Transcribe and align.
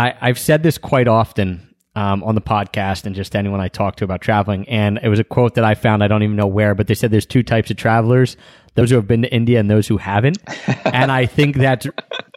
I, 0.00 0.16
I've 0.20 0.38
said 0.38 0.62
this 0.62 0.78
quite 0.78 1.08
often 1.08 1.74
um, 1.94 2.24
on 2.24 2.34
the 2.34 2.40
podcast 2.40 3.04
and 3.04 3.14
just 3.14 3.36
anyone 3.36 3.60
I 3.60 3.68
talk 3.68 3.96
to 3.96 4.04
about 4.04 4.22
traveling. 4.22 4.66
And 4.68 4.98
it 5.02 5.08
was 5.08 5.18
a 5.18 5.24
quote 5.24 5.56
that 5.56 5.64
I 5.64 5.74
found. 5.74 6.02
I 6.02 6.08
don't 6.08 6.22
even 6.22 6.36
know 6.36 6.46
where, 6.46 6.74
but 6.74 6.86
they 6.86 6.94
said 6.94 7.10
there's 7.10 7.26
two 7.26 7.42
types 7.42 7.70
of 7.70 7.76
travelers: 7.76 8.38
those 8.74 8.88
who 8.90 8.96
have 8.96 9.06
been 9.06 9.22
to 9.22 9.32
India 9.32 9.60
and 9.60 9.70
those 9.70 9.86
who 9.86 9.98
haven't. 9.98 10.38
and 10.86 11.12
I 11.12 11.26
think 11.26 11.56
that 11.56 11.84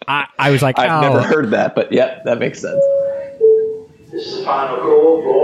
I, 0.07 0.28
I 0.38 0.52
was 0.52 0.62
like, 0.62 0.78
I've 0.78 1.04
oh. 1.04 1.13
never 1.13 1.21
heard 1.21 1.52
that, 1.52 1.76
but 1.76 1.94
yeah, 1.94 2.20
that 2.26 2.39
makes 2.39 2.60
sense. 2.60 2.84
This 4.11 4.27
is 4.27 4.39
the 4.39 4.45
final 4.45 4.77
call 4.77 5.21
for. 5.23 5.43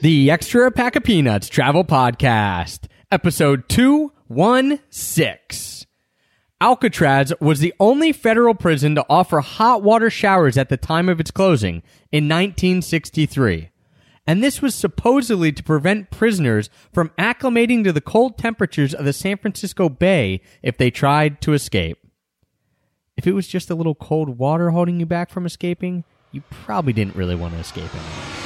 The 0.00 0.30
Extra 0.30 0.70
Pack 0.70 0.94
of 0.94 1.02
Peanuts 1.02 1.48
Travel 1.48 1.84
Podcast, 1.84 2.86
episode 3.10 3.68
216. 3.68 5.87
Alcatraz 6.60 7.32
was 7.40 7.60
the 7.60 7.72
only 7.78 8.12
federal 8.12 8.54
prison 8.54 8.96
to 8.96 9.06
offer 9.08 9.40
hot 9.40 9.82
water 9.82 10.10
showers 10.10 10.58
at 10.58 10.68
the 10.68 10.76
time 10.76 11.08
of 11.08 11.20
its 11.20 11.30
closing 11.30 11.82
in 12.10 12.24
1963. 12.24 13.70
And 14.26 14.42
this 14.42 14.60
was 14.60 14.74
supposedly 14.74 15.52
to 15.52 15.62
prevent 15.62 16.10
prisoners 16.10 16.68
from 16.92 17.10
acclimating 17.18 17.84
to 17.84 17.92
the 17.92 18.00
cold 18.00 18.36
temperatures 18.36 18.92
of 18.92 19.04
the 19.04 19.12
San 19.12 19.38
Francisco 19.38 19.88
Bay 19.88 20.40
if 20.62 20.76
they 20.76 20.90
tried 20.90 21.40
to 21.42 21.52
escape. 21.52 21.98
If 23.16 23.26
it 23.26 23.32
was 23.32 23.48
just 23.48 23.70
a 23.70 23.74
little 23.74 23.94
cold 23.94 24.36
water 24.36 24.70
holding 24.70 24.98
you 25.00 25.06
back 25.06 25.30
from 25.30 25.46
escaping, 25.46 26.04
you 26.32 26.42
probably 26.50 26.92
didn't 26.92 27.16
really 27.16 27.36
want 27.36 27.54
to 27.54 27.60
escape 27.60 27.94
anyway. 27.94 28.37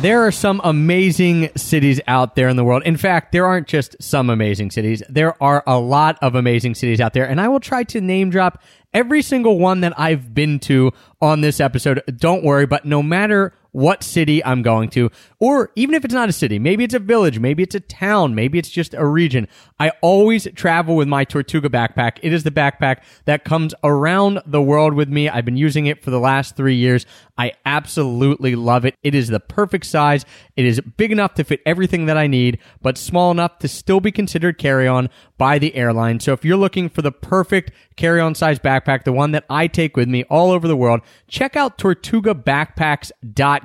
There 0.00 0.26
are 0.26 0.32
some 0.32 0.62
amazing 0.64 1.50
cities 1.56 2.00
out 2.06 2.34
there 2.34 2.48
in 2.48 2.56
the 2.56 2.64
world. 2.64 2.84
In 2.84 2.96
fact, 2.96 3.32
there 3.32 3.44
aren't 3.44 3.68
just 3.68 4.02
some 4.02 4.30
amazing 4.30 4.70
cities. 4.70 5.02
There 5.10 5.40
are 5.42 5.62
a 5.66 5.78
lot 5.78 6.16
of 6.22 6.34
amazing 6.34 6.74
cities 6.74 7.02
out 7.02 7.12
there. 7.12 7.28
And 7.28 7.38
I 7.38 7.48
will 7.48 7.60
try 7.60 7.82
to 7.84 8.00
name 8.00 8.30
drop 8.30 8.62
every 8.94 9.20
single 9.20 9.58
one 9.58 9.82
that 9.82 9.92
I've 10.00 10.32
been 10.32 10.58
to 10.60 10.92
on 11.20 11.42
this 11.42 11.60
episode. 11.60 12.02
Don't 12.16 12.42
worry, 12.42 12.64
but 12.64 12.86
no 12.86 13.02
matter 13.02 13.52
what 13.72 14.02
city 14.02 14.44
I'm 14.44 14.62
going 14.62 14.90
to, 14.90 15.10
or 15.38 15.70
even 15.76 15.94
if 15.94 16.04
it's 16.04 16.14
not 16.14 16.28
a 16.28 16.32
city, 16.32 16.58
maybe 16.58 16.84
it's 16.84 16.94
a 16.94 16.98
village, 16.98 17.38
maybe 17.38 17.62
it's 17.62 17.74
a 17.74 17.80
town, 17.80 18.34
maybe 18.34 18.58
it's 18.58 18.70
just 18.70 18.94
a 18.94 19.06
region. 19.06 19.48
I 19.78 19.92
always 20.00 20.46
travel 20.54 20.96
with 20.96 21.08
my 21.08 21.24
Tortuga 21.24 21.68
backpack. 21.68 22.18
It 22.22 22.32
is 22.32 22.42
the 22.42 22.50
backpack 22.50 23.02
that 23.24 23.44
comes 23.44 23.74
around 23.82 24.42
the 24.46 24.60
world 24.60 24.94
with 24.94 25.08
me. 25.08 25.28
I've 25.28 25.44
been 25.44 25.56
using 25.56 25.86
it 25.86 26.02
for 26.02 26.10
the 26.10 26.20
last 26.20 26.56
three 26.56 26.74
years. 26.74 27.06
I 27.38 27.52
absolutely 27.64 28.54
love 28.56 28.84
it. 28.84 28.94
It 29.02 29.14
is 29.14 29.28
the 29.28 29.40
perfect 29.40 29.86
size. 29.86 30.26
It 30.56 30.66
is 30.66 30.80
big 30.80 31.12
enough 31.12 31.34
to 31.34 31.44
fit 31.44 31.62
everything 31.64 32.06
that 32.06 32.18
I 32.18 32.26
need, 32.26 32.58
but 32.82 32.98
small 32.98 33.30
enough 33.30 33.58
to 33.60 33.68
still 33.68 34.00
be 34.00 34.12
considered 34.12 34.58
carry 34.58 34.86
on 34.86 35.08
by 35.38 35.58
the 35.58 35.74
airline. 35.74 36.20
So 36.20 36.34
if 36.34 36.44
you're 36.44 36.58
looking 36.58 36.90
for 36.90 37.00
the 37.00 37.12
perfect 37.12 37.70
carry 37.96 38.20
on 38.20 38.34
size 38.34 38.58
backpack, 38.58 39.04
the 39.04 39.12
one 39.12 39.30
that 39.32 39.44
I 39.48 39.68
take 39.68 39.96
with 39.96 40.08
me 40.08 40.24
all 40.24 40.50
over 40.50 40.68
the 40.68 40.76
world, 40.76 41.00
check 41.28 41.56
out 41.56 41.78
tortugabackpacks.com. 41.78 43.59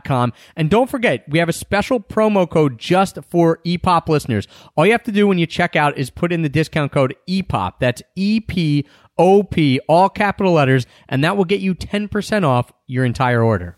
And 0.55 0.69
don't 0.69 0.89
forget, 0.89 1.25
we 1.29 1.39
have 1.39 1.49
a 1.49 1.53
special 1.53 1.99
promo 1.99 2.49
code 2.49 2.77
just 2.77 3.17
for 3.29 3.59
EPOP 3.65 4.09
listeners. 4.09 4.47
All 4.75 4.85
you 4.85 4.91
have 4.91 5.03
to 5.03 5.11
do 5.11 5.27
when 5.27 5.37
you 5.37 5.45
check 5.45 5.75
out 5.75 5.97
is 5.97 6.09
put 6.09 6.31
in 6.31 6.41
the 6.41 6.49
discount 6.49 6.91
code 6.91 7.15
EPOP. 7.27 7.73
That's 7.79 8.01
E 8.15 8.39
P 8.39 8.85
O 9.17 9.43
P, 9.43 9.79
all 9.87 10.09
capital 10.09 10.53
letters, 10.53 10.85
and 11.07 11.23
that 11.23 11.37
will 11.37 11.45
get 11.45 11.61
you 11.61 11.73
10% 11.73 12.43
off 12.43 12.71
your 12.87 13.05
entire 13.05 13.41
order. 13.41 13.77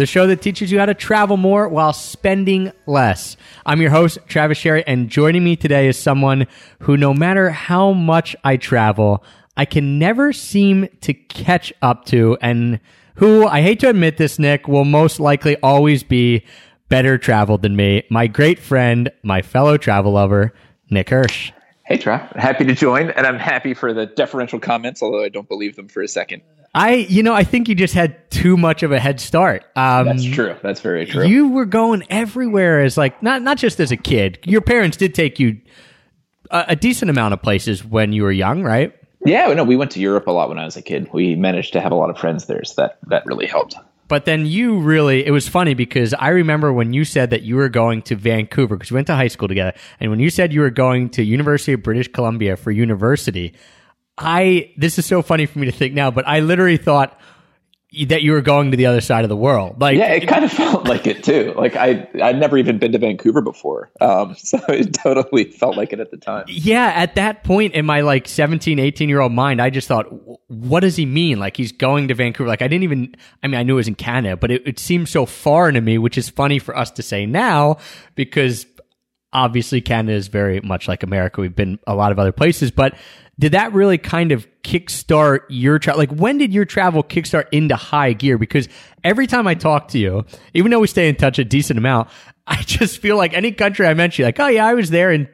the 0.00 0.06
show 0.06 0.26
that 0.26 0.40
teaches 0.40 0.72
you 0.72 0.78
how 0.78 0.86
to 0.86 0.94
travel 0.94 1.36
more 1.36 1.68
while 1.68 1.92
spending 1.92 2.72
less. 2.86 3.36
I'm 3.66 3.82
your 3.82 3.90
host, 3.90 4.16
Travis 4.26 4.56
Sherry, 4.56 4.82
and 4.86 5.10
joining 5.10 5.44
me 5.44 5.56
today 5.56 5.88
is 5.88 5.98
someone 5.98 6.46
who, 6.78 6.96
no 6.96 7.12
matter 7.12 7.50
how 7.50 7.92
much 7.92 8.34
I 8.42 8.56
travel, 8.56 9.22
I 9.58 9.66
can 9.66 9.98
never 9.98 10.32
seem 10.32 10.88
to 11.02 11.12
catch 11.12 11.70
up 11.82 12.06
to, 12.06 12.38
and 12.40 12.80
who, 13.16 13.46
I 13.46 13.60
hate 13.60 13.80
to 13.80 13.90
admit 13.90 14.16
this, 14.16 14.38
Nick, 14.38 14.66
will 14.66 14.86
most 14.86 15.20
likely 15.20 15.58
always 15.62 16.02
be 16.02 16.46
better 16.88 17.18
traveled 17.18 17.60
than 17.60 17.76
me. 17.76 18.04
My 18.08 18.26
great 18.26 18.58
friend, 18.58 19.12
my 19.22 19.42
fellow 19.42 19.76
travel 19.76 20.12
lover, 20.12 20.54
Nick 20.88 21.10
Hirsch. 21.10 21.52
Hey, 21.90 21.98
Trav. 21.98 22.36
Happy 22.36 22.64
to 22.66 22.72
join, 22.72 23.10
and 23.10 23.26
I'm 23.26 23.40
happy 23.40 23.74
for 23.74 23.92
the 23.92 24.06
deferential 24.06 24.60
comments, 24.60 25.02
although 25.02 25.24
I 25.24 25.28
don't 25.28 25.48
believe 25.48 25.74
them 25.74 25.88
for 25.88 26.02
a 26.02 26.06
second. 26.06 26.40
I, 26.72 26.94
you 26.94 27.20
know, 27.20 27.34
I 27.34 27.42
think 27.42 27.68
you 27.68 27.74
just 27.74 27.94
had 27.94 28.30
too 28.30 28.56
much 28.56 28.84
of 28.84 28.92
a 28.92 29.00
head 29.00 29.18
start. 29.18 29.64
Um, 29.74 30.06
That's 30.06 30.24
true. 30.24 30.54
That's 30.62 30.80
very 30.80 31.04
true. 31.04 31.26
You 31.26 31.48
were 31.48 31.64
going 31.64 32.04
everywhere 32.08 32.80
as 32.80 32.96
like 32.96 33.20
not 33.24 33.42
not 33.42 33.58
just 33.58 33.80
as 33.80 33.90
a 33.90 33.96
kid. 33.96 34.38
Your 34.44 34.60
parents 34.60 34.96
did 34.96 35.16
take 35.16 35.40
you 35.40 35.60
a, 36.52 36.66
a 36.68 36.76
decent 36.76 37.10
amount 37.10 37.34
of 37.34 37.42
places 37.42 37.84
when 37.84 38.12
you 38.12 38.22
were 38.22 38.30
young, 38.30 38.62
right? 38.62 38.94
yeah, 39.26 39.52
no, 39.52 39.64
we 39.64 39.74
went 39.74 39.90
to 39.90 40.00
Europe 40.00 40.28
a 40.28 40.30
lot 40.30 40.48
when 40.48 40.60
I 40.60 40.64
was 40.66 40.76
a 40.76 40.82
kid. 40.82 41.10
We 41.12 41.34
managed 41.34 41.72
to 41.72 41.80
have 41.80 41.90
a 41.90 41.96
lot 41.96 42.08
of 42.08 42.18
friends 42.18 42.46
there, 42.46 42.62
so 42.62 42.82
that 42.82 42.98
that 43.08 43.26
really 43.26 43.46
helped. 43.46 43.74
But 44.10 44.24
then 44.24 44.44
you 44.44 44.80
really, 44.80 45.24
it 45.24 45.30
was 45.30 45.48
funny 45.48 45.74
because 45.74 46.14
I 46.14 46.30
remember 46.30 46.72
when 46.72 46.92
you 46.92 47.04
said 47.04 47.30
that 47.30 47.42
you 47.42 47.54
were 47.54 47.68
going 47.68 48.02
to 48.02 48.16
Vancouver 48.16 48.76
because 48.76 48.90
we 48.90 48.96
went 48.96 49.06
to 49.06 49.14
high 49.14 49.28
school 49.28 49.46
together. 49.46 49.72
And 50.00 50.10
when 50.10 50.18
you 50.18 50.30
said 50.30 50.52
you 50.52 50.62
were 50.62 50.70
going 50.70 51.10
to 51.10 51.22
University 51.22 51.74
of 51.74 51.84
British 51.84 52.08
Columbia 52.08 52.56
for 52.56 52.72
university, 52.72 53.54
I, 54.18 54.72
this 54.76 54.98
is 54.98 55.06
so 55.06 55.22
funny 55.22 55.46
for 55.46 55.60
me 55.60 55.66
to 55.66 55.72
think 55.72 55.94
now, 55.94 56.10
but 56.10 56.26
I 56.26 56.40
literally 56.40 56.76
thought 56.76 57.20
that 58.06 58.22
you 58.22 58.32
were 58.32 58.40
going 58.40 58.70
to 58.70 58.76
the 58.76 58.86
other 58.86 59.00
side 59.00 59.24
of 59.24 59.28
the 59.28 59.36
world. 59.36 59.80
Like, 59.80 59.96
Yeah, 59.96 60.12
it 60.12 60.28
kind 60.28 60.44
of 60.44 60.52
felt 60.60 60.86
like 60.86 61.06
it 61.06 61.24
too. 61.24 61.52
Like 61.56 61.74
I, 61.74 62.08
I'd 62.22 62.38
never 62.38 62.56
even 62.56 62.78
been 62.78 62.92
to 62.92 62.98
Vancouver 62.98 63.40
before, 63.40 63.90
um, 64.00 64.34
so 64.38 64.58
it 64.68 64.94
totally 64.94 65.44
felt 65.44 65.76
like 65.76 65.92
it 65.92 66.00
at 66.00 66.10
the 66.10 66.16
time. 66.16 66.44
yeah, 66.48 66.92
at 66.94 67.16
that 67.16 67.42
point 67.42 67.74
in 67.74 67.84
my 67.84 68.02
like 68.02 68.28
17, 68.28 68.78
18 68.78 69.08
year 69.08 69.20
old 69.20 69.32
mind, 69.32 69.60
I 69.60 69.70
just 69.70 69.88
thought, 69.88 70.06
what 70.48 70.80
does 70.80 70.96
he 70.96 71.06
mean? 71.06 71.38
Like 71.38 71.56
he's 71.56 71.72
going 71.72 72.08
to 72.08 72.14
Vancouver. 72.14 72.48
Like 72.48 72.62
I 72.62 72.68
didn't 72.68 72.84
even, 72.84 73.14
I 73.42 73.48
mean, 73.48 73.58
I 73.58 73.62
knew 73.64 73.74
it 73.74 73.76
was 73.76 73.88
in 73.88 73.96
Canada, 73.96 74.36
but 74.36 74.50
it, 74.50 74.66
it 74.66 74.78
seemed 74.78 75.08
so 75.08 75.26
foreign 75.26 75.74
to 75.74 75.80
me, 75.80 75.98
which 75.98 76.16
is 76.16 76.28
funny 76.28 76.58
for 76.58 76.76
us 76.76 76.90
to 76.92 77.02
say 77.02 77.26
now 77.26 77.78
because 78.14 78.66
obviously 79.32 79.80
Canada 79.80 80.16
is 80.16 80.28
very 80.28 80.60
much 80.60 80.88
like 80.88 81.02
America. 81.02 81.40
We've 81.40 81.54
been 81.54 81.78
a 81.86 81.94
lot 81.94 82.12
of 82.12 82.18
other 82.18 82.32
places, 82.32 82.70
but 82.70 82.94
did 83.40 83.52
that 83.52 83.72
really 83.72 83.96
kind 83.96 84.32
of 84.32 84.46
kickstart 84.62 85.40
your 85.48 85.78
travel? 85.78 85.98
Like 85.98 86.12
when 86.12 86.36
did 86.36 86.52
your 86.52 86.66
travel 86.66 87.02
kickstart 87.02 87.46
into 87.50 87.74
high 87.74 88.12
gear? 88.12 88.36
Because 88.36 88.68
every 89.02 89.26
time 89.26 89.46
I 89.46 89.54
talk 89.54 89.88
to 89.88 89.98
you, 89.98 90.26
even 90.52 90.70
though 90.70 90.80
we 90.80 90.86
stay 90.86 91.08
in 91.08 91.16
touch 91.16 91.38
a 91.38 91.44
decent 91.44 91.78
amount, 91.78 92.10
I 92.46 92.62
just 92.62 92.98
feel 92.98 93.16
like 93.16 93.32
any 93.32 93.52
country 93.52 93.86
I 93.86 93.94
mention, 93.94 94.24
like, 94.24 94.38
oh 94.38 94.48
yeah, 94.48 94.66
I 94.66 94.74
was 94.74 94.90
there 94.90 95.10
in 95.10 95.28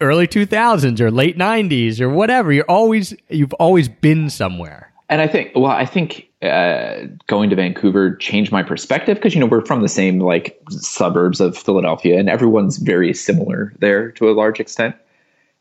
early 0.00 0.26
2000s 0.26 1.00
or 1.00 1.10
late 1.10 1.38
90s 1.38 2.00
or 2.00 2.08
whatever. 2.08 2.52
You're 2.52 2.64
always, 2.64 3.14
you've 3.28 3.52
always 3.54 3.88
been 3.88 4.28
somewhere. 4.28 4.92
And 5.08 5.20
I 5.20 5.28
think, 5.28 5.52
well, 5.54 5.70
I 5.70 5.86
think 5.86 6.28
uh, 6.42 7.02
going 7.28 7.50
to 7.50 7.56
Vancouver 7.56 8.16
changed 8.16 8.50
my 8.50 8.62
perspective 8.62 9.16
because 9.16 9.34
you 9.34 9.40
know 9.40 9.46
we're 9.46 9.64
from 9.64 9.82
the 9.82 9.88
same 9.88 10.18
like 10.18 10.60
suburbs 10.70 11.40
of 11.40 11.56
Philadelphia, 11.56 12.18
and 12.18 12.28
everyone's 12.28 12.78
very 12.78 13.14
similar 13.14 13.72
there 13.78 14.10
to 14.12 14.28
a 14.28 14.32
large 14.32 14.58
extent. 14.58 14.96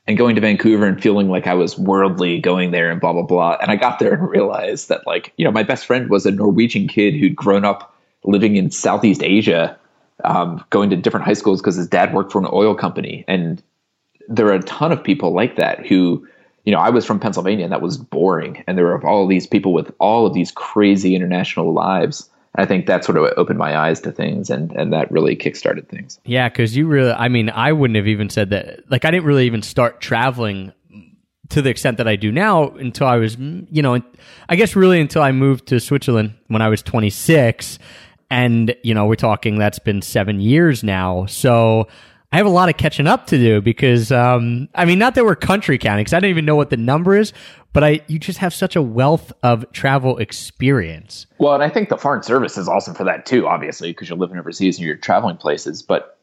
And 0.08 0.18
going 0.18 0.36
to 0.36 0.42
Vancouver 0.42 0.86
and 0.86 1.02
feeling 1.02 1.30
like 1.30 1.48
I 1.48 1.56
was 1.56 1.80
worldly 1.80 2.40
going 2.40 2.72
there 2.72 2.92
and 2.92 3.02
blah 3.02 3.14
blah 3.14 3.24
blah. 3.24 3.58
And 3.60 3.72
I 3.72 3.76
got 3.76 4.00
there 4.00 4.14
and 4.14 4.30
realized 4.30 4.90
that 4.90 5.08
like 5.08 5.34
you 5.38 5.46
know 5.46 5.52
my 5.52 5.64
best 5.64 5.86
friend 5.86 6.10
was 6.10 6.26
a 6.26 6.32
Norwegian 6.32 6.88
kid 6.88 7.16
who'd 7.16 7.36
grown 7.36 7.66
up 7.66 7.96
living 8.24 8.56
in 8.56 8.70
Southeast 8.70 9.24
Asia, 9.24 9.78
um, 10.24 10.64
going 10.70 10.90
to 10.92 10.96
different 10.96 11.26
high 11.26 11.34
schools 11.34 11.62
because 11.62 11.76
his 11.76 11.88
dad 11.88 12.14
worked 12.14 12.32
for 12.32 12.40
an 12.40 12.48
oil 12.52 12.76
company, 12.76 13.26
and 13.28 13.64
there 14.28 14.48
are 14.48 14.54
a 14.54 14.64
ton 14.64 14.92
of 14.92 15.04
people 15.04 15.32
like 15.34 15.56
that 15.56 15.86
who 15.86 16.28
you 16.66 16.72
know, 16.72 16.80
I 16.80 16.90
was 16.90 17.06
from 17.06 17.20
Pennsylvania 17.20 17.64
and 17.64 17.72
that 17.72 17.82
was 17.82 17.98
boring. 17.98 18.64
And 18.68 18.78
there 18.78 18.86
were 18.86 19.06
all 19.06 19.28
these 19.28 19.48
people 19.48 19.72
with 19.72 19.94
all 20.00 20.26
of 20.26 20.34
these 20.34 20.52
crazy 20.52 21.16
international 21.16 21.74
lives. 21.74 22.30
I 22.58 22.66
think 22.66 22.86
that 22.88 23.04
sort 23.04 23.18
of 23.18 23.32
opened 23.38 23.60
my 23.60 23.78
eyes 23.78 24.00
to 24.02 24.12
things 24.12 24.50
and, 24.50 24.72
and 24.72 24.94
that 24.94 25.12
really 25.12 25.36
kickstarted 25.36 25.88
things. 25.88 26.20
Yeah, 26.26 26.50
because 26.50 26.76
you 26.76 26.88
really, 26.88 27.12
I 27.12 27.28
mean, 27.28 27.50
I 27.50 27.72
wouldn't 27.72 27.98
have 27.98 28.08
even 28.08 28.30
said 28.30 28.50
that. 28.52 28.90
Like, 28.90 29.06
I 29.06 29.12
didn't 29.12 29.26
really 29.26 29.46
even 29.46 29.62
start 29.62 30.00
traveling 30.00 30.72
to 31.50 31.62
the 31.62 31.70
extent 31.70 31.98
that 31.98 32.08
I 32.08 32.16
do 32.16 32.32
now 32.32 32.70
until 32.70 33.08
I 33.08 33.18
was, 33.18 33.36
mm, 33.36 33.68
you 33.70 33.82
know, 33.82 34.02
I 34.50 34.56
guess 34.56 34.76
really 34.76 35.00
until 35.00 35.22
I 35.22 35.32
moved 35.32 35.68
to 35.68 35.80
Switzerland 35.80 36.34
when 36.48 36.62
I 36.62 36.70
was 36.70 36.82
26. 36.82 37.78
And, 38.32 38.76
you 38.84 38.94
know, 38.94 39.06
we're 39.06 39.16
talking 39.16 39.58
that's 39.58 39.80
been 39.80 40.02
seven 40.02 40.40
years 40.40 40.84
now. 40.84 41.26
So 41.28 41.88
I 42.32 42.38
have 42.38 42.46
a 42.46 42.50
lot 42.50 42.70
of 42.70 42.78
catching 42.78 43.08
up 43.08 43.28
to 43.28 43.38
do 43.38 43.62
because, 43.62 44.12
um, 44.12 44.68
I 44.76 44.86
mean, 44.86 45.00
not 45.00 45.16
that 45.16 45.24
we're 45.24 45.36
country 45.36 45.78
counting 45.78 46.04
because 46.04 46.14
I 46.14 46.20
don't 46.20 46.30
even 46.30 46.46
know 46.46 46.56
what 46.56 46.70
the 46.70 46.78
number 46.78 47.16
is, 47.16 47.34
but 47.72 47.84
I, 47.84 48.02
you 48.08 48.20
just 48.20 48.40
have 48.40 48.54
such 48.54 48.76
a 48.76 48.82
wealth 48.82 49.32
of 49.44 49.70
travel 49.72 50.18
experience. 50.18 51.28
Well, 51.38 51.54
and 51.54 51.64
I 51.64 51.70
think 51.70 51.90
the 51.90 51.98
foreign 51.98 52.24
service 52.24 52.58
is 52.58 52.68
awesome 52.68 52.96
for 52.96 53.04
that 53.04 53.26
too, 53.26 53.48
obviously, 53.48 53.92
because 53.92 54.10
you're 54.10 54.18
living 54.18 54.38
overseas 54.38 54.78
and 54.78 54.86
you're 54.86 54.96
traveling 54.96 55.38
places. 55.38 55.82
But 55.82 56.20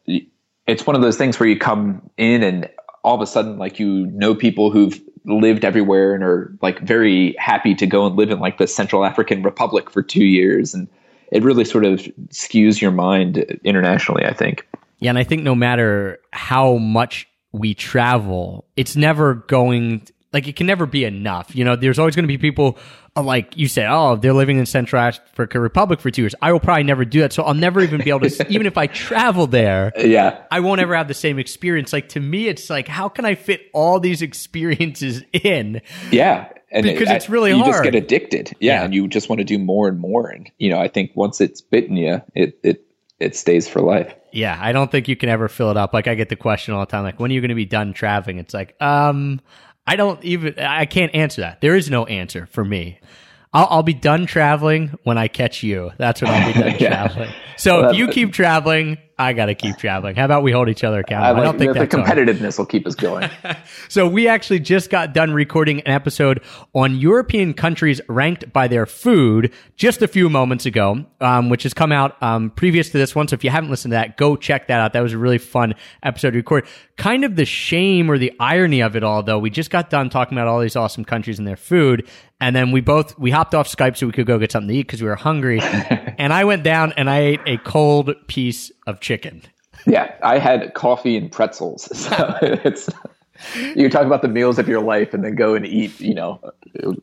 it's 0.67 0.85
one 0.85 0.95
of 0.95 1.01
those 1.01 1.17
things 1.17 1.39
where 1.39 1.47
you 1.49 1.57
come 1.57 2.09
in 2.17 2.43
and 2.43 2.69
all 3.03 3.15
of 3.15 3.21
a 3.21 3.27
sudden, 3.27 3.57
like 3.57 3.79
you 3.79 4.07
know 4.07 4.33
people 4.33 4.71
who've 4.71 4.99
lived 5.25 5.63
everywhere 5.63 6.13
and 6.13 6.23
are 6.23 6.55
like 6.61 6.79
very 6.79 7.35
happy 7.37 7.75
to 7.75 7.85
go 7.85 8.05
and 8.05 8.15
live 8.15 8.29
in 8.29 8.39
like 8.39 8.57
the 8.57 8.67
Central 8.67 9.05
African 9.05 9.43
Republic 9.43 9.89
for 9.89 10.01
two 10.01 10.25
years, 10.25 10.73
and 10.73 10.87
it 11.31 11.43
really 11.43 11.65
sort 11.65 11.85
of 11.85 11.99
skews 12.29 12.81
your 12.81 12.91
mind 12.91 13.37
internationally. 13.63 14.25
I 14.25 14.33
think. 14.33 14.65
Yeah, 14.99 15.09
and 15.09 15.17
I 15.17 15.23
think 15.23 15.43
no 15.43 15.55
matter 15.55 16.19
how 16.31 16.77
much 16.77 17.27
we 17.51 17.73
travel, 17.73 18.65
it's 18.75 18.95
never 18.95 19.35
going 19.35 20.07
like 20.31 20.47
it 20.47 20.55
can 20.55 20.67
never 20.67 20.85
be 20.85 21.05
enough. 21.05 21.55
You 21.55 21.63
know, 21.63 21.75
there's 21.75 21.99
always 21.99 22.15
going 22.15 22.23
to 22.23 22.27
be 22.27 22.37
people 22.37 22.77
uh, 23.15 23.21
like 23.21 23.55
you 23.55 23.67
said, 23.67 23.87
oh, 23.89 24.15
they're 24.15 24.33
living 24.33 24.57
in 24.57 24.65
Central 24.65 24.99
Africa 25.01 25.59
Republic 25.59 25.99
for 25.99 26.09
two 26.09 26.23
years. 26.23 26.33
I 26.41 26.51
will 26.51 26.59
probably 26.59 26.83
never 26.83 27.05
do 27.05 27.19
that, 27.19 27.31
so 27.31 27.43
I'll 27.43 27.53
never 27.53 27.81
even 27.81 28.03
be 28.03 28.09
able 28.09 28.27
to. 28.27 28.47
even 28.49 28.65
if 28.65 28.77
I 28.77 28.87
travel 28.87 29.45
there, 29.45 29.91
Yeah. 29.99 30.41
I 30.49 30.61
won't 30.61 30.81
ever 30.81 30.95
have 30.95 31.07
the 31.07 31.13
same 31.13 31.37
experience. 31.37 31.93
Like 31.93 32.09
to 32.09 32.19
me, 32.19 32.47
it's 32.47 32.69
like 32.69 32.87
how 32.87 33.09
can 33.09 33.25
I 33.25 33.35
fit 33.35 33.61
all 33.73 33.99
these 33.99 34.21
experiences 34.21 35.23
in? 35.31 35.81
Yeah. 36.11 36.49
And 36.71 36.83
Because 36.83 37.11
it's 37.11 37.29
really 37.29 37.51
hard. 37.51 37.67
you 37.67 37.71
just 37.71 37.83
get 37.83 37.93
addicted. 37.93 38.55
Yeah, 38.59 38.79
Yeah. 38.79 38.85
And 38.85 38.93
you 38.95 39.07
just 39.07 39.29
want 39.29 39.39
to 39.39 39.45
do 39.45 39.59
more 39.59 39.87
and 39.87 39.99
more. 39.99 40.27
And, 40.29 40.49
you 40.57 40.71
know, 40.71 40.79
I 40.79 40.87
think 40.87 41.11
once 41.13 41.39
it's 41.39 41.61
bitten 41.61 41.95
you, 41.95 42.19
it, 42.33 42.59
it, 42.63 42.83
it 43.19 43.35
stays 43.35 43.67
for 43.67 43.79
life. 43.79 44.15
Yeah, 44.33 44.57
I 44.59 44.71
don't 44.71 44.91
think 44.91 45.07
you 45.07 45.15
can 45.15 45.29
ever 45.29 45.47
fill 45.47 45.71
it 45.71 45.77
up. 45.77 45.93
Like 45.93 46.07
I 46.07 46.15
get 46.15 46.29
the 46.29 46.35
question 46.35 46.73
all 46.73 46.79
the 46.81 46.85
time, 46.91 47.03
like 47.03 47.19
when 47.19 47.31
are 47.31 47.33
you 47.33 47.41
going 47.41 47.49
to 47.49 47.55
be 47.55 47.65
done 47.65 47.93
traveling? 47.93 48.39
It's 48.39 48.53
like, 48.53 48.75
um, 48.81 49.39
I 49.87 49.95
don't 49.95 50.23
even, 50.23 50.57
I 50.59 50.85
can't 50.85 51.13
answer 51.13 51.41
that. 51.41 51.61
There 51.61 51.75
is 51.75 51.89
no 51.89 52.05
answer 52.05 52.47
for 52.51 52.65
me. 52.65 52.99
I'll, 53.53 53.67
I'll 53.69 53.83
be 53.83 53.93
done 53.93 54.25
traveling 54.25 54.97
when 55.03 55.17
I 55.17 55.27
catch 55.27 55.61
you. 55.61 55.91
That's 55.97 56.21
when 56.21 56.31
I'll 56.31 56.51
be 56.53 56.59
done 56.59 56.75
Yeah. 56.79 57.07
traveling. 57.07 57.31
So 57.57 57.81
Well, 57.81 57.91
if 57.91 57.97
you 57.97 58.07
keep 58.07 58.33
traveling, 58.33 58.97
I 59.17 59.33
got 59.33 59.45
to 59.45 59.55
keep 59.55 59.77
traveling. 59.77 60.15
How 60.15 60.25
about 60.25 60.43
we 60.43 60.51
hold 60.51 60.69
each 60.69 60.83
other 60.83 60.99
accountable? 60.99 61.27
I, 61.27 61.31
like 61.31 61.43
don't 61.43 61.57
think 61.59 61.73
the, 61.73 61.97
the 61.97 62.03
hard. 62.03 62.17
competitiveness 62.17 62.57
will 62.57 62.65
keep 62.65 62.87
us 62.87 62.95
going. 62.95 63.29
So 63.89 64.07
we 64.07 64.27
actually 64.27 64.59
just 64.59 64.89
got 64.89 65.13
done 65.13 65.33
recording 65.33 65.81
an 65.81 65.91
episode 65.91 66.41
on 66.73 66.95
European 66.95 67.53
countries 67.53 68.01
ranked 68.07 68.51
by 68.51 68.67
their 68.67 68.85
food 68.85 69.53
just 69.75 70.01
a 70.01 70.07
few 70.07 70.29
moments 70.29 70.65
ago, 70.65 71.05
um, 71.21 71.49
which 71.49 71.63
has 71.63 71.73
come 71.73 71.91
out 71.91 72.21
um, 72.23 72.49
previous 72.49 72.89
to 72.89 72.97
this 72.97 73.13
one. 73.13 73.27
So 73.27 73.35
if 73.35 73.43
you 73.43 73.49
haven't 73.49 73.69
listened 73.69 73.91
to 73.91 73.95
that, 73.95 74.17
go 74.17 74.35
check 74.35 74.67
that 74.67 74.79
out. 74.79 74.93
That 74.93 75.01
was 75.01 75.13
a 75.13 75.17
really 75.17 75.37
fun 75.37 75.75
episode 76.01 76.31
to 76.31 76.37
record. 76.37 76.65
Kind 76.97 77.23
of 77.23 77.35
the 77.35 77.45
shame 77.45 78.09
or 78.09 78.17
the 78.17 78.31
irony 78.39 78.81
of 78.81 78.95
it 78.95 79.03
all, 79.03 79.21
though, 79.21 79.39
we 79.39 79.49
just 79.49 79.69
got 79.69 79.89
done 79.89 80.09
talking 80.09 80.37
about 80.37 80.47
all 80.47 80.59
these 80.59 80.75
awesome 80.75 81.05
countries 81.05 81.37
and 81.37 81.47
their 81.47 81.57
food, 81.57 82.07
and 82.43 82.55
then 82.55 82.71
we 82.71 82.81
both 82.81 83.17
we 83.17 83.31
hopped 83.31 83.55
off 83.55 83.69
Skype 83.69 83.95
so 83.95 84.05
we 84.05 84.11
could 84.11 84.25
go 84.25 84.37
get 84.37 84.51
something 84.51 84.67
to 84.67 84.75
eat 84.75 84.83
because 84.83 85.01
we 85.01 85.07
were 85.07 85.15
hungry. 85.15 85.61
and 85.61 86.33
I 86.33 86.43
went 86.43 86.63
down 86.63 86.93
and 86.97 87.09
I 87.09 87.19
ate 87.19 87.39
a 87.45 87.57
cold 87.57 88.13
piece 88.27 88.69
of 88.87 88.99
chicken. 88.99 89.41
yeah. 89.85 90.13
I 90.23 90.37
had 90.39 90.73
coffee 90.73 91.17
and 91.17 91.31
pretzels. 91.31 91.89
So 91.93 92.37
it's, 92.41 92.89
you 93.75 93.89
talk 93.89 94.05
about 94.05 94.21
the 94.21 94.27
meals 94.27 94.59
of 94.59 94.67
your 94.67 94.81
life 94.81 95.13
and 95.13 95.23
then 95.23 95.35
go 95.35 95.55
and 95.55 95.65
eat, 95.65 95.99
you 95.99 96.13
know, 96.13 96.39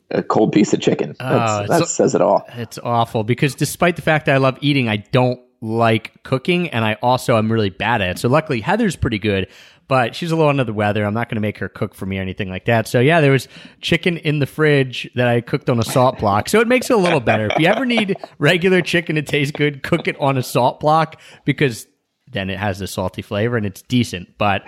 a, 0.09 0.23
cold 0.23 0.53
piece 0.53 0.73
of 0.73 0.79
chicken. 0.79 1.15
Ah, 1.19 1.65
That's, 1.67 1.71
Oh, 1.71 1.79
that 1.79 1.87
says 1.87 2.15
it 2.15 2.21
all. 2.21 2.45
It's 2.55 2.79
awful 2.79 3.23
because 3.23 3.53
despite 3.53 3.95
the 3.97 4.01
fact 4.01 4.25
that 4.25 4.35
I 4.35 4.37
love 4.37 4.57
eating, 4.61 4.87
I 4.89 4.97
don't 4.97 5.39
like 5.61 6.23
cooking 6.23 6.69
and 6.69 6.83
I 6.83 6.93
also 7.03 7.37
am 7.37 7.51
really 7.51 7.69
bad 7.69 8.01
at 8.01 8.09
it. 8.11 8.19
So 8.19 8.29
luckily 8.29 8.61
Heather's 8.61 8.95
pretty 8.95 9.19
good, 9.19 9.47
but 9.87 10.15
she's 10.15 10.31
a 10.31 10.35
little 10.35 10.49
under 10.49 10.63
the 10.63 10.73
weather. 10.73 11.03
I'm 11.03 11.13
not 11.13 11.29
going 11.29 11.35
to 11.35 11.41
make 11.41 11.57
her 11.57 11.69
cook 11.69 11.93
for 11.93 12.05
me 12.05 12.17
or 12.17 12.21
anything 12.21 12.49
like 12.49 12.65
that. 12.65 12.87
So 12.87 12.99
yeah, 12.99 13.21
there 13.21 13.31
was 13.31 13.47
chicken 13.81 14.17
in 14.17 14.39
the 14.39 14.45
fridge 14.45 15.09
that 15.15 15.27
I 15.27 15.41
cooked 15.41 15.69
on 15.69 15.79
a 15.79 15.83
salt 15.83 16.19
block. 16.19 16.49
So 16.49 16.59
it 16.59 16.67
makes 16.67 16.89
it 16.89 16.93
a 16.93 16.99
little 16.99 17.19
better. 17.19 17.47
If 17.47 17.59
you 17.59 17.67
ever 17.67 17.85
need 17.85 18.17
regular 18.39 18.81
chicken 18.81 19.15
to 19.15 19.21
taste 19.21 19.53
good, 19.53 19.83
cook 19.83 20.07
it 20.07 20.19
on 20.19 20.37
a 20.37 20.43
salt 20.43 20.79
block 20.79 21.19
because 21.45 21.87
then 22.31 22.49
it 22.49 22.57
has 22.57 22.79
the 22.79 22.87
salty 22.87 23.21
flavor 23.21 23.57
and 23.57 23.65
it's 23.65 23.81
decent. 23.83 24.37
But 24.37 24.63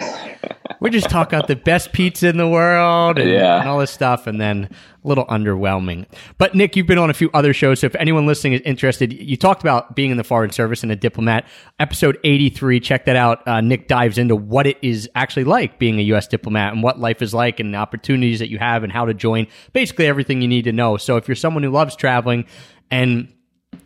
we're 0.79 0.89
just 0.89 1.09
talking 1.09 1.37
about 1.37 1.47
the 1.47 1.55
best 1.55 1.93
pizza 1.93 2.27
in 2.27 2.37
the 2.37 2.47
world 2.47 3.17
and, 3.17 3.29
Yeah. 3.29 3.59
and 3.61 3.69
all 3.69 3.79
this 3.79 3.91
stuff, 3.91 4.27
and 4.27 4.39
then 4.39 4.69
a 5.03 5.07
little 5.07 5.25
underwhelming. 5.27 6.05
But 6.37 6.55
Nick, 6.55 6.75
you've 6.75 6.87
been 6.87 6.97
on 6.97 7.09
a 7.09 7.13
few 7.13 7.29
other 7.33 7.53
shows, 7.53 7.79
so 7.79 7.87
if 7.87 7.95
anyone 7.95 8.25
listening 8.25 8.53
is 8.53 8.61
interested, 8.61 9.13
you 9.13 9.37
talked 9.37 9.61
about 9.61 9.95
being 9.95 10.11
in 10.11 10.17
the 10.17 10.23
foreign 10.23 10.51
service 10.51 10.83
and 10.83 10.91
a 10.91 10.95
diplomat. 10.95 11.45
Episode 11.79 12.17
eighty-three, 12.23 12.79
check 12.79 13.05
that 13.05 13.15
out. 13.15 13.47
Uh, 13.47 13.61
Nick 13.61 13.87
dives 13.87 14.17
into 14.17 14.35
what 14.35 14.67
it 14.67 14.77
is 14.81 15.09
actually 15.15 15.43
like 15.45 15.79
being 15.79 15.99
a 15.99 16.03
U.S. 16.03 16.27
diplomat 16.27 16.73
and 16.73 16.83
what 16.83 16.99
life 16.99 17.21
is 17.21 17.33
like 17.33 17.59
and 17.59 17.73
the 17.73 17.77
opportunities 17.77 18.39
that 18.39 18.49
you 18.49 18.59
have 18.59 18.83
and 18.83 18.91
how 18.91 19.05
to 19.05 19.13
join. 19.13 19.47
Basically, 19.71 20.05
everything 20.07 20.41
you 20.41 20.47
need 20.47 20.63
to 20.63 20.71
know. 20.73 20.97
So 20.97 21.17
if 21.17 21.27
you're 21.27 21.35
someone 21.35 21.63
who 21.63 21.69
loves 21.71 21.95
traveling 21.95 22.45
and 22.91 23.29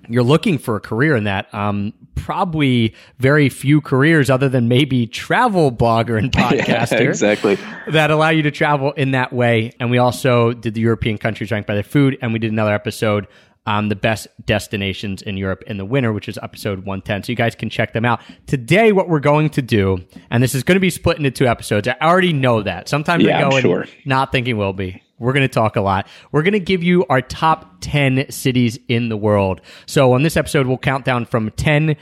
you're 0.10 0.24
looking 0.24 0.58
for 0.58 0.76
a 0.76 0.80
career 0.80 1.16
in 1.16 1.26
that, 1.26 1.54
um, 1.54 1.94
probably 2.16 2.94
very 3.20 3.50
few 3.50 3.80
careers 3.82 4.30
other 4.30 4.50
than 4.50 4.68
maybe 4.68 5.08
travel 5.08 5.72
blogger 5.72 6.18
and 6.18 6.32
podcaster 6.34 7.08
exactly. 7.08 7.58
that 7.92 8.12
allow 8.12 8.30
you 8.30 8.42
to 8.44 8.52
travel 8.52 8.92
in 8.94 9.12
that 9.12 9.32
way. 9.34 9.72
And 9.80 9.92
we 9.92 9.98
also 9.98 10.54
did 10.54 10.74
the 10.74 10.82
European 10.82 11.18
countries 11.18 11.52
ranked 11.52 11.68
by 11.68 11.74
their 11.76 11.84
food, 11.84 12.18
and 12.22 12.34
we 12.34 12.40
did 12.40 12.52
another 12.52 12.74
episode 12.74 13.28
on 13.66 13.90
the 13.90 13.96
best 13.98 14.28
destinations 14.46 15.22
in 15.22 15.36
Europe 15.36 15.62
in 15.68 15.76
the 15.78 15.84
winter, 15.84 16.14
which 16.14 16.30
is 16.30 16.40
episode 16.42 16.80
110. 16.86 17.24
So 17.24 17.32
you 17.34 17.36
guys 17.36 17.54
can 17.54 17.70
check 17.70 17.92
them 17.92 18.06
out. 18.06 18.22
Today, 18.46 18.94
what 18.94 19.10
we're 19.10 19.20
going 19.20 19.50
to 19.52 19.62
do, 19.62 19.98
and 20.32 20.42
this 20.42 20.56
is 20.56 20.64
going 20.64 20.78
to 20.78 20.80
be 20.80 20.90
split 20.90 21.18
into 21.18 21.32
two 21.32 21.48
episodes. 21.48 21.86
I 21.88 21.96
already 22.02 22.32
know 22.32 22.64
that. 22.64 22.88
Sometimes 22.88 23.26
Yeah, 23.26 23.46
I 23.46 23.50
go 23.50 23.58
I'm 23.58 23.62
sure. 23.62 23.86
not 24.06 24.32
thinking 24.32 24.58
we'll 24.58 24.72
be. 24.72 25.04
We're 25.20 25.34
going 25.34 25.48
to 25.48 25.54
talk 25.54 25.76
a 25.76 25.82
lot. 25.82 26.08
We're 26.32 26.44
going 26.44 26.54
to 26.54 26.60
give 26.60 26.84
you 26.84 27.06
our 27.10 27.22
top 27.22 27.78
10 27.82 28.30
cities 28.30 28.78
in 28.88 29.10
the 29.10 29.18
world. 29.18 29.62
So 29.86 30.14
on 30.14 30.24
this 30.24 30.38
episode, 30.38 30.68
we'll 30.68 30.78
count 30.78 31.06
down 31.06 31.26
from 31.26 31.50
10 31.52 31.96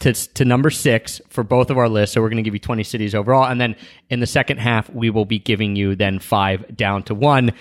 to, 0.00 0.12
to 0.12 0.44
number 0.44 0.68
six 0.70 1.20
for 1.28 1.44
both 1.44 1.70
of 1.70 1.78
our 1.78 1.88
lists. 1.88 2.14
So 2.14 2.20
we're 2.20 2.28
going 2.28 2.38
to 2.38 2.42
give 2.42 2.54
you 2.54 2.60
20 2.60 2.82
cities 2.82 3.14
overall. 3.14 3.44
And 3.44 3.60
then 3.60 3.76
in 4.10 4.20
the 4.20 4.26
second 4.26 4.58
half, 4.58 4.90
we 4.90 5.10
will 5.10 5.24
be 5.24 5.38
giving 5.38 5.76
you 5.76 5.96
then 5.96 6.18
five 6.18 6.76
down 6.76 7.04
to 7.04 7.14
one. 7.14 7.52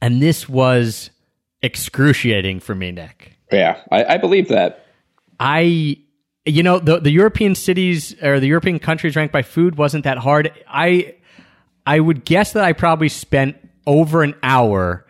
And 0.00 0.22
this 0.22 0.48
was 0.48 1.10
excruciating 1.62 2.60
for 2.60 2.74
me, 2.74 2.92
Nick. 2.92 3.36
Yeah. 3.52 3.80
I, 3.90 4.04
I 4.04 4.16
believe 4.16 4.48
that. 4.48 4.86
I, 5.38 5.98
you 6.46 6.62
know, 6.62 6.78
the 6.78 7.00
the 7.00 7.10
European 7.10 7.54
cities 7.54 8.14
or 8.22 8.40
the 8.40 8.46
European 8.46 8.78
countries 8.78 9.16
ranked 9.16 9.32
by 9.32 9.42
food 9.42 9.76
wasn't 9.76 10.04
that 10.04 10.18
hard. 10.18 10.52
I, 10.68 11.14
I 11.86 12.00
would 12.00 12.24
guess 12.24 12.52
that 12.52 12.64
I 12.64 12.72
probably 12.72 13.08
spent 13.08 13.56
over 13.86 14.22
an 14.22 14.34
hour 14.42 15.06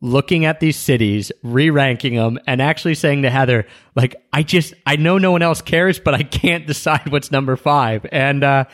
looking 0.00 0.46
at 0.46 0.60
these 0.60 0.78
cities, 0.78 1.30
re-ranking 1.42 2.14
them, 2.14 2.38
and 2.46 2.62
actually 2.62 2.94
saying 2.94 3.22
to 3.22 3.30
Heather, 3.30 3.66
like, 3.94 4.16
I 4.32 4.42
just, 4.42 4.72
I 4.86 4.96
know 4.96 5.18
no 5.18 5.30
one 5.30 5.42
else 5.42 5.60
cares, 5.60 6.00
but 6.00 6.14
I 6.14 6.22
can't 6.22 6.66
decide 6.66 7.10
what's 7.12 7.30
number 7.30 7.56
five. 7.56 8.06
And 8.10 8.42
uh, 8.42 8.64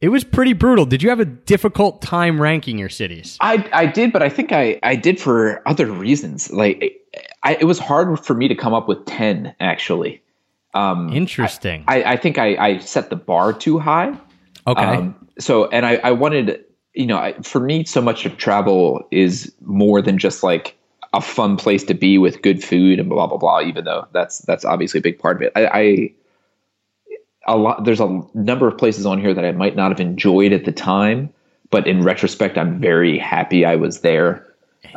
it 0.00 0.08
was 0.08 0.24
pretty 0.24 0.54
brutal. 0.54 0.86
Did 0.86 1.02
you 1.02 1.10
have 1.10 1.20
a 1.20 1.26
difficult 1.26 2.00
time 2.00 2.40
ranking 2.40 2.78
your 2.78 2.88
cities? 2.88 3.36
I 3.40 3.68
I 3.72 3.86
did, 3.86 4.12
but 4.12 4.22
I 4.22 4.28
think 4.28 4.50
I 4.50 4.80
I 4.82 4.96
did 4.96 5.20
for 5.20 5.66
other 5.68 5.86
reasons. 5.86 6.50
Like 6.50 6.98
I, 7.42 7.54
it 7.54 7.64
was 7.64 7.78
hard 7.78 8.18
for 8.18 8.34
me 8.34 8.48
to 8.48 8.54
come 8.56 8.74
up 8.74 8.88
with 8.88 9.04
ten 9.04 9.54
actually. 9.60 10.22
Um, 10.74 11.12
Interesting. 11.12 11.84
I, 11.86 12.02
I 12.02 12.16
think 12.16 12.38
I, 12.38 12.56
I 12.56 12.78
set 12.78 13.10
the 13.10 13.16
bar 13.16 13.52
too 13.52 13.78
high. 13.78 14.16
okay. 14.66 14.82
Um, 14.82 15.28
so, 15.38 15.66
and 15.66 15.84
I, 15.84 15.96
I 15.96 16.12
wanted, 16.12 16.64
you 16.94 17.06
know, 17.06 17.16
I, 17.16 17.32
for 17.42 17.60
me, 17.60 17.84
so 17.84 18.00
much 18.00 18.26
of 18.26 18.36
travel 18.36 19.06
is 19.10 19.52
more 19.62 20.02
than 20.02 20.18
just 20.18 20.42
like 20.42 20.76
a 21.12 21.20
fun 21.20 21.56
place 21.56 21.84
to 21.84 21.94
be 21.94 22.18
with 22.18 22.42
good 22.42 22.62
food 22.62 22.98
and 22.98 23.08
blah 23.08 23.26
blah 23.26 23.38
blah. 23.38 23.60
Even 23.60 23.84
though 23.84 24.06
that's 24.12 24.38
that's 24.40 24.64
obviously 24.64 24.98
a 24.98 25.02
big 25.02 25.18
part 25.18 25.36
of 25.36 25.42
it. 25.42 25.52
I, 25.56 25.66
I 25.66 26.10
a 27.46 27.56
lot. 27.56 27.84
There's 27.84 28.00
a 28.00 28.20
number 28.34 28.68
of 28.68 28.76
places 28.78 29.06
on 29.06 29.20
here 29.20 29.34
that 29.34 29.44
I 29.44 29.52
might 29.52 29.76
not 29.76 29.90
have 29.90 30.00
enjoyed 30.00 30.52
at 30.52 30.64
the 30.64 30.72
time, 30.72 31.32
but 31.70 31.86
in 31.86 32.02
retrospect, 32.02 32.58
I'm 32.58 32.80
very 32.80 33.18
happy 33.18 33.64
I 33.64 33.76
was 33.76 34.00
there. 34.00 34.46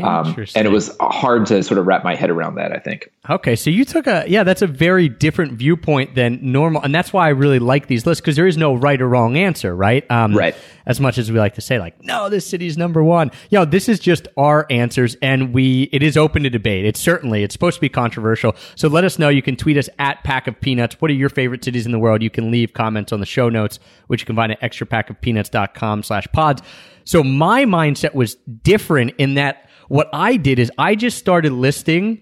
Um, 0.04 0.36
and 0.56 0.68
it 0.68 0.72
was 0.72 0.96
hard 1.00 1.46
to 1.48 1.64
sort 1.64 1.78
of 1.78 1.88
wrap 1.88 2.04
my 2.04 2.16
head 2.16 2.30
around 2.30 2.56
that. 2.56 2.72
I 2.72 2.80
think. 2.80 3.10
Okay, 3.30 3.56
so 3.56 3.70
you 3.70 3.86
took 3.86 4.08
a 4.08 4.26
yeah, 4.28 4.44
that's 4.44 4.62
a 4.62 4.68
very 4.68 5.10
different 5.10 5.54
viewpoint 5.54 6.16
than 6.16 6.40
normal, 6.42 6.82
and 6.82 6.94
that's 6.94 7.14
why 7.14 7.26
I 7.28 7.30
really 7.30 7.60
like 7.60 7.88
these 7.88 8.06
lists 8.06 8.22
because 8.22 8.36
there 8.36 8.48
is 8.48 8.58
no 8.58 8.74
right 8.76 9.02
or 9.02 9.08
wrong 9.08 9.38
answer, 9.38 9.76
right? 9.76 10.10
Um, 10.12 10.36
Right. 10.36 10.56
As 10.88 11.00
much 11.00 11.18
as 11.18 11.32
we 11.32 11.40
like 11.40 11.56
to 11.56 11.62
say, 11.62 11.80
like, 11.80 12.04
no, 12.04 12.30
this 12.30 12.46
city's 12.46 12.78
number 12.78 13.04
one. 13.04 13.32
You 13.50 13.58
know, 13.58 13.66
this 13.66 13.90
is 13.90 14.00
just 14.00 14.28
our 14.38 14.68
answers, 14.70 15.16
and 15.22 15.52
we 15.52 15.90
it 15.92 16.04
is 16.04 16.16
open 16.16 16.44
to 16.44 16.50
debate. 16.50 16.86
It's 16.86 17.00
certainly 17.00 17.44
it's 17.44 17.54
supposed 17.54 17.76
to 17.76 17.82
be 17.82 17.90
controversial. 17.90 18.56
So 18.76 18.88
let 18.88 19.04
us 19.04 19.18
know. 19.18 19.30
You 19.30 19.42
can 19.42 19.56
tweet 19.56 19.78
us 19.78 19.90
at 19.98 20.24
Pack 20.24 20.46
of 20.48 20.60
Peanuts. 20.62 21.02
What 21.02 21.10
are 21.10 21.16
your 21.16 21.30
favorite 21.30 21.64
cities 21.64 21.86
in 21.88 21.92
the 21.92 21.98
world? 22.00 22.22
You 22.22 22.30
can 22.30 22.52
leave 22.52 22.74
comments 22.74 23.12
on 23.12 23.20
the 23.20 23.26
show 23.26 23.50
notes, 23.50 23.80
which 24.08 24.22
you 24.22 24.26
can 24.28 24.36
find 24.36 24.52
at 24.52 24.62
extrapackofpeanuts.com 24.62 26.04
slash 26.04 26.28
pods. 26.34 26.62
So 27.04 27.24
my 27.24 27.66
mindset 27.66 28.14
was 28.14 28.36
different 28.36 29.14
in 29.18 29.36
that 29.36 29.70
what 29.88 30.10
I 30.14 30.38
did 30.38 30.60
is 30.60 30.72
I 30.78 30.96
just 30.96 31.18
started 31.18 31.52
listing 31.52 32.22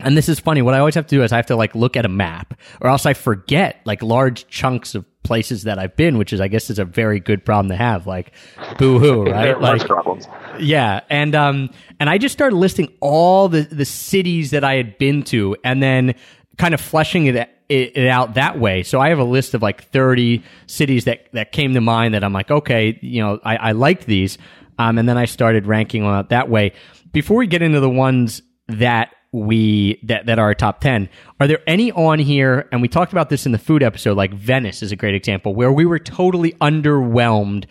And 0.00 0.16
this 0.16 0.28
is 0.28 0.38
funny. 0.38 0.62
What 0.62 0.74
I 0.74 0.78
always 0.78 0.94
have 0.94 1.06
to 1.08 1.16
do 1.16 1.24
is 1.24 1.32
I 1.32 1.36
have 1.36 1.46
to 1.46 1.56
like 1.56 1.74
look 1.74 1.96
at 1.96 2.04
a 2.04 2.08
map 2.08 2.54
or 2.80 2.88
else 2.88 3.04
I 3.04 3.14
forget 3.14 3.80
like 3.84 4.00
large 4.00 4.46
chunks 4.46 4.94
of 4.94 5.04
places 5.24 5.64
that 5.64 5.78
I've 5.78 5.96
been, 5.96 6.18
which 6.18 6.32
is, 6.32 6.40
I 6.40 6.48
guess, 6.48 6.70
is 6.70 6.78
a 6.78 6.84
very 6.84 7.20
good 7.20 7.44
problem 7.44 7.68
to 7.68 7.76
have. 7.76 8.06
Like, 8.06 8.32
boo 8.78 8.98
hoo, 8.98 9.24
right? 9.30 9.60
Like, 9.60 9.84
problems. 9.86 10.26
yeah, 10.58 11.00
and 11.10 11.34
um, 11.34 11.70
and 12.00 12.08
I 12.08 12.16
just 12.18 12.32
started 12.32 12.56
listing 12.56 12.92
all 13.00 13.48
the 13.48 13.62
the 13.62 13.84
cities 13.84 14.52
that 14.52 14.64
I 14.64 14.74
had 14.74 14.96
been 14.98 15.22
to, 15.24 15.56
and 15.64 15.82
then 15.82 16.14
kind 16.56 16.74
of 16.74 16.80
fleshing 16.80 17.26
it, 17.26 17.34
it 17.36 17.96
it 17.96 18.08
out 18.08 18.34
that 18.34 18.58
way. 18.58 18.82
So 18.84 19.00
I 19.00 19.10
have 19.10 19.18
a 19.18 19.24
list 19.24 19.52
of 19.54 19.62
like 19.62 19.84
thirty 19.90 20.42
cities 20.66 21.04
that 21.04 21.28
that 21.32 21.52
came 21.52 21.74
to 21.74 21.80
mind 21.80 22.14
that 22.14 22.24
I'm 22.24 22.32
like, 22.32 22.50
okay, 22.50 22.98
you 23.02 23.20
know, 23.20 23.38
I, 23.44 23.56
I 23.56 23.72
liked 23.72 24.06
these, 24.06 24.38
um, 24.78 24.98
and 24.98 25.08
then 25.08 25.18
I 25.18 25.24
started 25.24 25.66
ranking 25.66 26.02
them 26.02 26.12
out 26.12 26.30
that 26.30 26.48
way. 26.48 26.72
Before 27.12 27.36
we 27.36 27.46
get 27.46 27.62
into 27.62 27.80
the 27.80 27.90
ones 27.90 28.42
that 28.68 29.14
we 29.32 30.00
that 30.04 30.24
that 30.24 30.38
are 30.38 30.54
top 30.54 30.80
10 30.80 31.06
are 31.38 31.46
there 31.46 31.60
any 31.66 31.92
on 31.92 32.18
here 32.18 32.66
and 32.72 32.80
we 32.80 32.88
talked 32.88 33.12
about 33.12 33.28
this 33.28 33.44
in 33.44 33.52
the 33.52 33.58
food 33.58 33.82
episode 33.82 34.16
like 34.16 34.32
venice 34.32 34.82
is 34.82 34.90
a 34.90 34.96
great 34.96 35.14
example 35.14 35.54
where 35.54 35.70
we 35.70 35.84
were 35.84 35.98
totally 35.98 36.52
underwhelmed 36.62 37.66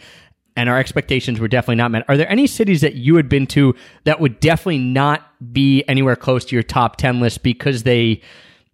and 0.58 0.70
our 0.70 0.78
expectations 0.80 1.40
were 1.40 1.48
definitely 1.48 1.76
not 1.76 1.92
met. 1.92 2.04
Are 2.10 2.18
there 2.18 2.30
any 2.30 2.48
cities 2.48 2.82
that 2.82 2.96
you 2.96 3.16
had 3.16 3.30
been 3.30 3.46
to 3.48 3.76
that 4.06 4.20
would 4.20 4.40
definitely 4.40 4.80
not 4.80 5.22
be 5.54 5.84
anywhere 5.88 6.16
close 6.16 6.44
to 6.46 6.56
your 6.56 6.64
top 6.64 6.98
10 6.98 7.22
list 7.22 7.44
because 7.44 7.84
they 7.84 8.22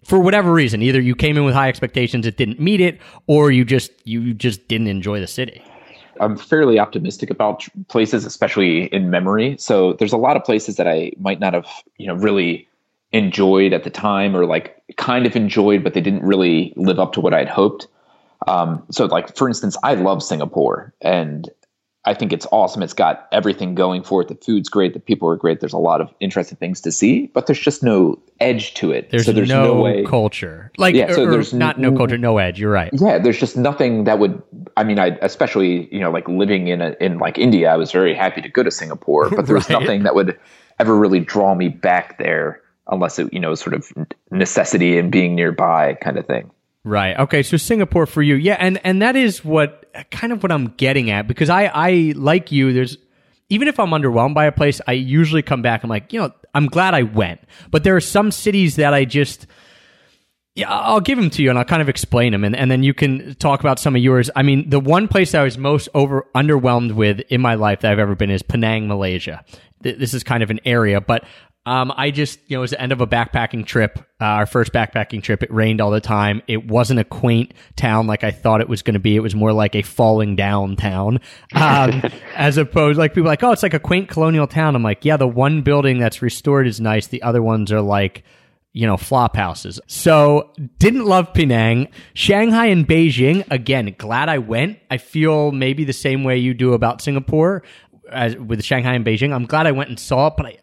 for 0.03 0.19
whatever 0.19 0.51
reason 0.51 0.81
either 0.81 0.99
you 0.99 1.15
came 1.15 1.37
in 1.37 1.43
with 1.43 1.53
high 1.53 1.67
expectations 1.67 2.25
it 2.25 2.37
didn't 2.37 2.59
meet 2.59 2.81
it 2.81 2.99
or 3.27 3.51
you 3.51 3.63
just 3.63 3.91
you 4.05 4.33
just 4.33 4.67
didn't 4.67 4.87
enjoy 4.87 5.19
the 5.19 5.27
city 5.27 5.61
I'm 6.19 6.37
fairly 6.37 6.79
optimistic 6.79 7.29
about 7.29 7.67
places, 7.87 8.25
especially 8.25 8.85
in 8.85 9.09
memory. 9.09 9.55
So 9.57 9.93
there's 9.93 10.13
a 10.13 10.17
lot 10.17 10.37
of 10.37 10.43
places 10.43 10.75
that 10.77 10.87
I 10.87 11.11
might 11.19 11.39
not 11.39 11.53
have, 11.53 11.67
you 11.97 12.07
know, 12.07 12.15
really 12.15 12.67
enjoyed 13.11 13.73
at 13.73 13.83
the 13.83 13.89
time, 13.89 14.35
or 14.35 14.45
like 14.45 14.81
kind 14.97 15.25
of 15.25 15.35
enjoyed, 15.35 15.83
but 15.83 15.93
they 15.93 16.01
didn't 16.01 16.23
really 16.23 16.73
live 16.75 16.99
up 16.99 17.13
to 17.13 17.21
what 17.21 17.33
I'd 17.33 17.49
hoped. 17.49 17.87
Um, 18.47 18.83
so, 18.91 19.05
like 19.05 19.35
for 19.35 19.47
instance, 19.47 19.77
I 19.83 19.95
love 19.95 20.21
Singapore, 20.21 20.93
and 21.01 21.49
I 22.05 22.13
think 22.13 22.33
it's 22.33 22.45
awesome. 22.51 22.83
It's 22.83 22.93
got 22.93 23.27
everything 23.31 23.75
going 23.75 24.03
for 24.03 24.21
it. 24.21 24.27
The 24.27 24.35
food's 24.35 24.67
great. 24.67 24.93
The 24.93 24.99
people 24.99 25.29
are 25.29 25.37
great. 25.37 25.61
There's 25.61 25.71
a 25.73 25.77
lot 25.77 26.01
of 26.01 26.13
interesting 26.19 26.57
things 26.57 26.81
to 26.81 26.91
see, 26.91 27.27
but 27.27 27.47
there's 27.47 27.59
just 27.59 27.81
no 27.81 28.19
edge 28.41 28.73
to 28.73 28.91
it. 28.91 29.09
there's, 29.09 29.25
so 29.25 29.31
there's 29.31 29.47
no, 29.47 29.75
no, 29.75 29.81
way. 29.81 30.03
culture 30.03 30.69
like 30.77 30.95
Yeah, 30.95 31.13
so 31.13 31.29
there's 31.29 31.53
not 31.53 31.79
no 31.79 31.95
culture 31.95 32.17
no 32.17 32.39
edge 32.39 32.59
you're 32.59 32.71
right 32.71 32.89
yeah 32.93 33.17
there's 33.17 33.39
just 33.39 33.55
nothing 33.55 34.03
that 34.03 34.19
would 34.19 34.41
i 34.75 34.83
mean 34.83 34.99
i 34.99 35.17
especially 35.21 35.87
you 35.93 35.99
know 36.01 36.11
like 36.11 36.27
living 36.27 36.67
in 36.67 36.81
a, 36.81 36.95
in 36.99 37.19
like 37.19 37.37
india 37.37 37.71
i 37.71 37.77
was 37.77 37.91
very 37.93 38.13
happy 38.13 38.41
to 38.41 38.49
go 38.49 38.61
to 38.63 38.71
singapore 38.71 39.29
but 39.29 39.45
there 39.45 39.55
was 39.55 39.63
Right. 39.69 39.79
nothing 39.79 40.03
that 40.03 40.13
would 40.15 40.37
ever 40.79 40.97
really 40.97 41.21
draw 41.21 41.55
me 41.55 41.69
back 41.69 42.17
there 42.17 42.61
unless 42.87 43.17
it 43.17 43.31
you 43.31 43.39
know 43.39 43.55
sort 43.55 43.75
of 43.75 43.93
necessity 44.31 44.97
and 44.97 45.09
being 45.11 45.35
nearby 45.35 45.93
kind 46.01 46.17
of 46.17 46.25
thing 46.25 46.51
Right. 46.85 47.17
Okay. 47.17 47.43
So 47.43 47.55
Singapore 47.57 48.05
for 48.05 48.21
you, 48.21 48.35
yeah, 48.35 48.57
and 48.59 48.79
and 48.85 49.01
that 49.01 49.15
is 49.15 49.43
what 49.43 49.89
kind 50.11 50.33
of 50.33 50.43
what 50.43 50.51
I'm 50.51 50.67
getting 50.75 51.09
at 51.11 51.27
because 51.27 51.49
I 51.49 51.65
I 51.73 52.13
like 52.15 52.51
you. 52.51 52.73
There's 52.73 52.97
even 53.49 53.67
if 53.69 53.79
I'm 53.79 53.91
underwhelmed 53.91 54.33
by 54.33 54.45
a 54.45 54.51
place, 54.51 54.81
I 54.85 54.93
usually 54.93 55.43
come 55.43 55.61
back. 55.61 55.83
I'm 55.83 55.89
like, 55.89 56.11
you 56.11 56.19
know, 56.19 56.31
I'm 56.53 56.67
glad 56.67 56.93
I 56.93 57.03
went. 57.03 57.39
But 57.71 57.83
there 57.85 57.95
are 57.95 58.01
some 58.01 58.31
cities 58.31 58.75
that 58.77 58.93
I 58.93 59.05
just. 59.05 59.47
Yeah, 60.55 60.69
I'll 60.69 60.99
give 60.99 61.17
them 61.17 61.31
to 61.31 61.41
you 61.41 61.49
and 61.49 61.57
I'll 61.57 61.65
kind 61.65 61.81
of 61.81 61.89
explain 61.89 62.31
them 62.31 62.43
and, 62.43 62.55
and 62.55 62.69
then 62.69 62.83
you 62.83 62.93
can 62.93 63.33
talk 63.39 63.59
about 63.61 63.79
some 63.79 63.95
of 63.95 64.03
yours. 64.03 64.29
I 64.35 64.43
mean, 64.43 64.69
the 64.69 64.79
one 64.79 65.07
place 65.07 65.33
I 65.33 65.41
was 65.41 65.57
most 65.57 65.89
over 65.95 66.27
underwhelmed 66.35 66.91
with 66.91 67.21
in 67.21 67.41
my 67.41 67.55
life 67.55 67.79
that 67.79 67.91
I've 67.91 67.97
ever 67.97 68.13
been 68.13 68.29
is 68.29 68.43
Penang, 68.43 68.87
Malaysia. 68.87 69.43
Th- 69.81 69.97
This 69.97 70.13
is 70.13 70.23
kind 70.23 70.43
of 70.43 70.51
an 70.51 70.59
area, 70.63 71.01
but 71.01 71.23
um, 71.65 71.93
I 71.95 72.11
just, 72.11 72.39
you 72.47 72.57
know, 72.57 72.59
it 72.59 72.63
was 72.63 72.71
the 72.71 72.81
end 72.81 72.91
of 72.91 72.99
a 72.99 73.07
backpacking 73.07 73.65
trip, 73.65 73.97
uh, 74.19 74.25
our 74.25 74.45
first 74.45 74.73
backpacking 74.73 75.23
trip. 75.23 75.43
It 75.43 75.53
rained 75.53 75.79
all 75.79 75.91
the 75.91 76.01
time. 76.01 76.41
It 76.47 76.67
wasn't 76.67 76.99
a 76.99 77.05
quaint 77.05 77.53
town 77.77 78.05
like 78.05 78.25
I 78.25 78.31
thought 78.31 78.59
it 78.59 78.67
was 78.67 78.81
going 78.81 78.95
to 78.95 78.99
be. 78.99 79.15
It 79.15 79.21
was 79.21 79.33
more 79.33 79.53
like 79.53 79.73
a 79.73 79.81
falling 79.81 80.35
down 80.35 80.75
town, 80.75 81.21
um, 81.55 82.03
as 82.35 82.57
opposed 82.57 82.99
like 82.99 83.13
people 83.13 83.29
like, 83.29 83.43
oh, 83.43 83.51
it's 83.51 83.63
like 83.63 83.73
a 83.73 83.79
quaint 83.79 84.09
colonial 84.09 84.45
town. 84.45 84.75
I'm 84.75 84.83
like, 84.83 85.05
yeah, 85.05 85.15
the 85.15 85.27
one 85.27 85.61
building 85.61 85.99
that's 85.99 86.21
restored 86.21 86.67
is 86.67 86.81
nice. 86.81 87.07
The 87.07 87.23
other 87.23 87.41
ones 87.41 87.71
are 87.71 87.81
like, 87.81 88.23
you 88.73 88.85
know, 88.85 88.97
flop 88.97 89.37
houses. 89.37 89.79
So 89.87 90.51
didn't 90.79 91.05
love 91.05 91.33
Penang. 91.33 91.87
Shanghai 92.13 92.67
and 92.67 92.85
Beijing, 92.85 93.49
again, 93.49 93.95
glad 93.97 94.27
I 94.27 94.39
went. 94.39 94.79
I 94.91 94.97
feel 94.97 95.53
maybe 95.53 95.85
the 95.85 95.93
same 95.93 96.25
way 96.25 96.39
you 96.39 96.53
do 96.53 96.73
about 96.73 97.01
Singapore 97.01 97.63
as 98.11 98.35
with 98.35 98.63
Shanghai 98.65 98.95
and 98.95 99.05
Beijing. 99.05 99.33
I'm 99.33 99.45
glad 99.45 99.65
I 99.65 99.71
went 99.71 99.89
and 99.89 99.99
saw 99.99 100.27
it, 100.27 100.33
but 100.35 100.45
I, 100.47 100.57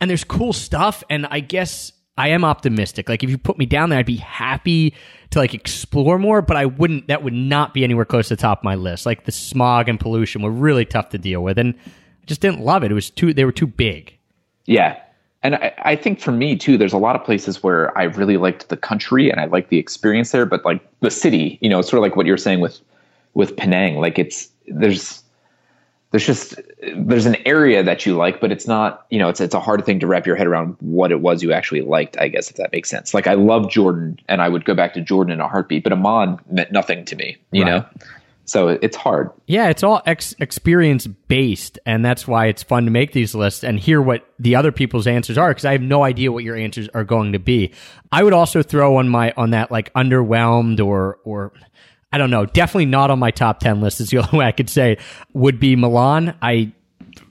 and 0.00 0.08
there's 0.10 0.24
cool 0.24 0.52
stuff. 0.52 1.04
And 1.10 1.26
I 1.30 1.40
guess 1.40 1.92
I 2.16 2.28
am 2.28 2.44
optimistic. 2.44 3.08
Like 3.08 3.22
if 3.22 3.30
you 3.30 3.38
put 3.38 3.58
me 3.58 3.66
down 3.66 3.90
there, 3.90 3.98
I'd 3.98 4.06
be 4.06 4.16
happy 4.16 4.94
to 5.30 5.38
like 5.38 5.54
explore 5.54 6.18
more, 6.18 6.42
but 6.42 6.56
I 6.56 6.66
wouldn't, 6.66 7.06
that 7.08 7.22
would 7.22 7.32
not 7.32 7.72
be 7.74 7.84
anywhere 7.84 8.04
close 8.04 8.28
to 8.28 8.36
the 8.36 8.40
top 8.42 8.60
of 8.60 8.64
my 8.64 8.74
list. 8.74 9.06
Like 9.06 9.24
the 9.24 9.32
smog 9.32 9.88
and 9.88 9.98
pollution 10.00 10.42
were 10.42 10.50
really 10.50 10.84
tough 10.84 11.10
to 11.10 11.18
deal 11.18 11.42
with. 11.42 11.58
And 11.58 11.74
I 11.86 12.26
just 12.26 12.40
didn't 12.40 12.60
love 12.60 12.82
it. 12.84 12.90
It 12.90 12.94
was 12.94 13.10
too, 13.10 13.32
they 13.32 13.44
were 13.44 13.52
too 13.52 13.66
big. 13.66 14.16
yeah 14.66 15.00
and 15.42 15.54
I, 15.54 15.72
I 15.78 15.96
think 15.96 16.20
for 16.20 16.32
me 16.32 16.56
too 16.56 16.76
there's 16.76 16.92
a 16.92 16.98
lot 16.98 17.16
of 17.16 17.24
places 17.24 17.62
where 17.62 17.96
i 17.96 18.04
really 18.04 18.36
liked 18.36 18.68
the 18.68 18.76
country 18.76 19.30
and 19.30 19.40
i 19.40 19.46
liked 19.46 19.70
the 19.70 19.78
experience 19.78 20.32
there 20.32 20.46
but 20.46 20.64
like 20.64 20.80
the 21.00 21.10
city 21.10 21.58
you 21.60 21.68
know 21.70 21.78
it's 21.78 21.88
sort 21.88 21.98
of 21.98 22.02
like 22.02 22.16
what 22.16 22.26
you're 22.26 22.36
saying 22.36 22.60
with 22.60 22.80
with 23.34 23.56
penang 23.56 23.96
like 23.96 24.18
it's 24.18 24.48
there's 24.68 25.22
there's 26.10 26.26
just 26.26 26.60
there's 26.96 27.26
an 27.26 27.36
area 27.46 27.82
that 27.82 28.04
you 28.04 28.16
like 28.16 28.40
but 28.40 28.50
it's 28.50 28.66
not 28.66 29.06
you 29.10 29.18
know 29.18 29.28
it's 29.28 29.40
it's 29.40 29.54
a 29.54 29.60
hard 29.60 29.84
thing 29.86 30.00
to 30.00 30.06
wrap 30.06 30.26
your 30.26 30.36
head 30.36 30.46
around 30.46 30.76
what 30.80 31.12
it 31.12 31.20
was 31.20 31.42
you 31.42 31.52
actually 31.52 31.82
liked 31.82 32.18
i 32.18 32.26
guess 32.28 32.50
if 32.50 32.56
that 32.56 32.72
makes 32.72 32.90
sense 32.90 33.14
like 33.14 33.26
i 33.26 33.34
love 33.34 33.70
jordan 33.70 34.18
and 34.28 34.42
i 34.42 34.48
would 34.48 34.64
go 34.64 34.74
back 34.74 34.92
to 34.94 35.00
jordan 35.00 35.32
in 35.32 35.40
a 35.40 35.46
heartbeat 35.48 35.84
but 35.84 35.92
Amman 35.92 36.38
meant 36.50 36.72
nothing 36.72 37.04
to 37.04 37.16
me 37.16 37.36
you 37.52 37.62
Right. 37.64 37.70
know 37.70 37.84
so 38.46 38.66
it's 38.66 38.96
hard 38.96 39.30
Yeah, 39.46 39.68
it's 39.68 39.84
all 39.84 40.02
ex- 40.06 40.34
experience 40.40 41.06
based, 41.06 41.78
and 41.86 42.04
that's 42.04 42.26
why 42.26 42.46
it's 42.46 42.64
fun 42.64 42.84
to 42.86 42.90
make 42.90 43.12
these 43.12 43.32
lists 43.32 43.62
and 43.62 43.78
hear 43.78 44.02
what 44.02 44.26
the 44.40 44.56
other 44.56 44.72
people's 44.72 45.06
answers 45.06 45.38
are 45.38 45.50
because 45.50 45.64
I 45.64 45.70
have 45.70 45.82
no 45.82 46.02
idea 46.02 46.32
what 46.32 46.42
your 46.42 46.56
answers 46.56 46.88
are 46.92 47.04
going 47.04 47.32
to 47.34 47.38
be. 47.38 47.70
I 48.10 48.24
would 48.24 48.32
also 48.32 48.64
throw 48.64 48.96
on 48.96 49.08
my 49.08 49.32
on 49.36 49.50
that 49.50 49.70
like 49.70 49.92
underwhelmed 49.94 50.84
or 50.84 51.18
or 51.22 51.52
I 52.12 52.18
don't 52.18 52.30
know, 52.30 52.44
definitely 52.46 52.86
not 52.86 53.10
on 53.10 53.18
my 53.18 53.30
top 53.30 53.60
ten 53.60 53.80
list. 53.80 54.00
Is 54.00 54.10
the 54.10 54.18
only 54.24 54.38
way 54.38 54.44
I 54.46 54.52
could 54.52 54.68
say 54.70 54.92
it, 54.92 55.00
would 55.32 55.60
be 55.60 55.76
Milan. 55.76 56.36
I 56.42 56.72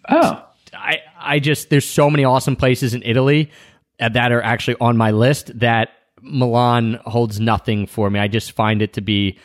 oh 0.07 0.43
I 0.74 1.00
I 1.19 1.39
just 1.39 1.69
there's 1.69 1.88
so 1.88 2.09
many 2.09 2.24
awesome 2.24 2.55
places 2.55 2.93
in 2.93 3.03
Italy 3.03 3.51
uh, 4.00 4.09
that 4.09 4.31
are 4.31 4.41
actually 4.41 4.77
on 4.79 4.95
my 4.98 5.12
list 5.12 5.57
that 5.59 5.89
Milan 6.21 7.00
holds 7.05 7.39
nothing 7.39 7.88
for 7.88 8.09
me. 8.09 8.19
I 8.19 8.27
just 8.27 8.51
find 8.53 8.81
it 8.81 8.93
to 8.93 9.01
be 9.01 9.38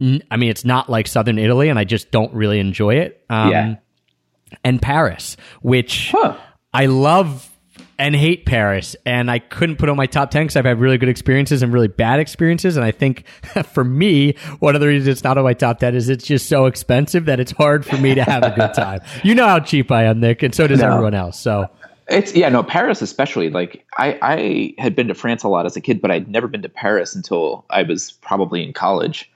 I 0.00 0.36
mean 0.36 0.50
it's 0.50 0.64
not 0.64 0.90
like 0.90 1.06
southern 1.06 1.38
Italy 1.38 1.68
and 1.68 1.78
I 1.78 1.84
just 1.84 2.10
don't 2.10 2.32
really 2.34 2.58
enjoy 2.58 2.96
it. 2.96 3.24
Um 3.30 3.50
Yeah. 3.50 3.74
and 4.64 4.80
Paris, 4.82 5.36
which 5.62 6.10
Huh. 6.10 6.36
I 6.72 6.86
love 6.86 7.50
and 7.98 8.14
hate 8.16 8.44
Paris, 8.46 8.96
and 9.06 9.30
I 9.30 9.38
couldn't 9.38 9.76
put 9.76 9.88
on 9.88 9.96
my 9.96 10.06
top 10.06 10.30
10 10.30 10.44
because 10.44 10.56
I've 10.56 10.64
had 10.64 10.80
really 10.80 10.98
good 10.98 11.08
experiences 11.08 11.62
and 11.62 11.72
really 11.72 11.88
bad 11.88 12.20
experiences. 12.20 12.76
And 12.76 12.84
I 12.84 12.90
think 12.90 13.26
for 13.72 13.84
me, 13.84 14.34
one 14.58 14.74
of 14.74 14.80
the 14.80 14.86
reasons 14.88 15.08
it's 15.08 15.24
not 15.24 15.38
on 15.38 15.44
my 15.44 15.54
top 15.54 15.78
10 15.78 15.94
is 15.94 16.08
it's 16.08 16.24
just 16.26 16.48
so 16.48 16.66
expensive 16.66 17.24
that 17.26 17.40
it's 17.40 17.52
hard 17.52 17.84
for 17.86 17.96
me 17.98 18.14
to 18.14 18.24
have 18.24 18.42
a 18.42 18.50
good 18.50 18.74
time. 18.74 19.00
You 19.22 19.34
know 19.34 19.46
how 19.46 19.60
cheap 19.60 19.90
I 19.90 20.04
am, 20.04 20.20
Nick, 20.20 20.42
and 20.42 20.54
so 20.54 20.66
does 20.66 20.80
No. 20.80 20.90
everyone 20.90 21.14
else. 21.14 21.38
So, 21.40 21.68
It's 22.08 22.34
yeah, 22.34 22.48
no, 22.48 22.62
Paris 22.62 23.00
especially. 23.00 23.48
Like 23.48 23.84
I, 23.96 24.18
I 24.20 24.74
had 24.82 24.94
been 24.94 25.08
to 25.08 25.14
France 25.14 25.42
a 25.44 25.48
lot 25.48 25.64
as 25.66 25.76
a 25.76 25.80
kid, 25.80 26.02
but 26.02 26.10
I'd 26.10 26.28
never 26.28 26.46
been 26.48 26.62
to 26.62 26.68
Paris 26.68 27.14
until 27.14 27.64
I 27.70 27.82
was 27.84 28.12
probably 28.12 28.62
in 28.62 28.72
college. 28.72 29.30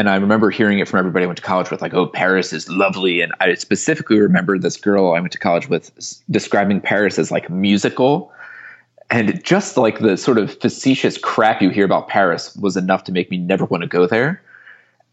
And 0.00 0.08
I 0.08 0.16
remember 0.16 0.48
hearing 0.48 0.78
it 0.78 0.88
from 0.88 0.98
everybody 0.98 1.24
I 1.24 1.26
went 1.26 1.36
to 1.36 1.42
college 1.42 1.70
with, 1.70 1.82
like, 1.82 1.92
"Oh, 1.92 2.06
Paris 2.06 2.54
is 2.54 2.66
lovely." 2.70 3.20
And 3.20 3.34
I 3.38 3.52
specifically 3.52 4.18
remember 4.18 4.58
this 4.58 4.78
girl 4.78 5.12
I 5.12 5.20
went 5.20 5.30
to 5.32 5.38
college 5.38 5.68
with 5.68 5.92
describing 6.30 6.80
Paris 6.80 7.18
as 7.18 7.30
like 7.30 7.50
musical, 7.50 8.32
and 9.10 9.44
just 9.44 9.76
like 9.76 9.98
the 9.98 10.16
sort 10.16 10.38
of 10.38 10.58
facetious 10.58 11.18
crap 11.18 11.60
you 11.60 11.68
hear 11.68 11.84
about 11.84 12.08
Paris 12.08 12.56
was 12.56 12.78
enough 12.78 13.04
to 13.04 13.12
make 13.12 13.30
me 13.30 13.36
never 13.36 13.66
want 13.66 13.82
to 13.82 13.86
go 13.86 14.06
there. 14.06 14.40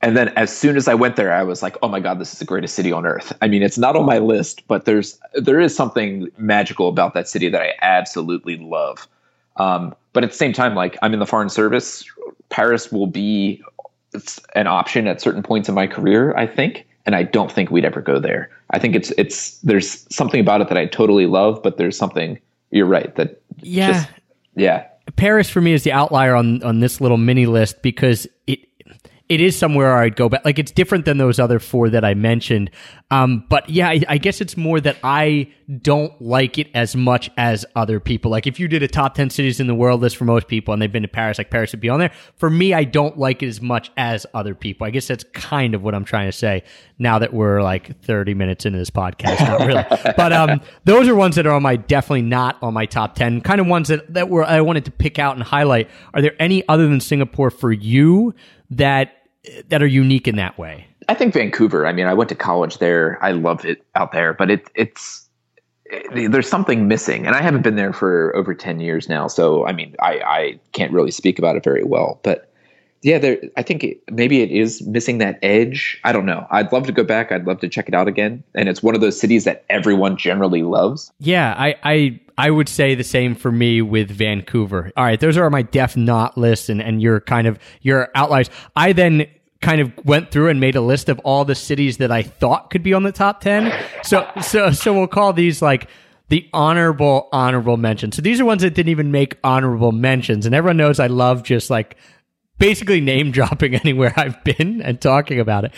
And 0.01 0.15
then 0.15 0.29
as 0.37 0.55
soon 0.55 0.77
as 0.77 0.87
I 0.87 0.93
went 0.93 1.17
there, 1.17 1.33
I 1.33 1.43
was 1.43 1.61
like, 1.61 1.75
"Oh 1.83 1.89
my 1.89 1.99
god, 1.99 2.17
this 2.17 2.31
is 2.31 2.39
the 2.39 2.45
greatest 2.45 2.73
city 2.73 2.93
on 2.93 3.05
earth." 3.05 3.33
I 3.41 3.49
mean, 3.49 3.63
it's 3.63 3.77
not 3.77 3.97
on 3.97 4.05
my 4.05 4.19
list, 4.19 4.65
but 4.69 4.85
there's 4.85 5.19
there 5.33 5.59
is 5.59 5.75
something 5.75 6.29
magical 6.37 6.87
about 6.87 7.13
that 7.13 7.27
city 7.27 7.49
that 7.49 7.61
I 7.61 7.73
absolutely 7.81 8.55
love. 8.55 9.05
Um, 9.57 9.93
but 10.13 10.23
at 10.23 10.29
the 10.29 10.37
same 10.37 10.53
time, 10.53 10.75
like 10.75 10.97
I'm 11.01 11.13
in 11.13 11.19
the 11.19 11.25
foreign 11.25 11.49
service, 11.49 12.05
Paris 12.47 12.89
will 12.89 13.07
be 13.07 13.61
an 14.55 14.67
option 14.67 15.07
at 15.07 15.21
certain 15.21 15.43
points 15.43 15.69
in 15.69 15.75
my 15.75 15.87
career, 15.87 16.35
I 16.35 16.47
think. 16.47 16.87
And 17.05 17.15
I 17.15 17.23
don't 17.23 17.51
think 17.51 17.71
we'd 17.71 17.85
ever 17.85 18.01
go 18.01 18.19
there. 18.19 18.49
I 18.71 18.79
think 18.79 18.95
it's 18.95 19.11
it's 19.17 19.59
there's 19.59 20.05
something 20.13 20.41
about 20.41 20.61
it 20.61 20.67
that 20.69 20.77
I 20.77 20.85
totally 20.85 21.25
love, 21.25 21.61
but 21.63 21.77
there's 21.77 21.97
something 21.97 22.37
you're 22.71 22.85
right 22.85 23.15
that 23.15 23.41
Yeah. 23.61 23.93
just, 23.93 24.09
yeah 24.55 24.85
Paris 25.15 25.49
for 25.49 25.61
me 25.61 25.71
is 25.71 25.83
the 25.83 25.91
outlier 25.93 26.35
on 26.35 26.61
on 26.63 26.79
this 26.81 26.99
little 26.99 27.17
mini 27.17 27.45
list 27.45 27.81
because 27.81 28.27
it 29.29 29.41
is 29.41 29.57
somewhere 29.57 29.97
I'd 29.97 30.15
go 30.15 30.29
back. 30.29 30.45
Like 30.45 30.57
it's 30.57 30.71
different 30.71 31.05
than 31.05 31.17
those 31.17 31.39
other 31.39 31.59
four 31.59 31.89
that 31.89 32.05
I 32.05 32.13
mentioned. 32.13 32.71
Um, 33.11 33.45
but 33.49 33.69
yeah, 33.69 33.89
I, 33.89 34.01
I 34.07 34.17
guess 34.17 34.39
it's 34.41 34.55
more 34.55 34.79
that 34.79 34.97
I 35.03 35.51
don't 35.81 36.21
like 36.21 36.57
it 36.57 36.69
as 36.73 36.95
much 36.95 37.29
as 37.35 37.65
other 37.75 37.99
people. 37.99 38.31
Like 38.31 38.47
if 38.47 38.59
you 38.59 38.69
did 38.69 38.83
a 38.83 38.87
top 38.87 39.15
10 39.15 39.29
cities 39.29 39.59
in 39.59 39.67
the 39.67 39.75
world 39.75 40.01
list 40.01 40.15
for 40.15 40.23
most 40.23 40.47
people 40.47 40.73
and 40.73 40.81
they've 40.81 40.91
been 40.91 41.03
to 41.03 41.09
Paris, 41.09 41.37
like 41.37 41.49
Paris 41.49 41.73
would 41.73 41.81
be 41.81 41.89
on 41.89 41.99
there. 41.99 42.11
For 42.37 42.49
me, 42.49 42.73
I 42.73 42.85
don't 42.85 43.17
like 43.17 43.43
it 43.43 43.47
as 43.47 43.61
much 43.61 43.91
as 43.97 44.25
other 44.33 44.55
people. 44.55 44.87
I 44.87 44.91
guess 44.91 45.07
that's 45.07 45.25
kind 45.33 45.75
of 45.75 45.83
what 45.83 45.93
I'm 45.93 46.05
trying 46.05 46.29
to 46.29 46.37
say 46.37 46.63
now 46.99 47.19
that 47.19 47.33
we're 47.33 47.61
like 47.61 48.01
30 48.03 48.33
minutes 48.33 48.65
into 48.65 48.79
this 48.79 48.89
podcast. 48.89 49.39
Not 49.41 49.67
really. 49.67 50.13
but, 50.17 50.31
um, 50.31 50.61
those 50.85 51.07
are 51.09 51.15
ones 51.15 51.35
that 51.35 51.45
are 51.45 51.53
on 51.53 51.63
my, 51.63 51.75
definitely 51.75 52.21
not 52.21 52.57
on 52.61 52.73
my 52.73 52.85
top 52.85 53.15
10 53.15 53.41
kind 53.41 53.59
of 53.59 53.67
ones 53.67 53.89
that, 53.89 54.13
that 54.13 54.29
were, 54.29 54.45
I 54.45 54.61
wanted 54.61 54.85
to 54.85 54.91
pick 54.91 55.19
out 55.19 55.35
and 55.35 55.43
highlight. 55.43 55.89
Are 56.13 56.21
there 56.21 56.35
any 56.39 56.67
other 56.69 56.87
than 56.87 57.01
Singapore 57.01 57.49
for 57.49 57.73
you 57.73 58.33
that 58.69 59.13
that 59.69 59.81
are 59.81 59.87
unique 59.87 60.27
in 60.27 60.35
that 60.35 60.57
way? 60.57 60.87
I 61.09 61.13
think 61.13 61.33
Vancouver. 61.33 61.87
I 61.87 61.93
mean, 61.93 62.05
I 62.05 62.13
went 62.13 62.29
to 62.29 62.35
college 62.35 62.79
there. 62.79 63.17
I 63.23 63.31
love 63.31 63.63
it 63.65 63.85
out 63.95 64.11
there, 64.11 64.33
but 64.33 64.51
it, 64.51 64.69
it's 64.75 65.27
it, 65.85 66.31
there's 66.31 66.49
something 66.49 66.87
missing, 66.87 67.25
and 67.25 67.35
I 67.35 67.41
haven't 67.41 67.61
been 67.61 67.75
there 67.75 67.93
for 67.93 68.35
over 68.35 68.53
ten 68.53 68.79
years 68.79 69.07
now. 69.07 69.27
So, 69.27 69.65
I 69.65 69.71
mean, 69.71 69.95
I, 70.01 70.19
I 70.19 70.59
can't 70.73 70.91
really 70.91 71.11
speak 71.11 71.39
about 71.39 71.55
it 71.55 71.63
very 71.63 71.83
well. 71.83 72.19
But 72.23 72.51
yeah, 73.03 73.19
there. 73.19 73.37
I 73.55 73.63
think 73.63 73.83
it, 73.83 74.01
maybe 74.11 74.41
it 74.41 74.51
is 74.51 74.85
missing 74.85 75.19
that 75.19 75.39
edge. 75.41 75.99
I 76.03 76.11
don't 76.11 76.25
know. 76.25 76.45
I'd 76.51 76.73
love 76.73 76.87
to 76.87 76.91
go 76.91 77.03
back. 77.03 77.31
I'd 77.31 77.45
love 77.45 77.59
to 77.61 77.69
check 77.69 77.87
it 77.87 77.93
out 77.93 78.07
again. 78.07 78.43
And 78.53 78.67
it's 78.67 78.83
one 78.83 78.95
of 78.95 79.01
those 79.01 79.17
cities 79.17 79.45
that 79.45 79.63
everyone 79.69 80.17
generally 80.17 80.63
loves. 80.63 81.11
Yeah, 81.19 81.55
I, 81.57 81.75
I 81.83 82.19
I 82.37 82.51
would 82.51 82.69
say 82.69 82.95
the 82.95 83.03
same 83.03 83.35
for 83.35 83.51
me 83.51 83.81
with 83.81 84.11
Vancouver. 84.11 84.91
All 84.95 85.03
right, 85.03 85.19
those 85.19 85.37
are 85.37 85.49
my 85.49 85.63
def 85.63 85.97
not 85.97 86.37
lists, 86.37 86.69
and 86.69 86.81
and 86.81 87.01
your 87.01 87.19
kind 87.19 87.47
of 87.47 87.57
your 87.81 88.09
outliers. 88.15 88.49
I 88.75 88.93
then 88.93 89.27
kind 89.61 89.81
of 89.81 89.91
went 90.05 90.31
through 90.31 90.49
and 90.49 90.59
made 90.59 90.75
a 90.75 90.81
list 90.81 91.09
of 91.09 91.19
all 91.19 91.45
the 91.45 91.55
cities 91.55 91.97
that 91.97 92.11
I 92.11 92.21
thought 92.21 92.69
could 92.69 92.83
be 92.83 92.93
on 92.93 93.03
the 93.03 93.11
top 93.11 93.41
10. 93.41 93.73
So 94.03 94.29
so 94.41 94.71
so 94.71 94.93
we'll 94.93 95.07
call 95.07 95.33
these 95.33 95.61
like 95.61 95.89
the 96.29 96.47
honorable 96.53 97.29
honorable 97.31 97.77
mentions. 97.77 98.15
So 98.15 98.21
these 98.21 98.39
are 98.39 98.45
ones 98.45 98.61
that 98.61 98.75
didn't 98.75 98.89
even 98.89 99.11
make 99.11 99.37
honorable 99.43 99.91
mentions 99.91 100.45
and 100.45 100.53
everyone 100.53 100.77
knows 100.77 100.99
I 100.99 101.07
love 101.07 101.43
just 101.43 101.69
like 101.69 101.97
basically 102.59 103.01
name 103.01 103.31
dropping 103.37 103.75
anywhere 103.75 104.13
I've 104.15 104.43
been 104.43 104.81
and 104.81 105.01
talking 105.01 105.39
about 105.39 105.65
it. 105.65 105.73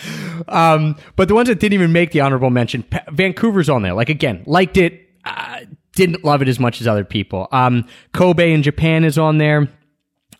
Um, 0.47 0.97
but 1.15 1.27
the 1.27 1.35
ones 1.35 1.47
that 1.47 1.59
didn't 1.59 1.73
even 1.73 1.93
make 1.93 2.11
the 2.11 2.21
honorable 2.21 2.49
mention, 2.49 2.83
Vancouver's 3.11 3.69
on 3.69 3.81
there. 3.81 3.93
Like 3.93 4.09
again, 4.09 4.43
liked 4.45 4.77
it, 4.77 5.07
uh, 5.23 5.61
didn't 5.99 6.23
love 6.23 6.41
it 6.41 6.47
as 6.47 6.61
much 6.61 6.79
as 6.79 6.87
other 6.87 7.03
people. 7.03 7.49
Um, 7.51 7.85
Kobe 8.13 8.53
in 8.53 8.63
Japan 8.63 9.03
is 9.03 9.17
on 9.17 9.37
there. 9.37 9.67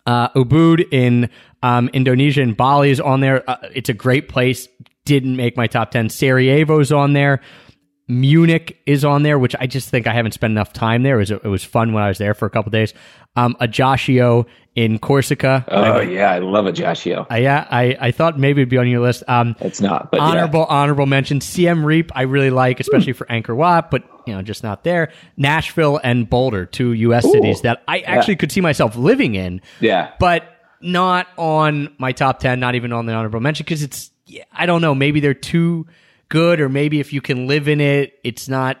Uh, 0.06 0.30
Ubud 0.30 0.90
in 0.90 1.28
um, 1.62 1.90
Indonesia 1.92 2.40
and 2.40 2.56
Bali 2.56 2.90
is 2.90 2.98
on 2.98 3.20
there. 3.20 3.48
Uh, 3.48 3.58
it's 3.74 3.90
a 3.90 3.92
great 3.92 4.30
place. 4.30 4.68
Didn't 5.04 5.36
make 5.36 5.58
my 5.58 5.66
top 5.66 5.90
10. 5.90 6.08
Sarajevo's 6.08 6.90
on 6.90 7.12
there. 7.12 7.42
Munich 8.10 8.78
is 8.86 9.04
on 9.04 9.22
there, 9.22 9.38
which 9.38 9.54
I 9.58 9.66
just 9.66 9.88
think 9.88 10.06
I 10.06 10.12
haven't 10.12 10.32
spent 10.32 10.50
enough 10.50 10.72
time 10.72 11.02
there. 11.02 11.16
It 11.16 11.20
was, 11.20 11.30
it 11.30 11.44
was 11.44 11.64
fun 11.64 11.92
when 11.92 12.02
I 12.02 12.08
was 12.08 12.18
there 12.18 12.34
for 12.34 12.46
a 12.46 12.50
couple 12.50 12.70
days. 12.70 12.92
Um, 13.36 13.56
Ajaccio 13.60 14.46
in 14.74 14.98
Corsica. 14.98 15.64
Oh 15.68 16.00
yeah, 16.00 16.32
I 16.32 16.38
love 16.40 16.66
Ajaccio. 16.66 17.26
Uh, 17.30 17.36
yeah, 17.36 17.66
I, 17.70 17.96
I 18.00 18.10
thought 18.10 18.38
maybe 18.38 18.60
it'd 18.62 18.68
be 18.68 18.76
on 18.78 18.88
your 18.88 19.00
list. 19.00 19.22
Um, 19.28 19.54
It's 19.60 19.80
not, 19.80 20.10
but 20.10 20.18
yeah. 20.18 20.26
honorable 20.26 20.64
honorable 20.64 21.06
mention. 21.06 21.40
Siem 21.40 21.84
Reap 21.86 22.10
I 22.14 22.22
really 22.22 22.50
like, 22.50 22.80
especially 22.80 23.12
for 23.12 23.24
Angkor 23.26 23.54
Wat, 23.54 23.90
but 23.90 24.02
you 24.26 24.34
know 24.34 24.42
just 24.42 24.62
not 24.62 24.82
there. 24.84 25.12
Nashville 25.36 26.00
and 26.02 26.28
Boulder, 26.28 26.66
two 26.66 26.92
U.S. 26.92 27.30
cities 27.30 27.62
that 27.62 27.82
I 27.86 28.00
actually 28.00 28.36
could 28.36 28.50
see 28.50 28.60
myself 28.60 28.96
living 28.96 29.34
in. 29.36 29.60
Yeah. 29.80 30.12
but 30.18 30.44
not 30.80 31.26
on 31.36 31.94
my 31.98 32.12
top 32.12 32.40
ten. 32.40 32.58
Not 32.58 32.74
even 32.74 32.92
on 32.92 33.06
the 33.06 33.12
honorable 33.12 33.40
mention 33.40 33.64
because 33.64 33.82
it's 33.82 34.10
I 34.52 34.66
don't 34.66 34.80
know. 34.80 34.94
Maybe 34.94 35.20
they're 35.20 35.34
too 35.34 35.86
good, 36.30 36.60
or 36.60 36.70
maybe 36.70 36.98
if 37.00 37.12
you 37.12 37.20
can 37.20 37.46
live 37.46 37.68
in 37.68 37.80
it, 37.80 38.18
it's 38.24 38.48
not. 38.48 38.78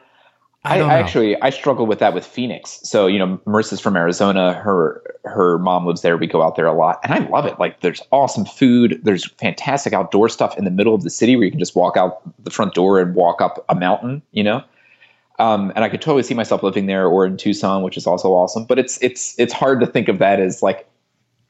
I 0.64 0.74
I, 0.74 0.78
don't 0.78 0.90
I 0.90 0.98
actually 0.98 1.40
I 1.40 1.50
struggle 1.50 1.86
with 1.86 2.00
that 2.00 2.12
with 2.14 2.24
Phoenix. 2.24 2.80
So 2.82 3.06
you 3.06 3.18
know, 3.18 3.38
Marissa's 3.46 3.80
from 3.80 3.96
Arizona. 3.96 4.54
Her 4.54 5.02
her 5.24 5.58
mom 5.58 5.86
lives 5.86 6.02
there. 6.02 6.16
We 6.16 6.26
go 6.26 6.42
out 6.42 6.56
there 6.56 6.66
a 6.66 6.72
lot, 6.72 7.00
and 7.02 7.12
I 7.12 7.26
love 7.28 7.46
it. 7.46 7.58
Like, 7.58 7.80
there's 7.80 8.02
awesome 8.10 8.44
food. 8.44 9.00
There's 9.02 9.30
fantastic 9.32 9.92
outdoor 9.92 10.28
stuff 10.28 10.56
in 10.56 10.64
the 10.64 10.70
middle 10.70 10.94
of 10.94 11.02
the 11.02 11.10
city 11.10 11.36
where 11.36 11.44
you 11.44 11.50
can 11.50 11.60
just 11.60 11.76
walk 11.76 11.96
out 11.96 12.20
the 12.42 12.50
front 12.50 12.74
door 12.74 13.00
and 13.00 13.14
walk 13.14 13.40
up 13.40 13.64
a 13.68 13.74
mountain. 13.74 14.22
You 14.32 14.44
know, 14.44 14.64
um, 15.38 15.72
and 15.74 15.82
I 15.82 15.88
could 15.88 16.02
totally 16.02 16.22
see 16.22 16.34
myself 16.34 16.62
living 16.62 16.86
there 16.86 17.06
or 17.06 17.24
in 17.24 17.38
Tucson, 17.38 17.82
which 17.82 17.96
is 17.96 18.06
also 18.06 18.28
awesome. 18.28 18.64
But 18.64 18.78
it's 18.78 19.02
it's 19.02 19.34
it's 19.38 19.54
hard 19.54 19.80
to 19.80 19.86
think 19.86 20.08
of 20.08 20.18
that 20.18 20.40
as 20.40 20.62
like 20.62 20.86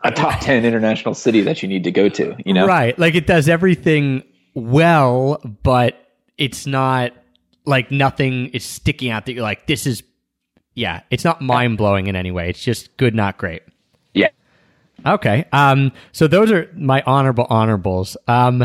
a 0.03 0.13
top 0.13 0.41
ten 0.41 0.65
international 0.65 1.15
city 1.15 1.41
that 1.43 1.63
you 1.63 1.69
need 1.69 1.83
to 1.85 1.91
go 1.91 2.09
to. 2.09 2.37
You 2.47 2.55
know, 2.55 2.67
Right. 2.67 2.97
Like 2.97 3.17
it 3.17 3.27
does 3.27 3.49
everything 3.49 4.23
well, 4.55 5.41
but 5.63 6.00
it's 6.41 6.67
not 6.67 7.13
like 7.67 7.93
nothing 7.93 8.49
is 8.49 8.65
sticking 8.65 9.11
out 9.11 9.27
that 9.27 9.35
you're 9.35 9.43
like, 9.43 9.67
this 9.67 9.87
is, 9.87 10.03
yeah, 10.75 11.03
it's 11.11 11.23
not 11.23 11.41
mind 11.41 11.77
blowing 11.77 12.07
in 12.07 12.17
any 12.17 12.31
way. 12.31 12.49
It's 12.49 12.65
just 12.65 12.97
good, 12.97 13.15
not 13.15 13.37
great. 13.39 13.63
Yeah. 14.15 14.31
Okay. 15.07 15.45
Um, 15.53 15.93
so 16.13 16.27
those 16.27 16.51
are 16.51 16.69
my 16.75 17.03
honorable 17.07 17.47
honorables. 17.51 18.17
Um, 18.27 18.63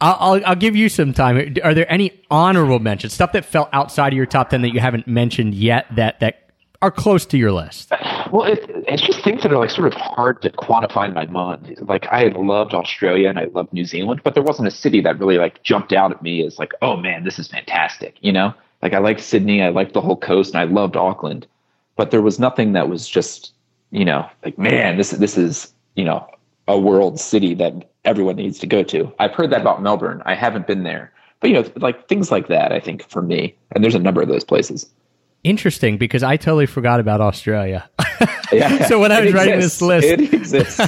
I'll, 0.00 0.16
I'll, 0.20 0.46
I'll 0.46 0.56
give 0.56 0.76
you 0.76 0.88
some 0.88 1.12
time. 1.12 1.56
Are 1.64 1.74
there 1.74 1.90
any 1.92 2.22
honorable 2.30 2.78
mentions, 2.78 3.12
stuff 3.12 3.32
that 3.32 3.44
fell 3.44 3.68
outside 3.72 4.12
of 4.12 4.16
your 4.16 4.26
top 4.26 4.50
10 4.50 4.62
that 4.62 4.70
you 4.70 4.80
haven't 4.80 5.08
mentioned 5.08 5.54
yet 5.54 5.86
that, 5.96 6.20
that 6.20 6.41
are 6.82 6.90
close 6.90 7.24
to 7.26 7.38
your 7.38 7.52
list? 7.52 7.92
Well, 8.32 8.42
it, 8.44 8.64
it's 8.88 9.02
just 9.02 9.22
things 9.22 9.42
that 9.42 9.52
are 9.52 9.58
like 9.58 9.70
sort 9.70 9.86
of 9.86 9.94
hard 9.94 10.42
to 10.42 10.50
quantify 10.50 11.06
in 11.06 11.14
my 11.14 11.26
mind. 11.26 11.78
Like 11.80 12.06
I 12.08 12.24
loved 12.28 12.74
Australia 12.74 13.28
and 13.28 13.38
I 13.38 13.44
loved 13.44 13.72
New 13.72 13.84
Zealand, 13.84 14.20
but 14.24 14.34
there 14.34 14.42
wasn't 14.42 14.68
a 14.68 14.72
city 14.72 15.00
that 15.02 15.18
really 15.18 15.38
like 15.38 15.62
jumped 15.62 15.92
out 15.92 16.10
at 16.10 16.22
me 16.22 16.44
as 16.44 16.58
like, 16.58 16.72
oh 16.82 16.96
man, 16.96 17.24
this 17.24 17.38
is 17.38 17.46
fantastic. 17.48 18.16
You 18.20 18.32
know, 18.32 18.52
like 18.82 18.92
I 18.92 18.98
liked 18.98 19.20
Sydney, 19.20 19.62
I 19.62 19.68
liked 19.68 19.94
the 19.94 20.00
whole 20.00 20.16
coast, 20.16 20.54
and 20.54 20.60
I 20.60 20.64
loved 20.64 20.96
Auckland, 20.96 21.46
but 21.96 22.10
there 22.10 22.20
was 22.20 22.38
nothing 22.38 22.72
that 22.72 22.88
was 22.88 23.08
just, 23.08 23.52
you 23.90 24.04
know, 24.04 24.28
like 24.44 24.58
man, 24.58 24.96
this 24.96 25.10
this 25.10 25.38
is 25.38 25.72
you 25.94 26.04
know 26.04 26.28
a 26.66 26.78
world 26.78 27.20
city 27.20 27.54
that 27.54 27.90
everyone 28.04 28.36
needs 28.36 28.58
to 28.58 28.66
go 28.66 28.82
to. 28.82 29.12
I've 29.20 29.34
heard 29.34 29.50
that 29.50 29.60
about 29.60 29.82
Melbourne. 29.82 30.20
I 30.26 30.34
haven't 30.34 30.66
been 30.66 30.82
there, 30.82 31.12
but 31.40 31.50
you 31.50 31.54
know, 31.54 31.70
like 31.76 32.08
things 32.08 32.32
like 32.32 32.48
that. 32.48 32.72
I 32.72 32.80
think 32.80 33.08
for 33.08 33.22
me, 33.22 33.54
and 33.70 33.84
there's 33.84 33.94
a 33.94 34.00
number 34.00 34.20
of 34.20 34.28
those 34.28 34.44
places. 34.44 34.88
Interesting 35.44 35.98
because 35.98 36.22
I 36.22 36.36
totally 36.36 36.66
forgot 36.66 37.00
about 37.00 37.20
Australia. 37.20 37.88
Yeah. 38.52 38.86
So 38.86 39.00
when 39.00 39.10
I 39.10 39.22
was 39.22 39.32
writing 39.32 39.54
exists. 39.54 39.78
this 39.78 39.88
list- 39.88 40.06
it 40.06 40.34
exists. 40.34 40.78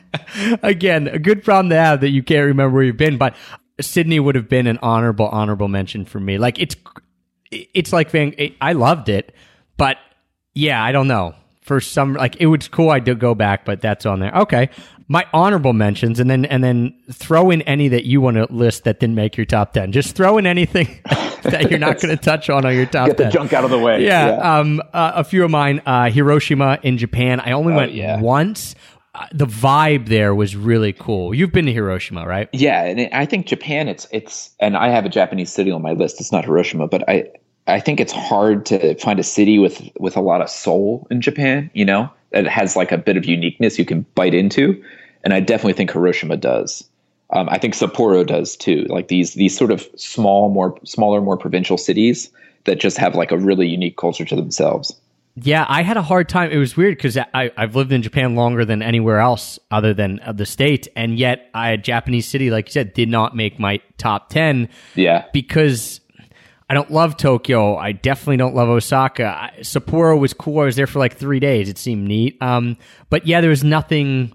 Again, 0.62 1.08
a 1.08 1.18
good 1.18 1.44
problem 1.44 1.68
to 1.68 1.76
have 1.76 2.00
that 2.00 2.08
you 2.08 2.22
can't 2.22 2.46
remember 2.46 2.74
where 2.74 2.84
you've 2.84 2.96
been, 2.96 3.18
but 3.18 3.36
Sydney 3.82 4.18
would 4.18 4.34
have 4.34 4.48
been 4.48 4.66
an 4.66 4.78
honorable, 4.80 5.28
honorable 5.28 5.68
mention 5.68 6.06
for 6.06 6.18
me. 6.18 6.38
Like 6.38 6.58
it's, 6.58 6.74
it's 7.50 7.92
like 7.92 8.10
Van. 8.10 8.34
I 8.62 8.72
loved 8.72 9.10
it, 9.10 9.34
but 9.76 9.98
yeah, 10.54 10.82
I 10.82 10.92
don't 10.92 11.06
know. 11.06 11.34
For 11.60 11.80
some, 11.82 12.14
like 12.14 12.36
it 12.40 12.46
was 12.46 12.66
cool. 12.66 12.88
I 12.88 12.98
did 12.98 13.20
go 13.20 13.34
back, 13.34 13.66
but 13.66 13.82
that's 13.82 14.06
on 14.06 14.18
there. 14.20 14.32
Okay, 14.34 14.70
my 15.08 15.26
honorable 15.32 15.72
mentions, 15.72 16.20
and 16.20 16.30
then 16.30 16.44
and 16.44 16.62
then 16.62 16.94
throw 17.12 17.50
in 17.50 17.62
any 17.62 17.88
that 17.88 18.04
you 18.04 18.20
want 18.20 18.36
to 18.36 18.46
list 18.52 18.84
that 18.84 19.00
didn't 19.00 19.16
make 19.16 19.36
your 19.36 19.46
top 19.46 19.72
ten. 19.72 19.92
Just 19.92 20.14
throw 20.16 20.38
in 20.38 20.46
anything 20.46 21.00
that 21.42 21.68
you're 21.70 21.78
not 21.78 22.00
going 22.00 22.16
to 22.16 22.22
touch 22.22 22.48
on 22.50 22.64
on 22.64 22.74
your 22.74 22.86
top 22.86 23.08
Get 23.08 23.16
the 23.16 23.28
junk 23.28 23.52
out 23.52 23.64
of 23.64 23.70
the 23.70 23.78
way. 23.78 24.04
Yeah, 24.04 24.58
um, 24.58 24.80
uh, 24.92 25.12
a 25.16 25.24
few 25.24 25.44
of 25.44 25.50
mine. 25.50 25.80
Uh, 25.86 26.10
Hiroshima 26.10 26.78
in 26.82 26.98
Japan. 26.98 27.40
I 27.40 27.52
only 27.52 27.72
went 27.74 27.92
Oh, 27.92 27.94
yeah. 27.94 28.20
once. 28.20 28.74
Uh, 29.14 29.26
the 29.32 29.44
vibe 29.46 30.08
there 30.08 30.34
was 30.34 30.56
really 30.56 30.94
cool. 30.94 31.34
You've 31.34 31.52
been 31.52 31.66
to 31.66 31.72
Hiroshima, 31.72 32.26
right? 32.26 32.48
Yeah, 32.54 32.82
and 32.84 32.98
it, 32.98 33.10
I 33.12 33.26
think 33.26 33.46
Japan. 33.46 33.86
It's 33.88 34.06
it's, 34.10 34.54
and 34.58 34.74
I 34.76 34.88
have 34.88 35.04
a 35.04 35.10
Japanese 35.10 35.52
city 35.52 35.70
on 35.70 35.82
my 35.82 35.92
list. 35.92 36.18
It's 36.18 36.32
not 36.32 36.46
Hiroshima, 36.46 36.88
but 36.88 37.06
I 37.08 37.26
I 37.66 37.80
think 37.80 38.00
it's 38.00 38.12
hard 38.12 38.66
to 38.66 38.94
find 38.96 39.20
a 39.20 39.22
city 39.22 39.58
with 39.58 39.82
with 39.98 40.16
a 40.16 40.20
lot 40.20 40.40
of 40.40 40.50
soul 40.50 41.06
in 41.10 41.20
Japan. 41.20 41.70
You 41.74 41.84
know, 41.84 42.10
that 42.30 42.46
has 42.46 42.76
like 42.76 42.92
a 42.92 42.98
bit 42.98 43.16
of 43.16 43.24
uniqueness 43.24 43.78
you 43.78 43.84
can 43.84 44.04
bite 44.14 44.34
into, 44.34 44.82
and 45.24 45.32
I 45.32 45.40
definitely 45.40 45.74
think 45.74 45.92
Hiroshima 45.92 46.36
does. 46.36 46.88
Um, 47.30 47.48
I 47.48 47.58
think 47.58 47.74
Sapporo 47.74 48.26
does 48.26 48.56
too. 48.56 48.84
Like 48.88 49.08
these 49.08 49.34
these 49.34 49.56
sort 49.56 49.70
of 49.70 49.88
small, 49.96 50.50
more 50.50 50.78
smaller, 50.84 51.20
more 51.20 51.36
provincial 51.36 51.78
cities 51.78 52.30
that 52.64 52.80
just 52.80 52.98
have 52.98 53.14
like 53.14 53.32
a 53.32 53.38
really 53.38 53.68
unique 53.68 53.96
culture 53.96 54.24
to 54.24 54.36
themselves. 54.36 54.94
Yeah, 55.34 55.64
I 55.66 55.82
had 55.82 55.96
a 55.96 56.02
hard 56.02 56.28
time. 56.28 56.50
It 56.50 56.58
was 56.58 56.76
weird 56.76 56.98
because 56.98 57.16
I've 57.32 57.74
lived 57.74 57.90
in 57.90 58.02
Japan 58.02 58.34
longer 58.34 58.66
than 58.66 58.82
anywhere 58.82 59.18
else 59.18 59.58
other 59.70 59.94
than 59.94 60.20
the 60.34 60.44
state, 60.44 60.88
And 60.94 61.18
yet, 61.18 61.48
I, 61.54 61.70
a 61.70 61.78
Japanese 61.78 62.28
city, 62.28 62.50
like 62.50 62.66
you 62.66 62.72
said, 62.72 62.92
did 62.92 63.08
not 63.08 63.34
make 63.34 63.58
my 63.58 63.80
top 63.96 64.28
10 64.28 64.68
Yeah, 64.94 65.24
because 65.32 66.01
I 66.72 66.74
don't 66.74 66.90
love 66.90 67.18
Tokyo. 67.18 67.76
I 67.76 67.92
definitely 67.92 68.38
don't 68.38 68.54
love 68.54 68.70
Osaka. 68.70 69.26
I, 69.26 69.60
Sapporo 69.60 70.18
was 70.18 70.32
cool. 70.32 70.60
I 70.60 70.64
was 70.64 70.74
there 70.74 70.86
for 70.86 71.00
like 71.00 71.18
three 71.18 71.38
days. 71.38 71.68
It 71.68 71.76
seemed 71.76 72.08
neat. 72.08 72.38
Um, 72.40 72.78
but 73.10 73.26
yeah, 73.26 73.42
there 73.42 73.50
was 73.50 73.62
nothing. 73.62 74.32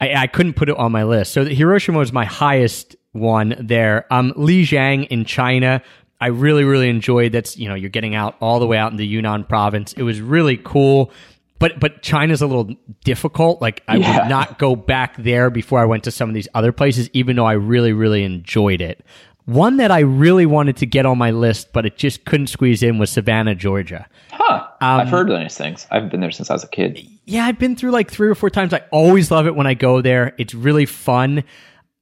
I, 0.00 0.14
I 0.22 0.26
couldn't 0.26 0.54
put 0.54 0.70
it 0.70 0.76
on 0.78 0.90
my 0.90 1.04
list. 1.04 1.34
So 1.34 1.44
Hiroshima 1.44 1.98
was 1.98 2.14
my 2.14 2.24
highest 2.24 2.96
one 3.12 3.56
there. 3.60 4.06
Um, 4.10 4.32
Lijiang 4.38 5.06
in 5.08 5.26
China. 5.26 5.82
I 6.18 6.28
really, 6.28 6.64
really 6.64 6.88
enjoyed 6.88 7.32
that's, 7.32 7.58
you 7.58 7.68
know, 7.68 7.74
you're 7.74 7.90
getting 7.90 8.14
out 8.14 8.36
all 8.40 8.58
the 8.58 8.66
way 8.66 8.78
out 8.78 8.90
in 8.90 8.96
the 8.96 9.06
Yunnan 9.06 9.44
province. 9.44 9.92
It 9.92 10.02
was 10.02 10.18
really 10.18 10.56
cool. 10.56 11.12
but 11.58 11.78
but 11.78 12.00
China's 12.00 12.40
a 12.40 12.46
little 12.46 12.74
difficult. 13.04 13.60
Like 13.60 13.82
I 13.86 13.96
Yeah. 13.96 14.20
would 14.22 14.30
not 14.30 14.58
go 14.58 14.74
back 14.74 15.14
there 15.18 15.50
before 15.50 15.78
I 15.78 15.84
went 15.84 16.04
to 16.04 16.10
some 16.10 16.30
of 16.30 16.34
these 16.34 16.48
other 16.54 16.72
places, 16.72 17.10
even 17.12 17.36
though 17.36 17.44
I 17.44 17.52
really 17.52 17.92
really 17.92 18.24
enjoyed 18.24 18.80
it. 18.80 19.04
One 19.50 19.78
that 19.78 19.90
I 19.90 20.00
really 20.00 20.46
wanted 20.46 20.76
to 20.78 20.86
get 20.86 21.06
on 21.06 21.18
my 21.18 21.32
list, 21.32 21.72
but 21.72 21.84
it 21.84 21.96
just 21.96 22.24
couldn't 22.24 22.46
squeeze 22.46 22.82
in 22.84 22.98
was 22.98 23.10
Savannah, 23.10 23.54
Georgia. 23.56 24.06
Huh. 24.30 24.66
Um, 24.80 25.00
I've 25.00 25.08
heard 25.08 25.28
of 25.28 25.38
nice 25.38 25.56
things. 25.56 25.86
I 25.90 25.94
haven't 25.94 26.10
been 26.10 26.20
there 26.20 26.30
since 26.30 26.50
I 26.50 26.52
was 26.52 26.62
a 26.62 26.68
kid. 26.68 27.04
Yeah, 27.24 27.46
I've 27.46 27.58
been 27.58 27.74
through 27.74 27.90
like 27.90 28.10
three 28.10 28.28
or 28.28 28.34
four 28.36 28.48
times. 28.50 28.72
I 28.72 28.82
always 28.92 29.30
love 29.30 29.46
it 29.46 29.56
when 29.56 29.66
I 29.66 29.74
go 29.74 30.02
there. 30.02 30.34
It's 30.38 30.54
really 30.54 30.86
fun. 30.86 31.42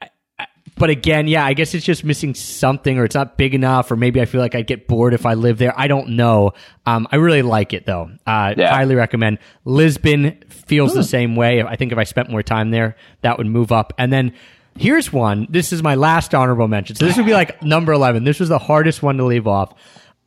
I- 0.03 0.11
I- 0.39 0.47
But 0.77 0.91
again, 0.91 1.27
yeah, 1.27 1.45
I 1.45 1.55
guess 1.55 1.73
it's 1.75 1.87
just 1.87 2.05
missing 2.05 2.35
something, 2.35 2.99
or 2.99 3.05
it's 3.05 3.15
not 3.15 3.39
big 3.39 3.55
enough, 3.55 3.91
or 3.91 3.97
maybe 3.97 4.21
I 4.21 4.27
feel 4.27 4.43
like 4.43 4.55
I'd 4.55 4.67
get 4.67 4.87
bored 4.87 5.15
if 5.15 5.25
I 5.25 5.33
live 5.35 5.57
there. 5.57 5.73
I 5.75 5.89
don't 5.89 6.11
know. 6.11 6.53
Um, 6.85 7.09
I 7.11 7.17
really 7.17 7.43
like 7.43 7.73
it 7.73 7.87
though. 7.87 8.11
Uh, 8.27 8.53
Yeah. 8.59 8.75
Highly 8.75 8.95
recommend. 8.95 9.39
Lisbon 9.65 10.37
feels 10.49 10.93
the 10.95 11.03
same 11.03 11.35
way. 11.35 11.63
I 11.63 11.77
think 11.77 11.93
if 11.93 11.99
I 11.99 12.05
spent 12.05 12.29
more 12.31 12.43
time 12.43 12.71
there, 12.73 12.95
that 13.23 13.39
would 13.39 13.47
move 13.47 13.73
up. 13.73 13.95
And 13.97 14.13
then 14.13 14.33
here's 14.79 15.13
one. 15.13 15.47
This 15.51 15.73
is 15.73 15.83
my 15.83 15.95
last 15.95 16.35
honorable 16.35 16.69
mention. 16.69 16.97
So 16.97 17.07
this 17.07 17.17
would 17.17 17.27
be 17.27 17.33
like 17.33 17.63
number 17.63 17.93
eleven. 17.93 18.25
This 18.25 18.41
was 18.41 18.49
the 18.49 18.59
hardest 18.59 19.03
one 19.03 19.17
to 19.19 19.25
leave 19.25 19.47
off. 19.47 19.75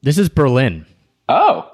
This 0.02 0.18
is 0.18 0.30
Berlin. 0.30 0.86
Oh, 1.30 1.68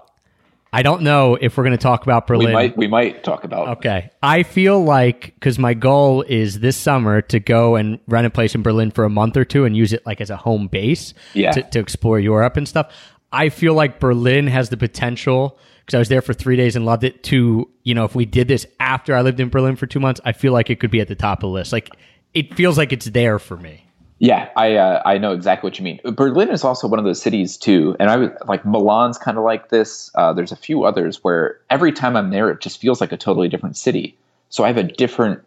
I 0.73 0.83
don't 0.83 1.01
know 1.01 1.35
if 1.35 1.57
we're 1.57 1.63
going 1.63 1.77
to 1.77 1.81
talk 1.81 2.03
about 2.03 2.27
Berlin. 2.27 2.47
we 2.47 2.53
might 2.53 2.77
we 2.77 2.87
might 2.87 3.23
talk 3.23 3.43
about. 3.45 3.77
Okay. 3.77 4.11
I 4.21 4.43
feel 4.43 4.83
like 4.83 5.33
because 5.35 5.57
my 5.57 5.73
goal 5.73 6.23
is 6.23 6.59
this 6.59 6.75
summer 6.77 7.21
to 7.23 7.39
go 7.39 7.75
and 7.75 7.99
rent 8.07 8.27
a 8.27 8.29
place 8.29 8.53
in 8.53 8.61
Berlin 8.63 8.91
for 8.91 9.05
a 9.05 9.09
month 9.09 9.37
or 9.37 9.45
two 9.45 9.65
and 9.65 9.75
use 9.75 9.93
it 9.93 10.05
like 10.05 10.19
as 10.21 10.29
a 10.29 10.35
home 10.37 10.67
base 10.67 11.13
Yeah. 11.33 11.51
to, 11.51 11.61
to 11.63 11.79
explore 11.79 12.19
Europe 12.19 12.57
and 12.57 12.67
stuff. 12.67 12.93
I 13.31 13.49
feel 13.49 13.73
like 13.73 13.99
Berlin 13.99 14.47
has 14.47 14.69
the 14.69 14.77
potential 14.77 15.57
because 15.85 15.95
I 15.95 15.99
was 15.99 16.09
there 16.09 16.21
for 16.21 16.33
three 16.33 16.57
days 16.57 16.75
and 16.75 16.85
loved 16.85 17.05
it. 17.05 17.23
To 17.23 17.69
you 17.83 17.95
know, 17.95 18.03
if 18.03 18.13
we 18.13 18.25
did 18.25 18.49
this 18.49 18.67
after 18.79 19.15
I 19.15 19.21
lived 19.21 19.39
in 19.39 19.47
Berlin 19.49 19.77
for 19.77 19.87
two 19.87 20.01
months, 20.01 20.19
I 20.25 20.33
feel 20.33 20.51
like 20.51 20.69
it 20.69 20.81
could 20.81 20.91
be 20.91 20.99
at 20.99 21.07
the 21.07 21.15
top 21.15 21.39
of 21.39 21.41
the 21.47 21.53
list. 21.53 21.71
Like 21.71 21.89
it 22.37 22.53
feels 22.53 22.77
like 22.77 22.93
it's 22.93 23.07
there 23.07 23.39
for 23.39 23.57
me. 23.57 23.83
Yeah, 24.19 24.49
I 24.55 24.75
uh, 24.75 25.01
I 25.05 25.17
know 25.17 25.31
exactly 25.31 25.67
what 25.67 25.77
you 25.77 25.83
mean. 25.83 25.99
Berlin 26.03 26.49
is 26.49 26.63
also 26.63 26.87
one 26.87 26.99
of 26.99 27.05
those 27.05 27.21
cities 27.21 27.57
too, 27.57 27.95
and 27.99 28.09
I 28.09 28.17
was 28.17 28.29
like 28.47 28.63
Milan's 28.65 29.17
kind 29.17 29.37
of 29.37 29.43
like 29.43 29.69
this. 29.69 30.11
Uh, 30.15 30.33
there's 30.33 30.51
a 30.51 30.55
few 30.55 30.83
others 30.83 31.23
where 31.23 31.59
every 31.69 31.91
time 31.91 32.15
I'm 32.15 32.29
there, 32.29 32.49
it 32.49 32.61
just 32.61 32.79
feels 32.79 33.01
like 33.01 33.11
a 33.11 33.17
totally 33.17 33.47
different 33.47 33.77
city. 33.77 34.17
So 34.49 34.63
I 34.63 34.67
have 34.67 34.77
a 34.77 34.83
different 34.83 35.41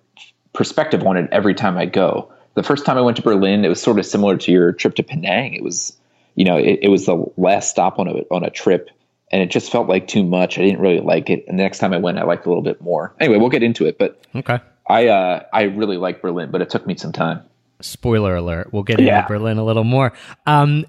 perspective 0.53 1.05
on 1.07 1.17
it 1.17 1.29
every 1.33 1.55
time 1.55 1.79
I 1.79 1.87
go. 1.87 2.33
The 2.55 2.63
first 2.63 2.85
time 2.85 2.97
I 2.97 3.01
went 3.01 3.17
to 3.17 3.23
Berlin, 3.23 3.65
it 3.65 3.69
was 3.69 3.81
sort 3.81 3.99
of 3.99 4.07
similar 4.07 4.37
to 4.37 4.53
your 4.53 4.73
trip 4.73 4.97
to 4.97 5.03
Penang. 5.03 5.55
It 5.55 5.63
was, 5.63 5.97
you 6.35 6.45
know, 6.45 6.57
it, 6.57 6.81
it 6.83 6.89
was 6.89 7.07
the 7.07 7.25
last 7.37 7.71
stop 7.71 7.99
on 7.99 8.09
a 8.09 8.23
on 8.31 8.45
a 8.45 8.51
trip, 8.51 8.91
and 9.33 9.43
it 9.43 9.51
just 9.51 9.71
felt 9.71 9.89
like 9.89 10.07
too 10.07 10.25
much. 10.25 10.59
I 10.59 10.63
didn't 10.63 10.81
really 10.81 11.01
like 11.01 11.31
it. 11.31 11.45
And 11.49 11.59
the 11.59 11.63
next 11.63 11.79
time 11.79 11.93
I 11.93 11.99
went, 11.99 12.19
I 12.19 12.25
liked 12.25 12.43
it 12.43 12.47
a 12.47 12.51
little 12.51 12.63
bit 12.63 12.81
more. 12.81 13.15
Anyway, 13.19 13.39
we'll 13.39 13.49
get 13.49 13.65
into 13.65 13.87
it, 13.87 13.99
but 13.99 14.25
Okay. 14.35 14.61
I 14.91 15.07
uh, 15.09 15.43
I 15.53 15.63
really 15.63 15.97
like 15.97 16.21
Berlin, 16.21 16.51
but 16.51 16.61
it 16.61 16.71
took 16.71 16.87
me 16.87 16.97
some 16.97 17.13
time. 17.13 17.43
Spoiler 17.81 18.37
alert. 18.37 18.73
We'll 18.73 18.83
get 18.83 18.99
into 19.01 19.11
Yeah. 19.11 19.27
Berlin 19.27 19.57
a 19.59 19.65
little 19.65 19.85
more. 19.85 20.13
Um, 20.47 20.85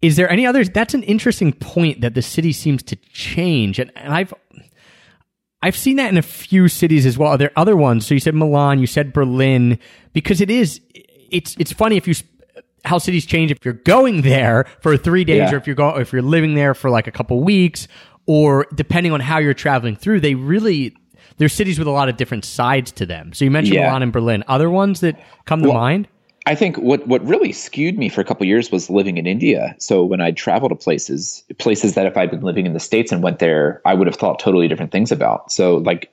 is 0.00 0.16
there 0.16 0.30
any 0.30 0.46
others? 0.46 0.70
That's 0.70 0.94
an 0.94 1.02
interesting 1.02 1.52
point 1.52 2.00
that 2.00 2.14
the 2.14 2.22
city 2.22 2.52
seems 2.52 2.82
to 2.84 2.96
change, 2.96 3.78
and, 3.78 3.92
and 3.96 4.14
I've 4.14 4.32
I've 5.62 5.76
seen 5.76 5.96
that 5.96 6.08
in 6.10 6.16
a 6.16 6.22
few 6.22 6.68
cities 6.68 7.04
as 7.04 7.18
well. 7.18 7.32
Are 7.32 7.38
there 7.38 7.52
other 7.56 7.76
ones? 7.76 8.06
So 8.06 8.14
you 8.14 8.20
said 8.20 8.34
Milan, 8.34 8.78
you 8.78 8.86
said 8.86 9.12
Berlin, 9.12 9.78
because 10.14 10.40
it 10.40 10.50
is. 10.50 10.80
It's 11.30 11.54
it's 11.58 11.72
funny 11.72 11.96
if 11.96 12.08
you 12.08 12.14
how 12.84 12.96
cities 12.96 13.26
change 13.26 13.50
if 13.50 13.58
you're 13.62 13.74
going 13.74 14.22
there 14.22 14.64
for 14.80 14.96
three 14.96 15.24
days 15.24 15.36
Yeah. 15.36 15.52
or 15.52 15.56
if 15.58 15.66
you're 15.66 15.76
going 15.76 16.00
if 16.00 16.12
you're 16.12 16.22
living 16.22 16.54
there 16.54 16.72
for 16.72 16.88
like 16.88 17.06
a 17.06 17.10
couple 17.12 17.38
weeks 17.44 17.86
or 18.26 18.66
depending 18.74 19.12
on 19.12 19.20
how 19.20 19.38
you're 19.38 19.52
traveling 19.54 19.96
through. 19.96 20.20
They 20.20 20.34
really 20.34 20.96
there's 21.38 21.52
cities 21.52 21.78
with 21.78 21.88
a 21.88 21.90
lot 21.90 22.08
of 22.08 22.16
different 22.16 22.44
sides 22.44 22.92
to 22.92 23.06
them. 23.06 23.32
So 23.32 23.44
you 23.44 23.50
mentioned 23.50 23.74
Yeah. 23.76 23.86
Milan 23.86 24.02
and 24.02 24.12
Berlin. 24.12 24.44
Other 24.48 24.70
ones 24.70 25.00
that 25.00 25.20
come 25.46 25.62
to 25.62 25.68
Well, 25.68 25.78
mind? 25.78 26.08
I 26.46 26.54
think 26.54 26.76
what 26.78 27.06
what 27.06 27.24
really 27.26 27.52
skewed 27.52 27.98
me 27.98 28.08
for 28.08 28.20
a 28.20 28.24
couple 28.24 28.46
years 28.46 28.72
was 28.72 28.88
living 28.88 29.18
in 29.18 29.26
India. 29.26 29.74
So 29.78 30.02
when 30.04 30.20
I 30.20 30.30
travel 30.32 30.68
to 30.70 30.74
places, 30.74 31.44
places 31.58 31.94
that 31.94 32.06
if 32.06 32.16
I'd 32.16 32.30
been 32.30 32.40
living 32.40 32.64
in 32.66 32.72
the 32.72 32.80
states 32.80 33.12
and 33.12 33.22
went 33.22 33.38
there, 33.40 33.80
I 33.84 33.94
would 33.94 34.06
have 34.06 34.16
thought 34.16 34.38
totally 34.38 34.66
different 34.66 34.90
things 34.90 35.12
about. 35.12 35.52
So 35.52 35.76
like 35.78 36.10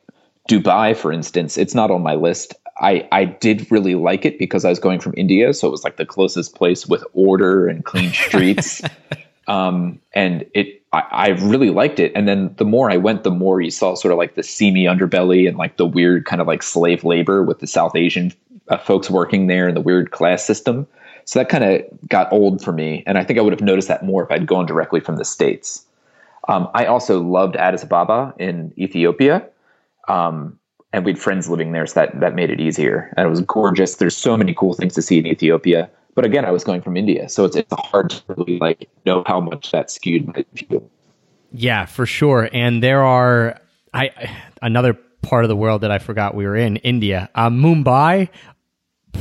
Dubai, 0.49 0.95
for 0.95 1.11
instance, 1.11 1.57
it's 1.57 1.73
not 1.73 1.91
on 1.91 2.01
my 2.03 2.15
list. 2.15 2.53
I 2.79 3.07
I 3.11 3.25
did 3.25 3.71
really 3.71 3.95
like 3.95 4.25
it 4.25 4.37
because 4.37 4.65
I 4.65 4.69
was 4.69 4.79
going 4.79 4.99
from 4.99 5.13
India, 5.17 5.53
so 5.53 5.67
it 5.67 5.71
was 5.71 5.83
like 5.83 5.95
the 5.97 6.05
closest 6.05 6.55
place 6.55 6.85
with 6.85 7.03
order 7.13 7.67
and 7.67 7.83
clean 7.85 8.11
streets. 8.27 8.81
um, 9.47 9.99
and 10.13 10.45
it 10.53 10.76
I, 10.97 11.03
I 11.11 11.27
really 11.29 11.69
liked 11.69 11.99
it. 11.99 12.11
And 12.15 12.27
then 12.27 12.53
the 12.57 12.65
more 12.65 12.89
I 12.91 12.97
went, 12.97 13.23
the 13.23 13.31
more 13.31 13.61
you 13.61 13.71
saw 13.71 13.95
sort 13.95 14.11
of 14.11 14.17
like 14.17 14.35
the 14.35 14.43
seamy 14.43 14.85
underbelly 14.85 15.47
and 15.47 15.57
like 15.57 15.77
the 15.77 15.85
weird 15.85 16.25
kind 16.25 16.41
of 16.41 16.47
like 16.47 16.63
slave 16.63 17.03
labor 17.03 17.43
with 17.43 17.59
the 17.59 17.67
South 17.67 17.95
Asian 17.95 18.33
uh, 18.69 18.77
folks 18.77 19.09
working 19.09 19.47
there 19.47 19.67
and 19.67 19.77
the 19.77 19.81
weird 19.81 20.11
class 20.11 20.45
system. 20.45 20.87
So 21.25 21.39
that 21.39 21.49
kind 21.49 21.63
of 21.63 21.81
got 22.07 22.31
old 22.31 22.63
for 22.63 22.71
me, 22.71 23.03
and 23.05 23.17
I 23.17 23.23
think 23.25 23.37
I 23.37 23.41
would 23.41 23.51
have 23.51 23.61
noticed 23.61 23.89
that 23.89 24.05
more 24.05 24.23
if 24.23 24.31
I'd 24.31 24.47
gone 24.47 24.65
directly 24.65 25.01
from 25.01 25.17
the 25.17 25.25
states. 25.25 25.85
Um, 26.47 26.69
I 26.73 26.85
also 26.85 27.21
loved 27.21 27.57
Addis 27.57 27.83
Ababa 27.83 28.33
in 28.39 28.71
Ethiopia, 28.77 29.45
um, 30.07 30.57
and 30.93 31.03
we 31.03 31.11
had 31.11 31.19
friends 31.19 31.49
living 31.49 31.73
there, 31.73 31.85
so 31.85 31.99
that 31.99 32.17
that 32.21 32.33
made 32.33 32.49
it 32.49 32.61
easier. 32.61 33.13
And 33.17 33.27
it 33.27 33.29
was 33.29 33.41
gorgeous. 33.41 33.95
There's 33.95 34.15
so 34.15 34.37
many 34.37 34.53
cool 34.53 34.73
things 34.73 34.93
to 34.95 35.01
see 35.01 35.19
in 35.19 35.27
Ethiopia. 35.27 35.89
But 36.17 36.25
again, 36.25 36.45
I 36.45 36.51
was 36.51 36.63
going 36.63 36.81
from 36.81 36.97
India, 36.97 37.29
so 37.29 37.45
it's 37.45 37.55
it's 37.55 37.71
hard 37.77 38.09
to 38.09 38.23
really 38.29 38.57
like 38.57 38.89
know 39.05 39.21
how 39.27 39.39
much 39.39 39.69
that 39.69 39.91
skewed 39.91 40.25
my 40.25 40.43
view. 40.55 40.89
Yeah, 41.51 41.85
for 41.85 42.07
sure. 42.07 42.49
And 42.51 42.81
there 42.81 43.03
are 43.03 43.61
I 43.93 44.35
another 44.63 44.95
part 45.21 45.45
of 45.45 45.49
the 45.49 45.55
world 45.55 45.81
that 45.81 45.91
I 45.91 45.99
forgot 45.99 46.33
we 46.33 46.47
were 46.47 46.55
in, 46.55 46.77
India. 46.77 47.29
Uh, 47.35 47.51
Mumbai, 47.51 48.29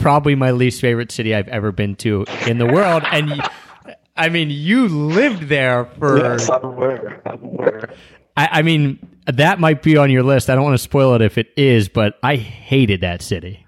probably 0.01 0.35
my 0.37 0.53
least 0.53 0.81
favorite 0.81 1.13
city 1.13 1.35
I've 1.35 1.49
ever 1.49 1.71
been 1.71 1.97
to 1.97 2.25
in 2.47 2.57
the 2.57 2.67
world. 2.67 3.03
And 3.13 3.43
I 4.17 4.31
mean, 4.31 4.49
you 4.49 4.89
lived 4.89 5.51
there 5.51 5.85
for. 5.99 6.25
I'm 6.25 6.65
aware. 6.65 7.21
I'm 7.27 7.45
aware. 7.45 7.91
I, 8.39 8.49
I 8.53 8.63
mean, 8.63 9.07
that 9.27 9.61
might 9.61 9.83
be 9.83 9.99
on 9.99 10.11
your 10.11 10.23
list. 10.23 10.49
I 10.49 10.55
don't 10.55 10.65
want 10.65 10.79
to 10.79 10.83
spoil 10.83 11.13
it 11.15 11.21
if 11.21 11.37
it 11.37 11.49
is, 11.59 11.91
but 11.91 12.19
I 12.23 12.37
hated 12.37 13.03
that 13.03 13.21
city. 13.21 13.66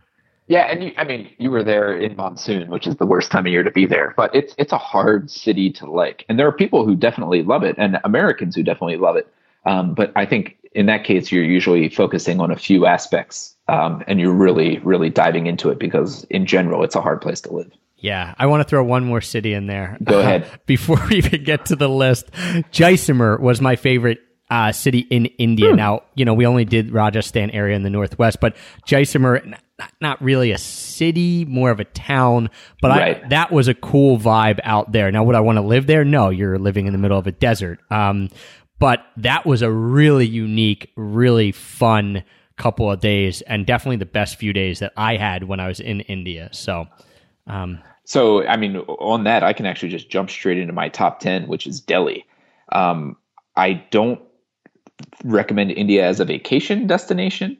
Yeah, 0.48 0.62
and 0.62 0.82
you, 0.82 0.92
I 0.96 1.04
mean, 1.04 1.30
you 1.38 1.50
were 1.50 1.62
there 1.62 1.94
in 1.96 2.16
monsoon, 2.16 2.70
which 2.70 2.86
is 2.86 2.96
the 2.96 3.04
worst 3.06 3.30
time 3.30 3.46
of 3.46 3.52
year 3.52 3.62
to 3.62 3.70
be 3.70 3.84
there. 3.84 4.14
But 4.16 4.34
it's 4.34 4.54
it's 4.58 4.72
a 4.72 4.78
hard 4.78 5.30
city 5.30 5.70
to 5.72 5.90
like, 5.90 6.24
and 6.28 6.38
there 6.38 6.48
are 6.48 6.52
people 6.52 6.86
who 6.86 6.96
definitely 6.96 7.42
love 7.42 7.62
it, 7.62 7.76
and 7.78 7.98
Americans 8.02 8.56
who 8.56 8.62
definitely 8.62 8.96
love 8.96 9.16
it. 9.16 9.28
Um, 9.66 9.94
but 9.94 10.10
I 10.16 10.24
think 10.24 10.56
in 10.72 10.86
that 10.86 11.04
case, 11.04 11.30
you're 11.30 11.44
usually 11.44 11.90
focusing 11.90 12.40
on 12.40 12.50
a 12.50 12.56
few 12.56 12.86
aspects, 12.86 13.56
um, 13.68 14.02
and 14.06 14.18
you're 14.18 14.32
really 14.32 14.78
really 14.78 15.10
diving 15.10 15.46
into 15.46 15.68
it 15.68 15.78
because 15.78 16.24
in 16.24 16.46
general, 16.46 16.82
it's 16.82 16.96
a 16.96 17.02
hard 17.02 17.20
place 17.20 17.42
to 17.42 17.52
live. 17.52 17.70
Yeah, 17.98 18.34
I 18.38 18.46
want 18.46 18.62
to 18.62 18.64
throw 18.68 18.82
one 18.84 19.04
more 19.04 19.20
city 19.20 19.52
in 19.52 19.66
there. 19.66 19.98
Go 20.02 20.20
ahead. 20.20 20.48
before 20.64 20.98
we 21.10 21.16
even 21.16 21.44
get 21.44 21.66
to 21.66 21.76
the 21.76 21.88
list, 21.88 22.30
Jaisalmer 22.72 23.38
was 23.38 23.60
my 23.60 23.76
favorite 23.76 24.20
uh, 24.50 24.72
city 24.72 25.00
in 25.10 25.26
India. 25.26 25.74
Now, 25.74 26.02
you 26.14 26.24
know, 26.24 26.34
we 26.34 26.46
only 26.46 26.64
did 26.64 26.90
Rajasthan 26.90 27.50
area 27.50 27.76
in 27.76 27.82
the 27.82 27.90
northwest, 27.90 28.40
but 28.40 28.56
Jaisalmer, 28.86 29.44
not, 29.78 29.92
not 30.00 30.22
really 30.22 30.52
a 30.52 30.58
city, 30.58 31.44
more 31.44 31.70
of 31.70 31.80
a 31.80 31.84
town. 31.84 32.50
But 32.80 32.90
I, 32.90 33.28
that 33.28 33.52
was 33.52 33.68
a 33.68 33.74
cool 33.74 34.18
vibe 34.18 34.60
out 34.64 34.92
there. 34.92 35.10
Now, 35.10 35.24
would 35.24 35.34
I 35.34 35.40
want 35.40 35.56
to 35.56 35.62
live 35.62 35.86
there? 35.86 36.04
No, 36.04 36.30
you're 36.30 36.58
living 36.58 36.86
in 36.86 36.92
the 36.92 36.98
middle 36.98 37.18
of 37.18 37.26
a 37.26 37.32
desert. 37.32 37.78
Um, 37.90 38.30
but 38.78 39.00
that 39.16 39.44
was 39.44 39.62
a 39.62 39.70
really 39.70 40.26
unique, 40.26 40.90
really 40.96 41.52
fun 41.52 42.22
couple 42.56 42.90
of 42.90 43.00
days, 43.00 43.40
and 43.42 43.66
definitely 43.66 43.96
the 43.96 44.06
best 44.06 44.36
few 44.36 44.52
days 44.52 44.78
that 44.80 44.92
I 44.96 45.16
had 45.16 45.44
when 45.44 45.60
I 45.60 45.68
was 45.68 45.80
in 45.80 46.00
India. 46.02 46.48
So. 46.52 46.86
Um, 47.46 47.80
So, 48.04 48.46
I 48.46 48.56
mean, 48.56 48.78
on 48.78 49.24
that, 49.24 49.42
I 49.42 49.52
can 49.52 49.66
actually 49.66 49.90
just 49.90 50.08
jump 50.08 50.30
straight 50.30 50.56
into 50.58 50.72
my 50.72 50.88
top 50.88 51.20
10, 51.20 51.46
which 51.46 51.66
is 51.66 51.80
Delhi. 51.80 52.24
Um, 52.72 53.16
I 53.54 53.84
don't 53.90 54.20
recommend 55.24 55.70
India 55.72 56.06
as 56.06 56.20
a 56.20 56.24
vacation 56.24 56.86
destination. 56.86 57.56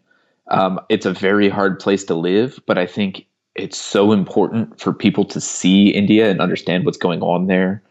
Um, 0.49 0.81
it's 0.89 1.07
a 1.07 1.13
very 1.13 1.49
hard 1.49 1.79
place 1.79 2.05
to 2.05 2.15
live, 2.15 2.59
but 2.67 2.79
I 2.79 2.87
think 2.87 3.27
it's 3.55 3.79
so 3.79 4.13
important 4.13 4.81
for 4.81 4.93
people 4.93 5.25
to 5.27 5.41
see 5.41 5.89
India 5.89 6.31
and 6.31 6.41
understand 6.41 6.85
what's 6.85 6.97
going 6.97 7.21
on 7.23 7.47
there. 7.47 7.83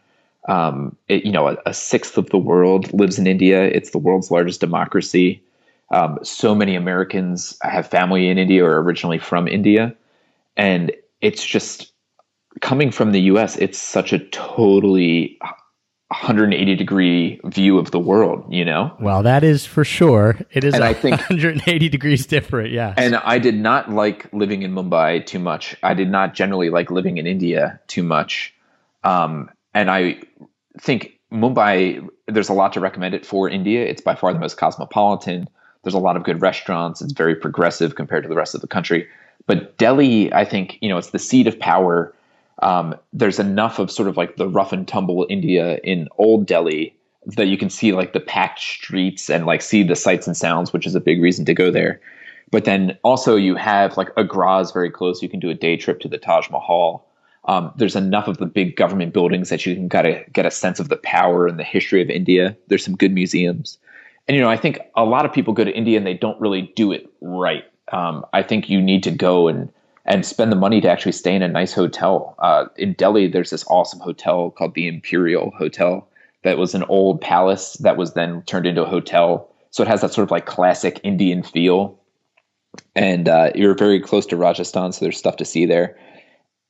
Um, 0.47 0.95
it, 1.07 1.25
you 1.25 1.31
know, 1.31 1.49
a, 1.49 1.57
a 1.65 1.73
sixth 1.73 2.17
of 2.17 2.29
the 2.29 2.37
world 2.37 2.91
lives 2.93 3.19
in 3.19 3.27
India. 3.27 3.63
It's 3.63 3.91
the 3.91 3.97
world's 3.97 4.31
largest 4.31 4.61
democracy. 4.61 5.43
Um, 5.91 6.19
so 6.23 6.55
many 6.55 6.75
Americans 6.75 7.57
have 7.61 7.87
family 7.87 8.29
in 8.29 8.37
India 8.37 8.63
or 8.63 8.81
originally 8.81 9.19
from 9.19 9.47
India. 9.47 9.95
And 10.55 10.91
it's 11.21 11.45
just 11.45 11.91
coming 12.61 12.91
from 12.91 13.11
the 13.11 13.21
US, 13.21 13.57
it's 13.57 13.77
such 13.77 14.13
a 14.13 14.19
totally 14.19 15.37
180 16.09 16.75
degree 16.75 17.39
view 17.45 17.77
of 17.77 17.91
the 17.91 17.99
world, 17.99 18.45
you 18.49 18.63
know? 18.63 18.95
Well, 18.99 19.23
that 19.23 19.43
is 19.43 19.65
for 19.65 19.83
sure. 19.83 20.37
It 20.51 20.63
is 20.63 20.73
And 20.73 20.83
I 20.83 20.93
think- 20.93 21.17
180 21.29 21.89
degrees 21.89 22.25
different. 22.25 22.71
Yeah. 22.71 22.93
And 22.95 23.17
I 23.17 23.39
did 23.39 23.55
not 23.55 23.91
like 23.91 24.31
living 24.31 24.61
in 24.61 24.73
Mumbai 24.73 25.25
too 25.25 25.39
much. 25.39 25.75
I 25.83 25.93
did 25.93 26.09
not 26.09 26.33
generally 26.33 26.69
like 26.69 26.89
living 26.91 27.17
in 27.17 27.27
India 27.27 27.77
too 27.87 28.03
much. 28.03 28.53
Um, 29.03 29.49
and 29.73 29.91
I 29.91 30.19
think 30.79 31.19
Mumbai, 31.31 32.07
there's 32.27 32.49
a 32.49 32.53
lot 32.53 32.71
to 32.73 32.79
recommend 32.79 33.13
it 33.13 33.25
for 33.25 33.49
India. 33.49 33.83
It's 33.85 34.01
by 34.01 34.15
far 34.15 34.31
the 34.31 34.39
most 34.39 34.55
cosmopolitan. 34.55 35.49
There's 35.83 35.93
a 35.93 35.99
lot 35.99 36.15
of 36.15 36.23
good 36.23 36.41
restaurants. 36.41 37.01
It's 37.01 37.11
very 37.13 37.35
progressive 37.35 37.95
compared 37.95 38.23
to 38.23 38.29
the 38.29 38.35
rest 38.35 38.55
of 38.55 38.61
the 38.61 38.67
country. 38.67 39.07
But 39.45 39.77
Delhi, 39.77 40.31
I 40.33 40.45
think, 40.45 40.77
you 40.81 40.87
know, 40.87 40.97
it's 40.97 41.09
the 41.11 41.19
seat 41.19 41.47
of 41.47 41.59
power. 41.59 42.13
Um, 42.59 42.95
there's 43.13 43.39
enough 43.39 43.79
of 43.79 43.91
sort 43.91 44.07
of 44.07 44.17
like 44.17 44.35
the 44.35 44.47
rough 44.47 44.73
and 44.73 44.87
tumble 44.87 45.25
India 45.29 45.77
in 45.83 46.07
old 46.17 46.47
Delhi 46.47 46.95
that 47.35 47.47
you 47.47 47.57
can 47.57 47.69
see 47.69 47.91
like 47.91 48.13
the 48.13 48.19
packed 48.19 48.59
streets 48.59 49.29
and 49.29 49.45
like 49.45 49.61
see 49.61 49.83
the 49.83 49.95
sights 49.95 50.27
and 50.27 50.35
sounds, 50.35 50.71
which 50.71 50.87
is 50.87 50.95
a 50.95 50.99
big 50.99 51.21
reason 51.21 51.45
to 51.45 51.53
go 51.53 51.69
there. 51.69 51.99
But 52.51 52.65
then 52.65 52.97
also 53.03 53.35
you 53.35 53.55
have 53.55 53.97
like 53.97 54.09
Agra 54.17 54.59
is 54.59 54.71
very 54.71 54.89
close. 54.89 55.21
You 55.21 55.29
can 55.29 55.39
do 55.39 55.49
a 55.49 55.53
day 55.53 55.75
trip 55.75 55.99
to 56.01 56.07
the 56.07 56.17
Taj 56.17 56.49
Mahal. 56.49 57.05
Um, 57.45 57.71
there's 57.75 57.95
enough 57.95 58.27
of 58.27 58.37
the 58.37 58.45
big 58.45 58.75
government 58.75 59.13
buildings 59.13 59.49
that 59.49 59.65
you 59.65 59.75
can 59.75 59.89
kind 59.89 60.07
of 60.07 60.33
get 60.33 60.45
a 60.45 60.51
sense 60.51 60.79
of 60.79 60.89
the 60.89 60.97
power 60.97 61.47
and 61.47 61.59
the 61.59 61.63
history 61.63 62.01
of 62.01 62.09
India. 62.09 62.55
There's 62.67 62.83
some 62.83 62.95
good 62.95 63.13
museums, 63.13 63.77
and 64.27 64.35
you 64.35 64.41
know 64.41 64.49
I 64.49 64.57
think 64.57 64.79
a 64.95 65.05
lot 65.05 65.25
of 65.25 65.31
people 65.31 65.53
go 65.53 65.63
to 65.63 65.71
India 65.71 65.97
and 65.97 66.05
they 66.05 66.13
don't 66.13 66.39
really 66.41 66.73
do 66.75 66.91
it 66.91 67.09
right. 67.21 67.63
Um, 67.93 68.25
I 68.33 68.43
think 68.43 68.69
you 68.69 68.81
need 68.81 69.03
to 69.03 69.11
go 69.11 69.47
and 69.47 69.71
and 70.07 70.25
spend 70.25 70.51
the 70.51 70.55
money 70.55 70.79
to 70.81 70.89
actually 70.89 71.11
stay 71.11 71.35
in 71.35 71.41
a 71.41 71.47
nice 71.47 71.73
hotel. 71.73 72.35
Uh, 72.39 72.65
in 72.77 72.93
Delhi, 72.93 73.27
there's 73.27 73.49
this 73.49 73.65
awesome 73.67 73.99
hotel 73.99 74.51
called 74.51 74.73
the 74.73 74.87
Imperial 74.87 75.51
Hotel 75.51 76.07
that 76.43 76.57
was 76.57 76.73
an 76.73 76.83
old 76.83 77.19
palace 77.19 77.73
that 77.81 77.97
was 77.97 78.13
then 78.13 78.41
turned 78.43 78.65
into 78.65 78.83
a 78.83 78.89
hotel. 78.89 79.53
So 79.71 79.83
it 79.83 79.89
has 79.89 80.01
that 80.01 80.13
sort 80.13 80.23
of 80.23 80.31
like 80.31 80.45
classic 80.45 81.01
Indian 81.03 81.43
feel. 81.43 81.99
And 82.95 83.27
uh, 83.27 83.51
you're 83.53 83.75
very 83.75 83.99
close 83.99 84.25
to 84.27 84.37
Rajasthan, 84.37 84.93
so 84.93 85.03
there's 85.03 85.17
stuff 85.17 85.35
to 85.37 85.45
see 85.45 85.65
there. 85.65 85.97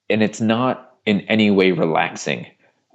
And 0.10 0.24
it's 0.24 0.42
not 0.42 0.96
in 1.06 1.22
any 1.22 1.52
way 1.52 1.72
relaxing, 1.74 2.48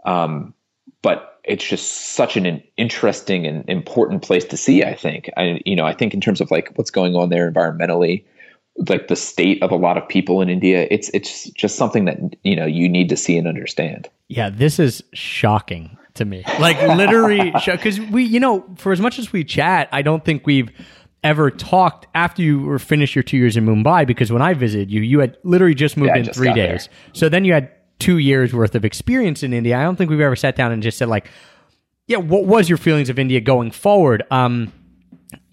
um, 0.04 0.54
but 1.02 1.40
it's 1.44 1.64
just 1.64 2.14
such 2.14 2.36
an 2.36 2.62
interesting 2.76 3.46
and 3.46 3.68
important 3.68 4.22
place 4.22 4.44
to 4.46 4.56
see. 4.56 4.82
I 4.82 4.94
think. 4.94 5.30
I, 5.36 5.60
you 5.64 5.76
know, 5.76 5.84
I 5.84 5.92
think 5.92 6.14
in 6.14 6.20
terms 6.20 6.40
of 6.40 6.50
like 6.50 6.72
what's 6.76 6.90
going 6.90 7.14
on 7.14 7.28
there 7.28 7.50
environmentally, 7.50 8.24
like 8.88 9.08
the 9.08 9.16
state 9.16 9.62
of 9.62 9.70
a 9.70 9.76
lot 9.76 9.96
of 9.98 10.08
people 10.08 10.40
in 10.40 10.48
India, 10.48 10.86
it's 10.90 11.10
it's 11.10 11.50
just 11.50 11.76
something 11.76 12.04
that 12.06 12.18
you 12.42 12.56
know 12.56 12.66
you 12.66 12.88
need 12.88 13.08
to 13.10 13.16
see 13.16 13.36
and 13.36 13.46
understand. 13.46 14.08
Yeah, 14.28 14.50
this 14.50 14.78
is 14.78 15.02
shocking 15.12 15.96
to 16.14 16.24
me. 16.24 16.42
Like 16.58 16.80
literally, 16.96 17.52
because 17.66 18.00
we, 18.00 18.24
you 18.24 18.40
know, 18.40 18.64
for 18.76 18.92
as 18.92 19.00
much 19.00 19.18
as 19.18 19.32
we 19.32 19.44
chat, 19.44 19.88
I 19.92 20.02
don't 20.02 20.24
think 20.24 20.46
we've 20.46 20.70
ever 21.24 21.50
talked 21.50 22.06
after 22.14 22.42
you 22.42 22.60
were 22.60 22.78
finished 22.78 23.14
your 23.14 23.22
two 23.22 23.36
years 23.36 23.56
in 23.56 23.64
Mumbai. 23.66 24.06
Because 24.06 24.32
when 24.32 24.42
I 24.42 24.54
visited 24.54 24.90
you, 24.90 25.02
you 25.02 25.20
had 25.20 25.36
literally 25.44 25.74
just 25.74 25.96
moved 25.96 26.08
Yeah, 26.08 26.18
in 26.18 26.24
just 26.24 26.36
three 26.38 26.52
days. 26.52 26.86
there. 26.88 26.96
So 27.12 27.28
then 27.28 27.44
you 27.44 27.52
had 27.52 27.70
two 28.00 28.18
years 28.18 28.52
worth 28.52 28.74
of 28.74 28.84
experience 28.84 29.42
in 29.44 29.52
India. 29.52 29.78
I 29.78 29.84
don't 29.84 29.94
think 29.96 30.10
we've 30.10 30.18
ever 30.20 30.34
sat 30.34 30.56
down 30.56 30.72
and 30.72 30.82
just 30.82 30.98
said 30.98 31.08
like, 31.08 31.28
yeah, 32.08 32.16
what 32.16 32.46
was 32.46 32.68
your 32.68 32.78
feelings 32.78 33.08
of 33.08 33.18
India 33.18 33.40
going 33.40 33.70
forward? 33.70 34.24
Um, 34.32 34.72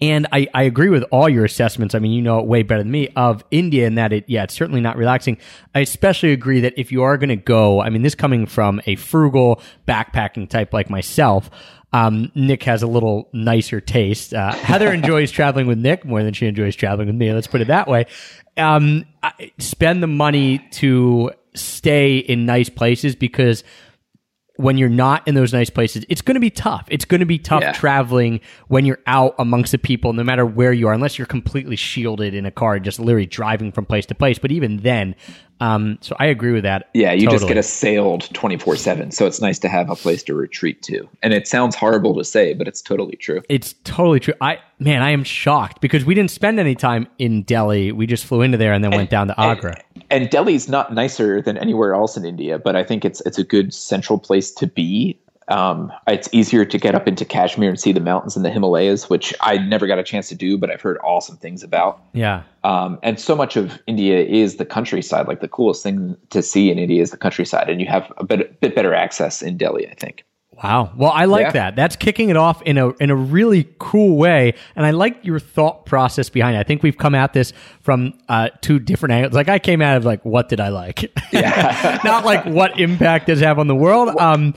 and 0.00 0.26
I, 0.32 0.46
I 0.54 0.62
agree 0.62 0.88
with 0.88 1.02
all 1.10 1.28
your 1.28 1.44
assessments. 1.44 1.94
I 1.94 1.98
mean, 1.98 2.12
you 2.12 2.22
know 2.22 2.38
it 2.38 2.46
way 2.46 2.62
better 2.62 2.82
than 2.82 2.90
me 2.90 3.08
of 3.16 3.44
India 3.50 3.86
in 3.86 3.96
that 3.96 4.12
it, 4.12 4.24
yeah, 4.28 4.44
it's 4.44 4.54
certainly 4.54 4.80
not 4.80 4.96
relaxing. 4.96 5.38
I 5.74 5.80
especially 5.80 6.32
agree 6.32 6.60
that 6.60 6.74
if 6.76 6.90
you 6.90 7.02
are 7.02 7.16
going 7.18 7.28
to 7.28 7.36
go, 7.36 7.80
I 7.80 7.90
mean, 7.90 8.02
this 8.02 8.14
coming 8.14 8.46
from 8.46 8.80
a 8.86 8.96
frugal 8.96 9.60
backpacking 9.86 10.48
type 10.48 10.72
like 10.72 10.88
myself, 10.88 11.50
um, 11.92 12.30
Nick 12.34 12.62
has 12.62 12.82
a 12.82 12.86
little 12.86 13.28
nicer 13.32 13.80
taste. 13.80 14.32
Uh, 14.32 14.52
Heather 14.54 14.92
enjoys 14.92 15.30
traveling 15.30 15.66
with 15.66 15.78
Nick 15.78 16.04
more 16.04 16.22
than 16.22 16.34
she 16.34 16.46
enjoys 16.46 16.76
traveling 16.76 17.08
with 17.08 17.16
me. 17.16 17.32
Let's 17.32 17.46
put 17.46 17.60
it 17.60 17.68
that 17.68 17.88
way. 17.88 18.06
Um, 18.56 19.04
I, 19.22 19.52
spend 19.58 20.02
the 20.02 20.06
money 20.06 20.58
to 20.72 21.32
stay 21.54 22.18
in 22.18 22.46
nice 22.46 22.68
places 22.68 23.16
because 23.16 23.64
when 24.60 24.78
you're 24.78 24.88
not 24.88 25.26
in 25.26 25.34
those 25.34 25.52
nice 25.52 25.70
places, 25.70 26.04
it's 26.08 26.22
going 26.22 26.34
to 26.34 26.40
be 26.40 26.50
tough. 26.50 26.86
It's 26.90 27.04
going 27.04 27.20
to 27.20 27.26
be 27.26 27.38
tough 27.38 27.62
Yeah. 27.62 27.72
traveling 27.72 28.40
when 28.68 28.84
you're 28.84 29.00
out 29.06 29.34
amongst 29.38 29.72
the 29.72 29.78
people, 29.78 30.12
no 30.12 30.22
matter 30.22 30.44
where 30.44 30.72
you 30.72 30.88
are, 30.88 30.92
unless 30.92 31.18
you're 31.18 31.26
completely 31.26 31.76
shielded 31.76 32.34
in 32.34 32.46
a 32.46 32.50
car, 32.50 32.78
just 32.78 32.98
literally 33.00 33.26
driving 33.26 33.72
from 33.72 33.86
place 33.86 34.06
to 34.06 34.14
place. 34.14 34.38
But 34.38 34.52
even 34.52 34.78
then, 34.78 35.14
um, 35.60 35.98
so 36.00 36.16
I 36.18 36.26
agree 36.26 36.52
with 36.52 36.64
that. 36.64 36.88
Yeah, 36.94 37.12
you 37.12 37.22
just 37.22 37.42
totally. 37.42 37.50
get 37.50 37.58
assailed 37.58 38.32
24 38.32 38.76
7. 38.76 39.10
So 39.10 39.26
it's 39.26 39.40
nice 39.40 39.58
to 39.60 39.68
have 39.68 39.90
a 39.90 39.94
place 39.94 40.22
to 40.24 40.34
retreat 40.34 40.82
to. 40.82 41.08
And 41.22 41.34
it 41.34 41.46
sounds 41.46 41.76
horrible 41.76 42.16
to 42.16 42.24
say, 42.24 42.54
but 42.54 42.66
it's 42.66 42.80
totally 42.80 43.16
true. 43.16 43.42
It's 43.48 43.74
totally 43.84 44.20
true. 44.20 44.34
I 44.40 44.58
man, 44.78 45.02
I 45.02 45.10
am 45.10 45.22
shocked 45.22 45.80
because 45.80 46.04
we 46.04 46.14
didn't 46.14 46.30
spend 46.30 46.58
any 46.58 46.74
time 46.74 47.06
in 47.18 47.42
Delhi. 47.42 47.92
We 47.92 48.06
just 48.06 48.24
flew 48.24 48.40
into 48.40 48.56
there 48.56 48.72
and 48.72 48.82
then 48.82 48.90
went 48.90 49.10
down 49.10 49.28
to 49.28 49.38
Agra. 49.38 49.76
And 50.10 50.28
Delhi's 50.30 50.68
not 50.68 50.94
nicer 50.94 51.42
than 51.42 51.58
anywhere 51.58 51.94
else 51.94 52.16
in 52.16 52.24
India, 52.24 52.58
but 52.58 52.74
I 52.74 52.82
think 52.82 53.04
it's 53.04 53.20
it's 53.22 53.38
a 53.38 53.44
good 53.44 53.74
central 53.74 54.18
place 54.18 54.50
to 54.52 54.66
be. 54.66 55.18
Um, 55.50 55.92
it's 56.06 56.28
easier 56.32 56.64
to 56.64 56.78
get 56.78 56.94
up 56.94 57.08
into 57.08 57.24
Kashmir 57.24 57.68
and 57.68 57.78
see 57.78 57.92
the 57.92 58.00
mountains 58.00 58.36
in 58.36 58.42
the 58.44 58.50
Himalayas, 58.50 59.10
which 59.10 59.34
I 59.40 59.58
never 59.58 59.86
got 59.86 59.98
a 59.98 60.02
chance 60.04 60.28
to 60.28 60.34
do, 60.34 60.56
but 60.56 60.70
I've 60.70 60.80
heard 60.80 60.98
awesome 61.04 61.36
things 61.36 61.62
about. 61.62 62.00
yeah. 62.12 62.42
Um, 62.62 62.98
and 63.02 63.18
so 63.18 63.34
much 63.34 63.56
of 63.56 63.78
India 63.86 64.20
is 64.22 64.56
the 64.56 64.66
countryside. 64.66 65.26
Like 65.26 65.40
the 65.40 65.48
coolest 65.48 65.82
thing 65.82 66.16
to 66.28 66.42
see 66.42 66.70
in 66.70 66.78
India 66.78 67.02
is 67.02 67.10
the 67.10 67.16
countryside, 67.16 67.68
and 67.70 67.80
you 67.80 67.86
have 67.86 68.12
a 68.18 68.24
bit, 68.24 68.60
bit 68.60 68.74
better 68.74 68.94
access 68.94 69.40
in 69.42 69.56
Delhi, 69.56 69.88
I 69.88 69.94
think. 69.94 70.24
Wow. 70.62 70.92
Well, 70.94 71.10
I 71.10 71.24
like 71.24 71.46
Yeah. 71.46 71.52
that. 71.52 71.76
That's 71.76 71.96
kicking 71.96 72.28
it 72.28 72.36
off 72.36 72.60
in 72.62 72.76
a 72.76 72.90
in 72.98 73.08
a 73.08 73.16
really 73.16 73.66
cool 73.78 74.18
way, 74.18 74.52
and 74.76 74.84
I 74.84 74.90
like 74.90 75.24
your 75.24 75.40
thought 75.40 75.86
process 75.86 76.28
behind 76.28 76.54
it. 76.54 76.60
I 76.60 76.64
think 76.64 76.82
we've 76.82 76.98
come 76.98 77.14
at 77.14 77.32
this 77.32 77.54
from 77.80 78.12
uh, 78.28 78.50
two 78.60 78.78
different 78.78 79.14
angles. 79.14 79.32
Like 79.32 79.48
I 79.48 79.58
came 79.58 79.80
out 79.80 79.96
of 79.96 80.04
like, 80.04 80.22
what 80.22 80.50
did 80.50 80.60
I 80.60 80.68
like? 80.68 81.10
Yeah. 81.32 81.98
Not 82.04 82.26
like 82.26 82.44
what 82.44 82.78
impact 82.78 83.28
does 83.28 83.40
it 83.40 83.44
have 83.46 83.58
on 83.58 83.68
the 83.68 83.74
world. 83.74 84.14
Um, 84.18 84.52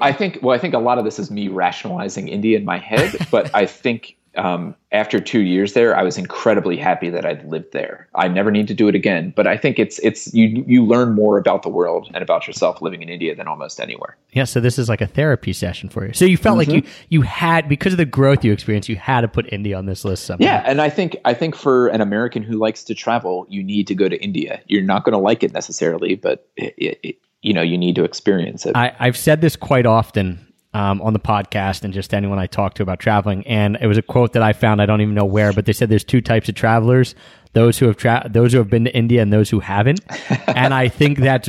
I 0.00 0.12
think 0.12 0.38
well, 0.42 0.54
I 0.54 0.58
think 0.58 0.74
a 0.74 0.78
lot 0.78 0.98
of 0.98 1.04
this 1.04 1.18
is 1.18 1.30
me 1.30 1.48
rationalizing 1.48 2.28
India 2.28 2.58
in 2.58 2.64
my 2.64 2.78
head, 2.78 3.14
but 3.30 3.54
I 3.54 3.66
think 3.66 4.16
um, 4.36 4.74
after 4.92 5.20
two 5.20 5.40
years 5.40 5.74
there, 5.74 5.96
I 5.96 6.02
was 6.02 6.16
incredibly 6.16 6.76
happy 6.76 7.10
that 7.10 7.26
I'd 7.26 7.44
lived 7.44 7.72
there. 7.72 8.08
I 8.14 8.28
never 8.28 8.50
need 8.50 8.66
to 8.68 8.74
do 8.74 8.88
it 8.88 8.94
again, 8.94 9.32
but 9.36 9.46
I 9.46 9.56
think 9.56 9.78
it's 9.78 9.98
it's 9.98 10.32
you 10.32 10.64
you 10.66 10.84
learn 10.84 11.14
more 11.14 11.38
about 11.38 11.62
the 11.62 11.68
world 11.68 12.10
and 12.14 12.22
about 12.22 12.46
yourself 12.46 12.80
living 12.80 13.02
in 13.02 13.08
India 13.08 13.34
than 13.34 13.46
almost 13.46 13.80
anywhere. 13.80 14.16
yeah. 14.32 14.44
So 14.44 14.60
this 14.60 14.78
is 14.78 14.88
like 14.88 15.00
a 15.00 15.06
therapy 15.06 15.52
session 15.52 15.88
for 15.88 16.06
you. 16.06 16.12
So 16.14 16.24
you 16.24 16.36
felt 16.36 16.56
like 16.56 16.68
you 16.68 16.82
you 17.10 17.22
had 17.22 17.68
because 17.68 17.92
of 17.92 17.98
the 17.98 18.06
growth 18.06 18.44
you 18.44 18.52
experienced, 18.52 18.88
you 18.88 18.96
had 18.96 19.20
to 19.20 19.28
put 19.28 19.52
India 19.52 19.76
on 19.76 19.86
this 19.86 20.04
list 20.04 20.24
somehow. 20.24 20.44
Yeah, 20.44 20.62
and 20.64 20.80
I 20.80 20.88
think 20.88 21.16
I 21.24 21.34
think 21.34 21.54
for 21.54 21.88
an 21.88 22.00
American 22.00 22.42
who 22.42 22.56
likes 22.56 22.84
to 22.84 22.94
travel, 22.94 23.46
you 23.50 23.62
need 23.62 23.86
to 23.88 23.94
go 23.94 24.08
to 24.08 24.16
India. 24.22 24.62
You're 24.66 24.82
not 24.82 25.04
going 25.04 25.12
to 25.12 25.18
like 25.18 25.42
it 25.42 25.52
necessarily, 25.52 26.14
but 26.14 26.48
it, 26.56 26.98
it, 27.02 27.18
you 27.42 27.52
know 27.52 27.62
you 27.62 27.76
need 27.76 27.96
to 27.96 28.04
experience 28.04 28.66
it. 28.66 28.74
I, 28.76 28.94
I've 28.98 29.16
said 29.16 29.40
this 29.40 29.56
quite 29.56 29.86
often 29.86 30.52
um, 30.74 31.02
on 31.02 31.12
the 31.12 31.18
podcast 31.18 31.82
and 31.82 31.92
just 31.92 32.14
anyone 32.14 32.38
I 32.38 32.46
talk 32.46 32.74
to 32.74 32.82
about 32.82 32.98
traveling. 32.98 33.46
And 33.46 33.76
it 33.80 33.86
was 33.86 33.98
a 33.98 34.02
quote 34.02 34.32
that 34.32 34.42
I 34.42 34.52
found. 34.52 34.80
I 34.80 34.86
don't 34.86 35.00
even 35.00 35.14
know 35.14 35.24
where, 35.24 35.52
but 35.52 35.66
they 35.66 35.72
said 35.72 35.88
there's 35.88 36.04
two 36.04 36.20
types 36.20 36.48
of 36.48 36.54
travelers: 36.54 37.14
those 37.52 37.78
who 37.78 37.86
have 37.86 37.96
tra- 37.96 38.28
those 38.30 38.52
who 38.52 38.58
have 38.58 38.70
been 38.70 38.84
to 38.84 38.96
India 38.96 39.20
and 39.20 39.32
those 39.32 39.50
who 39.50 39.60
haven't. 39.60 40.00
and 40.46 40.72
I 40.72 40.88
think 40.88 41.18
that's. 41.18 41.48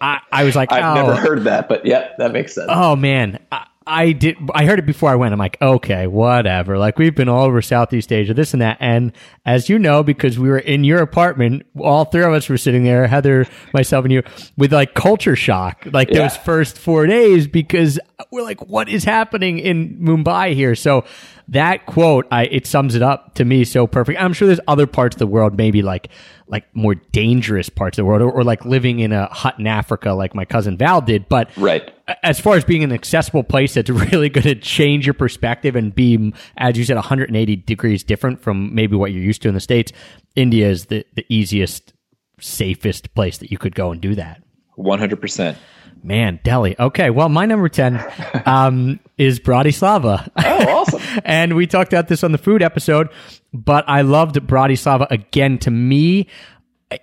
I, 0.00 0.20
I 0.30 0.44
was 0.44 0.56
like, 0.56 0.72
I've 0.72 0.96
oh, 0.96 1.06
never 1.06 1.16
heard 1.16 1.44
that, 1.44 1.68
but 1.68 1.86
yeah, 1.86 2.10
that 2.18 2.32
makes 2.32 2.54
sense. 2.54 2.68
oh 2.70 2.96
man. 2.96 3.38
I, 3.52 3.66
I 3.86 4.12
did. 4.12 4.36
I 4.52 4.64
heard 4.66 4.78
it 4.80 4.86
before 4.86 5.10
I 5.10 5.14
went. 5.14 5.32
I'm 5.32 5.38
like, 5.38 5.56
okay, 5.62 6.06
whatever. 6.08 6.76
Like 6.76 6.98
we've 6.98 7.14
been 7.14 7.28
all 7.28 7.44
over 7.44 7.62
Southeast 7.62 8.12
Asia, 8.12 8.34
this 8.34 8.52
and 8.52 8.60
that. 8.60 8.78
And 8.80 9.12
as 9.44 9.68
you 9.68 9.78
know, 9.78 10.02
because 10.02 10.38
we 10.38 10.48
were 10.48 10.58
in 10.58 10.82
your 10.82 11.00
apartment, 11.00 11.64
all 11.78 12.04
three 12.04 12.24
of 12.24 12.32
us 12.32 12.48
were 12.48 12.58
sitting 12.58 12.82
there, 12.82 13.06
Heather, 13.06 13.46
myself, 13.72 14.04
and 14.04 14.12
you, 14.12 14.22
with 14.56 14.72
like 14.72 14.94
culture 14.94 15.36
shock, 15.36 15.86
like 15.92 16.10
Yeah. 16.10 16.22
those 16.22 16.36
first 16.36 16.78
four 16.78 17.06
days, 17.06 17.46
because 17.46 18.00
we're 18.32 18.42
like, 18.42 18.66
what 18.66 18.88
is 18.88 19.04
happening 19.04 19.58
in 19.60 19.98
Mumbai 20.00 20.54
here? 20.54 20.74
So 20.74 21.04
that 21.48 21.86
quote, 21.86 22.26
I 22.32 22.46
it 22.46 22.66
sums 22.66 22.96
it 22.96 23.02
up 23.02 23.36
to 23.36 23.44
me 23.44 23.64
so 23.64 23.86
perfect. 23.86 24.20
I'm 24.20 24.32
sure 24.32 24.46
there's 24.48 24.58
other 24.66 24.88
parts 24.88 25.14
of 25.14 25.18
the 25.20 25.26
world, 25.28 25.56
maybe 25.56 25.82
like 25.82 26.08
like 26.48 26.64
more 26.74 26.96
dangerous 27.12 27.68
parts 27.68 27.98
of 27.98 28.02
the 28.02 28.06
world, 28.06 28.22
or, 28.22 28.30
or 28.30 28.42
like 28.42 28.64
living 28.64 28.98
in 28.98 29.12
a 29.12 29.26
hut 29.26 29.56
in 29.60 29.66
Africa, 29.68 30.12
like 30.12 30.34
my 30.34 30.44
cousin 30.44 30.76
Val 30.76 31.00
did. 31.00 31.28
But 31.28 31.50
Right. 31.56 31.92
As 32.22 32.38
far 32.40 32.56
as 32.56 32.64
being 32.64 32.84
an 32.84 32.92
accessible 32.92 33.42
place 33.42 33.74
that's 33.74 33.90
really 33.90 34.28
going 34.30 34.44
to 34.44 34.54
change 34.54 35.06
your 35.06 35.14
perspective 35.14 35.76
and 35.76 35.94
be, 35.94 36.32
as 36.56 36.78
you 36.78 36.84
said, 36.84 36.96
180 36.96 37.56
degrees 37.56 38.04
different 38.04 38.40
from 38.40 38.74
maybe 38.74 38.96
what 38.96 39.12
you're 39.12 39.22
used 39.22 39.42
to 39.42 39.48
in 39.48 39.54
the 39.54 39.60
States, 39.60 39.92
India 40.34 40.68
is 40.68 40.86
the, 40.86 41.04
the 41.14 41.26
easiest, 41.28 41.92
safest 42.40 43.14
place 43.14 43.38
that 43.38 43.50
you 43.50 43.58
could 43.58 43.74
go 43.74 43.90
and 43.90 44.00
do 44.00 44.14
that. 44.14 44.42
One 44.76 44.98
hundred 44.98 45.20
percent. 45.20 45.56
Man, 46.02 46.38
Delhi. 46.44 46.76
Okay, 46.78 47.10
well, 47.10 47.28
my 47.28 47.46
number 47.46 47.68
10 47.68 47.98
um, 48.46 49.00
is 49.18 49.40
Bratislava. 49.40 50.30
Oh, 50.36 50.68
awesome. 50.68 51.00
and 51.24 51.56
we 51.56 51.66
talked 51.66 51.92
about 51.92 52.06
this 52.06 52.22
on 52.22 52.30
the 52.30 52.38
food 52.38 52.62
episode, 52.62 53.08
but 53.52 53.84
I 53.88 54.02
loved 54.02 54.36
Bratislava 54.36 55.10
again. 55.10 55.58
To 55.58 55.70
me, 55.70 56.28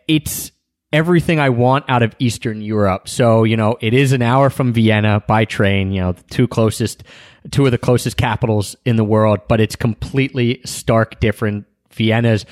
it's 0.08 0.53
everything 0.94 1.40
I 1.40 1.50
want 1.50 1.86
out 1.90 2.04
of 2.04 2.16
Eastern 2.20 2.62
Europe. 2.62 3.10
So, 3.10 3.44
you 3.44 3.58
know, 3.58 3.78
it 3.82 3.94
is 3.94 4.12
an 4.12 4.22
hour 4.22 4.50
from 4.52 4.72
Vienna 4.72 5.24
by 5.28 5.44
train, 5.44 5.92
you 5.92 6.00
know, 6.00 6.12
the 6.14 6.24
two 6.24 6.48
closest, 6.48 7.04
two 7.52 7.66
of 7.66 7.72
the 7.72 7.78
closest 7.80 8.16
capitals 8.16 8.76
in 8.86 8.96
the 8.96 9.04
world, 9.04 9.40
but 9.50 9.60
it's 9.60 9.76
completely 9.76 10.62
stark 10.64 11.20
different. 11.20 11.66
Vienna's, 11.92 12.46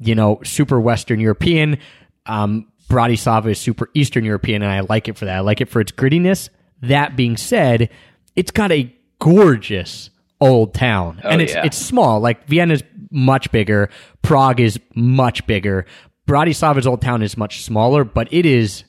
you 0.00 0.14
know, 0.14 0.40
super 0.44 0.80
Western 0.80 1.20
European. 1.20 1.78
Um, 2.26 2.66
Bratislava 2.88 3.46
is 3.46 3.60
super 3.60 3.88
Eastern 3.94 4.24
European, 4.24 4.62
and 4.62 4.70
I 4.70 4.80
like 4.80 5.08
it 5.08 5.16
for 5.16 5.24
that. 5.24 5.36
I 5.36 5.40
like 5.40 5.60
it 5.60 5.68
for 5.68 5.80
its 5.80 5.92
grittiness. 5.92 6.48
That 6.82 7.16
being 7.16 7.36
said, 7.36 7.88
it's 8.36 8.50
got 8.50 8.72
a 8.72 8.94
gorgeous 9.20 10.10
old 10.40 10.74
town, 10.74 11.20
and 11.24 11.40
it's 11.40 11.54
yeah. 11.54 11.64
it's 11.64 11.78
small. 11.78 12.20
Like 12.20 12.46
Vienna's 12.46 12.82
much 13.10 13.50
bigger. 13.52 13.88
Prague 14.22 14.60
is 14.60 14.78
much 14.94 15.46
bigger. 15.46 15.86
Bratislav's 16.26 16.86
old 16.86 17.02
town 17.02 17.22
is 17.22 17.36
much 17.36 17.62
smaller, 17.62 18.04
but 18.04 18.32
it 18.32 18.46
is. 18.46 18.84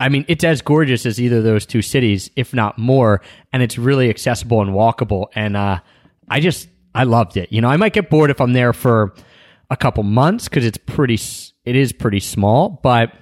I 0.00 0.08
mean, 0.08 0.24
it's 0.26 0.42
as 0.42 0.62
gorgeous 0.62 1.06
as 1.06 1.20
either 1.20 1.38
of 1.38 1.44
those 1.44 1.64
two 1.64 1.82
cities, 1.82 2.30
if 2.34 2.52
not 2.52 2.76
more, 2.78 3.20
and 3.52 3.62
it's 3.62 3.78
really 3.78 4.10
accessible 4.10 4.60
and 4.60 4.70
walkable. 4.70 5.26
And 5.34 5.56
uh, 5.56 5.80
I 6.28 6.40
just 6.40 6.68
I 6.94 7.04
loved 7.04 7.36
it. 7.36 7.52
You 7.52 7.60
know, 7.60 7.68
I 7.68 7.76
might 7.76 7.92
get 7.92 8.10
bored 8.10 8.30
if 8.30 8.40
I'm 8.40 8.52
there 8.52 8.72
for 8.72 9.14
a 9.70 9.76
couple 9.76 10.02
months 10.02 10.48
because 10.48 10.66
it's 10.66 10.78
pretty 10.78 11.18
it 11.64 11.76
is 11.76 11.92
pretty 11.92 12.20
small, 12.20 12.80
but 12.82 13.12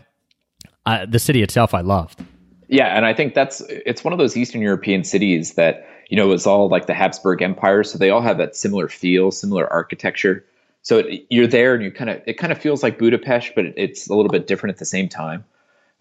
uh, 0.87 1.07
the 1.07 1.19
city 1.19 1.43
itself 1.43 1.75
I 1.75 1.83
loved. 1.83 2.25
Yeah, 2.69 2.97
and 2.97 3.05
I 3.05 3.13
think 3.15 3.35
that's 3.35 3.61
it's 3.69 4.05
one 4.05 4.13
of 4.13 4.19
those 4.19 4.37
Eastern 4.37 4.63
European 4.63 5.05
cities 5.05 5.55
that 5.55 5.87
you 6.09 6.17
know 6.17 6.33
is 6.33 6.47
all 6.47 6.69
like 6.69 6.87
the 6.87 6.95
Habsburg 6.95 7.43
Empire, 7.43 7.85
so 7.85 7.99
they 7.99 8.11
all 8.11 8.23
have 8.23 8.39
that 8.39 8.57
similar 8.57 8.89
feel, 8.89 9.31
similar 9.31 9.71
architecture. 9.71 10.45
So 10.91 10.99
it, 10.99 11.25
you're 11.31 11.47
there, 11.47 11.73
and 11.73 11.85
you 11.85 11.93
kind 11.93 12.11
of 12.11 12.21
it 12.27 12.33
kind 12.33 12.51
of 12.51 12.59
feels 12.59 12.83
like 12.83 12.99
Budapest, 12.99 13.53
but 13.55 13.65
it, 13.65 13.75
it's 13.77 14.09
a 14.09 14.13
little 14.13 14.29
bit 14.29 14.49
different 14.49 14.75
at 14.75 14.81
the 14.81 14.85
same 14.85 15.09
time. 15.09 15.45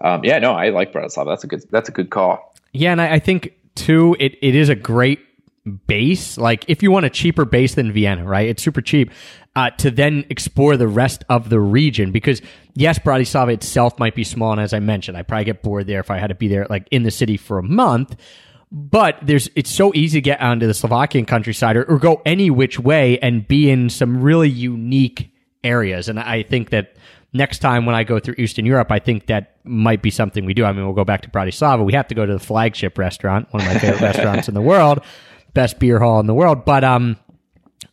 Um, 0.01 0.23
yeah, 0.23 0.39
no, 0.39 0.53
I 0.53 0.69
like 0.69 0.91
Bratislava. 0.91 1.27
That's 1.27 1.43
a 1.43 1.47
good 1.47 1.63
that's 1.69 1.89
a 1.89 1.91
good 1.91 2.09
call. 2.09 2.55
Yeah, 2.73 2.93
and 2.93 2.99
I, 2.99 3.13
I 3.13 3.19
think 3.19 3.53
too, 3.75 4.15
it, 4.19 4.35
it 4.41 4.55
is 4.55 4.67
a 4.67 4.73
great 4.73 5.19
base. 5.85 6.39
Like 6.39 6.65
if 6.67 6.81
you 6.81 6.89
want 6.89 7.05
a 7.05 7.11
cheaper 7.11 7.45
base 7.45 7.75
than 7.75 7.91
Vienna, 7.91 8.25
right? 8.25 8.49
It's 8.49 8.63
super 8.63 8.81
cheap 8.81 9.11
uh, 9.55 9.69
to 9.77 9.91
then 9.91 10.25
explore 10.31 10.75
the 10.75 10.87
rest 10.87 11.23
of 11.29 11.49
the 11.49 11.59
region 11.59 12.11
because 12.11 12.41
yes, 12.73 12.97
Bratislava 12.97 13.53
itself 13.53 13.99
might 13.99 14.15
be 14.15 14.23
small, 14.23 14.53
and 14.53 14.59
as 14.59 14.73
I 14.73 14.79
mentioned, 14.79 15.17
I 15.17 15.21
probably 15.21 15.45
get 15.45 15.61
bored 15.61 15.85
there 15.85 15.99
if 15.99 16.09
I 16.09 16.17
had 16.17 16.29
to 16.29 16.35
be 16.35 16.47
there 16.47 16.65
like 16.67 16.87
in 16.89 17.03
the 17.03 17.11
city 17.11 17.37
for 17.37 17.59
a 17.59 17.63
month. 17.63 18.15
But 18.71 19.17
there's 19.23 19.49
it's 19.55 19.69
so 19.69 19.91
easy 19.95 20.19
to 20.19 20.21
get 20.21 20.41
onto 20.41 20.67
the 20.67 20.73
Slovakian 20.73 21.25
countryside 21.25 21.75
or, 21.75 21.83
or 21.85 21.97
go 21.97 22.21
any 22.25 22.51
which 22.51 22.79
way 22.79 23.17
and 23.19 23.47
be 23.47 23.69
in 23.69 23.89
some 23.89 24.21
really 24.21 24.49
unique 24.49 25.31
areas. 25.63 26.07
And 26.07 26.19
I 26.19 26.43
think 26.43 26.69
that 26.69 26.95
next 27.33 27.59
time 27.59 27.85
when 27.85 27.95
I 27.95 28.03
go 28.03 28.19
through 28.19 28.35
Eastern 28.37 28.65
Europe, 28.65 28.91
I 28.91 28.99
think 28.99 29.27
that 29.27 29.57
might 29.63 30.01
be 30.01 30.11
something 30.11 30.45
we 30.45 30.53
do. 30.53 30.65
I 30.65 30.71
mean, 30.71 30.85
we'll 30.85 30.93
go 30.93 31.03
back 31.03 31.21
to 31.23 31.29
Bratislava. 31.29 31.83
We 31.83 31.93
have 31.93 32.07
to 32.09 32.15
go 32.15 32.25
to 32.25 32.33
the 32.33 32.39
flagship 32.39 32.97
restaurant, 32.97 33.47
one 33.51 33.61
of 33.61 33.67
my 33.67 33.79
favorite 33.79 34.01
restaurants 34.01 34.47
in 34.47 34.53
the 34.53 34.61
world, 34.61 35.03
best 35.53 35.79
beer 35.79 35.99
hall 35.99 36.19
in 36.19 36.27
the 36.27 36.33
world. 36.33 36.63
But 36.63 36.83
um, 36.83 37.17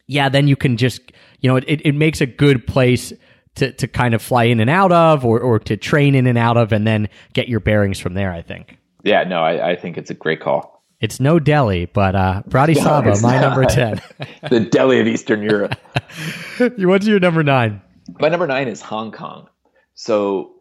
yeah, 0.06 0.28
then 0.28 0.48
you 0.48 0.56
can 0.56 0.76
just 0.76 1.00
you 1.40 1.48
know 1.48 1.56
it, 1.56 1.80
it 1.84 1.94
makes 1.94 2.20
a 2.20 2.26
good 2.26 2.66
place 2.66 3.12
to 3.56 3.72
to 3.72 3.88
kind 3.88 4.14
of 4.14 4.22
fly 4.22 4.44
in 4.44 4.60
and 4.60 4.70
out 4.70 4.92
of, 4.92 5.24
or 5.24 5.40
or 5.40 5.58
to 5.60 5.76
train 5.76 6.14
in 6.14 6.26
and 6.26 6.38
out 6.38 6.56
of, 6.56 6.72
and 6.72 6.86
then 6.86 7.08
get 7.32 7.48
your 7.48 7.60
bearings 7.60 7.98
from 7.98 8.14
there. 8.14 8.32
I 8.32 8.42
think. 8.42 8.78
Yeah, 9.04 9.24
no, 9.24 9.40
I, 9.42 9.70
I 9.72 9.76
think 9.76 9.96
it's 9.98 10.10
a 10.10 10.14
great 10.14 10.40
call. 10.40 10.82
It's 11.00 11.20
no 11.20 11.38
Delhi, 11.38 11.86
but 11.86 12.14
uh, 12.14 12.42
Bratislava, 12.48 13.06
it's 13.12 13.22
my 13.22 13.38
not. 13.40 13.48
number 13.56 13.64
10. 13.66 14.00
The 14.50 14.60
Delhi 14.60 15.00
of 15.00 15.06
Eastern 15.06 15.42
Europe. 15.42 15.76
you 16.76 16.88
went 16.88 17.02
to 17.02 17.10
your 17.10 17.20
number 17.20 17.42
nine? 17.42 17.82
My 18.20 18.28
number 18.28 18.46
nine 18.46 18.68
is 18.68 18.80
Hong 18.80 19.12
Kong. 19.12 19.48
So 19.94 20.52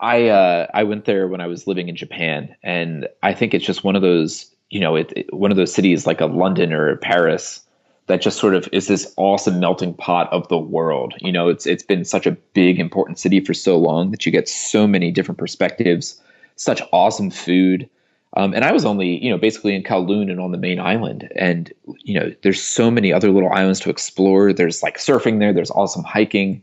I 0.00 0.28
uh, 0.28 0.66
I 0.74 0.84
went 0.84 1.06
there 1.06 1.26
when 1.28 1.40
I 1.40 1.46
was 1.46 1.66
living 1.66 1.88
in 1.88 1.96
Japan, 1.96 2.54
and 2.62 3.08
I 3.22 3.32
think 3.34 3.54
it's 3.54 3.64
just 3.64 3.82
one 3.84 3.96
of 3.96 4.02
those 4.02 4.46
you 4.70 4.78
know 4.80 4.94
it, 4.96 5.12
it- 5.16 5.32
one 5.34 5.50
of 5.50 5.56
those 5.56 5.72
cities 5.72 6.06
like 6.06 6.20
a 6.20 6.26
London 6.26 6.72
or 6.72 6.90
a 6.90 6.96
Paris 6.96 7.60
that 8.06 8.20
just 8.22 8.38
sort 8.38 8.54
of 8.54 8.68
is 8.72 8.86
this 8.86 9.12
awesome 9.16 9.58
melting 9.60 9.94
pot 9.94 10.32
of 10.32 10.46
the 10.48 10.58
world. 10.58 11.14
You 11.20 11.32
know, 11.32 11.48
it's 11.48 11.66
it's 11.66 11.82
been 11.82 12.04
such 12.04 12.26
a 12.26 12.32
big 12.54 12.78
important 12.78 13.18
city 13.18 13.40
for 13.40 13.54
so 13.54 13.76
long 13.78 14.10
that 14.12 14.24
you 14.24 14.30
get 14.32 14.48
so 14.48 14.86
many 14.86 15.10
different 15.10 15.38
perspectives, 15.38 16.20
such 16.58 16.82
awesome 16.92 17.30
food. 17.30 17.88
Um, 18.36 18.52
and 18.52 18.64
I 18.64 18.72
was 18.72 18.84
only, 18.84 19.24
you 19.24 19.30
know, 19.30 19.38
basically 19.38 19.74
in 19.74 19.82
Kowloon 19.82 20.30
and 20.30 20.38
on 20.38 20.52
the 20.52 20.58
main 20.58 20.78
island. 20.78 21.32
And, 21.34 21.72
you 22.04 22.12
know, 22.18 22.34
there's 22.42 22.62
so 22.62 22.90
many 22.90 23.12
other 23.12 23.30
little 23.30 23.50
islands 23.50 23.80
to 23.80 23.90
explore. 23.90 24.52
There's 24.52 24.82
like 24.82 24.98
surfing 24.98 25.38
there. 25.38 25.54
There's 25.54 25.70
awesome 25.70 26.04
hiking. 26.04 26.62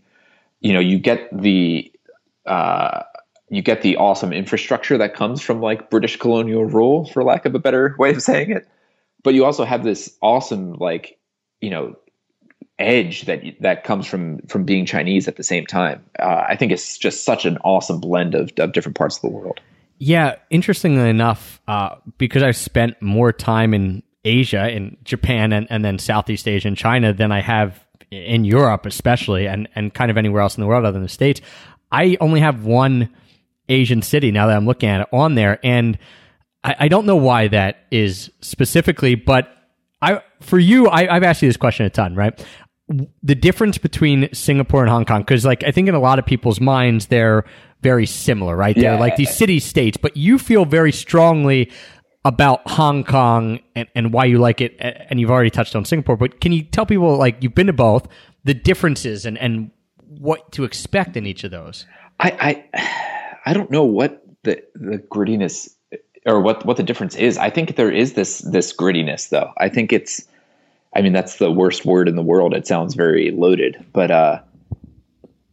You 0.62 0.74
know, 0.74 0.80
you 0.80 1.00
get 1.00 1.28
the, 1.36 1.92
uh, 2.46 3.02
you 3.50 3.62
get 3.62 3.82
the 3.82 3.98
awesome 3.98 4.32
infrastructure 4.32 4.98
that 4.98 5.16
comes 5.16 5.42
from 5.42 5.60
like 5.60 5.90
British 5.90 6.18
colonial 6.18 6.66
rule, 6.66 7.06
for 7.08 7.24
lack 7.24 7.46
of 7.46 7.56
a 7.56 7.60
better 7.60 7.96
way 7.98 8.12
of 8.12 8.22
saying 8.22 8.52
it. 8.52 8.68
But 9.24 9.34
you 9.34 9.44
also 9.44 9.66
have 9.66 9.84
this 9.84 10.16
awesome, 10.22 10.74
like, 10.74 11.18
you 11.62 11.72
know, 11.72 11.96
edge 12.78 13.22
that 13.24 13.42
that 13.62 13.86
comes 13.86 14.06
from 14.06 14.40
from 14.48 14.66
being 14.66 14.86
Chinese 14.86 15.28
at 15.28 15.38
the 15.38 15.44
same 15.44 15.66
time. 15.66 16.04
Uh, 16.20 16.44
I 16.50 16.56
think 16.56 16.72
it's 16.72 16.98
just 16.98 17.24
such 17.24 17.46
an 17.46 17.58
awesome 17.64 18.00
blend 18.00 18.36
of, 18.36 18.52
of 18.58 18.74
different 18.74 18.98
parts 18.98 19.16
of 19.16 19.22
the 19.22 19.30
world. 19.30 19.60
Yeah, 19.98 20.36
interestingly 20.50 21.10
enough, 21.10 21.62
uh, 21.68 21.96
because 22.18 22.44
I've 22.44 22.58
spent 22.58 23.02
more 23.02 23.32
time 23.32 23.74
in 23.74 24.04
Asia, 24.26 24.70
in 24.70 24.98
Japan, 25.04 25.54
and, 25.54 25.68
and 25.70 25.86
then 25.86 26.00
Southeast 26.00 26.48
Asia 26.48 26.68
and 26.68 26.76
China 26.76 27.14
than 27.14 27.32
I 27.32 27.42
have 27.42 27.86
in 28.12 28.44
Europe, 28.44 28.86
especially, 28.86 29.48
and, 29.48 29.70
and 29.76 29.94
kind 29.94 30.12
of 30.12 30.18
anywhere 30.18 30.42
else 30.42 30.58
in 30.58 30.62
the 30.62 30.68
world 30.68 30.84
other 30.84 30.94
than 30.94 31.04
the 31.04 31.10
States. 31.10 31.42
I 31.92 32.18
only 32.20 32.42
have 32.42 32.66
one 32.66 33.10
Asian 33.70 34.02
city 34.02 34.32
now 34.32 34.48
that 34.48 34.58
I'm 34.58 34.66
looking 34.66 34.90
at 34.90 35.02
it 35.02 35.08
on 35.14 35.36
there, 35.36 35.60
and 35.64 35.98
I, 36.64 36.76
I 36.80 36.88
don't 36.88 37.06
know 37.06 37.16
why 37.16 37.48
that 37.48 37.86
is 37.92 38.32
specifically, 38.42 39.16
but 39.16 39.50
I 40.02 40.22
for 40.42 40.60
you, 40.60 40.88
I, 40.88 41.16
I've 41.16 41.24
asked 41.24 41.42
you 41.42 41.50
this 41.50 41.58
question 41.58 41.86
a 41.86 41.90
ton, 41.90 42.16
right? 42.16 42.46
The 43.24 43.36
difference 43.36 43.78
between 43.78 44.32
Singapore 44.34 44.82
and 44.82 44.90
Hong 44.90 45.06
Kong, 45.06 45.22
because 45.22 45.46
like 45.46 45.64
I 45.64 45.72
think 45.72 45.88
in 45.90 45.96
a 45.96 46.00
lot 46.00 46.20
of 46.20 46.26
people's 46.26 46.60
minds 46.62 47.08
they're 47.08 47.44
very 47.82 48.06
similar, 48.06 48.56
right? 48.56 48.76
They're 48.76 48.94
Yeah. 48.94 49.00
like 49.00 49.16
these 49.16 49.36
city 49.36 49.60
states, 49.60 49.98
but 49.98 50.16
you 50.16 50.38
feel 50.38 50.66
very 50.66 50.92
strongly 50.92 51.72
about 52.24 52.68
Hong 52.68 53.04
Kong 53.04 53.60
and, 53.76 53.88
and 53.96 54.12
why 54.14 54.26
you 54.26 54.40
like 54.40 54.60
it, 54.62 54.76
and 54.80 55.20
you've 55.20 55.30
already 55.32 55.52
touched 55.52 55.76
on 55.76 55.86
Singapore. 55.86 56.18
But 56.18 56.42
can 56.42 56.52
you 56.52 56.64
tell 56.64 56.86
people 56.86 57.18
like 57.18 57.38
you've 57.42 57.56
been 57.56 57.68
to 57.68 57.74
both 57.74 58.08
the 58.44 58.54
differences 58.54 59.26
and 59.26 59.38
and 59.38 59.72
what 60.08 60.52
to 60.54 60.64
expect 60.64 61.18
in 61.18 61.26
each 61.26 61.44
of 61.44 61.52
those? 61.52 61.86
I, 62.20 62.64
I 62.74 63.40
I 63.48 63.54
don't 63.54 63.70
know 63.72 63.84
what 63.84 64.24
the 64.44 64.64
the 64.76 64.98
grittiness 65.00 65.70
or 66.26 66.42
what 66.42 66.66
what 66.66 66.78
the 66.78 66.84
difference 66.84 67.16
is. 67.16 67.38
I 67.38 67.50
think 67.50 67.76
there 67.76 67.92
is 67.92 68.14
this 68.14 68.40
this 68.40 68.76
grittiness 68.76 69.30
though. 69.30 69.52
I 69.58 69.70
think 69.70 69.92
it's 69.92 70.28
I 70.96 71.02
mean 71.02 71.14
that's 71.14 71.36
the 71.38 71.52
worst 71.52 71.86
word 71.86 72.08
in 72.08 72.16
the 72.16 72.24
world. 72.24 72.54
It 72.54 72.66
sounds 72.68 72.96
very 72.96 73.32
loaded, 73.32 73.84
but 73.94 74.12
uh 74.12 74.40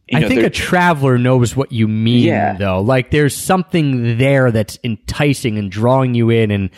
you 0.09 0.17
I 0.17 0.21
know, 0.21 0.27
think 0.27 0.43
a 0.43 0.49
traveler 0.49 1.17
knows 1.17 1.55
what 1.55 1.71
you 1.71 1.87
mean, 1.87 2.25
Yeah. 2.25 2.57
though. 2.57 2.81
Like 2.81 3.11
there's 3.11 3.35
something 3.35 4.17
there 4.17 4.51
that's 4.51 4.77
enticing 4.83 5.57
and 5.57 5.71
drawing 5.71 6.13
you 6.13 6.29
in, 6.29 6.51
and 6.51 6.69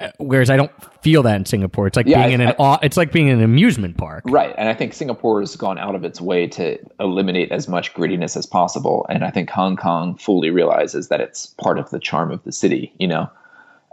uh, 0.00 0.10
whereas 0.18 0.48
I 0.50 0.56
don't 0.56 0.70
feel 1.02 1.22
that 1.24 1.34
in 1.36 1.44
Singapore. 1.46 1.86
It's 1.86 1.96
like 1.96 2.06
Yeah, 2.06 2.22
being 2.26 2.40
in 2.40 2.48
an 2.48 2.54
au- 2.58 2.78
it's 2.82 2.96
like 2.96 3.10
being 3.10 3.28
in 3.28 3.38
an 3.38 3.42
amusement 3.44 3.96
park. 3.96 4.22
Right. 4.26 4.54
And 4.56 4.68
I 4.68 4.74
think 4.74 4.92
Singapore 4.92 5.40
has 5.40 5.56
gone 5.56 5.78
out 5.78 5.94
of 5.94 6.04
its 6.04 6.20
way 6.20 6.46
to 6.48 6.78
eliminate 7.00 7.50
as 7.50 7.68
much 7.68 7.94
grittiness 7.94 8.36
as 8.36 8.46
possible. 8.46 9.06
And 9.08 9.24
I 9.24 9.30
think 9.30 9.48
Hong 9.50 9.76
Kong 9.76 10.16
fully 10.16 10.50
realizes 10.50 11.08
that 11.08 11.20
it's 11.20 11.46
part 11.60 11.78
of 11.78 11.88
the 11.90 11.98
charm 11.98 12.30
of 12.30 12.44
the 12.44 12.52
city, 12.52 12.92
you 12.98 13.08
know? 13.08 13.28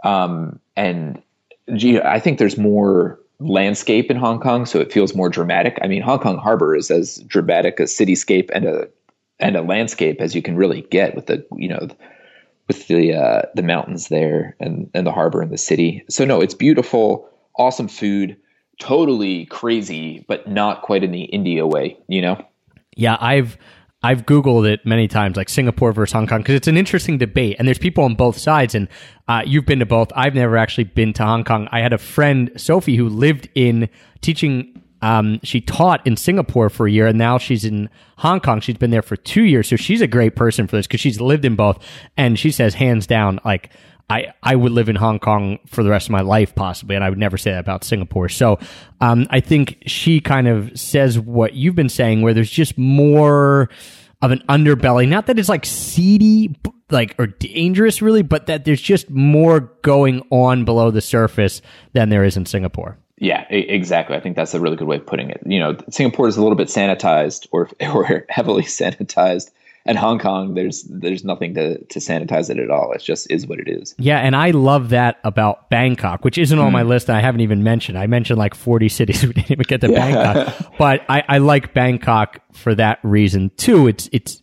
Um, 0.04 0.60
and 0.76 1.20
gee, 1.74 1.98
I 2.00 2.20
think 2.20 2.38
there's 2.38 2.58
more 2.58 3.18
landscape 3.38 4.10
in 4.10 4.16
Hong 4.16 4.40
Kong, 4.40 4.66
so 4.66 4.80
it 4.80 4.92
feels 4.92 5.14
more 5.14 5.28
dramatic. 5.28 5.78
I 5.82 5.86
mean, 5.86 6.02
Hong 6.02 6.18
Kong 6.18 6.38
Harbor 6.38 6.74
is 6.74 6.90
as 6.90 7.18
dramatic 7.26 7.80
a 7.80 7.84
cityscape 7.84 8.50
and 8.54 8.64
a 8.64 8.88
and 9.38 9.56
a 9.56 9.62
landscape 9.62 10.20
as 10.20 10.34
you 10.34 10.40
can 10.40 10.56
really 10.56 10.82
get 10.90 11.14
with 11.14 11.26
the 11.26 11.46
you 11.56 11.68
know 11.68 11.88
with 12.68 12.88
the 12.88 13.14
uh, 13.14 13.42
the 13.54 13.62
mountains 13.62 14.08
there 14.08 14.56
and 14.60 14.90
and 14.94 15.06
the 15.06 15.12
harbor 15.12 15.42
and 15.42 15.52
the 15.52 15.58
city. 15.58 16.04
So 16.08 16.24
no, 16.24 16.40
it's 16.40 16.54
beautiful, 16.54 17.28
awesome 17.58 17.88
food, 17.88 18.36
totally 18.80 19.46
crazy, 19.46 20.24
but 20.28 20.48
not 20.48 20.82
quite 20.82 21.04
in 21.04 21.12
the 21.12 21.24
India 21.24 21.66
way, 21.66 21.98
you 22.08 22.22
know. 22.22 22.42
Yeah, 22.96 23.16
I've 23.20 23.58
I've 24.06 24.24
googled 24.24 24.70
it 24.70 24.86
many 24.86 25.08
times, 25.08 25.36
like 25.36 25.48
Singapore 25.48 25.92
versus 25.92 26.12
Hong 26.12 26.28
Kong, 26.28 26.38
because 26.38 26.54
it's 26.54 26.68
an 26.68 26.76
interesting 26.76 27.18
debate, 27.18 27.56
and 27.58 27.66
there's 27.66 27.76
people 27.76 28.04
on 28.04 28.14
both 28.14 28.38
sides. 28.38 28.76
And 28.76 28.86
uh, 29.26 29.42
you've 29.44 29.66
been 29.66 29.80
to 29.80 29.86
both. 29.86 30.12
I've 30.14 30.36
never 30.36 30.56
actually 30.56 30.84
been 30.84 31.12
to 31.14 31.24
Hong 31.24 31.42
Kong. 31.42 31.66
I 31.72 31.80
had 31.80 31.92
a 31.92 31.98
friend 31.98 32.52
Sophie 32.56 32.94
who 32.94 33.08
lived 33.08 33.48
in 33.56 33.88
teaching. 34.20 34.80
Um, 35.02 35.40
she 35.42 35.60
taught 35.60 36.06
in 36.06 36.16
Singapore 36.16 36.70
for 36.70 36.86
a 36.86 36.90
year, 36.90 37.08
and 37.08 37.18
now 37.18 37.38
she's 37.38 37.64
in 37.64 37.90
Hong 38.18 38.38
Kong. 38.38 38.60
She's 38.60 38.76
been 38.76 38.92
there 38.92 39.02
for 39.02 39.16
two 39.16 39.42
years, 39.42 39.68
so 39.68 39.74
she's 39.74 40.00
a 40.00 40.06
great 40.06 40.36
person 40.36 40.68
for 40.68 40.76
this 40.76 40.86
because 40.86 41.00
she's 41.00 41.20
lived 41.20 41.44
in 41.44 41.56
both. 41.56 41.84
And 42.16 42.38
she 42.38 42.52
says, 42.52 42.74
hands 42.74 43.08
down, 43.08 43.40
like 43.44 43.72
I, 44.08 44.32
I 44.40 44.54
would 44.54 44.70
live 44.70 44.88
in 44.88 44.94
Hong 44.94 45.18
Kong 45.18 45.58
for 45.66 45.82
the 45.82 45.90
rest 45.90 46.06
of 46.06 46.12
my 46.12 46.20
life, 46.20 46.54
possibly, 46.54 46.94
and 46.94 47.04
I 47.04 47.10
would 47.10 47.18
never 47.18 47.36
say 47.36 47.50
that 47.50 47.58
about 47.58 47.82
Singapore. 47.82 48.28
So 48.28 48.60
um, 49.00 49.26
I 49.30 49.40
think 49.40 49.82
she 49.86 50.20
kind 50.20 50.46
of 50.46 50.78
says 50.78 51.18
what 51.18 51.54
you've 51.54 51.74
been 51.74 51.88
saying, 51.88 52.22
where 52.22 52.32
there's 52.32 52.50
just 52.50 52.78
more 52.78 53.68
of 54.22 54.30
an 54.30 54.42
underbelly. 54.48 55.08
Not 55.08 55.26
that 55.26 55.38
it's 55.38 55.48
like 55.48 55.66
seedy, 55.66 56.56
like 56.90 57.14
or 57.18 57.26
dangerous, 57.26 58.00
really, 58.00 58.22
but 58.22 58.46
that 58.46 58.64
there's 58.64 58.80
just 58.80 59.10
more 59.10 59.72
going 59.82 60.26
on 60.30 60.64
below 60.64 60.90
the 60.90 61.00
surface 61.00 61.62
than 61.92 62.08
there 62.08 62.24
is 62.24 62.36
in 62.36 62.46
Singapore. 62.46 62.98
Yeah, 63.18 63.42
exactly. 63.48 64.14
I 64.14 64.20
think 64.20 64.36
that's 64.36 64.52
a 64.52 64.60
really 64.60 64.76
good 64.76 64.88
way 64.88 64.96
of 64.96 65.06
putting 65.06 65.30
it. 65.30 65.40
You 65.46 65.58
know, 65.58 65.76
Singapore 65.90 66.28
is 66.28 66.36
a 66.36 66.42
little 66.42 66.56
bit 66.56 66.68
sanitized 66.68 67.46
or 67.50 67.70
or 67.80 68.26
heavily 68.28 68.62
sanitized, 68.62 69.50
And 69.86 69.98
Hong 69.98 70.18
Kong, 70.18 70.54
there's 70.54 70.82
there's 70.84 71.24
nothing 71.24 71.54
to 71.54 71.82
to 71.84 71.98
sanitize 71.98 72.50
it 72.50 72.58
at 72.58 72.70
all. 72.70 72.92
It 72.92 73.02
just 73.02 73.30
is 73.30 73.46
what 73.46 73.58
it 73.58 73.68
is. 73.68 73.94
Yeah, 73.98 74.18
and 74.18 74.34
I 74.34 74.50
love 74.50 74.90
that 74.90 75.18
about 75.24 75.70
Bangkok, 75.70 76.24
which 76.24 76.38
isn't 76.38 76.58
on 76.58 76.72
my 76.72 76.82
list. 76.82 77.08
And 77.08 77.16
I 77.16 77.20
haven't 77.20 77.40
even 77.40 77.62
mentioned. 77.62 77.98
I 77.98 78.06
mentioned 78.06 78.38
like 78.38 78.54
40 78.54 78.88
cities. 78.90 79.24
We 79.24 79.32
didn't 79.32 79.50
even 79.50 79.64
get 79.66 79.80
to 79.82 79.88
Bangkok, 79.88 80.54
but 80.78 81.02
I, 81.08 81.22
I 81.28 81.38
like 81.38 81.74
Bangkok 81.74 82.40
for 82.52 82.74
that 82.74 82.98
reason 83.02 83.50
too. 83.56 83.86
It's 83.86 84.08
it's 84.12 84.40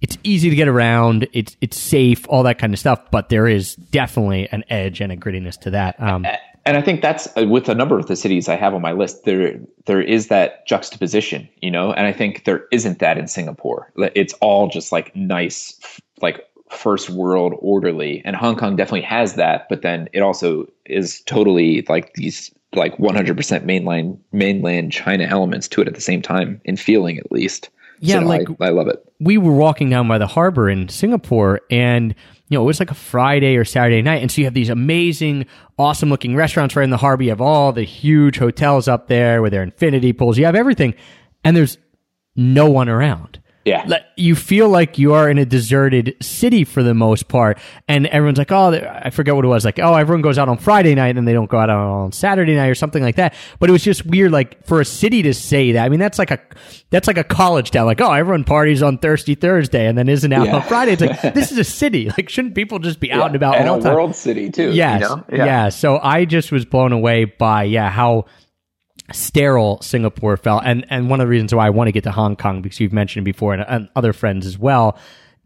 it's 0.00 0.18
easy 0.22 0.50
to 0.50 0.56
get 0.56 0.68
around. 0.68 1.26
It's 1.32 1.56
it's 1.60 1.78
safe, 1.78 2.26
all 2.28 2.42
that 2.44 2.58
kind 2.58 2.72
of 2.72 2.78
stuff. 2.78 3.10
But 3.10 3.28
there 3.28 3.46
is 3.46 3.76
definitely 3.76 4.48
an 4.50 4.64
edge 4.68 5.00
and 5.00 5.10
a 5.10 5.16
grittiness 5.16 5.58
to 5.60 5.70
that. 5.70 6.00
Um, 6.00 6.26
and 6.66 6.76
I 6.76 6.82
think 6.82 7.00
that's 7.00 7.28
uh, 7.36 7.46
with 7.48 7.68
a 7.68 7.74
number 7.74 7.98
of 7.98 8.06
the 8.06 8.16
cities 8.16 8.48
I 8.48 8.56
have 8.56 8.74
on 8.74 8.82
my 8.82 8.92
list. 8.92 9.24
There, 9.24 9.58
there 9.86 10.02
is 10.02 10.28
that 10.28 10.66
juxtaposition, 10.66 11.48
you 11.62 11.70
know, 11.70 11.92
and 11.92 12.06
I 12.06 12.12
think 12.12 12.44
there 12.44 12.66
isn't 12.72 12.98
that 12.98 13.16
in 13.18 13.28
Singapore. 13.28 13.90
It's 14.14 14.34
all 14.40 14.68
just 14.68 14.92
like 14.92 15.14
nice, 15.16 15.78
like 16.20 16.44
first 16.70 17.08
world 17.10 17.54
orderly, 17.60 18.20
and 18.24 18.36
Hong 18.36 18.56
Kong 18.56 18.76
definitely 18.76 19.02
has 19.02 19.34
that. 19.34 19.68
But 19.68 19.82
then 19.82 20.08
it 20.12 20.20
also 20.20 20.66
is 20.84 21.20
totally 21.22 21.84
like 21.88 22.12
these 22.14 22.52
like 22.74 22.96
100% 22.98 23.64
mainland 23.64 24.18
mainland 24.32 24.92
China 24.92 25.24
elements 25.24 25.68
to 25.68 25.80
it 25.80 25.88
at 25.88 25.94
the 25.94 26.00
same 26.00 26.20
time 26.20 26.60
in 26.64 26.76
feeling 26.76 27.18
at 27.18 27.30
least. 27.32 27.70
Yeah, 28.00 28.16
So, 28.16 28.20
no, 28.20 28.26
like- 28.26 28.48
I, 28.60 28.66
I 28.66 28.68
love 28.70 28.88
it. 28.88 29.02
we 29.20 29.38
were 29.38 29.54
walking 29.54 29.88
down 29.88 30.06
by 30.08 30.18
the 30.18 30.26
harbor 30.26 30.68
in 30.68 30.88
Singapore 30.90 31.62
and 31.70 32.14
you 32.48 32.56
know, 32.56 32.62
it 32.62 32.66
was 32.66 32.78
like 32.78 32.90
a 32.90 32.94
Friday 32.94 33.56
or 33.56 33.64
Saturday 33.64 34.02
night. 34.02 34.22
And 34.22 34.30
so 34.30 34.40
you 34.40 34.44
have 34.44 34.54
these 34.54 34.68
amazing, 34.68 35.46
awesome 35.78 36.10
looking 36.10 36.36
restaurants 36.36 36.76
right 36.76 36.84
in 36.84 36.90
the 36.90 36.96
harbor. 36.96 37.24
You 37.24 37.30
have 37.30 37.40
all 37.40 37.72
the 37.72 37.82
huge 37.82 38.38
hotels 38.38 38.86
up 38.86 39.08
there 39.08 39.42
with 39.42 39.52
their 39.52 39.64
infinity 39.64 40.12
pools. 40.12 40.38
You 40.38 40.44
have 40.44 40.54
everything. 40.54 40.94
And 41.42 41.56
there's 41.56 41.78
no 42.36 42.70
one 42.70 42.88
around. 42.88 43.40
Yeah. 43.66 43.98
You 44.16 44.36
feel 44.36 44.68
like 44.68 44.96
you 44.96 45.12
are 45.14 45.28
in 45.28 45.38
a 45.38 45.44
deserted 45.44 46.16
city 46.22 46.62
for 46.64 46.82
the 46.84 46.94
most 46.94 47.26
part. 47.26 47.58
And 47.88 48.06
everyone's 48.06 48.38
like, 48.38 48.52
oh, 48.52 48.72
I 48.72 49.10
forget 49.10 49.34
what 49.34 49.44
it 49.44 49.48
was. 49.48 49.64
Like, 49.64 49.78
oh, 49.80 49.94
everyone 49.94 50.22
goes 50.22 50.38
out 50.38 50.48
on 50.48 50.56
Friday 50.56 50.94
night 50.94 51.18
and 51.18 51.26
they 51.26 51.32
don't 51.32 51.50
go 51.50 51.58
out 51.58 51.68
on 51.68 52.12
Saturday 52.12 52.54
night 52.54 52.68
or 52.68 52.76
something 52.76 53.02
like 53.02 53.16
that. 53.16 53.34
But 53.58 53.68
it 53.68 53.72
was 53.72 53.82
just 53.82 54.06
weird, 54.06 54.30
like, 54.30 54.64
for 54.66 54.80
a 54.80 54.84
city 54.84 55.20
to 55.22 55.34
say 55.34 55.72
that. 55.72 55.84
I 55.84 55.88
mean, 55.88 55.98
that's 55.98 56.18
like 56.18 56.30
a, 56.30 56.38
that's 56.90 57.08
like 57.08 57.18
a 57.18 57.24
college 57.24 57.72
town. 57.72 57.86
Like, 57.86 58.00
oh, 58.00 58.12
everyone 58.12 58.44
parties 58.44 58.82
on 58.84 58.98
Thirsty 58.98 59.34
Thursday 59.34 59.86
and 59.86 59.98
then 59.98 60.08
isn't 60.08 60.32
out 60.32 60.46
Yeah. 60.46 60.56
on 60.56 60.62
Friday. 60.62 60.92
It's 60.92 61.02
like, 61.02 61.20
this 61.34 61.50
is 61.50 61.58
a 61.58 61.64
city. 61.64 62.08
Like, 62.16 62.28
shouldn't 62.28 62.54
people 62.54 62.78
just 62.78 63.00
be 63.00 63.10
out 63.10 63.26
and 63.26 63.34
about 63.36 63.56
and 63.56 63.68
all 63.68 63.76
a 63.76 63.80
the 63.80 63.84
time? 63.86 63.94
world 63.96 64.14
city 64.14 64.48
too. 64.48 64.70
Yes. 64.72 65.02
You 65.02 65.08
know? 65.08 65.24
yeah. 65.32 65.70
So 65.70 65.98
I 65.98 66.24
just 66.24 66.52
was 66.52 66.64
blown 66.64 66.92
away 66.92 67.24
by 67.24 67.64
yeah 67.64 67.90
how 67.90 68.26
sterile 69.12 69.80
Singapore 69.82 70.36
felt, 70.36 70.62
and 70.64 70.86
and 70.90 71.08
one 71.10 71.20
of 71.20 71.26
the 71.26 71.30
reasons 71.30 71.54
why 71.54 71.66
I 71.66 71.70
want 71.70 71.88
to 71.88 71.92
get 71.92 72.04
to 72.04 72.12
Hong 72.12 72.36
Kong 72.36 72.62
because 72.62 72.80
you've 72.80 72.92
mentioned 72.92 73.24
it 73.24 73.32
before 73.32 73.54
and, 73.54 73.64
and 73.66 73.88
other 73.96 74.12
friends 74.12 74.46
as 74.46 74.58
well. 74.58 74.98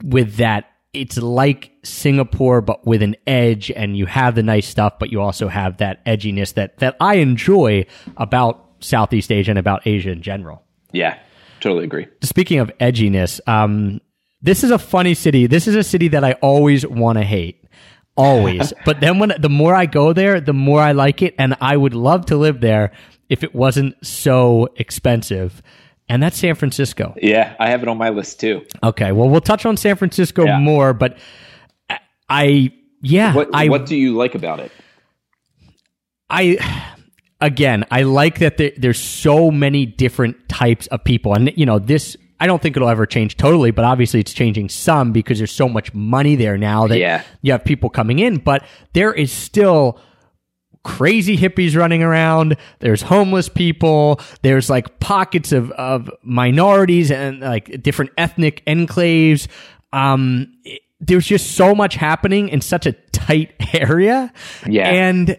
With 0.02 0.36
that, 0.36 0.70
it's 0.92 1.18
like 1.18 1.72
Singapore 1.84 2.61
but 2.61 2.86
with 2.86 3.02
an 3.02 3.16
edge, 3.26 3.70
and 3.70 3.96
you 3.96 4.06
have 4.06 4.34
the 4.34 4.42
nice 4.42 4.66
stuff, 4.66 4.98
but 4.98 5.12
you 5.12 5.20
also 5.20 5.48
have 5.48 5.78
that 5.78 6.04
edginess 6.06 6.54
that 6.54 6.78
that 6.78 6.96
I 7.00 7.16
enjoy 7.16 7.86
about 8.16 8.66
Southeast 8.80 9.30
Asia 9.30 9.52
and 9.52 9.58
about 9.58 9.86
Asia 9.86 10.11
in 10.11 10.22
general 10.22 10.62
Yeah. 10.92 11.18
Totally 11.61 11.84
agree. 11.84 12.06
speaking 12.22 12.58
of 12.58 12.72
edginess, 12.78 13.38
um, 13.46 14.00
this 14.40 14.64
is 14.64 14.70
a 14.70 14.78
funny 14.78 15.12
city. 15.12 15.46
This 15.46 15.68
is 15.68 15.76
a 15.76 15.82
city 15.82 16.08
that 16.08 16.24
I 16.24 16.32
always 16.32 16.86
want 16.86 17.18
to 17.18 17.24
hate. 17.24 17.62
Always. 18.16 18.72
but 18.86 19.00
then 19.00 19.18
when 19.18 19.34
the 19.38 19.50
more 19.50 19.74
I 19.74 19.84
go 19.84 20.14
there, 20.14 20.40
the 20.40 20.54
more 20.54 20.80
I 20.80 20.92
like 20.92 21.20
it. 21.20 21.34
And 21.38 21.54
I 21.61 21.76
would 21.76 21.94
love 21.94 22.26
to 22.26 22.38
live 22.38 22.62
there 22.62 22.92
if 23.31 23.43
it 23.43 23.55
wasn't 23.55 23.95
so 24.05 24.68
expensive. 24.76 25.62
And 26.11 26.22
that's 26.22 26.37
San 26.39 26.57
Francisco. 26.57 27.14
Yeah, 27.22 27.55
I 27.59 27.70
have 27.70 27.83
it 27.83 27.89
on 27.89 27.97
my 27.97 28.11
list 28.11 28.41
too. 28.41 28.66
Okay. 28.83 29.12
Well, 29.12 29.28
we'll 29.31 29.41
touch 29.41 29.64
on 29.64 29.76
San 29.78 29.97
Francisco 29.97 30.45
Yeah. 30.45 30.59
more, 30.59 30.93
but 30.93 31.16
I- 31.89 31.99
I, 32.28 32.72
yeah, 33.01 33.33
What 33.35 33.49
I, 33.55 33.68
what 33.68 33.87
do 33.87 33.97
you 33.97 34.14
like 34.16 34.35
about 34.35 34.61
it? 34.61 34.70
I 36.28 36.59
again, 37.41 37.85
I 37.91 38.03
like 38.03 38.39
that 38.41 38.57
there, 38.57 38.72
there's 38.76 38.99
so 39.01 39.51
many 39.51 39.87
different 39.87 40.49
types 40.49 40.87
of 40.89 41.03
people, 41.05 41.35
and 41.35 41.53
you 41.57 41.66
know 41.66 41.78
this. 41.78 42.16
I 42.43 42.47
don't 42.47 42.62
think 42.62 42.74
it'll 42.76 42.89
ever 42.89 43.05
change 43.05 43.37
totally, 43.37 43.70
but 43.70 43.85
obviously 43.85 44.18
it's 44.20 44.33
changing 44.33 44.70
some 44.70 45.12
because 45.12 45.37
there's 45.39 45.53
so 45.53 45.68
much 45.68 45.93
money 45.93 46.37
there 46.37 46.57
now 46.57 46.87
that 46.87 46.99
Yeah. 46.99 47.22
you 47.43 47.53
have 47.53 47.64
people 47.64 47.91
coming 47.91 48.18
in. 48.18 48.39
But 48.39 48.64
there 48.95 49.12
is 49.12 49.31
still 49.31 50.01
crazy 50.83 51.37
hippies 51.37 51.76
running 51.76 52.03
around. 52.03 52.57
There's 52.78 53.03
homeless 53.03 53.49
people. 53.49 54.20
There's 54.43 54.70
like 54.70 54.99
pockets 55.01 55.53
of, 55.53 55.70
of 55.72 56.11
minorities 56.22 57.11
and 57.11 57.41
like 57.41 57.83
different 57.83 58.12
ethnic 58.16 58.64
enclaves. 58.66 59.47
Um, 59.93 60.53
it- 60.64 60.83
there's 61.03 61.26
just 61.26 61.53
so 61.53 61.74
much 61.74 61.95
happening 61.95 62.51
in 62.51 62.61
such 62.61 62.85
a 62.85 62.93
tight 62.93 63.53
area. 63.74 64.31
Yeah. 64.68 64.87
And, 64.87 65.39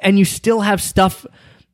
and 0.00 0.18
you 0.18 0.24
still 0.24 0.60
have 0.62 0.80
stuff, 0.80 1.26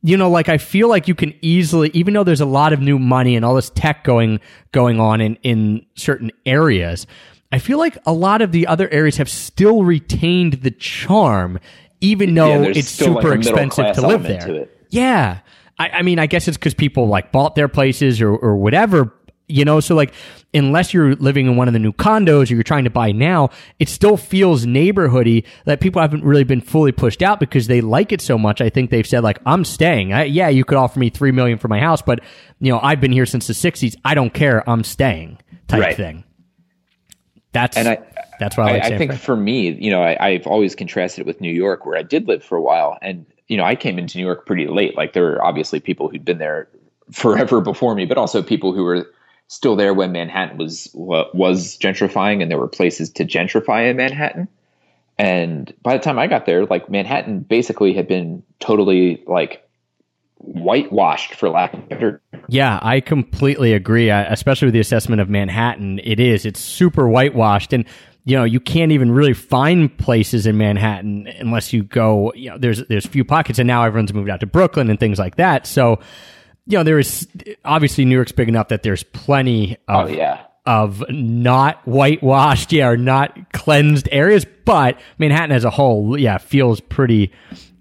you 0.02 0.16
know, 0.16 0.28
like 0.28 0.48
I 0.48 0.58
feel 0.58 0.88
like 0.88 1.06
you 1.06 1.14
can 1.14 1.32
easily, 1.40 1.90
even 1.94 2.14
though 2.14 2.24
there's 2.24 2.40
a 2.40 2.44
lot 2.46 2.72
of 2.72 2.80
new 2.80 2.98
money 2.98 3.36
and 3.36 3.44
all 3.44 3.54
this 3.54 3.70
tech 3.70 4.02
going, 4.02 4.40
going 4.72 4.98
on 4.98 5.20
in, 5.20 5.36
in 5.44 5.86
certain 5.94 6.32
areas, 6.46 7.06
I 7.52 7.60
feel 7.60 7.78
like 7.78 7.96
a 8.06 8.12
lot 8.12 8.42
of 8.42 8.50
the 8.50 8.66
other 8.66 8.88
areas 8.90 9.18
have 9.18 9.30
still 9.30 9.84
retained 9.84 10.54
the 10.54 10.72
charm, 10.72 11.60
even 12.00 12.34
though 12.34 12.62
there's 12.62 12.76
it's 12.78 12.88
still, 12.90 13.12
like, 13.14 13.22
super 13.22 13.34
expensive 13.34 13.94
to 13.94 14.06
live 14.06 14.22
there. 14.22 14.40
to. 14.46 14.68
Yeah. 14.90 15.40
I, 15.78 15.88
I 15.90 16.02
mean, 16.02 16.18
I 16.18 16.26
guess 16.26 16.48
it's 16.48 16.56
because 16.56 16.74
people 16.74 17.06
like 17.08 17.30
bought 17.32 17.54
their 17.54 17.68
places 17.68 18.20
or, 18.20 18.30
or 18.34 18.56
whatever, 18.56 19.12
you 19.46 19.64
know? 19.64 19.80
So, 19.80 19.94
like, 19.94 20.12
unless 20.54 20.92
you're 20.94 21.14
living 21.16 21.46
in 21.46 21.56
one 21.56 21.68
of 21.68 21.72
the 21.74 21.78
new 21.78 21.92
condos 21.92 22.50
or 22.50 22.54
you're 22.54 22.62
trying 22.62 22.84
to 22.84 22.90
buy 22.90 23.12
now, 23.12 23.50
it 23.78 23.88
still 23.88 24.16
feels 24.16 24.66
neighborhoody 24.66 25.44
that 25.66 25.80
people 25.80 26.00
haven't 26.02 26.24
really 26.24 26.42
been 26.44 26.60
fully 26.60 26.90
pushed 26.90 27.22
out 27.22 27.38
because 27.38 27.66
they 27.66 27.80
like 27.80 28.10
it 28.12 28.20
so 28.20 28.36
much. 28.38 28.60
I 28.60 28.70
think 28.70 28.90
they've 28.90 29.06
said, 29.06 29.22
like, 29.22 29.38
I'm 29.46 29.64
staying. 29.64 30.12
I, 30.12 30.24
yeah, 30.24 30.48
you 30.48 30.64
could 30.64 30.78
offer 30.78 30.98
me 30.98 31.10
3 31.10 31.32
million 31.32 31.58
for 31.58 31.68
my 31.68 31.78
house, 31.80 32.02
but, 32.02 32.20
you 32.60 32.72
know, 32.72 32.80
I've 32.82 33.00
been 33.00 33.12
here 33.12 33.26
since 33.26 33.46
the 33.46 33.52
60s. 33.52 33.94
I 34.04 34.14
don't 34.14 34.32
care. 34.34 34.68
I'm 34.68 34.82
staying 34.84 35.38
type 35.68 35.80
Right. 35.80 35.96
thing. 35.96 36.24
That's, 37.52 37.76
And 37.76 37.88
I, 37.88 37.98
that's 38.38 38.56
why 38.56 38.68
I 38.68 38.72
like 38.72 38.84
I, 38.84 38.88
San 38.90 38.98
think 38.98 39.14
for 39.14 39.36
me, 39.36 39.70
you 39.70 39.90
know, 39.90 40.02
I, 40.02 40.16
I've 40.24 40.46
always 40.46 40.74
contrasted 40.74 41.20
it 41.20 41.26
with 41.26 41.40
New 41.40 41.52
York, 41.52 41.86
where 41.86 41.96
I 41.96 42.02
did 42.02 42.28
live 42.28 42.44
for 42.44 42.56
a 42.56 42.62
while, 42.62 42.98
and 43.02 43.26
you 43.48 43.56
know, 43.56 43.64
I 43.64 43.74
came 43.74 43.98
into 43.98 44.18
New 44.18 44.24
York 44.24 44.46
pretty 44.46 44.66
late. 44.66 44.96
Like 44.96 45.14
there 45.14 45.22
were 45.22 45.44
obviously 45.44 45.80
people 45.80 46.08
who'd 46.08 46.24
been 46.24 46.38
there 46.38 46.68
forever 47.10 47.60
before 47.62 47.94
me, 47.94 48.04
but 48.04 48.18
also 48.18 48.42
people 48.42 48.74
who 48.74 48.84
were 48.84 49.10
still 49.48 49.76
there 49.76 49.94
when 49.94 50.12
Manhattan 50.12 50.58
was 50.58 50.90
was 50.94 51.78
gentrifying, 51.78 52.42
and 52.42 52.50
there 52.50 52.58
were 52.58 52.68
places 52.68 53.10
to 53.10 53.24
gentrify 53.24 53.90
in 53.90 53.96
Manhattan. 53.96 54.48
And 55.18 55.74
by 55.82 55.96
the 55.96 56.02
time 56.02 56.18
I 56.18 56.28
got 56.28 56.46
there, 56.46 56.64
like 56.66 56.88
Manhattan 56.88 57.40
basically 57.40 57.92
had 57.92 58.06
been 58.06 58.42
totally 58.60 59.22
like 59.26 59.67
whitewashed, 60.38 61.34
for 61.34 61.48
lack 61.48 61.74
of 61.74 61.88
better 61.88 62.22
Yeah, 62.48 62.78
I 62.82 63.00
completely 63.00 63.72
agree. 63.72 64.10
I, 64.10 64.22
especially 64.24 64.66
with 64.66 64.74
the 64.74 64.80
assessment 64.80 65.20
of 65.20 65.28
Manhattan, 65.28 66.00
it 66.02 66.20
is. 66.20 66.46
It's 66.46 66.60
super 66.60 67.08
whitewashed, 67.08 67.72
and 67.72 67.84
you 68.24 68.36
know 68.36 68.44
you 68.44 68.60
can't 68.60 68.92
even 68.92 69.10
really 69.10 69.34
find 69.34 69.96
places 69.98 70.46
in 70.46 70.56
Manhattan 70.56 71.26
unless 71.38 71.72
you 71.72 71.82
go. 71.82 72.32
You 72.34 72.50
know, 72.50 72.58
there's 72.58 72.86
there's 72.86 73.04
a 73.04 73.10
few 73.10 73.24
pockets, 73.24 73.58
and 73.58 73.66
now 73.66 73.84
everyone's 73.84 74.12
moved 74.12 74.30
out 74.30 74.40
to 74.40 74.46
Brooklyn 74.46 74.90
and 74.90 74.98
things 74.98 75.18
like 75.18 75.36
that. 75.36 75.66
So, 75.66 76.00
you 76.66 76.78
know, 76.78 76.84
there 76.84 76.98
is 76.98 77.26
obviously 77.64 78.04
New 78.04 78.14
York's 78.14 78.32
big 78.32 78.48
enough 78.48 78.68
that 78.68 78.82
there's 78.82 79.02
plenty 79.02 79.76
oh, 79.88 80.00
of 80.00 80.10
Oh 80.10 80.12
yeah. 80.12 80.44
Of 80.68 81.02
not 81.08 81.80
whitewashed, 81.88 82.72
yeah, 82.72 82.88
or 82.88 82.96
not 82.98 83.52
cleansed 83.54 84.06
areas, 84.12 84.44
but 84.66 85.00
Manhattan 85.16 85.50
as 85.52 85.64
a 85.64 85.70
whole, 85.70 86.20
yeah, 86.20 86.36
feels 86.36 86.78
pretty, 86.80 87.32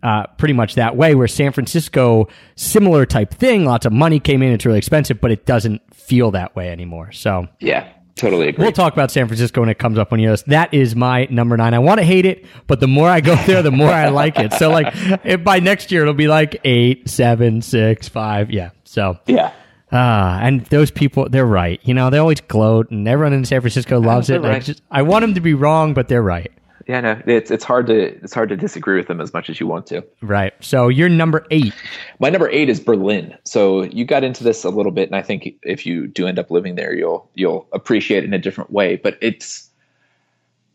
uh, 0.01 0.27
pretty 0.37 0.53
much 0.53 0.75
that 0.75 0.95
way. 0.95 1.13
Where 1.13 1.27
San 1.27 1.51
Francisco, 1.51 2.29
similar 2.55 3.05
type 3.05 3.33
thing, 3.33 3.65
lots 3.65 3.85
of 3.85 3.91
money 3.91 4.21
came 4.21 4.41
in, 4.41 4.53
it's 4.53 4.65
really 4.65 4.77
expensive, 4.77 5.19
but 5.19 5.31
it 5.31 5.45
doesn't 5.45 5.81
feel 5.93 6.31
that 6.31 6.55
way 6.55 6.69
anymore. 6.69 7.11
So 7.11 7.47
Yeah. 7.59 7.89
Totally 8.15 8.47
agree. 8.47 8.63
we'll 8.63 8.71
talk 8.71 8.93
about 8.93 9.11
San 9.11 9.27
Francisco 9.27 9.59
when 9.59 9.69
it 9.69 9.77
comes 9.77 9.99
up 9.99 10.11
on 10.11 10.19
your 10.19 10.31
list. 10.31 10.47
That 10.47 10.73
is 10.73 10.95
my 10.95 11.27
number 11.29 11.55
nine. 11.57 11.75
I 11.75 11.79
want 11.79 11.99
to 11.99 12.03
hate 12.05 12.25
it, 12.25 12.45
but 12.65 12.79
the 12.79 12.87
more 12.87 13.07
I 13.09 13.19
go 13.21 13.35
there, 13.45 13.61
the 13.61 13.69
more 13.69 13.91
I 13.91 14.07
like 14.09 14.39
it. 14.39 14.53
So 14.53 14.71
like, 14.71 14.87
if 15.25 15.43
by 15.43 15.59
next 15.59 15.91
year 15.91 16.01
it'll 16.03 16.15
be 16.15 16.27
like 16.27 16.59
eight, 16.63 17.09
seven, 17.09 17.61
six, 17.61 18.07
five, 18.07 18.49
yeah. 18.49 18.69
So 18.85 19.19
yeah. 19.27 19.51
Ah, 19.91 20.39
and 20.41 20.65
those 20.65 20.91
people, 20.91 21.29
they're 21.29 21.45
right. 21.45 21.79
You 21.83 21.93
know, 21.93 22.09
they 22.09 22.17
always 22.17 22.41
gloat, 22.41 22.91
and 22.91 23.07
everyone 23.07 23.33
in 23.33 23.45
San 23.45 23.61
Francisco 23.61 23.99
loves 23.99 24.29
it. 24.29 24.41
they're 24.41 24.51
I, 24.51 24.59
just, 24.59 24.81
I 24.91 25.01
want 25.01 25.23
them 25.23 25.33
to 25.35 25.41
be 25.41 25.53
wrong, 25.53 25.93
but 25.93 26.07
they're 26.09 26.21
right. 26.21 26.51
Yeah, 26.87 27.01
no, 27.01 27.21
it's 27.25 27.51
it's 27.51 27.65
hard 27.65 27.87
to 27.87 27.99
it's 28.23 28.33
hard 28.33 28.47
to 28.47 28.55
disagree 28.55 28.95
with 28.95 29.07
them 29.07 29.19
as 29.19 29.33
much 29.33 29.49
as 29.49 29.59
you 29.59 29.67
want 29.67 29.87
to. 29.87 30.05
Right. 30.21 30.53
So 30.61 30.87
you're 30.87 31.09
number 31.09 31.45
eight. 31.51 31.73
My 32.19 32.29
number 32.29 32.49
eight 32.49 32.69
is 32.69 32.79
Berlin. 32.79 33.37
So 33.43 33.83
you 33.83 34.05
got 34.05 34.23
into 34.23 34.45
this 34.45 34.63
a 34.63 34.69
little 34.69 34.93
bit, 34.93 35.09
and 35.09 35.15
I 35.15 35.21
think 35.21 35.49
if 35.63 35.85
you 35.85 36.07
do 36.07 36.27
end 36.27 36.39
up 36.39 36.49
living 36.49 36.75
there, 36.75 36.93
you'll 36.93 37.29
you'll 37.35 37.67
appreciate 37.73 38.23
it 38.23 38.27
in 38.27 38.33
a 38.33 38.39
different 38.39 38.71
way. 38.71 38.95
But 38.95 39.17
it's 39.21 39.66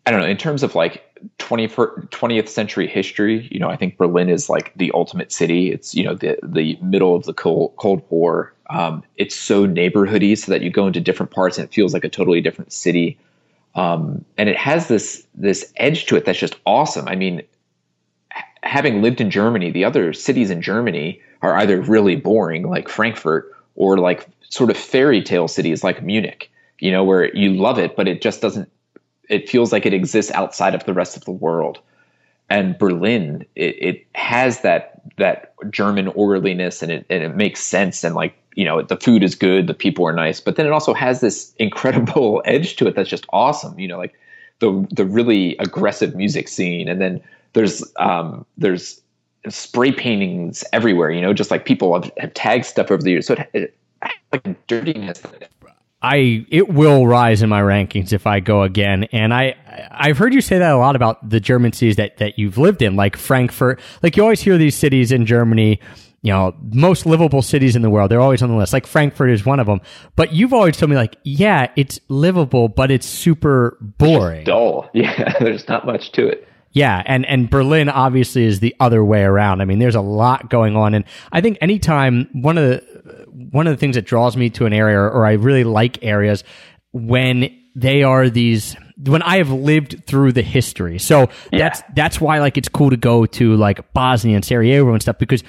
I 0.04 0.10
don't 0.10 0.20
know, 0.20 0.26
in 0.26 0.36
terms 0.36 0.62
of 0.62 0.74
like 0.74 1.04
20th, 1.38 1.74
20th 2.08 2.48
century 2.48 2.88
history, 2.88 3.48
you 3.52 3.60
know, 3.60 3.68
I 3.68 3.76
think 3.76 3.96
Berlin 3.96 4.28
is 4.28 4.48
like 4.48 4.72
the 4.74 4.90
ultimate 4.94 5.30
city. 5.30 5.70
It's, 5.70 5.94
you 5.94 6.02
know, 6.02 6.14
the, 6.14 6.38
the 6.42 6.76
middle 6.82 7.14
of 7.14 7.24
the 7.24 7.32
Cold, 7.32 7.74
Cold 7.76 8.02
War. 8.10 8.52
Um, 8.68 9.04
it's 9.16 9.36
so 9.36 9.66
neighborhoody 9.66 10.36
so 10.36 10.50
that 10.50 10.62
you 10.62 10.70
go 10.70 10.86
into 10.86 11.00
different 11.00 11.30
parts 11.30 11.58
and 11.58 11.66
it 11.66 11.72
feels 11.72 11.94
like 11.94 12.04
a 12.04 12.08
totally 12.08 12.40
different 12.40 12.72
city. 12.72 13.18
Um, 13.74 14.24
and 14.36 14.48
it 14.48 14.56
has 14.56 14.88
this, 14.88 15.24
this 15.34 15.72
edge 15.76 16.06
to 16.06 16.16
it 16.16 16.24
that's 16.24 16.38
just 16.38 16.56
awesome. 16.66 17.06
I 17.06 17.14
mean, 17.14 17.42
having 18.62 19.02
lived 19.02 19.20
in 19.20 19.30
Germany, 19.30 19.70
the 19.70 19.84
other 19.84 20.12
cities 20.12 20.50
in 20.50 20.62
Germany 20.62 21.20
are 21.42 21.56
either 21.56 21.80
really 21.80 22.16
boring, 22.16 22.68
like 22.68 22.88
Frankfurt, 22.88 23.52
or 23.76 23.98
like 23.98 24.26
sort 24.48 24.70
of 24.70 24.76
fairy 24.76 25.22
tale 25.22 25.48
cities 25.48 25.84
like 25.84 26.02
Munich, 26.02 26.50
you 26.78 26.90
know, 26.90 27.04
where 27.04 27.34
you 27.36 27.54
love 27.54 27.78
it, 27.78 27.96
but 27.96 28.08
it 28.08 28.20
just 28.20 28.40
doesn't 28.40 28.70
it 29.28 29.48
feels 29.48 29.72
like 29.72 29.86
it 29.86 29.94
exists 29.94 30.30
outside 30.32 30.74
of 30.74 30.84
the 30.84 30.94
rest 30.94 31.16
of 31.16 31.24
the 31.24 31.30
world. 31.30 31.80
And 32.50 32.76
Berlin, 32.76 33.46
it, 33.54 33.76
it 33.80 34.06
has 34.14 34.60
that 34.60 35.00
that 35.16 35.54
German 35.70 36.08
orderliness, 36.08 36.82
and 36.82 36.92
it 36.92 37.06
and 37.08 37.22
it 37.22 37.34
makes 37.34 37.60
sense. 37.60 38.04
And 38.04 38.14
like 38.14 38.34
you 38.54 38.64
know, 38.64 38.82
the 38.82 38.96
food 38.96 39.22
is 39.22 39.34
good, 39.34 39.66
the 39.66 39.74
people 39.74 40.06
are 40.06 40.12
nice, 40.12 40.40
but 40.40 40.56
then 40.56 40.66
it 40.66 40.72
also 40.72 40.92
has 40.92 41.20
this 41.20 41.54
incredible 41.58 42.42
edge 42.44 42.76
to 42.76 42.86
it 42.86 42.94
that's 42.94 43.08
just 43.08 43.26
awesome. 43.32 43.78
You 43.78 43.88
know, 43.88 43.98
like 43.98 44.14
the 44.58 44.86
the 44.90 45.06
really 45.06 45.56
aggressive 45.58 46.14
music 46.14 46.48
scene, 46.48 46.88
and 46.88 47.00
then 47.00 47.22
there's 47.54 47.82
um, 47.96 48.44
there's 48.58 49.00
spray 49.48 49.92
paintings 49.92 50.64
everywhere. 50.72 51.10
You 51.10 51.20
know, 51.20 51.32
just 51.32 51.50
like 51.50 51.64
people 51.64 51.94
have, 51.94 52.10
have 52.18 52.34
tagged 52.34 52.66
stuff 52.66 52.90
over 52.90 53.02
the 53.02 53.10
years, 53.10 53.26
so 53.26 53.34
it, 53.34 53.48
it 53.54 53.76
like 54.32 54.46
a 54.46 54.54
dirtiness. 54.66 55.22
I 56.02 56.44
it 56.50 56.68
will 56.68 57.06
rise 57.06 57.42
in 57.42 57.48
my 57.48 57.62
rankings 57.62 58.12
if 58.12 58.26
I 58.26 58.40
go 58.40 58.62
again. 58.62 59.04
And 59.12 59.32
I 59.32 59.54
I've 59.90 60.18
heard 60.18 60.34
you 60.34 60.40
say 60.40 60.58
that 60.58 60.72
a 60.72 60.76
lot 60.76 60.96
about 60.96 61.28
the 61.28 61.38
German 61.38 61.72
cities 61.72 61.96
that 61.96 62.16
that 62.16 62.38
you've 62.38 62.58
lived 62.58 62.82
in, 62.82 62.96
like 62.96 63.16
Frankfurt. 63.16 63.80
Like 64.02 64.16
you 64.16 64.22
always 64.22 64.40
hear 64.40 64.58
these 64.58 64.74
cities 64.74 65.12
in 65.12 65.26
Germany, 65.26 65.78
you 66.22 66.32
know, 66.32 66.54
most 66.72 67.06
livable 67.06 67.40
cities 67.40 67.76
in 67.76 67.82
the 67.82 67.90
world. 67.90 68.10
They're 68.10 68.20
always 68.20 68.42
on 68.42 68.50
the 68.50 68.56
list. 68.56 68.72
Like 68.72 68.86
Frankfurt 68.86 69.30
is 69.30 69.46
one 69.46 69.60
of 69.60 69.66
them. 69.66 69.80
But 70.16 70.32
you've 70.32 70.52
always 70.52 70.76
told 70.76 70.90
me 70.90 70.96
like, 70.96 71.16
yeah, 71.22 71.70
it's 71.76 72.00
livable, 72.08 72.68
but 72.68 72.90
it's 72.90 73.06
super 73.06 73.78
boring. 73.80 74.44
Dull. 74.44 74.90
Yeah, 74.94 75.38
there's 75.38 75.68
not 75.68 75.86
much 75.86 76.12
to 76.12 76.26
it. 76.26 76.48
Yeah, 76.72 77.02
and 77.04 77.26
and 77.26 77.50
Berlin 77.50 77.88
obviously 77.88 78.44
is 78.44 78.60
the 78.60 78.74
other 78.80 79.04
way 79.04 79.22
around. 79.22 79.60
I 79.60 79.66
mean, 79.66 79.78
there's 79.78 79.94
a 79.94 80.00
lot 80.00 80.48
going 80.48 80.74
on, 80.74 80.94
and 80.94 81.04
I 81.30 81.42
think 81.42 81.58
anytime 81.60 82.28
one 82.32 82.56
of 82.56 82.64
the 82.68 82.91
one 83.32 83.66
of 83.66 83.72
the 83.72 83.76
things 83.78 83.96
that 83.96 84.04
draws 84.04 84.36
me 84.36 84.50
to 84.50 84.66
an 84.66 84.72
area, 84.72 84.98
or 84.98 85.26
I 85.26 85.32
really 85.32 85.64
like 85.64 86.02
areas, 86.04 86.44
when 86.92 87.58
they 87.74 88.02
are 88.02 88.28
these 88.28 88.76
when 89.04 89.22
I 89.22 89.38
have 89.38 89.50
lived 89.50 90.04
through 90.06 90.32
the 90.32 90.42
history. 90.42 90.98
So 90.98 91.30
that's 91.50 91.82
that's 91.94 92.20
why 92.20 92.38
like 92.38 92.56
it's 92.56 92.68
cool 92.68 92.90
to 92.90 92.96
go 92.96 93.26
to 93.26 93.56
like 93.56 93.92
Bosnia 93.92 94.36
and 94.36 94.44
Sarajevo 94.44 94.92
and 94.92 95.02
stuff 95.02 95.18
because 95.18 95.42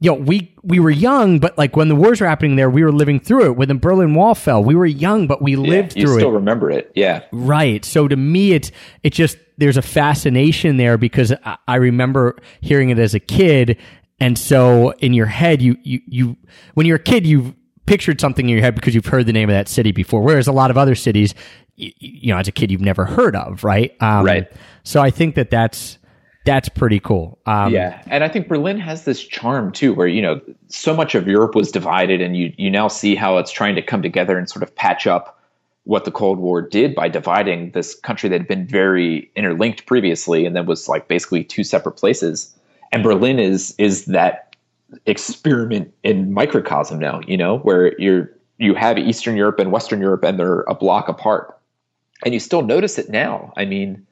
you 0.00 0.10
know, 0.10 0.16
we 0.16 0.54
we 0.62 0.80
were 0.80 0.90
young, 0.90 1.38
but 1.38 1.56
like 1.56 1.76
when 1.76 1.88
the 1.88 1.96
wars 1.96 2.20
were 2.20 2.26
happening 2.26 2.56
there, 2.56 2.68
we 2.68 2.82
were 2.82 2.92
living 2.92 3.20
through 3.20 3.46
it. 3.46 3.56
When 3.56 3.68
the 3.68 3.74
Berlin 3.74 4.14
Wall 4.14 4.34
fell, 4.34 4.62
we 4.62 4.74
were 4.74 4.86
young, 4.86 5.26
but 5.26 5.40
we 5.40 5.56
lived 5.56 5.96
you 5.96 6.06
through 6.06 6.16
still 6.16 6.32
remember 6.32 6.70
it. 6.70 6.92
Yeah. 6.94 7.24
Right. 7.32 7.84
So 7.84 8.06
to 8.08 8.16
me, 8.16 8.52
it's 8.52 8.70
it 9.02 9.14
just 9.14 9.38
there's 9.56 9.76
a 9.76 9.82
fascination 9.82 10.76
there 10.76 10.98
because 10.98 11.32
I, 11.44 11.56
I 11.66 11.76
remember 11.76 12.36
hearing 12.60 12.90
it 12.90 12.98
as 12.98 13.14
a 13.14 13.20
kid, 13.20 13.78
and 14.20 14.38
so 14.38 14.92
in 14.98 15.12
your 15.12 15.26
head, 15.26 15.60
you 15.60 15.76
you 15.82 16.00
you 16.06 16.36
when 16.74 16.86
you're 16.86 16.96
a 16.96 17.02
kid, 17.02 17.26
you've 17.26 17.54
pictured 17.86 18.20
something 18.20 18.48
in 18.48 18.52
your 18.52 18.62
head 18.62 18.74
because 18.74 18.94
you've 18.94 19.06
heard 19.06 19.26
the 19.26 19.32
name 19.32 19.48
of 19.48 19.54
that 19.54 19.68
city 19.68 19.92
before. 19.92 20.22
Whereas 20.22 20.46
a 20.46 20.52
lot 20.52 20.70
of 20.70 20.78
other 20.78 20.94
cities, 20.94 21.34
you, 21.76 21.92
you 21.98 22.32
know, 22.32 22.38
as 22.38 22.48
a 22.48 22.52
kid, 22.52 22.70
you've 22.70 22.80
never 22.80 23.04
heard 23.04 23.36
of. 23.36 23.64
Right. 23.64 23.94
Um, 24.00 24.24
Right. 24.24 24.50
So 24.84 25.00
I 25.00 25.10
think 25.10 25.34
that 25.34 25.50
that's 25.50 25.98
that's 26.44 26.68
pretty 26.68 27.00
cool. 27.00 27.38
Um, 27.46 27.72
Yeah, 27.72 28.02
and 28.06 28.22
I 28.22 28.28
think 28.28 28.48
Berlin 28.48 28.78
has 28.78 29.04
this 29.04 29.22
charm 29.22 29.72
too, 29.72 29.94
where 29.94 30.06
you 30.06 30.22
know 30.22 30.40
so 30.68 30.94
much 30.94 31.14
of 31.14 31.26
Europe 31.26 31.54
was 31.54 31.72
divided, 31.72 32.20
and 32.20 32.36
you 32.36 32.52
you 32.56 32.70
now 32.70 32.88
see 32.88 33.14
how 33.14 33.38
it's 33.38 33.50
trying 33.50 33.74
to 33.74 33.82
come 33.82 34.02
together 34.02 34.38
and 34.38 34.48
sort 34.48 34.62
of 34.62 34.74
patch 34.74 35.06
up 35.06 35.40
what 35.84 36.04
the 36.06 36.10
Cold 36.10 36.38
War 36.38 36.62
did 36.62 36.94
by 36.94 37.08
dividing 37.08 37.72
this 37.72 37.94
country 37.94 38.28
that 38.30 38.40
had 38.40 38.48
been 38.48 38.66
very 38.66 39.30
interlinked 39.36 39.86
previously, 39.86 40.46
and 40.46 40.54
then 40.54 40.66
was 40.66 40.88
like 40.88 41.08
basically 41.08 41.44
two 41.44 41.64
separate 41.64 41.92
places. 41.92 42.54
And 42.94 43.02
Berlin 43.02 43.40
is 43.40 43.74
is 43.76 44.06
that 44.06 44.54
experiment 45.04 45.92
in 46.04 46.32
microcosm 46.32 47.00
now, 47.00 47.20
you 47.26 47.36
know, 47.36 47.58
where 47.58 48.00
you're 48.00 48.30
you 48.58 48.74
have 48.74 48.96
Eastern 48.96 49.36
Europe 49.36 49.58
and 49.58 49.72
Western 49.72 50.00
Europe, 50.00 50.22
and 50.22 50.38
they're 50.38 50.60
a 50.62 50.74
block 50.74 51.08
apart, 51.08 51.58
and 52.24 52.32
you 52.32 52.38
still 52.38 52.62
notice 52.62 52.96
it 52.96 53.10
now. 53.10 53.52
I 53.56 53.64
mean 53.64 54.06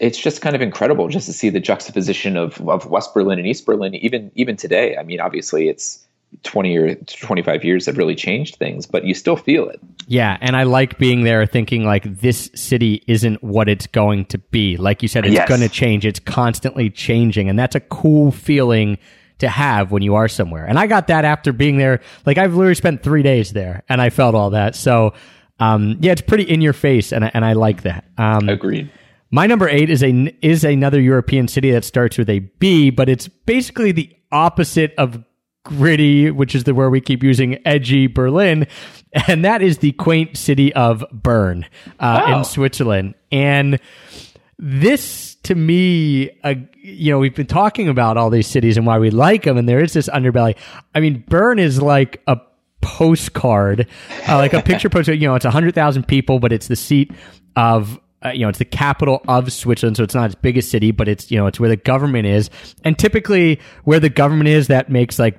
it's 0.00 0.18
just 0.18 0.40
kind 0.40 0.56
of 0.56 0.62
incredible 0.62 1.08
just 1.08 1.26
to 1.26 1.32
see 1.32 1.50
the 1.50 1.60
juxtaposition 1.60 2.36
of, 2.36 2.66
of 2.66 2.86
West 2.86 3.12
Berlin 3.12 3.38
and 3.38 3.46
East 3.46 3.66
Berlin, 3.66 3.94
even 3.96 4.32
even 4.34 4.56
today. 4.56 4.96
I 4.96 5.02
mean, 5.04 5.20
obviously, 5.20 5.68
it's 5.68 6.04
twenty 6.42 6.76
or 6.76 6.94
twenty 6.94 7.42
five 7.42 7.64
years 7.64 7.86
have 7.86 7.98
really 7.98 8.14
changed 8.14 8.56
things, 8.56 8.86
but 8.86 9.04
you 9.04 9.14
still 9.14 9.36
feel 9.36 9.68
it. 9.68 9.80
Yeah, 10.06 10.36
and 10.40 10.56
I 10.56 10.62
like 10.64 10.98
being 10.98 11.22
there 11.24 11.46
thinking 11.46 11.84
like 11.84 12.04
this 12.20 12.50
city 12.54 13.02
isn't 13.06 13.42
what 13.44 13.68
it's 13.68 13.86
going 13.86 14.24
to 14.26 14.38
be. 14.38 14.76
Like 14.76 15.02
you 15.02 15.08
said, 15.08 15.24
it's 15.24 15.34
Yes. 15.34 15.48
going 15.48 15.60
to 15.60 15.68
change. 15.68 16.04
It's 16.06 16.20
constantly 16.20 16.90
changing, 16.90 17.48
and 17.48 17.58
that's 17.58 17.76
a 17.76 17.80
cool 17.80 18.30
feeling 18.32 18.98
to 19.38 19.48
have 19.48 19.90
when 19.92 20.02
you 20.02 20.14
are 20.16 20.28
somewhere. 20.28 20.66
And 20.66 20.78
I 20.78 20.86
got 20.86 21.06
that 21.06 21.24
after 21.24 21.52
being 21.52 21.78
there. 21.78 22.00
Like 22.26 22.38
I've 22.38 22.54
literally 22.54 22.74
spent 22.74 23.02
three 23.02 23.22
days 23.22 23.52
there, 23.52 23.82
and 23.88 24.00
I 24.00 24.10
felt 24.10 24.34
all 24.34 24.50
that. 24.50 24.74
So, 24.76 25.14
um, 25.58 25.96
yeah, 26.00 26.12
it's 26.12 26.20
pretty 26.22 26.44
in 26.44 26.60
your 26.60 26.72
face, 26.72 27.12
and 27.12 27.24
I, 27.24 27.30
and 27.34 27.44
I 27.44 27.52
like 27.54 27.82
that. 27.82 28.04
Um, 28.18 28.48
Agreed. 28.48 28.90
my 29.30 29.46
number 29.46 29.68
eight 29.68 29.90
is 29.90 30.02
a 30.02 30.10
is 30.44 30.64
another 30.64 31.00
European 31.00 31.48
city 31.48 31.70
that 31.72 31.84
starts 31.84 32.18
with 32.18 32.28
a 32.30 32.40
B, 32.58 32.90
but 32.90 33.08
it's 33.08 33.28
basically 33.28 33.92
the 33.92 34.14
opposite 34.32 34.92
of 34.98 35.22
gritty, 35.64 36.30
which 36.30 36.54
is 36.54 36.64
the 36.64 36.74
word 36.74 36.90
we 36.90 37.00
keep 37.00 37.22
using, 37.22 37.58
edgy 37.66 38.06
Berlin, 38.06 38.66
and 39.28 39.44
that 39.44 39.62
is 39.62 39.78
the 39.78 39.92
quaint 39.92 40.36
city 40.36 40.72
of 40.74 41.04
Bern 41.12 41.66
uh, 41.98 42.22
Oh. 42.26 42.38
in 42.38 42.44
Switzerland. 42.44 43.14
And 43.30 43.78
this, 44.58 45.36
to 45.44 45.54
me, 45.54 46.30
uh, 46.44 46.54
you 46.82 47.12
know, 47.12 47.18
we've 47.18 47.34
been 47.34 47.46
talking 47.46 47.88
about 47.88 48.16
all 48.16 48.30
these 48.30 48.46
cities 48.46 48.76
and 48.76 48.86
why 48.86 48.98
we 48.98 49.10
like 49.10 49.44
them, 49.44 49.56
and 49.56 49.68
there 49.68 49.82
is 49.82 49.92
this 49.92 50.08
underbelly. 50.08 50.56
I 50.94 51.00
mean, 51.00 51.24
Bern 51.28 51.58
is 51.58 51.80
like 51.80 52.22
a 52.26 52.38
postcard, 52.82 53.86
uh, 54.28 54.36
like 54.36 54.52
a 54.52 54.62
picture 54.62 54.88
postcard. 54.88 55.20
You 55.20 55.28
know, 55.28 55.34
it's 55.34 55.44
hundred 55.44 55.74
thousand 55.74 56.08
people, 56.08 56.38
but 56.40 56.52
it's 56.52 56.68
the 56.68 56.76
seat 56.76 57.10
of. 57.56 57.98
Uh, 58.24 58.30
you 58.30 58.40
know, 58.40 58.48
it's 58.50 58.58
the 58.58 58.64
capital 58.66 59.22
of 59.28 59.50
Switzerland, 59.52 59.96
so 59.96 60.02
it's 60.02 60.14
not 60.14 60.26
its 60.26 60.34
biggest 60.34 60.70
city, 60.70 60.90
but 60.90 61.08
it's 61.08 61.30
you 61.30 61.38
know, 61.38 61.46
it's 61.46 61.58
where 61.58 61.70
the 61.70 61.76
government 61.76 62.26
is, 62.26 62.50
and 62.84 62.98
typically 62.98 63.58
where 63.84 63.98
the 64.00 64.10
government 64.10 64.48
is, 64.48 64.66
that 64.68 64.90
makes 64.90 65.18
like 65.18 65.38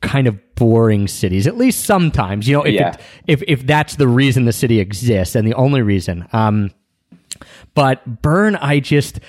kind 0.00 0.26
of 0.26 0.38
boring 0.54 1.06
cities. 1.08 1.46
At 1.46 1.56
least 1.58 1.84
sometimes, 1.84 2.48
you 2.48 2.56
know, 2.56 2.62
if 2.62 2.74
Yeah. 2.74 2.88
it, 2.90 3.00
if 3.26 3.42
if 3.46 3.66
that's 3.66 3.96
the 3.96 4.08
reason 4.08 4.44
the 4.46 4.52
city 4.52 4.80
exists 4.80 5.34
and 5.34 5.46
the 5.46 5.54
only 5.54 5.82
reason. 5.82 6.26
Um, 6.32 6.70
but 7.74 8.22
Bern, 8.22 8.56
I 8.56 8.80
just, 8.80 9.20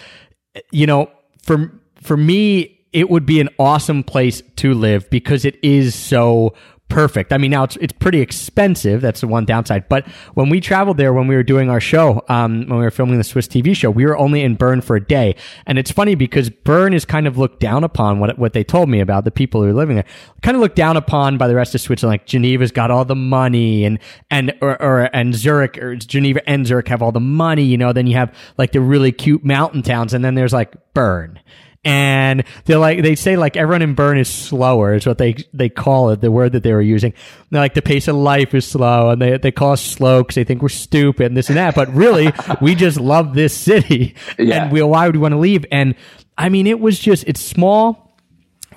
you 0.72 0.86
know, 0.86 1.10
for 1.44 1.72
for 2.02 2.16
me, 2.16 2.80
it 2.94 3.10
would 3.10 3.26
be 3.26 3.40
an 3.42 3.50
awesome 3.60 4.04
place 4.04 4.42
to 4.58 4.74
live 4.74 5.10
because 5.10 5.44
it 5.44 5.58
is 5.64 5.96
so 5.96 6.54
perfect. 6.90 7.34
I 7.34 7.38
mean, 7.38 7.52
now 7.52 7.64
it's 7.64 7.76
it's 7.78 7.94
pretty 7.94 8.22
expensive. 8.22 9.02
That's 9.02 9.22
the 9.22 9.28
one 9.28 9.46
downside. 9.46 9.90
But 9.90 10.08
when 10.34 10.50
we 10.50 10.62
traveled 10.62 10.98
there, 10.98 11.14
when 11.14 11.28
we 11.28 11.36
were 11.36 11.44
doing 11.44 11.70
our 11.70 11.80
show, 11.80 12.24
um, 12.30 12.68
when 12.68 12.78
we 12.78 12.84
were 12.84 12.92
filming 12.92 13.18
the 13.18 13.24
Swiss 13.24 13.48
TV 13.48 13.76
show, 13.76 13.90
we 13.90 14.06
were 14.06 14.18
only 14.18 14.44
in 14.44 14.56
Bern 14.56 14.82
for 14.82 14.96
a 14.96 15.04
day, 15.04 15.36
and 15.66 15.78
it's 15.78 15.92
funny 15.92 16.16
because 16.16 16.50
Bern 16.50 16.94
is 16.94 17.06
kind 17.06 17.28
of 17.28 17.38
looked 17.38 17.60
down 17.60 17.84
upon. 17.84 18.20
What 18.20 18.38
what 18.38 18.54
they 18.54 18.64
told 18.64 18.90
me 18.90 19.00
about 19.00 19.26
the 19.26 19.32
people 19.32 19.62
who 19.62 19.70
are 19.70 19.74
living 19.74 19.96
there, 19.96 20.06
kind 20.42 20.56
of 20.56 20.62
looked 20.62 20.76
down 20.76 20.98
upon 20.98 21.38
by 21.38 21.48
the 21.48 21.56
rest 21.56 21.76
of 21.76 21.82
Switzerland. 21.82 22.14
Like 22.14 22.28
Geneva's 22.28 22.72
got 22.72 22.92
all 22.92 23.06
the 23.06 23.16
money, 23.16 23.84
and 23.84 24.00
and 24.30 24.54
or, 24.62 24.82
or 24.82 25.10
and 25.14 25.36
Zurich 25.36 25.78
or 25.78 25.96
Geneva 25.96 26.48
and 26.48 26.66
Zurich 26.66 26.88
have 26.88 27.02
all 27.02 27.12
the 27.12 27.20
money. 27.20 27.64
You 27.64 27.78
know, 27.78 27.94
then 27.94 28.08
you 28.08 28.16
have 28.16 28.34
like 28.58 28.72
the 28.72 28.82
really 28.82 29.12
cute 29.12 29.44
mountain 29.44 29.82
towns, 29.82 30.14
and 30.14 30.24
then 30.24 30.36
there's 30.36 30.54
like 30.54 30.76
Bern 30.94 31.40
and 31.86 32.44
they're 32.66 32.80
like 32.80 33.02
they 33.04 33.16
say 33.16 33.38
like 33.38 33.56
everyone 33.56 33.82
in 33.84 33.94
Bern 33.94 34.18
is 34.18 34.28
slower 34.28 34.96
is 34.96 35.06
what 35.06 35.20
they 35.20 35.36
they 35.54 35.70
call 35.70 36.10
it 36.10 36.20
the 36.20 36.32
word 36.32 36.52
that 36.54 36.64
they 36.64 36.74
were 36.74 36.82
using 36.82 37.14
they're 37.52 37.62
like 37.62 37.76
the 37.76 37.82
pace 37.82 38.08
of 38.08 38.16
life 38.16 38.54
is 38.56 38.68
slow 38.68 39.12
and 39.12 39.22
they 39.22 39.38
they 39.38 39.52
call 39.52 39.74
us 39.74 39.82
slow 39.82 40.24
because 40.24 40.36
they 40.36 40.44
think 40.44 40.62
we're 40.62 40.70
stupid 40.70 41.28
and 41.28 41.38
this 41.38 41.48
and 41.50 41.58
that 41.58 41.76
but 41.76 41.88
really 41.94 42.32
we 42.62 42.74
just 42.76 43.00
love 43.00 43.34
this 43.36 43.56
city 43.56 44.16
Yeah. 44.40 44.64
and 44.64 44.72
we 44.72 44.82
why 44.82 45.06
would 45.06 45.16
we 45.16 45.22
want 45.22 45.34
to 45.34 45.38
leave 45.40 45.66
and 45.72 45.96
I 46.38 46.50
mean 46.50 46.66
it 46.68 46.80
was 46.80 46.98
just 47.00 47.24
it's 47.28 47.40
small 47.40 48.02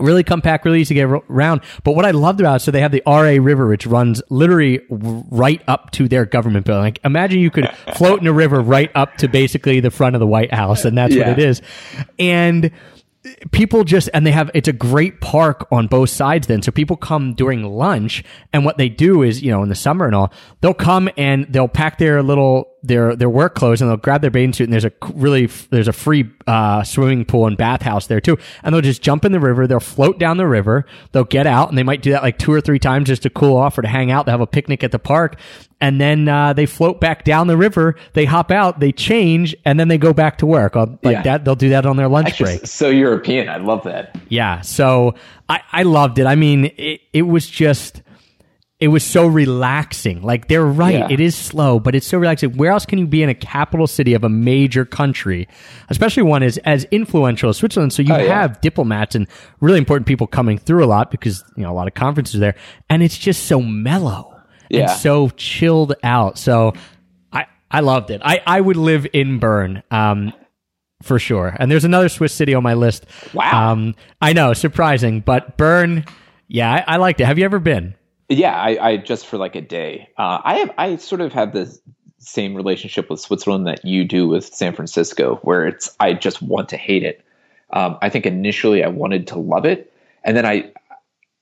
really 0.01 0.23
compact, 0.23 0.65
really 0.65 0.81
easy 0.81 0.95
to 0.95 1.01
get 1.01 1.25
around. 1.29 1.61
But 1.83 1.97
what 1.97 2.05
I 2.05 2.13
loved 2.13 2.39
about 2.39 2.61
it, 2.61 2.65
so 2.65 2.71
they 2.71 2.83
have 2.83 2.93
the 2.93 3.03
Aare 3.05 3.41
River, 3.43 3.67
which 3.67 3.85
runs 3.85 4.23
literally 4.31 4.79
right 4.89 5.61
up 5.67 5.91
to 5.93 6.07
their 6.07 6.25
government 6.25 6.67
building. 6.67 6.85
Like, 6.85 7.01
imagine 7.05 7.41
you 7.41 7.51
could 7.51 7.69
float 7.97 8.21
in 8.21 8.29
a 8.29 8.33
river 8.33 8.61
right 8.61 8.93
up 8.95 9.17
to 9.17 9.27
basically 9.29 9.81
the 9.81 9.91
front 9.91 10.15
of 10.15 10.21
the 10.21 10.27
White 10.29 10.55
House, 10.55 10.85
and 10.85 10.97
that's 10.97 11.17
Yeah. 11.17 11.31
what 11.31 11.41
it 11.41 11.45
is. 11.45 11.63
And 12.17 12.71
people 13.51 13.85
just 13.85 14.09
and 14.15 14.27
they 14.27 14.31
have 14.31 14.51
it's 14.55 14.69
a 14.69 14.73
great 14.73 15.21
park 15.21 15.67
on 15.73 15.87
both 15.87 16.11
sides 16.11 16.47
then. 16.47 16.63
So 16.63 16.71
people 16.71 16.97
come 16.97 17.35
during 17.35 17.65
lunch 17.65 18.25
and 18.53 18.65
what 18.65 18.79
they 18.79 18.89
do 18.89 19.23
is 19.23 19.43
you 19.43 19.51
know 19.51 19.63
in 19.63 19.69
the 19.69 19.75
summer 19.75 20.07
and 20.07 20.15
all 20.15 20.33
they'll 20.61 20.75
come 20.75 21.09
and 21.17 21.47
they'll 21.51 21.69
pack 21.69 21.99
their 21.99 22.23
little 22.23 22.68
their 22.83 23.17
their 23.17 23.29
work 23.29 23.57
clothes 23.57 23.81
and 23.83 23.91
they'll 23.91 23.97
grab 23.97 24.21
their 24.21 24.31
bathing 24.31 24.53
suit 24.53 24.65
and 24.65 24.73
there's 24.73 24.85
a 24.85 24.93
really 25.15 25.47
there's 25.71 25.89
a 25.89 25.93
free 25.93 26.31
uh, 26.47 26.83
swimming 26.85 27.25
pool 27.25 27.47
and 27.47 27.57
bathhouse 27.57 28.07
there 28.07 28.21
too 28.21 28.39
and 28.63 28.73
they'll 28.73 28.81
just 28.81 29.03
jump 29.03 29.25
in 29.25 29.33
the 29.33 29.41
river 29.41 29.67
they'll 29.67 29.81
float 29.81 30.17
down 30.21 30.37
the 30.37 30.47
river 30.47 30.87
they'll 31.11 31.25
get 31.25 31.45
out 31.47 31.69
and 31.71 31.77
they 31.77 31.83
might 31.83 32.03
do 32.03 32.13
that 32.13 32.23
like 32.23 32.39
two 32.39 32.53
or 32.53 32.61
three 32.61 32.79
times 32.79 33.09
just 33.09 33.23
to 33.23 33.31
cool 33.31 33.57
off 33.57 33.77
or 33.77 33.83
to 33.83 33.89
hang 33.89 34.13
out 34.13 34.27
to 34.27 34.31
have 34.31 34.41
a 34.41 34.47
picnic 34.47 34.85
at 34.85 34.93
the 34.93 34.99
park 34.99 35.41
and 35.81 36.01
then 36.01 36.29
uh, 36.29 36.53
they 36.53 36.67
float 36.67 37.01
back 37.01 37.25
down 37.25 37.49
the 37.49 37.57
river 37.57 37.97
they 38.13 38.25
hop 38.25 38.53
out 38.53 38.79
they 38.79 38.93
change 38.93 39.57
and 39.65 39.81
then 39.81 39.89
they 39.89 39.99
go 39.99 40.13
back 40.13 40.39
to 40.39 40.47
work 40.47 40.77
Uh, 40.77 40.87
like 41.03 41.15
Yeah. 41.15 41.23
that 41.23 41.45
they'll 41.45 41.57
do 41.57 41.71
that 41.71 41.85
on 41.85 41.97
their 41.97 42.09
lunch 42.09 42.29
Actually, 42.29 42.59
break 42.59 42.67
so 42.69 42.91
European. 42.91 43.49
I 43.49 43.57
love 43.57 43.83
that. 43.85 44.17
yeah. 44.29 44.61
So 44.61 45.15
I, 45.49 45.63
I 45.73 45.83
loved 45.83 46.19
it. 46.21 46.27
I 46.27 46.37
mean, 46.37 46.67
it, 46.77 47.01
it 47.13 47.23
was 47.23 47.49
just, 47.49 48.03
it 48.81 48.89
was 48.89 49.03
so 49.03 49.27
relaxing. 49.27 50.23
Like 50.23 50.47
they're 50.47 50.65
right. 50.65 50.95
Yeah. 50.95 51.09
It 51.11 51.19
is 51.21 51.35
slow, 51.35 51.81
but 51.81 51.95
it's 51.97 52.07
so 52.07 52.17
relaxing. 52.19 52.57
Where 52.57 52.71
else 52.71 52.87
can 52.87 52.99
you 52.99 53.07
be 53.09 53.23
in 53.25 53.29
a 53.29 53.35
capital 53.35 53.87
city 53.89 54.15
of 54.15 54.23
a 54.23 54.29
major 54.29 54.85
country, 54.85 55.49
especially 55.89 56.23
one 56.23 56.45
as, 56.45 56.59
as 56.59 56.85
influential 56.93 57.51
as 57.51 57.57
Switzerland? 57.57 57.93
So 57.93 58.03
you 58.03 58.15
Oh, 58.15 58.19
yeah. 58.19 58.41
have 58.43 58.61
diplomats 58.61 59.15
and 59.17 59.27
really 59.61 59.79
important 59.79 60.07
people 60.07 60.27
coming 60.29 60.59
through 60.59 60.85
a 60.85 60.87
lot 60.87 61.11
because, 61.11 61.43
you 61.57 61.65
know, 61.65 61.73
a 61.73 61.75
lot 61.75 61.89
of 61.89 61.95
conferences 61.95 62.37
are 62.37 62.39
there 62.41 62.55
and 62.89 63.03
it's 63.03 63.19
just 63.19 63.47
so 63.47 63.61
mellow 63.61 64.41
and 64.71 64.89
so 64.91 65.31
chilled 65.31 65.95
out. 66.05 66.39
So 66.39 66.75
I, 67.33 67.47
I 67.71 67.81
loved 67.81 68.11
it. 68.11 68.21
I, 68.25 68.41
I 68.47 68.61
would 68.61 68.77
live 68.77 69.07
in 69.13 69.39
Bern. 69.41 69.83
Um, 69.91 70.33
for 71.03 71.19
sure. 71.21 71.57
And 71.59 71.71
there's 71.71 71.85
another 71.85 72.09
Swiss 72.09 72.35
city 72.35 72.55
on 72.55 72.63
my 72.65 72.75
list. 72.75 73.07
Wow. 73.33 73.71
Um, 73.73 73.95
I 74.21 74.33
know, 74.33 74.53
surprising, 74.53 75.21
but 75.21 75.57
Bern, 75.57 76.05
yeah, 76.49 76.73
I, 76.73 76.95
I 76.95 76.97
liked 76.97 77.21
it. 77.21 77.25
Have 77.27 77.39
you 77.39 77.45
ever 77.45 77.61
been? 77.61 77.95
Yeah, 78.29 78.55
I, 78.55 78.91
I 78.91 78.97
just 78.99 79.27
for 79.27 79.39
like 79.39 79.57
a 79.57 79.61
day. 79.61 80.09
Uh, 80.19 80.41
I 80.45 80.57
have 80.59 80.71
I 80.77 80.97
sort 80.97 81.21
of 81.21 81.33
have 81.33 81.53
the 81.53 81.79
same 82.19 82.55
relationship 82.55 83.09
with 83.09 83.21
Switzerland 83.21 83.67
that 83.67 83.85
you 83.85 84.05
do 84.05 84.29
with 84.29 84.45
San 84.45 84.75
Francisco, 84.75 85.37
where 85.43 85.67
it's 85.67 85.95
I 85.99 86.13
just 86.13 86.43
want 86.43 86.69
to 86.71 86.77
hate 86.77 87.03
it. 87.03 87.25
Um, 87.71 87.97
I 88.03 88.09
think 88.11 88.27
initially 88.27 88.85
I 88.85 88.89
wanted 88.89 89.27
to 89.29 89.39
love 89.39 89.65
it, 89.65 89.93
and 90.25 90.37
then 90.37 90.45
I, 90.45 90.71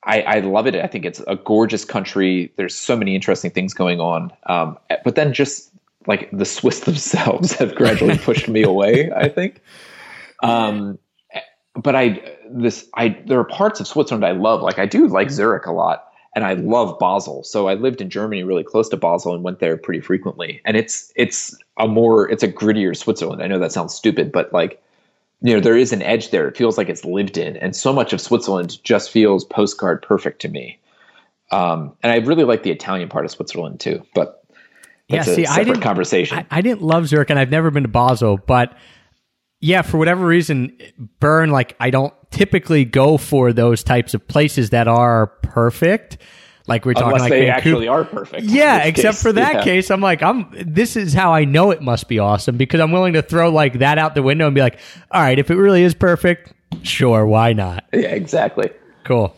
I 0.04 0.22
I 0.22 0.40
love 0.40 0.68
it. 0.68 0.76
I 0.76 0.86
think 0.86 1.04
it's 1.04 1.20
a 1.26 1.34
gorgeous 1.34 1.84
country. 1.84 2.52
There's 2.56 2.74
so 2.74 2.96
many 2.96 3.16
interesting 3.16 3.50
things 3.50 3.74
going 3.74 4.00
on. 4.00 4.32
Um, 4.44 4.78
but 5.04 5.16
then 5.16 5.32
just 5.32 5.72
like 6.06 6.30
the 6.30 6.44
Swiss 6.44 6.80
themselves 6.84 7.52
have 7.54 7.74
gradually 7.74 8.18
pushed 8.28 8.48
me 8.48 8.62
away. 8.62 9.10
I 9.12 9.28
think. 9.28 9.60
Um, 10.42 10.98
but 11.74 11.94
I 11.94 12.36
this 12.48 12.88
I 12.94 13.20
there 13.26 13.38
are 13.40 13.44
parts 13.44 13.80
of 13.80 13.86
Switzerland 13.88 14.24
I 14.24 14.32
love. 14.32 14.62
Like 14.62 14.78
I 14.78 14.86
do 14.86 15.08
like 15.08 15.30
Zurich 15.30 15.66
a 15.66 15.72
lot, 15.72 16.05
and 16.36 16.44
I 16.44 16.52
love 16.52 16.96
Basel. 17.00 17.42
So 17.42 17.66
I 17.66 17.74
lived 17.74 18.00
in 18.00 18.08
Germany, 18.10 18.44
really 18.44 18.62
close 18.62 18.88
to 18.90 18.96
Basel, 18.96 19.34
and 19.34 19.42
went 19.42 19.58
there 19.58 19.76
pretty 19.76 20.00
frequently. 20.00 20.60
And 20.64 20.76
it's 20.76 21.12
it's 21.16 21.56
a 21.78 21.88
more 21.88 22.30
it's 22.30 22.44
a 22.44 22.48
grittier 22.48 22.96
Switzerland. 22.96 23.42
I 23.42 23.48
know 23.48 23.58
that 23.58 23.72
sounds 23.72 23.94
stupid, 23.94 24.30
but 24.30 24.52
like 24.52 24.80
you 25.42 25.54
know 25.54 25.60
there 25.60 25.76
is 25.76 25.92
an 25.92 26.02
edge 26.02 26.30
there. 26.30 26.46
It 26.46 26.56
feels 26.56 26.78
like 26.78 26.88
it's 26.88 27.04
lived 27.04 27.36
in, 27.38 27.56
and 27.56 27.74
so 27.74 27.92
much 27.92 28.12
of 28.12 28.20
Switzerland 28.20 28.82
just 28.84 29.10
feels 29.10 29.44
postcard 29.44 30.02
perfect 30.02 30.40
to 30.42 30.48
me. 30.48 30.78
Um, 31.50 31.92
and 32.02 32.12
I 32.12 32.16
really 32.26 32.44
like 32.44 32.62
the 32.64 32.70
Italian 32.70 33.08
part 33.08 33.24
of 33.24 33.30
Switzerland 33.30 33.80
too, 33.80 34.02
but 34.14 34.44
that's 35.08 35.28
Yeah, 35.28 35.34
see, 35.34 35.44
a 35.44 35.48
I 35.48 35.48
separate 35.50 35.64
didn't- 35.66 35.82
conversation. 35.82 36.38
I, 36.38 36.46
I 36.50 36.60
didn't 36.60 36.82
love 36.82 37.06
Zurich 37.08 37.30
and 37.30 37.38
I've 37.38 37.50
never 37.50 37.70
been 37.70 37.84
to 37.84 37.88
Basel, 37.88 38.38
but 38.46 38.76
yeah, 39.60 39.82
for 39.82 39.98
whatever 39.98 40.26
reason, 40.26 40.76
Bern, 41.20 41.50
like, 41.50 41.76
I 41.80 41.90
don't 41.90 42.12
typically 42.30 42.84
go 42.84 43.16
for 43.16 43.52
those 43.52 43.82
types 43.82 44.14
of 44.14 44.26
places 44.28 44.70
that 44.70 44.88
are 44.88 45.28
perfect. 45.42 46.18
Like 46.68 46.84
we're 46.84 46.94
talking 46.94 47.08
Unless 47.10 47.20
like 47.20 47.30
they 47.30 47.44
Vancouver. 47.46 47.58
actually 47.76 47.88
are 47.88 48.04
perfect. 48.04 48.42
Yeah, 48.42 48.78
except 48.82 49.14
case. 49.14 49.22
for 49.22 49.32
that 49.34 49.54
Yeah. 49.54 49.62
case, 49.64 49.88
I'm 49.88 50.00
like, 50.00 50.20
I'm. 50.20 50.46
This 50.52 50.96
is 50.96 51.14
how 51.14 51.32
I 51.32 51.44
know 51.44 51.70
it 51.70 51.80
must 51.80 52.08
be 52.08 52.18
awesome 52.18 52.56
because 52.56 52.80
I'm 52.80 52.90
willing 52.90 53.12
to 53.12 53.22
throw 53.22 53.50
like 53.50 53.78
that 53.78 53.98
out 53.98 54.16
the 54.16 54.22
window 54.22 54.46
and 54.46 54.54
be 54.54 54.60
like, 54.60 54.80
all 55.12 55.22
right, 55.22 55.38
if 55.38 55.48
it 55.48 55.54
really 55.54 55.84
is 55.84 55.94
perfect, 55.94 56.52
sure, 56.82 57.24
why 57.24 57.52
not? 57.52 57.84
Yeah, 57.92 58.08
exactly. 58.08 58.70
Cool. 59.04 59.32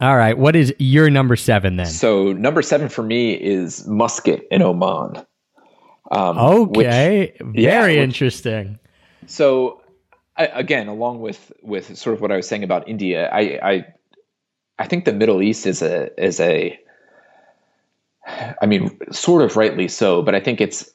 All 0.00 0.16
right, 0.16 0.38
what 0.38 0.54
is 0.54 0.72
your 0.78 1.10
number 1.10 1.34
seven 1.34 1.76
then? 1.76 1.86
So 1.86 2.32
number 2.32 2.62
seven 2.62 2.88
for 2.88 3.02
me 3.02 3.32
is 3.32 3.84
Muscat 3.88 4.42
in 4.52 4.62
Oman. 4.62 5.24
Um, 6.14 6.70
which- 6.70 6.86
Okay, 6.86 7.32
yeah, 7.54 7.70
very 7.80 7.96
which- 7.96 8.04
interesting. 8.04 8.78
so 9.26 9.80
I, 10.36 10.46
again, 10.46 10.88
along 10.88 11.20
with 11.20 11.52
with 11.62 11.96
sort 11.96 12.14
of 12.14 12.20
what 12.20 12.30
I 12.32 12.36
was 12.36 12.46
saying 12.48 12.64
about 12.64 12.88
India, 12.88 13.28
I 13.32 13.58
I, 13.62 13.84
I 14.78 14.86
think 14.86 15.04
the 15.04 15.12
Middle 15.12 15.42
East 15.42 15.66
is 15.66 15.82
a 15.82 16.10
is 16.22 16.40
a 16.40 16.78
I 18.60 18.66
mean, 18.66 18.96
sort 19.12 19.42
of 19.42 19.56
rightly 19.56 19.86
so, 19.88 20.22
but 20.22 20.34
I 20.34 20.40
think 20.40 20.60
it's 20.60 20.90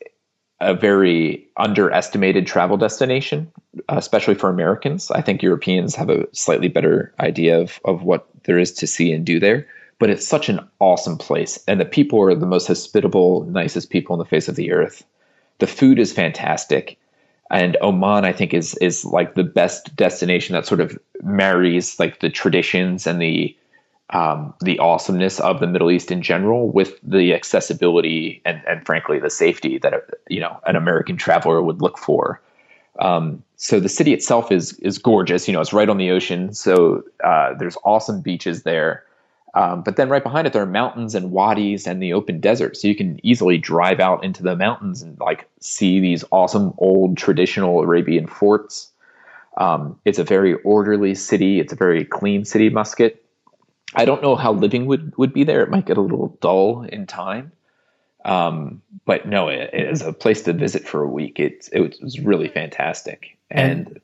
a 0.62 0.74
very 0.74 1.48
underestimated 1.58 2.48
travel 2.48 2.76
destination, 2.76 3.52
especially 3.88 4.34
for 4.36 4.50
Americans. 4.50 5.12
I 5.12 5.22
think 5.22 5.42
Europeans 5.44 5.96
have 5.96 6.10
a 6.10 6.26
slightly 6.34 6.68
better 6.68 7.14
idea 7.20 7.60
of, 7.60 7.80
of 7.86 8.04
what 8.04 8.28
there 8.46 8.58
is 8.58 8.74
to 8.74 8.88
see 8.88 9.14
and 9.14 9.24
do 9.26 9.40
there. 9.40 9.68
But 10.00 10.10
it's 10.10 10.28
such 10.28 10.50
an 10.50 10.62
awesome 10.80 11.18
place, 11.18 11.62
and 11.68 11.80
the 11.80 11.86
people 11.86 12.22
are 12.22 12.34
the 12.34 12.46
most 12.46 12.68
hospitable, 12.68 13.44
nicest 13.46 13.90
people 13.90 14.14
on 14.14 14.20
the 14.20 14.26
face 14.26 14.48
of 14.48 14.56
the 14.56 14.72
earth. 14.72 15.04
The 15.60 15.68
food 15.68 16.00
is 16.00 16.14
fantastic, 16.14 16.98
and 17.52 17.76
Oman, 17.82 18.26
I 18.26 18.32
think, 18.32 18.54
is 18.54 18.76
is 18.76 19.04
like 19.06 19.36
the 19.36 19.44
best 19.44 19.96
destination 19.96 20.54
that 20.54 20.66
sort 20.66 20.80
of 20.80 20.98
marries 21.22 22.00
like 22.00 22.20
the 22.20 22.30
traditions 22.30 23.08
and 23.08 23.22
the 23.22 23.56
um, 24.12 24.54
the 24.62 24.80
awesomeness 24.80 25.40
of 25.40 25.60
the 25.60 25.68
Middle 25.68 25.92
East 25.92 26.12
in 26.12 26.22
general 26.22 26.70
with 26.72 27.00
the 27.04 27.34
accessibility 27.34 28.42
and, 28.44 28.62
and 28.68 28.84
frankly 28.86 29.20
the 29.20 29.30
safety 29.30 29.78
that 29.80 29.94
you 30.30 30.40
know 30.40 30.60
an 30.66 30.76
American 30.76 31.18
traveler 31.18 31.62
would 31.62 31.82
look 31.82 31.98
for. 31.98 32.42
Um, 33.00 33.44
so 33.56 33.80
the 33.80 33.90
city 33.90 34.14
itself 34.14 34.52
is 34.52 34.74
is 34.80 34.98
gorgeous. 34.98 35.48
You 35.48 35.54
know, 35.54 35.62
it's 35.62 35.74
right 35.74 35.90
on 35.90 35.98
the 35.98 36.12
ocean, 36.12 36.54
so 36.54 37.04
uh, 37.24 37.54
there's 37.56 37.78
awesome 37.84 38.22
beaches 38.22 38.64
there. 38.64 39.04
Um, 39.54 39.82
but 39.82 39.96
then 39.96 40.10
right 40.10 40.24
behind 40.24 40.46
it, 40.46 40.54
there 40.54 40.62
are 40.62 40.68
mountains 40.68 41.16
and 41.16 41.32
wadis 41.32 41.88
and 41.88 42.02
the 42.02 42.14
open 42.14 42.40
desert. 42.40 42.78
So 42.78 42.88
you 42.88 42.96
can 42.96 43.20
easily 43.26 43.58
drive 43.58 44.00
out 44.00 44.24
into 44.24 44.44
the 44.44 44.56
mountains 44.56 45.02
and 45.02 45.20
like 45.20 45.50
see 45.60 46.00
these 46.00 46.24
awesome 46.32 46.74
old 46.78 47.18
traditional 47.18 47.82
Arabian 47.82 48.28
forts. 48.28 48.92
Um, 49.58 50.00
it's 50.06 50.20
a 50.20 50.24
very 50.24 50.54
orderly 50.54 51.16
city. 51.16 51.60
It's 51.60 51.74
a 51.74 51.76
very 51.76 52.06
clean 52.06 52.46
city, 52.46 52.70
Muscat. 52.70 53.22
I 53.96 54.06
don't 54.06 54.22
know 54.22 54.36
how 54.36 54.54
living 54.54 54.86
would, 54.86 55.18
would 55.18 55.34
be 55.34 55.44
there. 55.44 55.64
It 55.64 55.72
might 55.72 55.88
get 55.88 55.98
a 55.98 56.02
little 56.02 56.38
dull 56.42 56.84
in 56.84 57.08
time. 57.08 57.52
Um, 58.24 58.84
but 59.06 59.28
no, 59.28 59.48
it, 59.48 59.72
it 59.74 59.90
is 59.90 60.04
a 60.04 60.14
place 60.14 60.44
to 60.44 60.54
visit 60.54 60.88
for 60.88 61.02
a 61.02 61.08
week. 61.08 61.40
It, 61.40 61.68
it 61.72 61.96
was 62.02 62.20
really 62.20 62.50
fantastic. 62.50 63.38
And, 63.50 64.00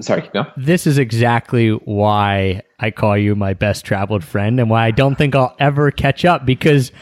sorry. 0.00 0.28
This 0.56 0.86
is 0.86 0.98
exactly 0.98 1.70
why 1.70 2.62
I 2.78 2.90
call 2.90 3.16
you 3.16 3.34
my 3.34 3.54
best 3.54 3.84
traveled 3.84 4.24
friend 4.24 4.58
and 4.58 4.70
why 4.70 4.86
I 4.86 4.90
don't 4.90 5.16
think 5.16 5.34
I'll 5.34 5.54
ever 5.58 5.90
catch 5.90 6.24
up 6.24 6.44
because 6.44 6.92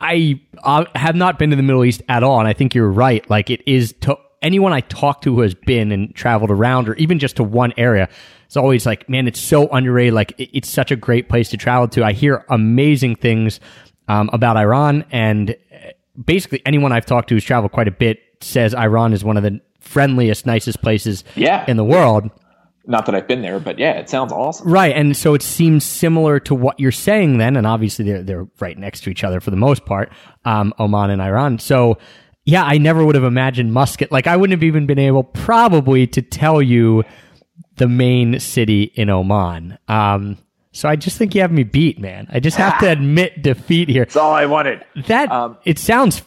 I 0.00 0.40
uh, 0.62 0.84
have 0.94 1.16
not 1.16 1.38
been 1.38 1.50
to 1.50 1.56
the 1.56 1.62
Middle 1.62 1.84
East 1.84 2.02
at 2.08 2.22
all. 2.22 2.38
And 2.38 2.48
I 2.48 2.52
think 2.52 2.74
you're 2.74 2.90
right. 2.90 3.28
Like 3.28 3.50
it 3.50 3.66
is 3.66 3.94
to 4.00 4.16
anyone 4.40 4.72
I 4.72 4.80
talk 4.80 5.22
to 5.22 5.34
who 5.34 5.40
has 5.42 5.54
been 5.54 5.92
and 5.92 6.14
traveled 6.14 6.50
around 6.50 6.88
or 6.88 6.94
even 6.94 7.18
just 7.18 7.36
to 7.36 7.44
one 7.44 7.72
area. 7.76 8.08
It's 8.46 8.56
always 8.56 8.86
like, 8.86 9.08
man, 9.08 9.26
it's 9.26 9.40
so 9.40 9.68
underrated. 9.68 10.14
Like 10.14 10.32
it, 10.38 10.56
it's 10.56 10.68
such 10.68 10.90
a 10.90 10.96
great 10.96 11.28
place 11.28 11.50
to 11.50 11.56
travel 11.56 11.88
to. 11.88 12.04
I 12.04 12.12
hear 12.12 12.44
amazing 12.48 13.16
things 13.16 13.60
um, 14.06 14.30
about 14.32 14.56
Iran 14.56 15.04
and 15.10 15.50
uh, 15.50 15.90
basically 16.24 16.62
anyone 16.64 16.92
I've 16.92 17.06
talked 17.06 17.28
to 17.28 17.34
who's 17.34 17.44
traveled 17.44 17.72
quite 17.72 17.88
a 17.88 17.92
bit 17.92 18.20
says 18.40 18.74
Iran 18.74 19.12
is 19.12 19.24
one 19.24 19.36
of 19.36 19.42
the 19.42 19.60
friendliest, 19.80 20.46
nicest 20.46 20.82
places 20.82 21.24
Yeah. 21.34 21.64
in 21.68 21.76
the 21.76 21.84
world. 21.84 22.30
Not 22.86 23.04
that 23.06 23.14
I've 23.14 23.28
been 23.28 23.42
there, 23.42 23.60
but 23.60 23.78
yeah, 23.78 23.92
it 23.92 24.08
sounds 24.08 24.32
awesome. 24.32 24.66
Right, 24.70 24.96
and 24.96 25.14
so 25.14 25.34
it 25.34 25.42
seems 25.42 25.84
similar 25.84 26.40
to 26.40 26.54
what 26.54 26.80
you're 26.80 26.90
saying 26.90 27.36
then, 27.36 27.54
and 27.56 27.66
obviously 27.66 28.04
they're 28.06 28.22
they're 28.22 28.46
right 28.60 28.78
next 28.78 29.02
to 29.02 29.10
each 29.10 29.24
other 29.24 29.40
for 29.40 29.50
the 29.50 29.58
most 29.58 29.84
part, 29.84 30.10
um, 30.46 30.72
Oman 30.78 31.10
and 31.10 31.20
Iran. 31.20 31.58
So 31.58 31.98
yeah, 32.46 32.64
I 32.64 32.78
never 32.78 33.04
would 33.04 33.14
have 33.14 33.24
imagined 33.24 33.74
Muscat. 33.74 34.10
Like 34.10 34.26
I 34.26 34.36
wouldn't 34.38 34.56
have 34.56 34.64
even 34.64 34.86
been 34.86 34.98
able 34.98 35.22
probably 35.22 36.06
to 36.06 36.22
tell 36.22 36.62
you 36.62 37.04
the 37.76 37.88
main 37.88 38.40
city 38.40 38.84
in 38.94 39.10
Oman. 39.10 39.76
Um, 39.86 40.38
so 40.72 40.88
I 40.88 40.96
just 40.96 41.18
think 41.18 41.34
you 41.34 41.42
have 41.42 41.52
me 41.52 41.64
beat, 41.64 41.98
man. 41.98 42.26
I 42.32 42.40
just 42.40 42.56
have 42.56 42.78
to 42.80 42.88
admit 42.90 43.42
defeat 43.42 43.90
here. 43.90 44.04
That's 44.06 44.16
all 44.16 44.32
I 44.32 44.46
wanted. 44.46 44.82
That 45.08 45.30
Um, 45.30 45.58
it 45.66 45.78
sounds 45.78 46.22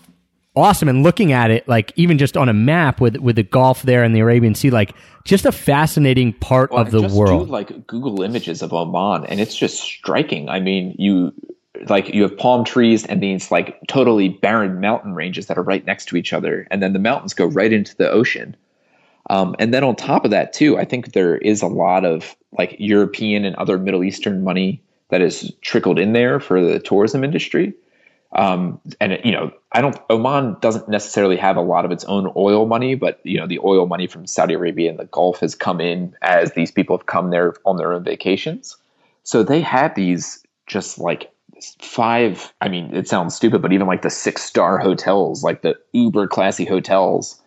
awesome, 0.55 0.89
and 0.89 1.03
looking 1.03 1.31
at 1.31 1.51
it, 1.51 1.67
like 1.67 1.93
even 1.95 2.17
just 2.17 2.35
on 2.37 2.49
a 2.49 2.53
map 2.53 2.99
with 3.01 3.17
with 3.17 3.35
the 3.35 3.43
Gulf 3.43 3.83
there 3.83 4.03
and 4.03 4.15
the 4.15 4.19
Arabian 4.19 4.55
Sea, 4.55 4.69
like 4.69 4.93
just 5.23 5.45
a 5.45 5.51
fascinating 5.51 6.33
part 6.33 6.71
of 6.71 6.91
the 6.91 7.01
just 7.01 7.15
world. 7.15 7.47
Do 7.47 7.51
like 7.51 7.87
Google 7.87 8.21
images 8.21 8.61
of 8.61 8.73
Oman, 8.73 9.25
and 9.25 9.39
it's 9.39 9.55
just 9.55 9.81
striking. 9.81 10.49
I 10.49 10.59
mean, 10.59 10.95
you 10.97 11.33
like 11.87 12.13
you 12.13 12.21
have 12.23 12.37
palm 12.37 12.63
trees 12.63 13.05
and 13.05 13.21
these 13.21 13.51
like 13.51 13.79
totally 13.87 14.29
barren 14.29 14.79
mountain 14.79 15.13
ranges 15.13 15.47
that 15.47 15.57
are 15.57 15.63
right 15.63 15.85
next 15.85 16.05
to 16.09 16.17
each 16.17 16.33
other, 16.33 16.67
and 16.71 16.81
then 16.81 16.93
the 16.93 16.99
mountains 16.99 17.33
go 17.33 17.45
right 17.45 17.71
into 17.71 17.95
the 17.95 18.09
ocean. 18.09 18.55
Um, 19.29 19.55
and 19.59 19.73
then 19.73 19.83
on 19.83 19.95
top 19.95 20.25
of 20.25 20.31
that, 20.31 20.51
too, 20.51 20.77
I 20.77 20.85
think 20.85 21.13
there 21.13 21.37
is 21.37 21.61
a 21.61 21.67
lot 21.67 22.05
of 22.05 22.35
like 22.57 22.75
European 22.79 23.45
and 23.45 23.55
other 23.55 23.77
Middle 23.77 24.03
Eastern 24.03 24.43
money 24.43 24.81
that 25.09 25.21
is 25.21 25.53
trickled 25.61 25.99
in 25.99 26.13
there 26.13 26.39
for 26.39 26.61
the 26.61 26.79
tourism 26.79 27.23
industry. 27.23 27.73
Um, 28.33 28.79
and 29.01 29.13
it, 29.13 29.25
you 29.25 29.31
know, 29.31 29.51
I 29.73 29.81
don't. 29.81 29.97
Oman 30.09 30.57
doesn't 30.61 30.87
necessarily 30.87 31.35
have 31.37 31.57
a 31.57 31.61
lot 31.61 31.83
of 31.83 31.91
its 31.91 32.05
own 32.05 32.31
oil 32.35 32.65
money, 32.65 32.95
but 32.95 33.19
you 33.23 33.37
know, 33.37 33.47
the 33.47 33.59
oil 33.59 33.87
money 33.87 34.07
from 34.07 34.25
Saudi 34.25 34.53
Arabia 34.53 34.89
and 34.89 34.99
the 34.99 35.05
Gulf 35.05 35.41
has 35.41 35.53
come 35.53 35.81
in 35.81 36.15
as 36.21 36.53
these 36.53 36.71
people 36.71 36.97
have 36.97 37.07
come 37.07 37.29
there 37.29 37.53
on 37.65 37.77
their 37.77 37.91
own 37.91 38.03
vacations. 38.03 38.77
So 39.23 39.43
they 39.43 39.61
have 39.61 39.95
these 39.95 40.43
just 40.65 40.97
like 40.97 41.31
five. 41.81 42.53
I 42.61 42.69
mean, 42.69 42.95
it 42.95 43.09
sounds 43.09 43.35
stupid, 43.35 43.61
but 43.61 43.73
even 43.73 43.87
like 43.87 44.01
the 44.01 44.09
six 44.09 44.43
star 44.43 44.77
hotels, 44.77 45.43
like 45.43 45.61
the 45.61 45.75
uber 45.91 46.27
classy 46.27 46.63
hotels, 46.63 47.41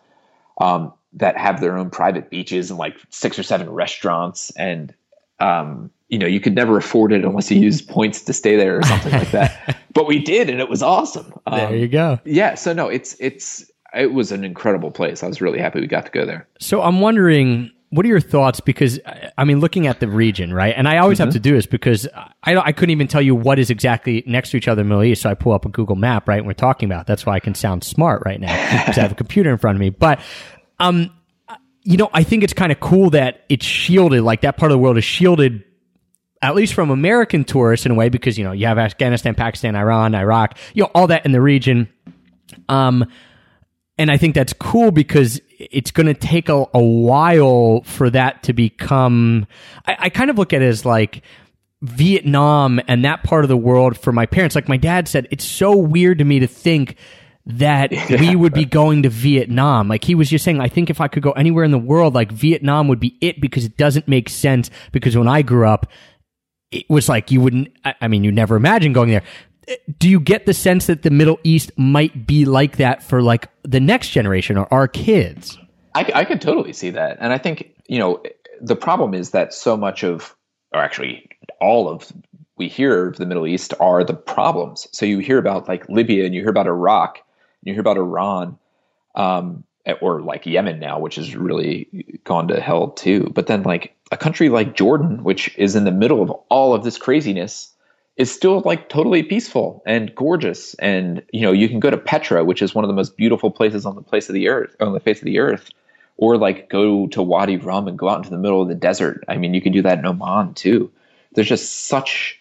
um, 0.61 0.93
that 1.13 1.35
have 1.37 1.61
their 1.61 1.77
own 1.77 1.89
private 1.89 2.29
beaches 2.29 2.69
and 2.69 2.77
like 2.77 2.95
six 3.09 3.39
or 3.39 3.43
seven 3.43 3.69
restaurants 3.71 4.51
and 4.51 4.93
um, 5.39 5.89
you 6.09 6.19
know, 6.19 6.27
you 6.27 6.39
could 6.39 6.55
never 6.55 6.77
afford 6.77 7.11
it 7.11 7.25
unless 7.25 7.49
you 7.49 7.59
used 7.59 7.89
points 7.89 8.21
to 8.21 8.33
stay 8.33 8.55
there 8.55 8.77
or 8.77 8.83
something 8.83 9.11
like 9.11 9.31
that. 9.31 9.74
But 9.95 10.05
we 10.07 10.19
did, 10.19 10.49
and 10.49 10.59
it 10.59 10.69
was 10.69 10.83
awesome. 10.83 11.33
Um, 11.47 11.57
There 11.57 11.75
you 11.75 11.87
go. 11.87 12.19
Yeah. 12.25 12.53
So 12.55 12.73
no, 12.73 12.87
it's 12.89 13.15
it's 13.19 13.65
it 13.95 14.13
was 14.13 14.31
an 14.31 14.43
incredible 14.43 14.91
place. 14.91 15.23
I 15.23 15.27
was 15.27 15.41
really 15.41 15.57
happy 15.57 15.79
we 15.79 15.87
got 15.87 16.05
to 16.05 16.11
go 16.11 16.25
there. 16.25 16.47
So 16.59 16.81
I'm 16.81 16.99
wondering, 16.99 17.71
what 17.91 18.05
are 18.05 18.09
your 18.09 18.19
thoughts? 18.19 18.59
Because 18.59 18.99
I- 19.37 19.45
mean, 19.45 19.61
looking 19.61 19.87
at 19.87 20.01
the 20.01 20.09
region, 20.09 20.53
right? 20.53 20.73
And 20.75 20.85
I 20.87 20.97
always 20.97 21.17
have 21.19 21.31
to 21.31 21.39
do 21.39 21.53
this 21.53 21.65
because 21.65 22.07
I 22.43 22.57
I 22.57 22.71
couldn't 22.73 22.91
even 22.91 23.07
tell 23.07 23.21
you 23.21 23.33
what 23.33 23.57
is 23.57 23.69
exactly 23.69 24.21
next 24.27 24.51
to 24.51 24.57
each 24.57 24.67
other 24.67 24.81
in 24.81 24.87
the 24.89 24.93
Middle 24.95 25.05
East. 25.05 25.21
So 25.21 25.29
I 25.29 25.33
pull 25.33 25.53
up 25.53 25.65
a 25.65 25.69
Google 25.69 25.95
map, 25.95 26.27
right? 26.27 26.39
And 26.39 26.45
we're 26.45 26.53
talking 26.53 26.91
about. 26.91 27.07
That's 27.07 27.25
why 27.25 27.33
I 27.35 27.39
can 27.39 27.55
sound 27.55 27.83
smart 27.85 28.21
right 28.25 28.39
now 28.39 28.53
because 28.81 28.97
I 28.97 29.01
have 29.01 29.13
a 29.13 29.15
computer 29.15 29.49
in 29.49 29.57
front 29.57 29.77
of 29.77 29.79
me. 29.79 29.91
But 29.91 30.19
um, 30.79 31.09
you 31.83 31.95
know, 31.95 32.09
I 32.13 32.23
think 32.23 32.43
it's 32.43 32.51
kind 32.53 32.73
of 32.73 32.81
cool 32.81 33.11
that 33.11 33.45
it's 33.47 33.65
shielded. 33.65 34.23
Like 34.23 34.41
that 34.41 34.57
part 34.57 34.71
of 34.71 34.75
the 34.75 34.79
world 34.79 34.97
is 34.97 35.05
shielded 35.05 35.63
at 36.41 36.55
least 36.55 36.73
from 36.73 36.89
American 36.89 37.43
tourists 37.43 37.85
in 37.85 37.91
a 37.91 37.95
way, 37.95 38.09
because 38.09 38.37
you 38.37 38.43
know 38.43 38.51
you 38.51 38.67
have 38.67 38.77
Afghanistan, 38.77 39.35
Pakistan, 39.35 39.75
Iran, 39.75 40.15
Iraq, 40.15 40.57
you 40.73 40.83
know 40.83 40.91
all 40.93 41.07
that 41.07 41.25
in 41.25 41.31
the 41.31 41.41
region. 41.41 41.89
Um, 42.69 43.05
and 43.97 44.11
I 44.11 44.17
think 44.17 44.35
that's 44.35 44.53
cool 44.53 44.91
because 44.91 45.39
it's 45.57 45.91
going 45.91 46.07
to 46.07 46.13
take 46.13 46.49
a, 46.49 46.65
a 46.73 46.83
while 46.83 47.81
for 47.83 48.09
that 48.09 48.43
to 48.43 48.53
become. 48.53 49.47
I, 49.85 49.97
I 49.99 50.09
kind 50.09 50.29
of 50.29 50.37
look 50.37 50.53
at 50.53 50.61
it 50.61 50.65
as 50.65 50.85
like 50.85 51.23
Vietnam 51.81 52.81
and 52.87 53.05
that 53.05 53.23
part 53.23 53.45
of 53.45 53.49
the 53.49 53.57
world 53.57 53.97
for 53.97 54.11
my 54.11 54.25
parents. 54.25 54.55
Like 54.55 54.67
my 54.67 54.77
dad 54.77 55.07
said, 55.07 55.27
it's 55.31 55.45
so 55.45 55.75
weird 55.75 56.17
to 56.19 56.25
me 56.25 56.39
to 56.39 56.47
think 56.47 56.97
that 57.45 57.91
we 58.09 58.35
would 58.35 58.53
be 58.53 58.65
going 58.65 59.03
to 59.03 59.09
Vietnam. 59.09 59.87
Like 59.87 60.03
he 60.03 60.15
was 60.15 60.29
just 60.29 60.43
saying, 60.43 60.59
I 60.59 60.67
think 60.67 60.89
if 60.89 60.99
I 60.99 61.07
could 61.07 61.23
go 61.23 61.31
anywhere 61.31 61.63
in 61.63 61.71
the 61.71 61.77
world, 61.77 62.13
like 62.15 62.31
Vietnam 62.31 62.87
would 62.87 62.99
be 62.99 63.17
it 63.21 63.39
because 63.39 63.65
it 63.65 63.77
doesn't 63.77 64.07
make 64.07 64.29
sense. 64.29 64.69
Because 64.91 65.15
when 65.15 65.27
I 65.27 65.41
grew 65.41 65.67
up, 65.67 65.87
it 66.71 66.89
was 66.89 67.07
like 67.09 67.31
you 67.31 67.41
wouldn't, 67.41 67.69
I 68.01 68.07
mean, 68.07 68.23
you 68.23 68.31
never 68.31 68.55
imagine 68.55 68.93
going 68.93 69.09
there. 69.09 69.23
Do 69.97 70.09
you 70.09 70.19
get 70.19 70.45
the 70.45 70.53
sense 70.53 70.85
that 70.87 71.01
the 71.01 71.09
Middle 71.09 71.39
East 71.43 71.71
might 71.77 72.27
be 72.27 72.45
like 72.45 72.77
that 72.77 73.01
for 73.01 73.21
like 73.21 73.49
the 73.63 73.79
next 73.79 74.09
generation 74.09 74.57
or 74.57 74.71
our 74.71 74.87
kids? 74.87 75.57
I, 75.95 76.11
I 76.13 76.25
could 76.25 76.41
totally 76.41 76.73
see 76.73 76.91
that, 76.91 77.17
and 77.19 77.33
I 77.33 77.37
think 77.37 77.71
you 77.87 77.97
know 77.97 78.21
the 78.61 78.75
problem 78.75 79.13
is 79.13 79.31
that 79.31 79.53
so 79.53 79.75
much 79.75 80.03
of, 80.03 80.35
or 80.71 80.81
actually 80.81 81.27
all 81.59 81.89
of, 81.89 82.11
we 82.57 82.67
hear 82.67 83.07
of 83.07 83.17
the 83.17 83.25
Middle 83.25 83.47
East 83.47 83.73
are 83.79 84.03
the 84.03 84.13
problems. 84.13 84.87
So 84.91 85.05
you 85.05 85.19
hear 85.19 85.39
about 85.39 85.67
like 85.67 85.87
Libya, 85.89 86.25
and 86.25 86.35
you 86.35 86.41
hear 86.41 86.51
about 86.51 86.67
Iraq, 86.67 87.17
and 87.17 87.23
you 87.63 87.73
hear 87.73 87.81
about 87.81 87.97
Iran, 87.97 88.59
um, 89.15 89.63
or 90.01 90.21
like 90.21 90.45
Yemen 90.45 90.79
now, 90.79 90.99
which 90.99 91.15
has 91.15 91.35
really 91.35 92.19
gone 92.23 92.49
to 92.49 92.61
hell 92.61 92.91
too. 92.91 93.31
But 93.33 93.47
then 93.47 93.63
like 93.63 93.94
a 94.11 94.17
country 94.17 94.49
like 94.49 94.75
Jordan, 94.75 95.23
which 95.23 95.55
is 95.57 95.75
in 95.75 95.83
the 95.83 95.91
middle 95.91 96.21
of 96.21 96.29
all 96.49 96.73
of 96.73 96.83
this 96.83 96.97
craziness, 96.97 97.71
is 98.17 98.31
still 98.31 98.61
like 98.61 98.87
totally 98.87 99.23
peaceful 99.23 99.83
and 99.85 100.13
gorgeous. 100.15 100.73
And 100.75 101.23
you 101.33 101.41
know, 101.41 101.51
you 101.51 101.67
can 101.67 101.79
go 101.79 101.89
to 101.89 101.97
Petra, 101.97 102.43
which 102.43 102.61
is 102.61 102.73
one 102.73 102.83
of 102.83 102.87
the 102.87 102.95
most 102.95 103.17
beautiful 103.17 103.51
places 103.51 103.85
on 103.85 103.95
the 103.95 104.01
place 104.01 104.29
of 104.29 104.33
the 104.33 104.47
earth, 104.47 104.75
on 104.79 104.93
the 104.93 104.99
face 104.99 105.19
of 105.19 105.25
the 105.25 105.39
earth, 105.39 105.69
or 106.17 106.37
like 106.37 106.69
go 106.69 107.07
to 107.07 107.21
Wadi 107.21 107.57
Rum 107.57 107.87
and 107.87 107.97
go 107.97 108.09
out 108.09 108.17
into 108.17 108.29
the 108.29 108.37
middle 108.37 108.61
of 108.61 108.67
the 108.67 108.75
desert. 108.75 109.23
I 109.27 109.37
mean, 109.37 109.53
you 109.53 109.61
can 109.61 109.73
do 109.73 109.81
that 109.81 109.99
in 109.99 110.05
Oman 110.05 110.53
too. 110.53 110.91
There's 111.33 111.49
just 111.49 111.87
such 111.87 112.39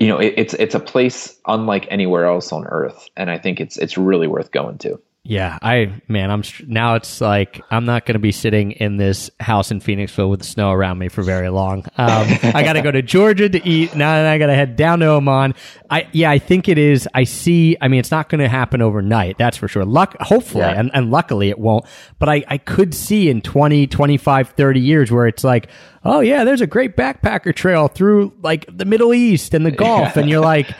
you 0.00 0.08
know, 0.08 0.18
it, 0.18 0.34
it's 0.36 0.54
it's 0.54 0.74
a 0.74 0.80
place 0.80 1.38
unlike 1.46 1.86
anywhere 1.90 2.24
else 2.24 2.52
on 2.52 2.66
earth, 2.66 3.08
and 3.16 3.30
I 3.30 3.38
think 3.38 3.60
it's 3.60 3.76
it's 3.76 3.98
really 3.98 4.26
worth 4.26 4.50
going 4.50 4.78
to. 4.78 5.00
Yeah, 5.22 5.58
I 5.60 6.00
man, 6.08 6.30
I'm 6.30 6.42
now. 6.66 6.94
It's 6.94 7.20
like 7.20 7.60
I'm 7.70 7.84
not 7.84 8.06
going 8.06 8.14
to 8.14 8.18
be 8.20 8.32
sitting 8.32 8.72
in 8.72 8.96
this 8.96 9.30
house 9.38 9.70
in 9.70 9.78
Phoenixville 9.80 10.30
with 10.30 10.42
snow 10.42 10.72
around 10.72 10.96
me 10.98 11.08
for 11.08 11.22
very 11.22 11.50
long. 11.50 11.80
Um, 11.98 12.26
I 12.42 12.62
got 12.64 12.72
to 12.72 12.80
go 12.80 12.90
to 12.90 13.02
Georgia 13.02 13.46
to 13.50 13.68
eat. 13.68 13.94
Now 13.94 14.28
I 14.28 14.38
got 14.38 14.46
to 14.46 14.54
head 14.54 14.76
down 14.76 15.00
to 15.00 15.06
Oman. 15.08 15.54
I 15.90 16.08
yeah, 16.12 16.30
I 16.30 16.38
think 16.38 16.68
it 16.70 16.78
is. 16.78 17.06
I 17.12 17.24
see. 17.24 17.76
I 17.82 17.88
mean, 17.88 18.00
it's 18.00 18.10
not 18.10 18.30
going 18.30 18.38
to 18.40 18.48
happen 18.48 18.80
overnight. 18.80 19.36
That's 19.36 19.58
for 19.58 19.68
sure. 19.68 19.84
Luck, 19.84 20.16
hopefully, 20.20 20.62
Yeah. 20.62 20.80
and, 20.80 20.90
and 20.94 21.10
luckily 21.10 21.50
it 21.50 21.58
won't. 21.58 21.84
But 22.18 22.30
I 22.30 22.42
I 22.48 22.56
could 22.56 22.94
see 22.94 23.28
in 23.28 23.42
20, 23.42 23.88
25, 23.88 24.48
30 24.48 24.80
years 24.80 25.12
where 25.12 25.26
it's 25.26 25.44
like, 25.44 25.68
oh 26.02 26.20
yeah, 26.20 26.44
there's 26.44 26.62
a 26.62 26.66
great 26.66 26.96
backpacker 26.96 27.54
trail 27.54 27.88
through 27.88 28.32
like 28.42 28.64
the 28.74 28.86
Middle 28.86 29.12
East 29.12 29.52
and 29.52 29.66
the 29.66 29.70
Gulf, 29.70 30.16
and 30.16 30.30
you're 30.30 30.40
like. 30.44 30.70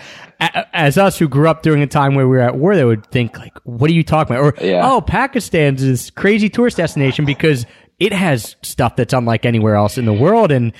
As 0.41 0.97
us 0.97 1.19
who 1.19 1.29
grew 1.29 1.49
up 1.49 1.63
during 1.63 1.83
a 1.83 1.87
time 1.87 2.15
where 2.15 2.27
we 2.27 2.37
were 2.37 2.43
at 2.43 2.57
war, 2.57 2.75
they 2.75 2.85
would 2.85 3.07
think 3.11 3.39
like, 3.39 3.53
"What 3.65 3.91
are 3.91 3.95
you 3.95 4.03
talking 4.03 4.35
about?" 4.37 4.45
Or, 4.61 4.65
Yeah. 4.67 4.81
"Oh, 4.91 5.01
Pakistan's 5.01 5.83
this 5.83 6.11
crazy 6.11 6.49
tourist 6.49 6.79
destination 6.79 7.25
because 7.27 7.67
it 7.99 8.13
has 8.13 8.57
stuff 8.63 8.97
that's 8.97 9.13
unlike 9.13 9.45
anywhere 9.45 9.75
else 9.75 9.99
in 9.99 10.07
the 10.07 10.13
world." 10.15 10.51
And 10.51 10.73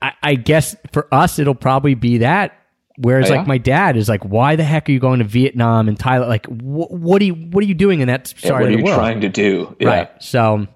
I, 0.00 0.12
I 0.22 0.34
guess 0.36 0.74
for 0.92 1.06
us, 1.12 1.38
it'll 1.38 1.54
probably 1.54 1.94
be 1.94 2.18
that. 2.18 2.52
Whereas, 2.96 3.28
Oh, 3.28 3.34
yeah? 3.34 3.38
like 3.40 3.48
my 3.48 3.58
dad 3.58 3.96
is 3.96 4.08
like, 4.08 4.24
"Why 4.24 4.56
the 4.56 4.64
heck 4.64 4.88
are 4.88 4.92
you 4.92 5.00
going 5.00 5.18
to 5.18 5.24
Vietnam 5.24 5.88
and 5.88 5.98
Thailand? 5.98 6.28
Like, 6.28 6.46
wh- 6.46 6.90
what 6.92 7.20
are 7.20 7.24
you 7.24 7.34
what 7.34 7.62
are 7.62 7.66
you 7.66 7.74
doing 7.74 8.00
in 8.00 8.08
that 8.08 8.32
Yeah, 8.42 8.52
what 8.52 8.62
are 8.62 8.70
you 8.70 8.84
world?" 8.84 8.96
trying 8.96 9.20
to 9.22 9.28
do? 9.28 9.76
Right. 9.82 10.08
So, 10.20 10.66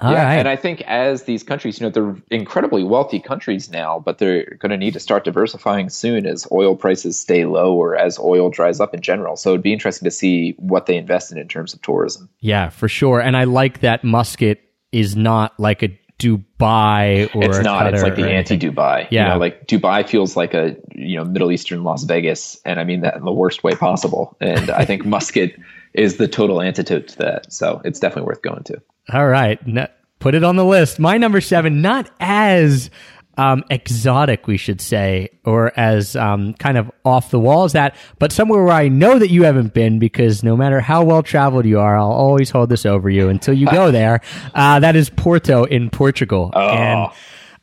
all 0.00 0.12
yeah, 0.12 0.24
right. 0.24 0.34
and 0.34 0.48
I 0.48 0.56
think 0.56 0.82
as 0.82 1.24
these 1.24 1.42
countries, 1.42 1.80
you 1.80 1.86
know, 1.86 1.90
they're 1.90 2.16
incredibly 2.30 2.84
wealthy 2.84 3.18
countries 3.18 3.70
now, 3.70 3.98
but 3.98 4.18
they're 4.18 4.44
going 4.58 4.70
to 4.70 4.76
need 4.76 4.92
to 4.92 5.00
start 5.00 5.24
diversifying 5.24 5.88
soon 5.88 6.26
as 6.26 6.46
oil 6.52 6.76
prices 6.76 7.18
stay 7.18 7.46
low 7.46 7.74
or 7.74 7.96
as 7.96 8.18
oil 8.18 8.50
dries 8.50 8.78
up 8.78 8.92
in 8.94 9.00
general. 9.00 9.36
So 9.36 9.50
it'd 9.50 9.62
be 9.62 9.72
interesting 9.72 10.04
to 10.04 10.10
see 10.10 10.54
what 10.58 10.86
they 10.86 10.96
invest 10.96 11.32
in 11.32 11.38
in 11.38 11.48
terms 11.48 11.72
of 11.72 11.80
tourism. 11.82 12.28
yeah, 12.40 12.68
for 12.68 12.88
sure. 12.88 13.20
And 13.20 13.36
I 13.36 13.44
like 13.44 13.80
that 13.80 14.04
Muscat 14.04 14.58
is 14.92 15.16
not 15.16 15.58
like 15.58 15.82
a 15.82 15.98
Dubai 16.18 17.34
or 17.34 17.44
it's 17.44 17.58
not. 17.58 17.92
It's 17.92 18.02
like 18.02 18.16
the 18.16 18.30
anti-Dubai. 18.30 19.08
Yeah. 19.10 19.24
You 19.24 19.32
know, 19.34 19.38
like 19.38 19.66
Dubai 19.66 20.08
feels 20.08 20.36
like 20.36 20.54
a 20.54 20.76
you 20.94 21.16
know 21.16 21.24
Middle 21.24 21.52
Eastern 21.52 21.84
Las 21.84 22.04
Vegas, 22.04 22.58
and 22.64 22.80
I 22.80 22.84
mean 22.84 23.02
that 23.02 23.16
in 23.16 23.24
the 23.24 23.32
worst 23.32 23.62
way 23.62 23.74
possible. 23.74 24.36
And 24.40 24.70
I 24.70 24.84
think 24.84 25.04
Muscat 25.14 25.52
is 25.92 26.16
the 26.16 26.28
total 26.28 26.62
antidote 26.62 27.08
to 27.08 27.18
that. 27.18 27.52
So 27.52 27.82
it's 27.84 28.00
definitely 28.00 28.28
worth 28.28 28.42
going 28.42 28.64
to. 28.64 28.80
All 29.12 29.26
right. 29.26 29.64
No, 29.66 29.86
put 30.18 30.34
it 30.34 30.44
on 30.44 30.56
the 30.56 30.64
list. 30.64 30.98
My 30.98 31.16
number 31.18 31.40
seven, 31.40 31.80
not 31.82 32.10
as 32.20 32.90
um, 33.38 33.64
exotic, 33.70 34.46
we 34.46 34.56
should 34.56 34.80
say, 34.80 35.28
or 35.44 35.72
as 35.78 36.16
um, 36.16 36.54
kind 36.54 36.78
of 36.78 36.90
off 37.04 37.30
the 37.30 37.38
wall 37.38 37.64
as 37.64 37.72
that, 37.72 37.94
but 38.18 38.32
somewhere 38.32 38.64
where 38.64 38.72
I 38.72 38.88
know 38.88 39.18
that 39.18 39.30
you 39.30 39.42
haven't 39.44 39.74
been 39.74 39.98
because 39.98 40.42
no 40.42 40.56
matter 40.56 40.80
how 40.80 41.04
well 41.04 41.22
traveled 41.22 41.66
you 41.66 41.78
are, 41.78 41.98
I'll 41.98 42.10
always 42.10 42.50
hold 42.50 42.70
this 42.70 42.86
over 42.86 43.10
you 43.10 43.28
until 43.28 43.54
you 43.54 43.66
go 43.66 43.90
there. 43.92 44.20
Uh, 44.54 44.80
that 44.80 44.96
is 44.96 45.10
Porto 45.10 45.64
in 45.64 45.90
Portugal. 45.90 46.50
And 46.54 47.10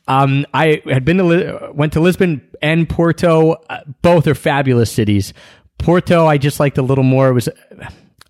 um, 0.06 0.46
I 0.54 0.80
had 0.86 1.04
been 1.04 1.16
to 1.18 1.24
Li- 1.24 1.52
went 1.72 1.94
to 1.94 2.00
Lisbon 2.00 2.48
and 2.62 2.88
Porto. 2.88 3.52
Uh, 3.68 3.80
both 4.02 4.26
are 4.26 4.34
fabulous 4.34 4.92
cities. 4.92 5.34
Porto, 5.78 6.26
I 6.26 6.38
just 6.38 6.60
liked 6.60 6.78
a 6.78 6.82
little 6.82 7.04
more. 7.04 7.28
It 7.28 7.32
was 7.32 7.48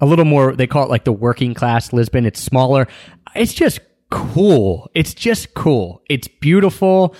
a 0.00 0.06
little 0.06 0.24
more. 0.24 0.54
They 0.54 0.66
call 0.66 0.84
it 0.84 0.90
like 0.90 1.04
the 1.04 1.12
working 1.12 1.54
class 1.54 1.92
Lisbon. 1.92 2.26
It's 2.26 2.40
smaller. 2.40 2.88
It's 3.34 3.54
just 3.54 3.80
cool. 4.10 4.90
It's 4.94 5.14
just 5.14 5.54
cool. 5.54 6.02
It's 6.08 6.28
beautiful. 6.28 7.14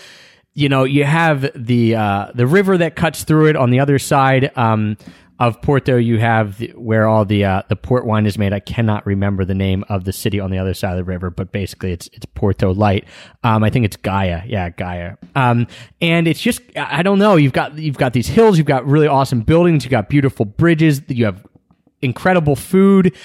You 0.55 0.69
know, 0.69 0.85
you 0.85 1.05
have 1.05 1.51
the 1.57 1.97
uh, 1.97 2.31
the 2.35 2.47
river 2.47 2.79
that 2.79 2.95
cuts 2.95 3.25
through 3.25 3.47
it. 3.47 3.57
On 3.57 3.71
the 3.71 3.81
other 3.81 3.99
side 3.99 4.57
um, 4.57 4.97
of 5.41 5.61
Porto, 5.63 5.97
you 5.97 6.21
have 6.21 6.59
the, 6.59 6.69
where 6.77 7.09
all 7.09 7.25
the 7.25 7.45
uh, 7.45 7.63
the 7.69 7.75
port 7.75 8.07
wine 8.07 8.25
is 8.25 8.39
made. 8.39 8.53
I 8.53 8.61
cannot 8.61 9.05
remember 9.05 9.45
the 9.45 9.55
name 9.55 9.85
of 9.89 10.05
the 10.05 10.13
city 10.13 10.39
on 10.39 10.53
the 10.53 10.59
other 10.59 10.73
side 10.73 10.93
of 10.93 10.99
the 10.99 11.05
river, 11.05 11.31
but 11.31 11.51
basically, 11.51 11.91
it's 11.91 12.09
it's 12.13 12.27
Porto 12.27 12.73
Light. 12.73 13.05
Um, 13.43 13.65
I 13.65 13.71
think 13.71 13.85
it's 13.85 13.97
Gaia. 13.97 14.43
Yeah, 14.47 14.71
Gaia. 14.71 15.17
Um, 15.35 15.67
and 16.01 16.29
it's 16.29 16.41
just 16.41 16.63
I 16.77 17.03
don't 17.03 17.19
know. 17.19 17.35
You've 17.35 17.53
got 17.53 17.77
you've 17.77 17.99
got 17.99 18.13
these 18.13 18.29
hills. 18.29 18.57
You've 18.57 18.69
got 18.69 18.87
really 18.87 19.09
awesome 19.09 19.41
buildings. 19.41 19.85
You've 19.85 19.91
got 19.91 20.09
beautiful 20.09 20.45
bridges. 20.45 21.03
You 21.09 21.25
have 21.25 21.45
incredible 22.05 22.57
food 22.57 23.17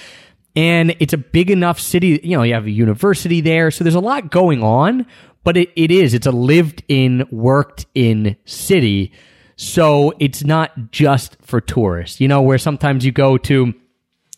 and 0.56 0.96
it's 0.98 1.12
a 1.12 1.18
big 1.18 1.50
enough 1.50 1.78
city 1.78 2.20
you 2.24 2.36
know 2.36 2.42
you 2.42 2.54
have 2.54 2.66
a 2.66 2.70
university 2.70 3.40
there 3.40 3.70
so 3.70 3.84
there's 3.84 3.94
a 3.94 4.00
lot 4.00 4.30
going 4.30 4.62
on 4.62 5.06
but 5.44 5.56
it, 5.56 5.70
it 5.76 5.90
is 5.90 6.14
it's 6.14 6.26
a 6.26 6.32
lived 6.32 6.82
in 6.88 7.26
worked 7.30 7.86
in 7.94 8.36
city 8.44 9.12
so 9.56 10.14
it's 10.18 10.42
not 10.42 10.90
just 10.90 11.36
for 11.42 11.60
tourists. 11.60 12.18
You 12.18 12.28
know 12.28 12.40
where 12.40 12.56
sometimes 12.56 13.04
you 13.04 13.12
go 13.12 13.36
to 13.36 13.74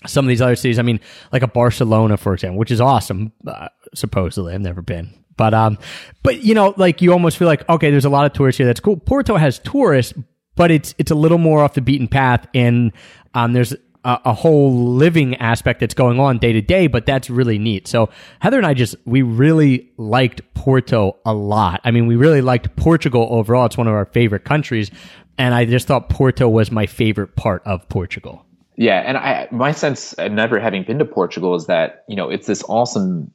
some 0.05 0.25
of 0.25 0.29
these 0.29 0.43
other 0.43 0.57
cities 0.57 0.81
i 0.81 0.83
mean 0.83 0.99
like 1.31 1.43
a 1.43 1.47
barcelona 1.47 2.17
for 2.17 2.35
example 2.35 2.59
which 2.59 2.73
is 2.73 2.81
awesome 2.81 3.31
uh, 3.47 3.69
supposedly 3.95 4.53
i've 4.53 4.61
never 4.61 4.83
been 4.83 5.15
but 5.37 5.55
um 5.55 5.79
but 6.25 6.43
you 6.43 6.55
know 6.55 6.75
like 6.77 7.01
you 7.01 7.13
almost 7.13 7.39
feel 7.39 7.47
like 7.47 7.67
okay 7.69 7.89
there's 7.89 8.05
a 8.05 8.11
lot 8.11 8.27
of 8.27 8.33
tourists 8.33 8.59
here 8.59 8.67
that's 8.67 8.81
cool. 8.81 8.97
Porto 8.97 9.37
has 9.37 9.61
tourists 9.61 10.13
but 10.55 10.71
it's 10.71 10.95
it's 10.99 11.11
a 11.11 11.15
little 11.15 11.39
more 11.39 11.63
off 11.63 11.75
the 11.75 11.81
beaten 11.81 12.09
path, 12.09 12.47
and 12.55 12.93
um, 13.35 13.53
there's 13.53 13.75
a, 14.05 14.19
a 14.27 14.33
whole 14.33 14.95
living 14.95 15.37
aspect 15.37 15.81
that's 15.81 15.95
going 15.95 16.19
on 16.19 16.39
day 16.39 16.53
to 16.53 16.61
day. 16.61 16.87
But 16.87 17.07
that's 17.07 17.31
really 17.31 17.59
neat. 17.59 17.89
So 17.89 18.11
Heather 18.41 18.59
and 18.59 18.67
I 18.67 18.75
just 18.75 18.97
we 19.05 19.23
really 19.23 19.91
liked 19.97 20.43
Porto 20.55 21.17
a 21.25 21.35
lot. 21.35 21.81
I 21.85 21.91
mean, 21.91 22.07
we 22.07 22.17
really 22.17 22.41
liked 22.41 22.75
Portugal 22.77 23.29
overall. 23.31 23.67
It's 23.67 23.77
one 23.77 23.89
of 23.89 23.95
our 23.95 24.07
favorite 24.07 24.45
countries, 24.45 24.91
and 25.39 25.55
I 25.55 25.65
just 25.65 25.87
thought 25.87 26.09
Porto 26.09 26.49
was 26.49 26.71
my 26.71 26.87
favorite 26.87 27.37
part 27.37 27.63
of 27.65 27.89
Portugal. 27.89 28.45
Yeah, 28.77 29.03
and 29.07 29.19
I 29.19 29.49
my 29.51 29.73
sense, 29.73 30.15
uh, 30.19 30.29
never 30.29 30.59
having 30.59 30.83
been 30.85 30.99
to 30.99 31.05
Portugal, 31.05 31.55
is 31.55 31.67
that 31.67 32.05
you 32.09 32.17
know 32.17 32.31
it's 32.31 32.47
this 32.47 32.65
awesome 32.69 33.31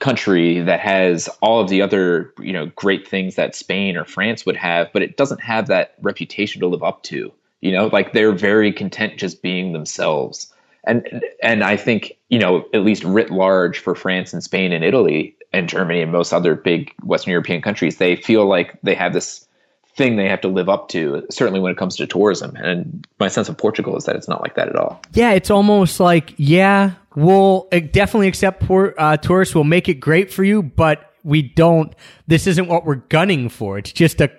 country 0.00 0.60
that 0.60 0.80
has 0.80 1.28
all 1.40 1.60
of 1.60 1.68
the 1.68 1.80
other 1.80 2.32
you 2.38 2.52
know 2.52 2.66
great 2.76 3.08
things 3.08 3.36
that 3.36 3.54
Spain 3.54 3.96
or 3.96 4.04
France 4.04 4.44
would 4.44 4.56
have, 4.56 4.92
but 4.92 5.02
it 5.02 5.16
doesn't 5.16 5.40
have 5.40 5.68
that 5.68 5.94
reputation 6.02 6.60
to 6.60 6.66
live 6.66 6.82
up 6.82 7.02
to. 7.04 7.32
You 7.62 7.72
know, 7.72 7.86
like 7.86 8.12
they're 8.12 8.32
very 8.32 8.72
content 8.72 9.16
just 9.16 9.40
being 9.40 9.72
themselves, 9.72 10.52
and 10.84 11.24
and 11.42 11.64
I 11.64 11.78
think 11.78 12.18
you 12.28 12.38
know 12.38 12.66
at 12.74 12.82
least 12.82 13.04
writ 13.04 13.30
large 13.30 13.78
for 13.78 13.94
France 13.94 14.34
and 14.34 14.42
Spain 14.42 14.72
and 14.72 14.84
Italy 14.84 15.34
and 15.52 15.68
Germany 15.68 16.02
and 16.02 16.12
most 16.12 16.32
other 16.32 16.54
big 16.54 16.92
Western 17.02 17.30
European 17.30 17.62
countries, 17.62 17.96
they 17.96 18.16
feel 18.16 18.46
like 18.46 18.78
they 18.82 18.94
have 18.94 19.12
this 19.12 19.46
thing 19.94 20.16
they 20.16 20.28
have 20.28 20.40
to 20.40 20.48
live 20.48 20.68
up 20.68 20.88
to, 20.88 21.24
certainly 21.30 21.60
when 21.60 21.70
it 21.70 21.78
comes 21.78 21.96
to 21.96 22.06
tourism. 22.06 22.56
And 22.56 23.06
my 23.20 23.28
sense 23.28 23.48
of 23.48 23.58
Portugal 23.58 23.96
is 23.96 24.04
that 24.04 24.16
it's 24.16 24.28
not 24.28 24.40
like 24.40 24.54
that 24.54 24.68
at 24.68 24.76
all. 24.76 25.02
Yeah, 25.12 25.32
it's 25.32 25.50
almost 25.50 26.00
like, 26.00 26.34
yeah, 26.38 26.92
we'll 27.14 27.68
definitely 27.70 28.28
accept 28.28 28.62
poor, 28.64 28.94
uh, 28.96 29.18
tourists. 29.18 29.54
We'll 29.54 29.64
make 29.64 29.88
it 29.88 29.94
great 29.94 30.32
for 30.32 30.44
you, 30.44 30.62
but 30.62 31.12
we 31.24 31.42
don't, 31.42 31.94
this 32.26 32.46
isn't 32.46 32.68
what 32.68 32.86
we're 32.86 32.96
gunning 32.96 33.50
for. 33.50 33.76
It's 33.76 33.92
just 33.92 34.20
a, 34.22 34.30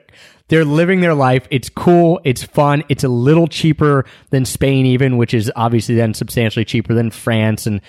they're 0.50 0.66
living 0.66 1.02
their 1.02 1.14
life. 1.14 1.48
It's 1.50 1.70
cool. 1.70 2.20
It's 2.24 2.44
fun. 2.44 2.84
It's 2.90 3.04
a 3.04 3.10
little 3.10 3.48
cheaper 3.48 4.06
than 4.30 4.46
Spain, 4.46 4.86
even, 4.86 5.18
which 5.18 5.34
is 5.34 5.52
obviously 5.56 5.96
then 5.96 6.14
substantially 6.14 6.66
cheaper 6.66 6.94
than 6.94 7.12
France 7.12 7.66
and, 7.66 7.82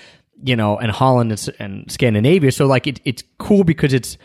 you 0.42 0.57
know, 0.57 0.78
and 0.78 0.90
Holland 0.90 1.30
and, 1.32 1.57
and 1.59 1.90
Scandinavia. 1.90 2.52
So 2.52 2.66
like 2.66 2.86
it, 2.86 3.00
it's 3.05 3.24
cool 3.38 3.64
because 3.64 3.92
it's, 3.92 4.16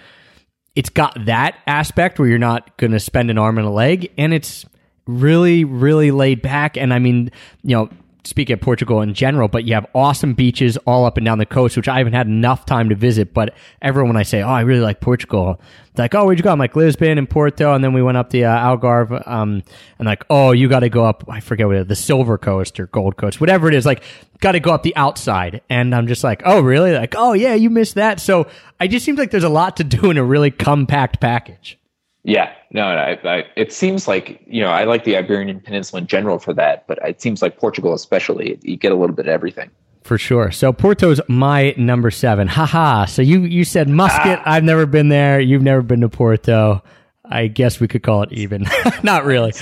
it's 0.75 0.89
got 0.89 1.25
that 1.25 1.55
aspect 1.67 2.19
where 2.19 2.27
you're 2.27 2.37
not 2.37 2.77
going 2.77 2.91
to 2.91 2.99
spend 2.99 3.31
an 3.31 3.37
arm 3.37 3.57
and 3.57 3.67
a 3.67 3.71
leg, 3.71 4.11
and 4.17 4.33
it's 4.33 4.65
really, 5.07 5.63
really 5.65 6.11
laid 6.11 6.41
back. 6.41 6.77
And 6.77 6.93
I 6.93 6.99
mean, 6.99 7.31
you 7.63 7.75
know, 7.75 7.89
speak 8.23 8.49
of 8.49 8.59
Portugal 8.59 9.01
in 9.01 9.13
general, 9.13 9.47
but 9.47 9.63
you 9.63 9.73
have 9.73 9.85
awesome 9.95 10.33
beaches 10.33 10.77
all 10.85 11.05
up 11.05 11.17
and 11.17 11.25
down 11.25 11.37
the 11.37 11.45
coast, 11.45 11.77
which 11.77 11.87
I 11.87 11.97
haven't 11.97 12.13
had 12.13 12.27
enough 12.27 12.65
time 12.65 12.89
to 12.89 12.95
visit. 12.95 13.33
But 13.33 13.53
everyone, 13.81 14.17
I 14.17 14.23
say, 14.23 14.41
"Oh, 14.41 14.49
I 14.49 14.61
really 14.61 14.81
like 14.81 14.99
Portugal," 14.99 15.59
they're 15.95 16.03
like, 16.03 16.15
"Oh, 16.15 16.25
where'd 16.25 16.37
you 16.37 16.43
go?" 16.43 16.51
I'm 16.51 16.59
like 16.59 16.75
Lisbon 16.75 17.17
and 17.17 17.29
Porto, 17.29 17.73
and 17.73 17.83
then 17.83 17.93
we 17.93 18.03
went 18.03 18.17
up 18.17 18.29
the 18.29 18.45
uh, 18.45 18.57
Algarve, 18.57 19.27
um, 19.27 19.63
and 19.97 20.05
like, 20.05 20.25
"Oh, 20.29 20.51
you 20.51 20.67
got 20.67 20.81
to 20.81 20.89
go 20.89 21.05
up." 21.05 21.23
I 21.27 21.39
forget 21.39 21.67
what 21.67 21.87
the 21.87 21.95
Silver 21.95 22.37
Coast 22.37 22.79
or 22.79 22.87
Gold 22.87 23.17
Coast, 23.17 23.39
whatever 23.39 23.67
it 23.67 23.73
is. 23.73 23.85
Like, 23.85 24.03
got 24.39 24.51
to 24.51 24.59
go 24.59 24.71
up 24.71 24.83
the 24.83 24.95
outside, 24.95 25.61
and 25.69 25.95
I'm 25.95 26.07
just 26.07 26.23
like, 26.23 26.41
"Oh, 26.45 26.61
really?" 26.61 26.93
Like, 26.93 27.15
"Oh, 27.17 27.33
yeah, 27.33 27.55
you 27.55 27.69
missed 27.69 27.95
that." 27.95 28.19
So 28.19 28.47
I 28.79 28.87
just 28.87 29.05
seems 29.05 29.17
like 29.17 29.31
there's 29.31 29.43
a 29.43 29.49
lot 29.49 29.77
to 29.77 29.83
do 29.83 30.11
in 30.11 30.17
a 30.17 30.23
really 30.23 30.51
compact 30.51 31.19
package. 31.19 31.78
Yeah, 32.23 32.51
no, 32.71 32.83
I, 32.83 33.17
I, 33.23 33.43
it 33.55 33.71
seems 33.71 34.07
like 34.07 34.41
you 34.45 34.61
know 34.61 34.69
I 34.69 34.83
like 34.83 35.05
the 35.05 35.15
Iberian 35.15 35.59
Peninsula 35.61 36.01
in 36.01 36.07
general 36.07 36.37
for 36.37 36.53
that, 36.53 36.85
but 36.87 36.99
it 37.03 37.21
seems 37.21 37.41
like 37.41 37.57
Portugal 37.57 37.93
especially, 37.93 38.59
you 38.61 38.75
get 38.75 38.91
a 38.91 38.95
little 38.95 39.15
bit 39.15 39.27
of 39.27 39.31
everything. 39.31 39.69
For 40.03 40.17
sure. 40.17 40.51
So 40.51 40.73
Porto's 40.73 41.21
my 41.27 41.73
number 41.77 42.09
seven. 42.11 42.47
Haha. 42.47 43.05
So 43.05 43.21
you 43.21 43.41
you 43.41 43.63
said 43.63 43.87
Muscat. 43.89 44.41
I've 44.45 44.63
never 44.63 44.85
been 44.85 45.09
there. 45.09 45.39
You've 45.39 45.61
never 45.61 45.81
been 45.81 46.01
to 46.01 46.09
Porto. 46.09 46.83
I 47.31 47.47
guess 47.47 47.79
we 47.79 47.87
could 47.87 48.01
call 48.01 48.23
it 48.23 48.31
even. 48.31 48.65
Not 49.03 49.23
really. 49.23 49.53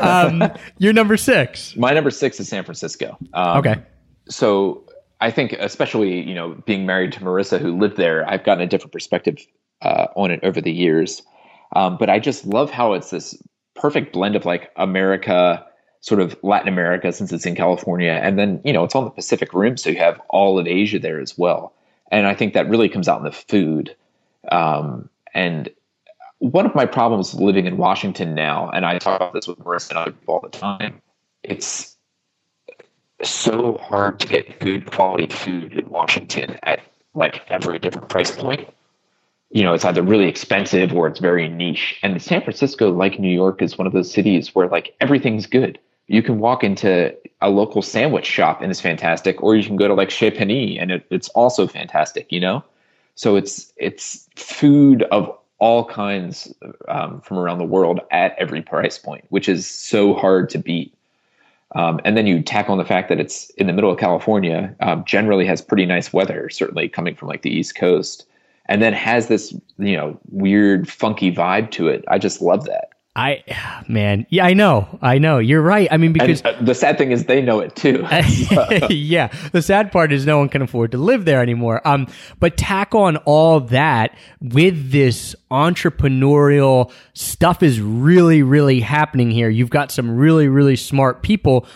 Um, 0.00 0.42
you're 0.78 0.92
number 0.92 1.16
six. 1.16 1.76
My 1.76 1.92
number 1.92 2.10
six 2.10 2.40
is 2.40 2.48
San 2.48 2.64
Francisco. 2.64 3.16
Um, 3.32 3.58
Okay. 3.58 3.76
So 4.28 4.84
I 5.20 5.30
think, 5.30 5.52
especially 5.52 6.22
you 6.22 6.34
know, 6.34 6.56
being 6.66 6.86
married 6.86 7.12
to 7.12 7.20
Marissa, 7.20 7.60
who 7.60 7.78
lived 7.78 7.96
there, 7.96 8.28
I've 8.28 8.42
gotten 8.42 8.62
a 8.64 8.66
different 8.66 8.92
perspective 8.92 9.38
uh, 9.82 10.06
on 10.16 10.30
it 10.30 10.40
over 10.42 10.60
the 10.60 10.72
years. 10.72 11.22
Um, 11.74 11.96
but 11.98 12.08
I 12.08 12.18
just 12.18 12.46
love 12.46 12.70
how 12.70 12.92
it's 12.92 13.10
this 13.10 13.36
perfect 13.74 14.12
blend 14.12 14.36
of 14.36 14.44
like 14.44 14.70
America, 14.76 15.64
sort 16.00 16.20
of 16.20 16.36
Latin 16.42 16.68
America, 16.68 17.12
since 17.12 17.32
it's 17.32 17.46
in 17.46 17.54
California, 17.54 18.18
and 18.22 18.38
then 18.38 18.60
you 18.64 18.72
know 18.72 18.84
it's 18.84 18.94
on 18.94 19.04
the 19.04 19.10
Pacific 19.10 19.52
Rim, 19.52 19.76
so 19.76 19.90
you 19.90 19.98
have 19.98 20.20
all 20.30 20.58
of 20.58 20.66
Asia 20.66 20.98
there 20.98 21.20
as 21.20 21.36
well. 21.36 21.72
And 22.10 22.26
I 22.26 22.34
think 22.34 22.54
that 22.54 22.68
really 22.68 22.88
comes 22.88 23.08
out 23.08 23.18
in 23.18 23.24
the 23.24 23.32
food. 23.32 23.96
Um, 24.52 25.08
and 25.32 25.70
one 26.38 26.66
of 26.66 26.74
my 26.74 26.86
problems 26.86 27.34
living 27.34 27.66
in 27.66 27.76
Washington 27.76 28.34
now, 28.34 28.68
and 28.70 28.84
I 28.84 28.98
talk 28.98 29.16
about 29.16 29.32
this 29.32 29.48
with 29.48 29.58
Marissa 29.58 29.90
and 29.90 29.98
other 29.98 30.12
people 30.12 30.34
all 30.34 30.40
the 30.40 30.50
time, 30.50 31.00
it's 31.42 31.96
so 33.22 33.78
hard 33.78 34.20
to 34.20 34.26
get 34.26 34.60
good 34.60 34.90
quality 34.90 35.26
food 35.34 35.72
in 35.72 35.88
Washington 35.88 36.58
at 36.62 36.80
like 37.14 37.42
every 37.48 37.78
different 37.78 38.08
price 38.08 38.30
point. 38.30 38.68
You 39.54 39.62
know, 39.62 39.72
it's 39.72 39.84
either 39.84 40.02
really 40.02 40.26
expensive 40.26 40.92
or 40.92 41.06
it's 41.06 41.20
very 41.20 41.48
niche. 41.48 42.00
And 42.02 42.20
San 42.20 42.42
Francisco, 42.42 42.90
like 42.90 43.20
New 43.20 43.32
York, 43.32 43.62
is 43.62 43.78
one 43.78 43.86
of 43.86 43.92
those 43.92 44.10
cities 44.10 44.52
where 44.52 44.66
like 44.66 44.96
everything's 45.00 45.46
good. 45.46 45.78
You 46.08 46.24
can 46.24 46.40
walk 46.40 46.64
into 46.64 47.16
a 47.40 47.50
local 47.50 47.80
sandwich 47.80 48.26
shop 48.26 48.60
and 48.60 48.70
it's 48.72 48.80
fantastic, 48.80 49.40
or 49.44 49.54
you 49.54 49.64
can 49.64 49.76
go 49.76 49.86
to 49.86 49.94
like 49.94 50.10
Chez 50.10 50.32
Panisse 50.32 50.76
and 50.82 50.90
it, 50.90 51.06
it's 51.08 51.28
also 51.30 51.68
fantastic. 51.68 52.32
You 52.32 52.40
know, 52.40 52.64
so 53.14 53.36
it's 53.36 53.72
it's 53.76 54.28
food 54.34 55.04
of 55.12 55.30
all 55.58 55.84
kinds 55.84 56.52
um, 56.88 57.20
from 57.20 57.38
around 57.38 57.58
the 57.58 57.64
world 57.64 58.00
at 58.10 58.34
every 58.38 58.60
price 58.60 58.98
point, 58.98 59.24
which 59.28 59.48
is 59.48 59.70
so 59.70 60.14
hard 60.14 60.50
to 60.50 60.58
beat. 60.58 60.92
Um, 61.76 62.00
and 62.04 62.16
then 62.16 62.26
you 62.26 62.42
tack 62.42 62.68
on 62.68 62.78
the 62.78 62.84
fact 62.84 63.08
that 63.08 63.20
it's 63.20 63.50
in 63.50 63.68
the 63.68 63.72
middle 63.72 63.90
of 63.90 64.00
California, 64.00 64.74
um, 64.80 65.04
generally 65.04 65.46
has 65.46 65.62
pretty 65.62 65.86
nice 65.86 66.12
weather, 66.12 66.50
certainly 66.50 66.88
coming 66.88 67.14
from 67.14 67.28
like 67.28 67.42
the 67.42 67.50
East 67.50 67.76
Coast, 67.76 68.26
and 68.66 68.82
then 68.82 68.92
has 68.92 69.28
this 69.28 69.52
you 69.78 69.96
know 69.96 70.18
weird, 70.30 70.88
funky 70.88 71.32
vibe 71.32 71.70
to 71.72 71.88
it. 71.88 72.04
I 72.08 72.18
just 72.18 72.40
love 72.40 72.64
that. 72.66 72.88
I, 73.16 73.44
man, 73.88 74.26
yeah, 74.30 74.44
I 74.44 74.54
know, 74.54 74.98
I 75.00 75.18
know. 75.18 75.38
You're 75.38 75.62
right. 75.62 75.88
I 75.90 75.96
mean, 75.96 76.12
because 76.12 76.42
And 76.42 76.56
uh, 76.56 76.62
the 76.62 76.74
sad 76.74 76.98
thing 76.98 77.12
is 77.12 77.26
they 77.26 77.40
know 77.40 77.60
it 77.60 77.76
too. 77.76 78.06
yeah. 78.90 79.28
The 79.52 79.62
sad 79.62 79.92
part 79.92 80.12
is 80.12 80.26
no 80.26 80.38
one 80.38 80.48
can 80.48 80.62
afford 80.62 80.92
to 80.92 80.98
live 80.98 81.24
there 81.24 81.40
anymore. 81.40 81.86
Um, 81.86 82.08
but 82.40 82.56
tack 82.56 82.94
on 82.94 83.16
all 83.18 83.60
that 83.60 84.16
with 84.40 84.90
this 84.90 85.36
entrepreneurial 85.50 86.92
stuff 87.14 87.62
is 87.62 87.80
really, 87.80 88.42
really 88.42 88.80
happening 88.80 89.30
here. 89.30 89.48
You've 89.48 89.70
got 89.70 89.90
some 89.90 90.10
really, 90.16 90.48
really 90.48 90.76
smart 90.76 91.22
people 91.22 91.66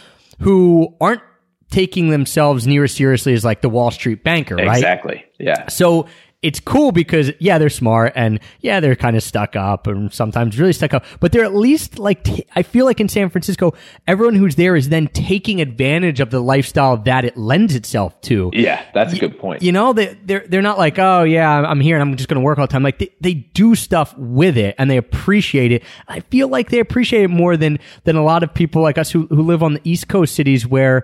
who 0.41 0.95
aren't 1.01 1.23
taking 1.71 2.09
themselves 2.09 2.67
near 2.67 2.85
as 2.85 2.93
seriously 2.93 3.35
as 3.35 3.45
like 3.45 3.61
the 3.61 3.69
Wall 3.69 3.91
Street 3.91 4.25
banker, 4.25 4.57
right? 4.57 4.77
Exactly. 4.77 5.25
Yeah. 5.39 5.69
So 5.69 6.07
it's 6.41 6.61
cool 6.61 6.93
because 6.93 7.33
yeah, 7.41 7.59
they're 7.59 7.69
smart 7.69 8.13
and 8.15 8.39
yeah, 8.61 8.79
they're 8.79 8.95
kind 8.95 9.17
of 9.17 9.25
stuck 9.25 9.57
up 9.57 9.89
and 9.89 10.13
sometimes 10.13 10.57
really 10.59 10.73
stuck 10.73 10.95
up, 10.95 11.05
but 11.19 11.33
they're 11.33 11.45
at 11.45 11.53
least 11.55 11.99
like, 11.99 12.23
t- 12.23 12.47
I 12.55 12.63
feel 12.63 12.85
like 12.85 13.01
in 13.01 13.09
San 13.09 13.29
Francisco, 13.29 13.75
everyone 14.07 14.37
who's 14.37 14.55
there 14.55 14.77
is 14.77 14.89
then 14.89 15.09
taking 15.09 15.61
advantage 15.61 16.21
of 16.21 16.31
the 16.31 16.39
lifestyle 16.39 16.97
that 16.99 17.25
it 17.25 17.37
lends 17.37 17.75
itself 17.75 18.21
to. 18.23 18.51
Yeah, 18.53 18.81
that's 18.95 19.13
a 19.13 19.19
good 19.19 19.37
point. 19.41 19.63
You 19.63 19.73
know, 19.73 19.93
they, 19.93 20.17
they're, 20.25 20.45
they're 20.47 20.63
not 20.63 20.79
like, 20.79 20.99
oh 21.01 21.25
yeah, 21.25 21.51
I'm- 21.51 21.65
I'm 21.67 21.81
here 21.81 21.97
and 21.97 22.09
I'm 22.09 22.17
just 22.17 22.29
going 22.29 22.41
to 22.41 22.45
work 22.45 22.59
all 22.59 22.67
the 22.69 22.73
time. 22.73 22.85
Like 22.85 23.01
they, 23.01 23.11
they 23.21 23.35
do 23.35 23.75
stuff 23.75 24.17
with 24.17 24.57
it 24.57 24.77
and 24.79 24.89
they 24.89 24.97
appreciate 24.97 25.73
it. 25.73 25.83
I 26.07 26.21
feel 26.21 26.47
like 26.47 26.71
they 26.71 26.79
appreciate 26.79 27.25
it 27.25 27.29
more 27.31 27.57
than, 27.57 27.81
than 28.05 28.15
a 28.15 28.23
lot 28.23 28.45
of 28.45 28.55
people 28.55 28.81
like 28.81 28.97
us 28.97 29.11
who, 29.11 29.27
who 29.27 29.43
live 29.43 29.65
on 29.65 29.75
the 29.75 29.81
East 29.83 30.07
Coast 30.07 30.37
cities 30.37 30.65
where, 30.65 31.03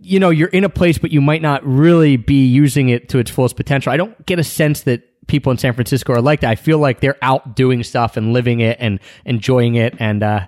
you 0.00 0.20
know, 0.20 0.30
you're 0.30 0.48
in 0.48 0.64
a 0.64 0.68
place, 0.68 0.98
but 0.98 1.10
you 1.12 1.20
might 1.20 1.42
not 1.42 1.64
really 1.66 2.16
be 2.16 2.46
using 2.46 2.88
it 2.88 3.08
to 3.10 3.18
its 3.18 3.30
fullest 3.30 3.56
potential. 3.56 3.92
I 3.92 3.96
don't 3.96 4.24
get 4.26 4.38
a 4.38 4.44
sense 4.44 4.82
that 4.82 5.02
people 5.26 5.52
in 5.52 5.58
San 5.58 5.74
Francisco 5.74 6.12
are 6.14 6.22
like 6.22 6.40
that. 6.40 6.50
I 6.50 6.54
feel 6.54 6.78
like 6.78 7.00
they're 7.00 7.18
out 7.20 7.56
doing 7.56 7.82
stuff 7.82 8.16
and 8.16 8.32
living 8.32 8.60
it 8.60 8.76
and 8.80 9.00
enjoying 9.24 9.74
it. 9.74 9.94
And, 9.98 10.22
uh, 10.22 10.46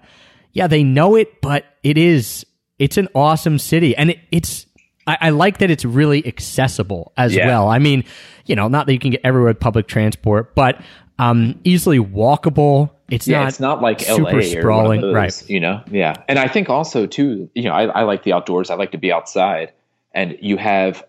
yeah, 0.53 0.67
they 0.69 0.83
know 0.83 1.17
it, 1.17 1.41
but 1.43 1.65
it 1.83 1.99
is, 1.99 2.47
it's 2.79 2.97
an 2.97 3.09
awesome 3.15 3.59
city. 3.59 3.95
And 3.97 4.11
it, 4.11 4.19
it's, 4.31 4.67
I, 5.07 5.19
I 5.21 5.31
like 5.31 5.59
that 5.59 5.71
it's 5.71 5.85
really 5.85 6.27
accessible 6.27 7.13
as 7.17 7.35
Yeah. 7.35 7.47
well. 7.47 7.69
I 7.69 7.79
mean, 7.79 8.05
you 8.47 8.57
know, 8.57 8.69
not 8.69 8.87
that 8.87 8.93
you 8.93 8.99
can 8.99 9.11
get 9.11 9.21
everywhere 9.25 9.49
with 9.51 9.61
public 9.61 9.87
transport, 9.87 10.55
but, 10.55 10.81
um, 11.21 11.61
easily 11.65 11.99
walkable. 11.99 12.91
It's 13.11 13.29
yeah, 13.29 13.41
not, 13.41 13.49
it's 13.49 13.61
not 13.61 13.83
like 13.83 14.01
super 14.01 14.23
LA 14.23 14.39
or 14.39 14.43
sprawling, 14.43 15.01
those, 15.03 15.15
right? 15.15 15.51
You 15.51 15.61
know, 15.61 15.83
yeah. 15.91 16.15
And 16.29 16.39
I 16.39 16.49
think 16.49 16.71
also 16.71 17.07
too, 17.07 17.51
you 17.55 17.65
know, 17.65 17.73
I, 17.73 17.85
I 17.87 18.03
like 18.05 18.23
the 18.23 18.33
outdoors. 18.33 18.71
I 18.71 18.75
like 18.75 18.93
to 18.93 18.99
be 18.99 19.13
outside, 19.13 19.73
and 20.13 20.39
you 20.41 20.57
have 20.57 21.05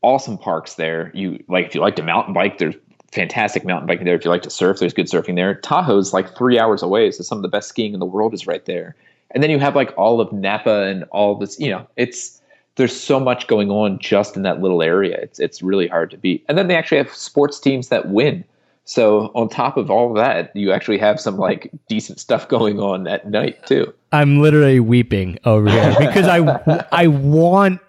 awesome 0.00 0.38
parks 0.38 0.74
there. 0.74 1.10
You 1.14 1.42
like 1.48 1.66
if 1.66 1.74
you 1.74 1.80
like 1.82 1.96
to 1.96 2.02
mountain 2.02 2.32
bike, 2.32 2.58
there's 2.58 2.76
fantastic 3.12 3.64
mountain 3.64 3.86
biking 3.86 4.06
there. 4.06 4.14
If 4.14 4.24
you 4.24 4.30
like 4.30 4.42
to 4.42 4.50
surf, 4.50 4.78
there's 4.78 4.94
good 4.94 5.06
surfing 5.06 5.36
there. 5.36 5.56
Tahoe's 5.56 6.14
like 6.14 6.34
three 6.34 6.58
hours 6.58 6.82
away, 6.82 7.10
so 7.10 7.22
some 7.22 7.36
of 7.36 7.42
the 7.42 7.48
best 7.48 7.68
skiing 7.68 7.92
in 7.92 8.00
the 8.00 8.06
world 8.06 8.32
is 8.32 8.46
right 8.46 8.64
there. 8.64 8.96
And 9.32 9.42
then 9.42 9.50
you 9.50 9.58
have 9.58 9.76
like 9.76 9.92
all 9.98 10.20
of 10.20 10.32
Napa 10.32 10.84
and 10.84 11.04
all 11.10 11.34
this. 11.34 11.60
You 11.60 11.70
know, 11.70 11.86
it's 11.96 12.40
there's 12.76 12.98
so 12.98 13.20
much 13.20 13.48
going 13.48 13.70
on 13.70 13.98
just 13.98 14.34
in 14.34 14.44
that 14.44 14.62
little 14.62 14.82
area. 14.82 15.18
It's 15.20 15.38
it's 15.38 15.62
really 15.62 15.88
hard 15.88 16.10
to 16.12 16.16
beat. 16.16 16.42
And 16.48 16.56
then 16.56 16.68
they 16.68 16.76
actually 16.76 16.98
have 16.98 17.12
sports 17.12 17.60
teams 17.60 17.88
that 17.88 18.08
win. 18.08 18.44
So 18.92 19.32
on 19.34 19.48
top 19.48 19.78
of 19.78 19.90
all 19.90 20.12
that, 20.14 20.54
you 20.54 20.70
actually 20.70 20.98
have 20.98 21.18
some 21.18 21.38
like 21.38 21.70
decent 21.88 22.20
stuff 22.20 22.46
going 22.48 22.78
on 22.78 23.08
at 23.08 23.26
night 23.30 23.64
too. 23.66 23.90
I'm 24.12 24.42
literally 24.42 24.80
weeping 24.80 25.38
over 25.46 25.70
here 25.70 25.94
because 25.98 26.26
I 26.28 26.84
I 26.92 27.06
want 27.06 27.80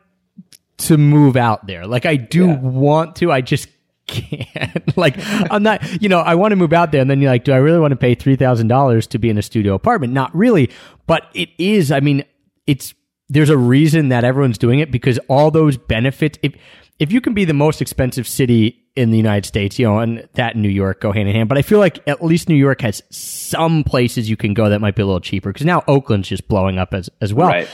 to 0.77 0.97
move 0.97 1.35
out 1.35 1.67
there. 1.67 1.85
Like 1.85 2.05
I 2.05 2.15
do 2.15 2.47
Yeah. 2.47 2.59
want 2.59 3.17
to. 3.17 3.33
I 3.33 3.41
just 3.41 3.67
can't. 4.07 4.95
like 4.97 5.15
I'm 5.51 5.61
not. 5.63 6.01
You 6.01 6.07
know, 6.07 6.19
I 6.19 6.35
want 6.35 6.53
to 6.53 6.55
move 6.55 6.71
out 6.71 6.93
there, 6.93 7.01
and 7.01 7.09
then 7.09 7.19
you're 7.19 7.31
like, 7.31 7.43
do 7.43 7.51
I 7.51 7.57
really 7.57 7.79
want 7.79 7.91
to 7.91 7.97
pay 7.97 8.15
three 8.15 8.37
thousand 8.37 8.69
dollars 8.69 9.05
to 9.07 9.17
be 9.19 9.29
in 9.29 9.37
a 9.37 9.41
studio 9.41 9.73
apartment? 9.73 10.13
Not 10.13 10.33
really, 10.33 10.69
but 11.05 11.23
it 11.33 11.49
is. 11.57 11.91
I 11.91 11.99
mean, 11.99 12.23
it's 12.65 12.93
there's 13.27 13.49
a 13.49 13.57
reason 13.57 14.07
that 14.09 14.23
everyone's 14.23 14.57
doing 14.57 14.79
it 14.79 14.89
because 14.89 15.19
all 15.27 15.51
those 15.51 15.75
benefits. 15.75 16.39
If 16.43 16.53
if 16.99 17.11
you 17.11 17.21
can 17.21 17.33
be 17.33 17.45
the 17.45 17.53
most 17.53 17.81
expensive 17.81 18.27
city 18.27 18.79
in 18.95 19.11
the 19.11 19.17
United 19.17 19.47
States, 19.47 19.79
you 19.79 19.85
know, 19.85 19.99
and 19.99 20.27
that 20.33 20.53
and 20.53 20.61
New 20.61 20.69
York 20.69 21.01
go 21.01 21.11
hand 21.11 21.27
in 21.27 21.35
hand. 21.35 21.49
But 21.49 21.57
I 21.57 21.63
feel 21.63 21.79
like 21.79 22.07
at 22.07 22.23
least 22.23 22.47
New 22.47 22.55
York 22.55 22.81
has 22.81 23.01
some 23.09 23.83
places 23.83 24.29
you 24.29 24.37
can 24.37 24.53
go 24.53 24.69
that 24.69 24.79
might 24.79 24.95
be 24.95 25.01
a 25.01 25.05
little 25.05 25.19
cheaper 25.19 25.51
because 25.51 25.65
now 25.65 25.83
Oakland's 25.87 26.29
just 26.29 26.47
blowing 26.47 26.77
up 26.77 26.93
as 26.93 27.09
as 27.19 27.33
well. 27.33 27.47
Right. 27.47 27.67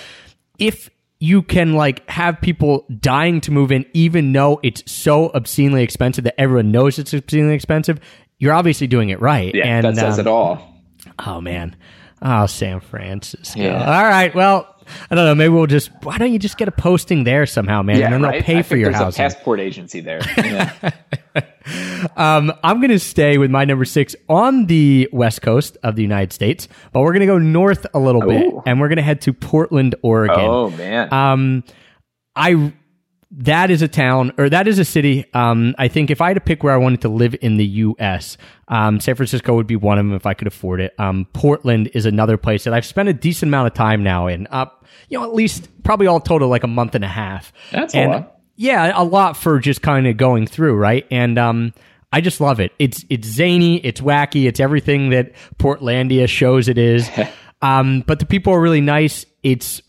If 0.57 0.89
you 1.20 1.41
can 1.41 1.74
like 1.74 2.09
have 2.09 2.39
people 2.39 2.86
dying 2.99 3.41
to 3.41 3.51
move 3.51 3.72
in, 3.72 3.86
even 3.93 4.32
though 4.32 4.59
it's 4.63 4.89
so 4.89 5.30
obscenely 5.34 5.84
expensive 5.84 6.24
that 6.24 6.39
everyone 6.39 6.72
knows 6.72 6.97
it's 6.97 7.13
obscenely 7.13 7.53
expensive, 7.53 7.99
you're 8.38 8.53
obviously 8.53 8.88
doing 8.88 9.09
it 9.09 9.20
right. 9.20 9.53
Yeah, 9.53 9.65
and 9.65 9.86
that 9.86 9.95
says 9.95 10.20
um, 10.20 10.26
it 10.26 10.28
all. 10.30 10.76
Oh 11.20 11.41
man. 11.41 11.76
Oh, 12.22 12.47
San 12.47 12.82
Francisco. 12.82 13.61
Yeah. 13.61 13.80
All 13.80 14.03
right. 14.03 14.34
Well, 14.36 14.76
I 15.10 15.16
don't 15.16 15.26
know. 15.26 15.36
Maybe 15.36 15.50
we'll 15.50 15.66
just. 15.68 15.92
Why 16.04 16.18
don't 16.18 16.32
you 16.34 16.40
just 16.40 16.58
get 16.58 16.68
a 16.68 16.72
posting 16.72 17.24
there 17.24 17.46
somehow, 17.46 17.82
man? 17.82 18.02
and 18.02 18.14
then 18.14 18.22
they'll 18.22 18.42
pay 18.42 18.60
I 18.60 18.62
for 18.62 18.70
think 18.76 18.82
your 18.82 18.92
a 18.92 19.12
passport 19.12 19.60
agency 19.60 20.00
there. 20.02 20.22
Yeah. 20.38 20.92
Um, 22.16 22.52
I'm 22.64 22.80
going 22.80 22.90
to 22.90 23.00
stay 23.00 23.38
with 23.38 23.52
my 23.52 23.64
number 23.66 23.86
six 23.86 24.16
on 24.28 24.66
the 24.66 25.08
west 25.12 25.42
coast 25.44 25.78
of 25.84 25.96
the 25.96 26.02
United 26.02 26.34
States, 26.34 26.68
but 26.92 27.02
we're 27.02 27.12
going 27.12 27.20
to 27.22 27.28
go 27.28 27.38
north 27.38 27.86
a 27.94 28.00
little 28.00 28.22
bit, 28.22 28.52
and 28.66 28.80
we're 28.80 28.88
going 28.88 28.98
to 28.98 29.04
head 29.04 29.22
to 29.22 29.34
Portland, 29.34 29.94
Oregon. 30.02 30.40
oh 30.40 30.70
man. 30.72 31.14
Um, 31.14 31.64
I 32.36 32.74
that 33.32 33.70
is 33.70 33.82
a 33.82 33.88
town 33.88 34.32
or 34.38 34.50
that 34.50 34.68
is 34.68 34.80
a 34.80 34.86
city. 34.86 35.26
Um, 35.34 35.76
I 35.78 35.88
think 35.88 36.10
if 36.10 36.22
I 36.22 36.30
had 36.30 36.34
to 36.34 36.42
pick 36.42 36.64
where 36.64 36.74
I 36.74 36.78
wanted 36.78 37.02
to 37.02 37.10
live 37.10 37.36
in 37.42 37.58
the 37.58 37.66
U.S., 37.66 38.38
um, 38.68 39.00
San 39.00 39.16
Francisco 39.16 39.56
would 39.56 39.68
be 39.68 39.76
one 39.76 40.00
of 40.00 40.06
them 40.06 40.16
if 40.16 40.26
I 40.26 40.34
could 40.34 40.48
afford 40.48 40.82
it. 40.82 40.94
Um, 40.98 41.28
Portland 41.34 41.92
is 41.94 42.06
another 42.06 42.38
place 42.38 42.64
that 42.64 42.74
I've 42.74 42.86
spent 42.86 43.10
a 43.10 43.14
decent 43.14 43.50
amount 43.50 43.68
of 43.68 43.74
time 43.74 44.04
now 44.04 44.28
in. 44.28 44.48
Up, 44.48 44.86
you 45.10 45.20
know, 45.20 45.24
at 45.24 45.34
least 45.34 45.70
probably 45.84 46.08
all 46.08 46.20
total 46.20 46.50
like 46.50 46.64
a 46.64 46.68
month 46.68 46.96
and 46.96 47.06
a 47.06 47.10
half. 47.10 47.54
That's 47.72 47.94
a 47.94 48.08
lot. 48.08 48.36
Yeah, 48.56 48.92
a 48.94 49.04
lot 49.04 49.38
for 49.38 49.60
just 49.60 49.82
kind 49.82 50.06
of 50.06 50.18
going 50.18 50.46
through, 50.46 50.76
right? 50.76 51.06
And 51.10 51.38
um, 51.38 51.74
I 52.12 52.22
just 52.22 52.42
love 52.42 52.60
it. 52.60 52.74
It's 52.80 53.06
it's 53.10 53.28
zany, 53.28 53.78
it's 53.86 54.02
wacky, 54.02 54.48
it's 54.48 54.60
everything 54.60 55.12
that 55.12 55.34
Portlandia 55.60 56.28
shows 56.28 56.68
it 56.68 56.78
is. 56.78 57.10
um, 57.62 58.04
but 58.06 58.20
the 58.20 58.26
people 58.26 58.54
are 58.54 58.60
really 58.60 58.82
nice. 58.82 59.26
It's 59.44 59.82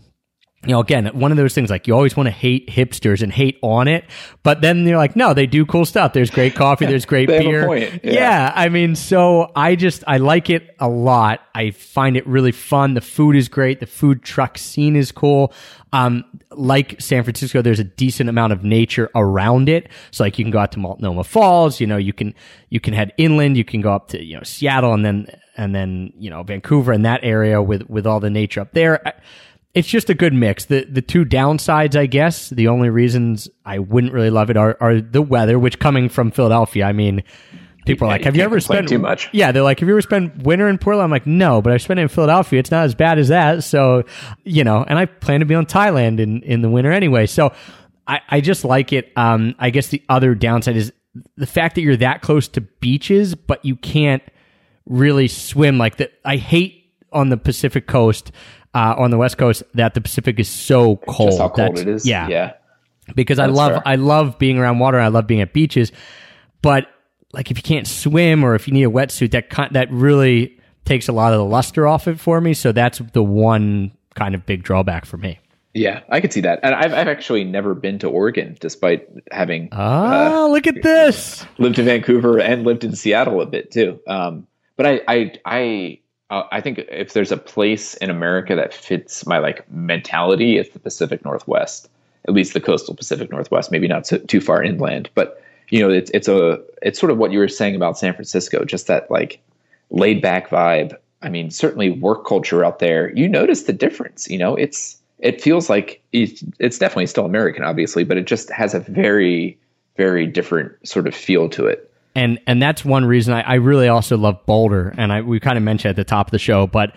you 0.67 0.73
know, 0.73 0.81
again, 0.81 1.07
one 1.15 1.31
of 1.31 1.39
those 1.39 1.55
things 1.55 1.71
like 1.71 1.87
you 1.87 1.95
always 1.95 2.15
want 2.15 2.27
to 2.27 2.31
hate 2.33 2.69
hipsters 2.69 3.23
and 3.23 3.33
hate 3.33 3.59
on 3.63 3.89
it, 3.89 4.05
but 4.43 4.61
then 4.61 4.87
you're 4.87 4.99
like, 4.99 5.17
no, 5.17 5.33
they 5.33 5.47
do 5.47 5.65
cool 5.65 5.87
stuff. 5.87 6.13
There's 6.13 6.31
great 6.31 6.55
coffee, 6.55 6.85
there's 6.85 7.07
great 7.07 7.29
They 7.31 7.37
have 7.37 7.47
a 7.47 7.67
beer. 7.67 8.01
Yeah. 8.03 8.13
yeah. 8.13 8.53
I 8.55 8.69
mean, 8.69 8.95
so 8.95 9.53
I 9.57 9.75
just 9.75 10.05
I 10.07 10.19
like 10.19 10.51
it 10.51 10.77
a 10.79 10.87
lot. 10.89 11.41
I 11.55 11.71
find 11.71 12.15
it 12.15 12.27
really 12.27 12.53
fun. 12.53 12.93
The 12.93 13.01
food 13.01 13.37
is 13.37 13.49
great. 13.49 13.81
The 13.81 13.87
food 13.87 14.23
truck 14.23 14.59
scene 14.59 14.97
is 14.97 15.13
cool. 15.13 15.55
Um, 15.95 16.25
like 16.51 17.01
San 17.01 17.25
Francisco, 17.25 17.63
there's 17.63 17.81
a 17.81 17.85
decent 17.85 18.29
amount 18.29 18.53
of 18.53 18.63
nature 18.63 19.09
around 19.15 19.71
it. 19.71 19.89
So 20.11 20.25
like 20.25 20.39
you 20.39 20.45
can 20.45 20.53
go 20.53 20.59
out 20.59 20.73
to 20.73 20.79
Multnomah 20.79 21.25
Falls. 21.25 21.81
You 21.81 21.87
know, 21.87 21.97
you 21.97 22.13
can 22.13 22.35
you 22.69 22.81
can 22.81 22.93
head 22.93 23.15
inland. 23.17 23.57
You 23.57 23.65
can 23.65 23.81
go 23.81 23.95
up 23.95 24.09
to 24.09 24.23
you 24.23 24.37
know 24.37 24.43
Seattle 24.43 24.93
and 24.93 25.07
then 25.07 25.27
and 25.57 25.75
then 25.75 26.13
you 26.19 26.29
know 26.29 26.43
Vancouver 26.43 26.93
and 26.93 27.07
that 27.07 27.21
area 27.23 27.63
with 27.63 27.89
with 27.89 28.07
all 28.07 28.21
the 28.21 28.29
nature 28.31 28.61
up 28.61 28.73
there. 28.73 29.09
I- 29.09 29.15
it's 29.75 29.89
just 29.89 30.11
a 30.11 30.15
good 30.15 30.33
mix. 30.33 30.65
The 30.67 30.85
the 30.85 31.03
two 31.03 31.25
downsides, 31.25 31.97
I 31.97 32.07
guess, 32.07 32.51
the 32.51 32.69
only 32.69 32.91
reasons 32.91 33.49
I 33.65 33.79
wouldn't 33.79 34.13
really 34.13 34.31
love 34.31 34.51
it 34.51 34.57
are, 34.57 34.77
are 34.81 35.01
the 35.01 35.23
weather, 35.23 35.59
which 35.59 35.79
coming 35.79 36.09
from 36.09 36.31
Philadelphia, 36.31 36.85
I 36.85 36.93
mean, 36.93 37.23
people 37.87 38.07
are 38.07 38.11
like, 38.11 38.25
have 38.25 38.35
you 38.35 38.41
can't 38.41 38.51
ever 38.51 38.61
spent 38.61 38.89
too 38.89 38.99
much. 38.99 39.29
Yeah, 39.33 39.53
they're 39.53 39.63
like, 39.63 39.81
have 39.81 39.89
you 39.89 39.95
ever 39.95 40.03
spent 40.03 40.43
winter 40.43 40.69
in 40.69 40.79
Portland? 40.79 41.05
I'm 41.05 41.11
like, 41.11 41.27
no, 41.27 41.63
but 41.63 41.73
I've 41.73 41.83
spent 41.83 42.01
it 42.01 42.05
in 42.05 42.09
Philadelphia. 42.09 42.59
It's 42.59 42.71
not 42.71 42.85
as 42.85 42.95
bad 42.95 43.19
as 43.19 43.29
that. 43.29 43.63
So, 43.63 44.05
you 44.45 44.65
know, 44.65 44.85
and 44.87 44.99
I 44.99 45.07
plan 45.07 45.41
to 45.41 45.47
be 45.47 45.55
on 45.55 45.67
Thailand 45.67 46.19
in 46.19 46.43
in 46.43 46.63
the 46.63 46.71
winter 46.71 46.91
anyway. 46.91 47.27
So, 47.27 47.53
I 48.07 48.21
I 48.29 48.41
just 48.41 48.65
like 48.65 48.93
it. 48.93 49.13
Um, 49.17 49.55
I 49.59 49.71
guess 49.71 49.89
the 49.89 50.03
other 50.09 50.35
downside 50.35 50.77
is 50.77 50.93
the 51.37 51.47
fact 51.47 51.77
that 51.77 51.83
you're 51.83 51.97
that 51.97 52.23
close 52.23 52.49
to 52.49 52.61
beaches, 52.61 53.35
but 53.35 53.65
you 53.65 53.77
can't 53.77 54.23
really 54.87 55.29
swim 55.29 55.79
like 55.79 55.97
that. 55.99 56.13
I 56.25 56.37
hate 56.37 56.77
on 57.13 57.29
the 57.29 57.37
Pacific 57.37 57.87
coast, 57.87 58.33
uh, 58.75 58.95
on 58.99 59.11
the 59.11 59.19
West 59.19 59.39
Coast, 59.39 59.63
that 59.75 59.95
the 59.95 60.01
Pacific 60.01 60.39
is 60.39 60.49
so 60.49 60.97
cold. 61.09 61.31
Just 61.31 61.39
how 61.41 61.49
cold 61.49 61.77
That's- 61.77 61.81
it 61.81 61.89
is. 61.89 62.07
Yeah, 62.07 62.29
Yeah. 62.29 62.53
because 63.15 63.39
I 63.39 63.47
love 63.47 63.73
fair. 63.73 63.83
I 63.87 63.97
love 63.97 64.39
being 64.39 64.59
around 64.59 64.79
water. 64.79 64.99
I 64.99 65.09
love 65.09 65.27
being 65.27 65.41
at 65.41 65.53
beaches, 65.53 65.93
but 66.63 66.87
like 67.33 67.51
if 67.51 67.57
you 67.57 67.63
can't 67.63 67.87
swim 67.87 68.45
or 68.45 68.55
if 68.55 68.67
you 68.69 68.75
need 68.75 68.85
a 68.85 68.91
wetsuit, 68.91 69.31
that 69.33 69.51
kind, 69.51 69.73
that 69.75 69.91
really 69.93 70.59
takes 70.85 71.09
a 71.09 71.13
lot 71.13 71.33
of 71.33 71.39
the 71.39 71.45
luster 71.45 71.87
off 71.87 72.09
it 72.09 72.19
for 72.19 72.41
me. 72.41 72.55
So 72.55 72.73
that's 72.73 72.99
the 73.13 73.23
one 73.23 73.93
kind 74.15 74.35
of 74.35 74.45
big 74.47 74.63
drawback 74.65 75.05
for 75.05 75.17
me. 75.17 75.39
Yeah, 75.73 76.01
I 76.09 76.21
could 76.21 76.33
see 76.33 76.41
that. 76.41 76.59
And 76.65 76.75
I've, 76.75 76.93
I've 76.93 77.07
actually 77.07 77.45
never 77.45 77.77
been 77.77 78.01
to 78.01 78.09
Oregon, 78.09 78.57
despite 78.59 79.07
having 79.31 79.69
Ah, 79.71 80.49
look 80.51 80.67
at 80.67 80.83
this. 80.83 81.47
lived 81.59 81.79
in 81.79 81.85
Vancouver 81.85 82.41
and 82.41 82.65
lived 82.65 82.83
in 82.83 82.97
Seattle 82.97 83.41
a 83.41 83.47
bit 83.47 83.71
too. 83.71 84.01
Um, 84.09 84.49
but 84.77 84.87
I, 84.87 85.01
I, 85.07 85.33
I, 85.45 85.99
uh, 86.31 86.45
I 86.53 86.61
think 86.61 86.79
if 86.89 87.13
there's 87.13 87.33
a 87.33 87.37
place 87.37 87.95
in 87.95 88.09
America 88.09 88.55
that 88.55 88.73
fits 88.73 89.27
my 89.27 89.39
like 89.39 89.71
mentality, 89.71 90.59
it's 90.59 90.71
the 90.71 90.79
Pacific 90.79 91.25
Northwest. 91.25 91.89
At 92.29 92.35
least 92.35 92.53
the 92.53 92.61
coastal 92.61 92.95
Pacific 92.95 93.31
Northwest. 93.31 93.73
Maybe 93.73 93.89
not 93.89 94.07
so, 94.07 94.19
too 94.19 94.41
far 94.41 94.63
inland, 94.63 95.11
but 95.15 95.43
you 95.71 95.81
know, 95.81 95.91
it's 95.91 96.11
it's 96.13 96.29
a 96.29 96.61
it's 96.83 96.99
sort 96.99 97.11
of 97.11 97.19
what 97.19 97.33
you 97.33 97.39
were 97.39 97.49
saying 97.49 97.75
about 97.75 97.99
San 97.99 98.13
Francisco, 98.13 98.65
just 98.65 98.87
that 98.87 99.11
like 99.11 99.41
laid 99.91 100.21
back 100.23 100.49
vibe. 100.49 100.97
I 101.23 101.29
mean, 101.29 101.51
certainly 101.51 101.91
work 101.91 102.27
culture 102.27 102.65
out 102.65 102.79
there. 102.79 103.13
You 103.17 103.29
notice 103.29 103.65
the 103.65 103.73
difference. 103.73 104.29
You 104.29 104.39
know, 104.39 104.55
it's 104.55 104.99
it 105.19 105.41
feels 105.41 105.69
like 105.69 106.03
it's, 106.13 106.43
it's 106.59 106.79
definitely 106.79 107.07
still 107.07 107.27
American, 107.27 107.63
obviously, 107.63 108.05
but 108.05 108.17
it 108.17 108.27
just 108.27 108.51
has 108.51 108.75
a 108.75 108.81
very 108.81 109.59
very 109.97 110.27
different 110.27 110.73
sort 110.87 111.07
of 111.07 111.15
feel 111.15 111.49
to 111.51 111.67
it. 111.67 111.90
And 112.15 112.41
and 112.47 112.61
that's 112.61 112.85
one 112.85 113.05
reason 113.05 113.35
I, 113.35 113.43
I 113.43 113.55
really 113.55 113.89
also 113.89 114.17
love 114.17 114.45
Boulder, 114.47 114.95
and 114.97 115.13
I 115.13 115.21
we 115.23 115.41
kind 115.41 115.57
of 115.57 115.65
mentioned 115.65 115.91
at 115.91 115.97
the 115.97 116.05
top 116.05 116.29
of 116.29 116.31
the 116.33 116.39
show, 116.39 116.67
but 116.67 116.95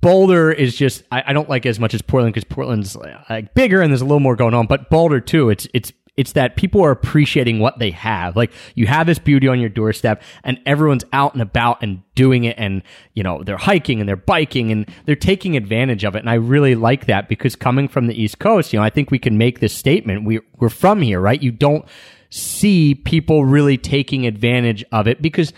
Boulder 0.00 0.52
is 0.52 0.76
just 0.76 1.02
I, 1.10 1.24
I 1.26 1.32
don't 1.32 1.48
like 1.48 1.66
as 1.66 1.80
much 1.80 1.94
as 1.94 2.02
Portland 2.02 2.34
because 2.34 2.44
Portland's 2.44 2.96
uh, 2.96 3.22
like 3.28 3.54
bigger 3.54 3.80
and 3.80 3.92
there's 3.92 4.02
a 4.02 4.04
little 4.04 4.20
more 4.20 4.36
going 4.36 4.54
on, 4.54 4.66
but 4.66 4.90
Boulder 4.90 5.20
too. 5.20 5.50
It's 5.50 5.66
it's 5.74 5.92
it's 6.16 6.32
that 6.32 6.56
people 6.56 6.82
are 6.82 6.90
appreciating 6.90 7.58
what 7.58 7.78
they 7.78 7.90
have. 7.90 8.36
Like 8.36 8.52
you 8.74 8.86
have 8.86 9.06
this 9.06 9.18
beauty 9.18 9.48
on 9.48 9.60
your 9.60 9.68
doorstep, 9.68 10.22
and 10.44 10.60
everyone's 10.64 11.04
out 11.12 11.34
and 11.34 11.42
about 11.42 11.82
and 11.82 12.02
doing 12.14 12.44
it, 12.44 12.56
and 12.58 12.82
you 13.14 13.22
know 13.22 13.42
they're 13.42 13.56
hiking 13.56 14.00
and 14.00 14.08
they're 14.08 14.16
biking 14.16 14.70
and 14.72 14.88
they're 15.04 15.16
taking 15.16 15.56
advantage 15.56 16.04
of 16.04 16.14
it. 16.14 16.20
And 16.20 16.30
I 16.30 16.34
really 16.34 16.74
like 16.74 17.06
that 17.06 17.28
because 17.28 17.56
coming 17.56 17.88
from 17.88 18.06
the 18.06 18.20
East 18.20 18.38
Coast, 18.38 18.72
you 18.72 18.78
know, 18.78 18.84
I 18.84 18.90
think 18.90 19.10
we 19.10 19.18
can 19.18 19.36
make 19.36 19.60
this 19.60 19.74
statement. 19.74 20.24
We 20.24 20.40
we're 20.58 20.68
from 20.68 21.02
here, 21.02 21.20
right? 21.20 21.42
You 21.42 21.52
don't 21.52 21.84
see 22.30 22.94
people 22.94 23.44
really 23.44 23.78
taking 23.78 24.26
advantage 24.26 24.84
of 24.92 25.06
it 25.06 25.20
because 25.22 25.52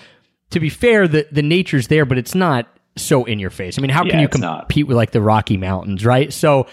to 0.51 0.61
be 0.61 0.69
fair 0.69 1.07
the 1.09 1.27
the 1.33 1.43
nature's 1.43 1.89
there 1.89 2.05
but 2.05 2.19
it's 2.19 2.35
not 2.35 2.67
so 2.97 3.25
in 3.25 3.39
your 3.39 3.51
face 3.51 3.79
i 3.79 3.81
mean 3.83 3.91
how 3.91 4.03
can 4.05 4.19
you 4.21 4.27
it's 4.27 4.39
not. 4.39 4.61
compete 4.63 4.87
with 4.87 4.97
like 4.97 5.13
the 5.13 5.21
rocky 5.21 5.57
mountains 5.57 6.05
right 6.05 6.33
so 6.33 6.67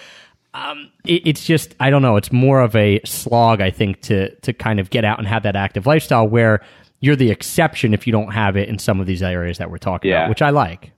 um, 0.53 0.89
it, 1.05 1.21
it's 1.27 1.45
just 1.45 1.75
i 1.79 1.89
don't 1.89 2.01
know 2.01 2.15
it's 2.15 2.31
more 2.31 2.61
of 2.61 2.75
a 2.75 2.99
slog 3.05 3.61
i 3.61 3.69
think 3.69 4.01
to 4.01 4.33
to 4.41 4.53
kind 4.53 4.79
of 4.79 4.89
get 4.89 5.03
out 5.05 5.19
and 5.19 5.27
have 5.27 5.43
that 5.43 5.55
active 5.55 5.85
lifestyle 5.85 6.27
where 6.27 6.61
you're 7.01 7.15
the 7.15 7.29
exception 7.31 7.93
if 7.93 8.07
you 8.07 8.11
don't 8.13 8.31
have 8.31 8.55
it 8.55 8.69
in 8.69 8.79
some 8.79 8.99
of 8.99 9.05
these 9.07 9.21
areas 9.21 9.57
that 9.57 9.69
we're 9.69 9.77
talking 9.77 10.09
Yeah. 10.11 10.19
about 10.21 10.29
which 10.29 10.41
i 10.41 10.49
like 10.49 10.91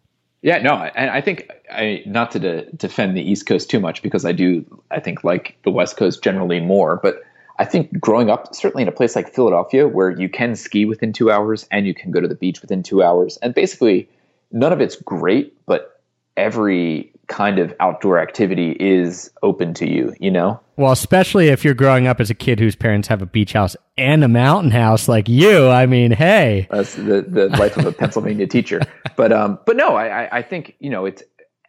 Yeah, 0.43 0.59
no, 0.59 0.75
and 0.75 1.09
I 1.09 1.19
think 1.19 1.49
I 1.71 2.03
not 2.05 2.29
to 2.31 2.39
de- 2.39 2.71
defend 2.77 3.17
the 3.17 3.21
East 3.31 3.47
Coast 3.47 3.69
too 3.71 3.79
much 3.79 4.01
because 4.03 4.23
I 4.23 4.31
do 4.31 4.63
I 4.91 4.99
think 4.99 5.23
like 5.23 5.57
the 5.63 5.71
West 5.71 5.97
Coast 5.97 6.23
generally 6.23 6.59
more, 6.61 6.97
but 7.01 7.15
I 7.60 7.66
think 7.66 7.99
growing 7.99 8.30
up 8.30 8.53
certainly 8.55 8.84
in 8.84 8.88
a 8.89 8.91
place 8.91 9.16
like 9.16 9.34
Philadelphia 9.34 9.88
where 9.88 10.12
you 10.12 10.30
can 10.30 10.55
ski 10.55 10.86
within 10.86 11.12
2 11.14 11.32
hours 11.32 11.68
and 11.72 11.88
you 11.88 11.93
can 11.93 12.12
go 12.12 12.22
to 12.22 12.28
the 12.28 12.36
beach 12.36 12.62
within 12.62 12.84
2 12.84 13.01
hours 13.03 13.38
and 13.41 13.53
basically 13.53 14.08
none 14.51 14.72
of 14.72 14.80
it's 14.82 14.95
great, 14.97 15.53
but 15.66 16.01
every 16.36 17.12
kind 17.28 17.60
of 17.60 17.74
outdoor 17.80 18.20
activity 18.20 18.72
is 18.80 19.30
open 19.43 19.74
to 19.74 19.89
you, 19.89 20.14
you 20.20 20.32
know? 20.32 20.60
well 20.78 20.91
especially 20.91 21.47
if 21.47 21.66
you're 21.66 21.74
growing 21.74 22.05
up 22.08 22.22
as 22.22 22.30
a 22.30 22.36
kid 22.36 22.60
whose 22.60 22.76
parents 22.76 23.08
have 23.08 23.22
a 23.22 23.26
beach 23.26 23.53
house 23.53 23.76
and 23.97 24.24
a 24.24 24.28
mountain 24.28 24.70
house 24.70 25.08
like 25.10 25.28
you 25.28 25.68
i 25.70 25.88
mean 25.88 26.12
hey 26.12 26.68
That's 26.70 26.93
the, 26.93 27.24
the 27.28 27.49
life 27.58 27.76
of 27.78 27.86
a 27.88 27.91
Pennsylvania 27.91 28.45
teacher. 28.47 28.82
But 29.16 29.32
um, 29.34 29.58
but 29.66 29.76
no, 29.76 29.95
I, 29.95 30.26
I- 30.26 30.38
I 30.38 30.41
think 30.43 30.76
you 30.80 30.91
know 30.91 31.05
it's 31.05 31.24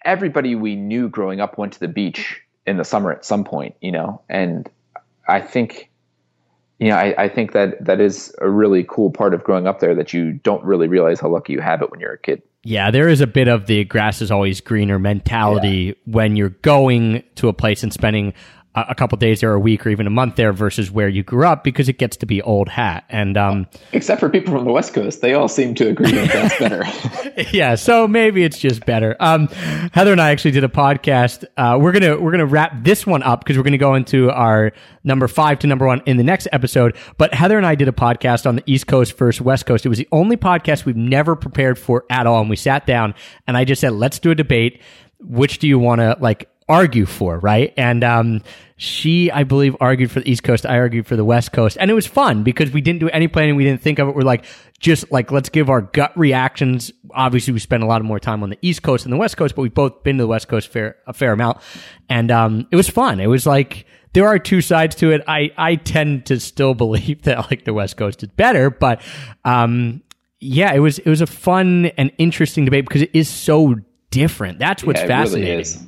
everybody 0.04 0.54
we 0.54 0.76
knew 0.76 1.08
growing 1.08 1.40
up 1.40 1.56
went 1.56 1.72
to 1.72 1.80
the 1.80 1.88
beach 1.88 2.42
in 2.66 2.76
the 2.76 2.84
summer 2.84 3.10
at 3.10 3.24
some 3.24 3.42
point, 3.44 3.74
you 3.80 3.90
know, 3.90 4.20
and 4.28 4.68
I 5.28 5.40
think 5.40 5.88
you 6.78 6.90
know, 6.90 6.96
I, 6.96 7.24
I 7.24 7.28
think 7.28 7.52
that 7.52 7.84
that 7.84 8.00
is 8.00 8.32
a 8.40 8.48
really 8.48 8.84
cool 8.88 9.10
part 9.10 9.34
of 9.34 9.42
growing 9.42 9.66
up 9.66 9.80
there 9.80 9.94
that 9.96 10.12
you 10.12 10.34
don't 10.44 10.62
really 10.62 10.86
realize 10.86 11.18
how 11.18 11.28
lucky 11.28 11.52
you 11.52 11.60
have 11.60 11.82
it 11.82 11.90
when 11.90 11.98
you're 11.98 12.12
a 12.12 12.18
kid. 12.18 12.40
Yeah, 12.62 12.90
there 12.90 13.08
is 13.08 13.20
a 13.20 13.26
bit 13.26 13.48
of 13.48 13.66
the 13.66 13.84
grass 13.84 14.22
is 14.22 14.30
always 14.30 14.60
greener 14.60 14.98
mentality 14.98 15.96
when 16.04 16.36
you're 16.36 16.50
going 16.50 17.24
to 17.36 17.48
a 17.48 17.52
place 17.52 17.82
and 17.82 17.92
spending 17.92 18.32
a, 18.74 18.94
couple 18.94 19.18
days 19.18 19.40
there, 19.40 19.50
or 19.50 19.54
a 19.54 19.60
week, 19.60 19.86
or 19.86 19.90
even 19.90 20.06
a 20.06 20.10
month 20.10 20.36
there, 20.36 20.52
versus 20.52 20.90
where 20.90 21.08
you 21.08 21.22
grew 21.22 21.46
up, 21.46 21.64
because 21.64 21.88
it 21.88 21.98
gets 21.98 22.16
to 22.18 22.26
be 22.26 22.42
old 22.42 22.68
hat. 22.68 23.04
And 23.08 23.36
um, 23.36 23.66
Except 23.92 24.20
for 24.20 24.28
people 24.28 24.54
from 24.54 24.64
the 24.64 24.72
West 24.72 24.94
Coast, 24.94 25.20
they 25.20 25.34
all 25.34 25.48
seem 25.48 25.74
to 25.76 25.88
agree 25.88 26.12
that 26.12 26.32
that's 26.32 26.58
better. 27.44 27.50
yeah, 27.56 27.74
so 27.74 28.06
maybe 28.06 28.44
it's 28.44 28.58
just 28.58 28.84
better. 28.86 29.16
Um, 29.20 29.48
Heather 29.92 30.12
and 30.12 30.20
I 30.20 30.30
actually 30.30 30.52
did 30.52 30.64
a 30.64 30.68
podcast. 30.68 31.44
Uh, 31.56 31.78
we're 31.80 31.92
gonna 31.92 32.20
we're 32.20 32.30
gonna 32.30 32.46
wrap 32.46 32.84
this 32.84 33.06
one 33.06 33.22
up 33.22 33.40
because 33.40 33.56
we're 33.56 33.64
gonna 33.64 33.78
go 33.78 33.94
into 33.94 34.30
our 34.30 34.72
number 35.04 35.28
five 35.28 35.58
to 35.60 35.66
number 35.66 35.86
one 35.86 36.02
in 36.06 36.16
the 36.16 36.24
next 36.24 36.48
episode. 36.52 36.96
But 37.16 37.34
Heather 37.34 37.56
and 37.56 37.66
I 37.66 37.74
did 37.74 37.88
a 37.88 37.92
podcast 37.92 38.46
on 38.46 38.56
the 38.56 38.62
East 38.66 38.86
Coast 38.86 39.16
versus 39.16 39.40
West 39.40 39.66
Coast. 39.66 39.86
It 39.86 39.88
was 39.88 39.98
the 39.98 40.08
only 40.12 40.36
podcast 40.36 40.84
we've 40.84 40.96
never 40.96 41.34
prepared 41.34 41.78
for 41.78 42.04
at 42.10 42.26
all, 42.26 42.40
and 42.40 42.50
we 42.50 42.56
sat 42.56 42.86
down 42.86 43.14
and 43.46 43.56
I 43.56 43.64
just 43.64 43.80
said, 43.80 43.92
"Let's 43.92 44.18
do 44.18 44.30
a 44.30 44.34
debate. 44.34 44.82
Which 45.20 45.58
do 45.58 45.66
you 45.66 45.78
want 45.78 46.00
to 46.00 46.16
like?" 46.20 46.48
Argue 46.68 47.06
for, 47.06 47.38
right? 47.38 47.72
And 47.76 48.04
um, 48.04 48.42
she, 48.76 49.30
I 49.30 49.44
believe, 49.44 49.76
argued 49.80 50.10
for 50.10 50.20
the 50.20 50.30
East 50.30 50.42
Coast. 50.42 50.66
I 50.66 50.78
argued 50.78 51.06
for 51.06 51.16
the 51.16 51.24
West 51.24 51.52
Coast, 51.52 51.76
and 51.80 51.90
it 51.90 51.94
was 51.94 52.06
fun 52.06 52.42
because 52.42 52.70
we 52.70 52.80
didn't 52.80 53.00
do 53.00 53.08
any 53.08 53.28
planning. 53.28 53.56
We 53.56 53.64
didn't 53.64 53.82
think 53.82 53.98
of 53.98 54.08
it. 54.08 54.14
We're 54.14 54.22
like, 54.22 54.44
just 54.78 55.10
like 55.10 55.32
let's 55.32 55.48
give 55.48 55.70
our 55.70 55.80
gut 55.80 56.16
reactions. 56.16 56.92
Obviously, 57.12 57.52
we 57.52 57.58
spend 57.58 57.82
a 57.82 57.86
lot 57.86 58.00
of 58.00 58.06
more 58.06 58.20
time 58.20 58.42
on 58.42 58.50
the 58.50 58.58
East 58.62 58.82
Coast 58.82 59.04
than 59.04 59.10
the 59.10 59.16
West 59.16 59.36
Coast, 59.36 59.54
but 59.54 59.62
we've 59.62 59.74
both 59.74 60.02
been 60.02 60.18
to 60.18 60.22
the 60.22 60.28
West 60.28 60.48
Coast 60.48 60.68
fair 60.68 60.96
a 61.06 61.12
fair 61.12 61.32
amount, 61.32 61.58
and 62.08 62.30
um, 62.30 62.66
it 62.70 62.76
was 62.76 62.88
fun. 62.88 63.20
It 63.20 63.26
was 63.26 63.46
like 63.46 63.86
there 64.12 64.26
are 64.26 64.38
two 64.38 64.60
sides 64.60 64.94
to 64.96 65.10
it. 65.10 65.22
I 65.26 65.50
I 65.56 65.76
tend 65.76 66.26
to 66.26 66.38
still 66.38 66.74
believe 66.74 67.22
that 67.22 67.50
like 67.50 67.64
the 67.64 67.74
West 67.74 67.96
Coast 67.96 68.22
is 68.22 68.28
better, 68.30 68.70
but 68.70 69.02
um, 69.44 70.02
yeah, 70.40 70.72
it 70.72 70.78
was 70.78 70.98
it 70.98 71.08
was 71.08 71.20
a 71.20 71.26
fun 71.26 71.86
and 71.96 72.12
interesting 72.18 72.64
debate 72.64 72.84
because 72.84 73.02
it 73.02 73.10
is 73.12 73.28
so 73.28 73.76
different. 74.10 74.58
That's 74.58 74.84
what's 74.84 75.00
Yeah, 75.00 75.06
it 75.06 75.08
really 75.08 75.24
fascinating 75.24 75.60
is. 75.60 75.87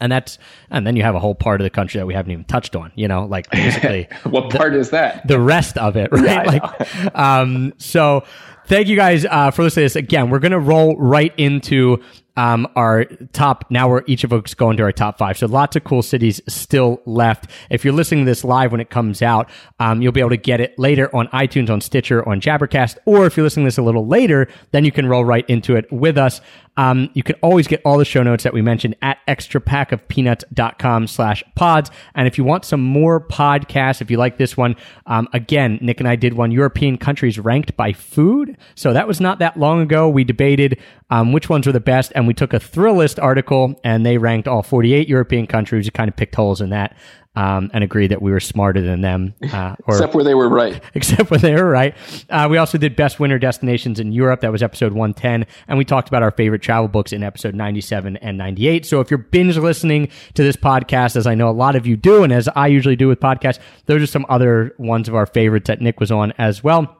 And 0.00 0.10
that's 0.12 0.38
and 0.70 0.86
then 0.86 0.96
you 0.96 1.02
have 1.02 1.14
a 1.14 1.18
whole 1.18 1.34
part 1.34 1.60
of 1.60 1.64
the 1.64 1.70
country 1.70 1.98
that 1.98 2.06
we 2.06 2.14
haven't 2.14 2.30
even 2.30 2.44
touched 2.44 2.76
on 2.76 2.92
you 2.94 3.08
know 3.08 3.24
like 3.26 3.50
basically 3.50 4.08
what 4.24 4.50
part 4.50 4.74
is 4.74 4.90
that? 4.90 5.26
the 5.26 5.40
rest 5.40 5.76
of 5.78 5.96
it 5.96 6.10
right? 6.12 6.24
Yeah, 6.24 6.42
like 6.42 7.16
um 7.16 7.72
so 7.78 8.24
thank 8.66 8.88
you 8.88 8.96
guys 8.96 9.24
uh 9.24 9.50
for 9.50 9.62
listening 9.62 9.88
to 9.88 9.94
this. 9.94 9.96
Again 9.96 10.30
we're 10.30 10.38
gonna 10.38 10.58
roll 10.58 10.96
right 10.96 11.32
into 11.36 12.02
um, 12.36 12.68
our 12.76 13.04
top 13.32 13.64
now 13.68 13.88
we're 13.88 14.04
each 14.06 14.22
of 14.22 14.32
us 14.32 14.54
going 14.54 14.76
to 14.76 14.84
our 14.84 14.92
top 14.92 15.18
five. 15.18 15.36
So 15.36 15.48
lots 15.48 15.74
of 15.74 15.82
cool 15.82 16.02
cities 16.02 16.40
still 16.46 17.02
left. 17.04 17.50
If 17.68 17.84
you're 17.84 17.92
listening 17.92 18.26
to 18.26 18.30
this 18.30 18.44
live 18.44 18.70
when 18.70 18.80
it 18.80 18.90
comes 18.90 19.22
out 19.22 19.50
um, 19.80 20.00
you'll 20.02 20.12
be 20.12 20.20
able 20.20 20.30
to 20.30 20.36
get 20.36 20.60
it 20.60 20.78
later 20.78 21.14
on 21.14 21.26
itunes 21.28 21.68
on 21.68 21.80
stitcher 21.80 22.26
on 22.28 22.40
jabbercast 22.40 22.98
or 23.06 23.26
if 23.26 23.36
you're 23.36 23.42
listening 23.42 23.64
to 23.64 23.68
this 23.68 23.78
a 23.78 23.82
little 23.82 24.06
later 24.06 24.46
then 24.70 24.84
you 24.84 24.92
can 24.92 25.06
roll 25.08 25.24
right 25.24 25.48
into 25.50 25.74
it 25.74 25.90
with 25.92 26.16
us 26.16 26.40
um, 26.78 27.10
you 27.12 27.24
can 27.24 27.34
always 27.42 27.66
get 27.66 27.82
all 27.84 27.98
the 27.98 28.04
show 28.04 28.22
notes 28.22 28.44
that 28.44 28.54
we 28.54 28.62
mentioned 28.62 28.94
at 29.02 29.18
extrapackofpeanuts.com 29.26 31.08
slash 31.08 31.42
pods. 31.56 31.90
And 32.14 32.28
if 32.28 32.38
you 32.38 32.44
want 32.44 32.64
some 32.64 32.80
more 32.80 33.20
podcasts, 33.20 34.00
if 34.00 34.12
you 34.12 34.16
like 34.16 34.38
this 34.38 34.56
one, 34.56 34.76
um, 35.06 35.28
again, 35.32 35.80
Nick 35.82 35.98
and 35.98 36.08
I 36.08 36.14
did 36.14 36.34
one 36.34 36.52
European 36.52 36.96
countries 36.96 37.36
ranked 37.36 37.76
by 37.76 37.92
food. 37.92 38.56
So 38.76 38.92
that 38.92 39.08
was 39.08 39.20
not 39.20 39.40
that 39.40 39.58
long 39.58 39.80
ago. 39.80 40.08
We 40.08 40.22
debated 40.22 40.80
um, 41.10 41.32
which 41.32 41.48
ones 41.48 41.66
were 41.66 41.72
the 41.72 41.80
best, 41.80 42.12
and 42.14 42.28
we 42.28 42.34
took 42.34 42.52
a 42.52 42.60
Thrillist 42.60 43.20
article 43.20 43.78
and 43.82 44.06
they 44.06 44.16
ranked 44.16 44.46
all 44.46 44.62
48 44.62 45.08
European 45.08 45.48
countries. 45.48 45.86
We 45.86 45.90
kind 45.90 46.08
of 46.08 46.14
picked 46.14 46.36
holes 46.36 46.60
in 46.60 46.70
that. 46.70 46.96
Um, 47.36 47.70
and 47.72 47.84
agreed 47.84 48.08
that 48.08 48.20
we 48.20 48.32
were 48.32 48.40
smarter 48.40 48.80
than 48.80 49.00
them, 49.00 49.32
uh, 49.52 49.76
or 49.86 49.94
Except 49.94 50.12
where 50.12 50.24
they 50.24 50.34
were 50.34 50.48
right. 50.48 50.82
except 50.94 51.30
when 51.30 51.40
they 51.40 51.54
were 51.54 51.68
right. 51.68 51.94
Uh, 52.28 52.48
we 52.50 52.56
also 52.56 52.78
did 52.78 52.96
best 52.96 53.20
winter 53.20 53.38
destinations 53.38 54.00
in 54.00 54.10
Europe. 54.10 54.40
That 54.40 54.50
was 54.50 54.60
episode 54.60 54.92
110. 54.92 55.46
And 55.68 55.78
we 55.78 55.84
talked 55.84 56.08
about 56.08 56.24
our 56.24 56.32
favorite 56.32 56.62
travel 56.62 56.88
books 56.88 57.12
in 57.12 57.22
episode 57.22 57.54
97 57.54 58.16
and 58.16 58.38
98. 58.38 58.86
So 58.86 59.00
if 59.00 59.08
you're 59.08 59.18
binge 59.18 59.56
listening 59.56 60.08
to 60.34 60.42
this 60.42 60.56
podcast, 60.56 61.14
as 61.14 61.28
I 61.28 61.36
know 61.36 61.48
a 61.48 61.52
lot 61.52 61.76
of 61.76 61.86
you 61.86 61.96
do, 61.96 62.24
and 62.24 62.32
as 62.32 62.48
I 62.56 62.66
usually 62.66 62.96
do 62.96 63.06
with 63.06 63.20
podcasts, 63.20 63.60
those 63.86 64.02
are 64.02 64.06
some 64.06 64.26
other 64.28 64.74
ones 64.78 65.06
of 65.08 65.14
our 65.14 65.26
favorites 65.26 65.68
that 65.68 65.80
Nick 65.80 66.00
was 66.00 66.10
on 66.10 66.32
as 66.38 66.64
well. 66.64 66.96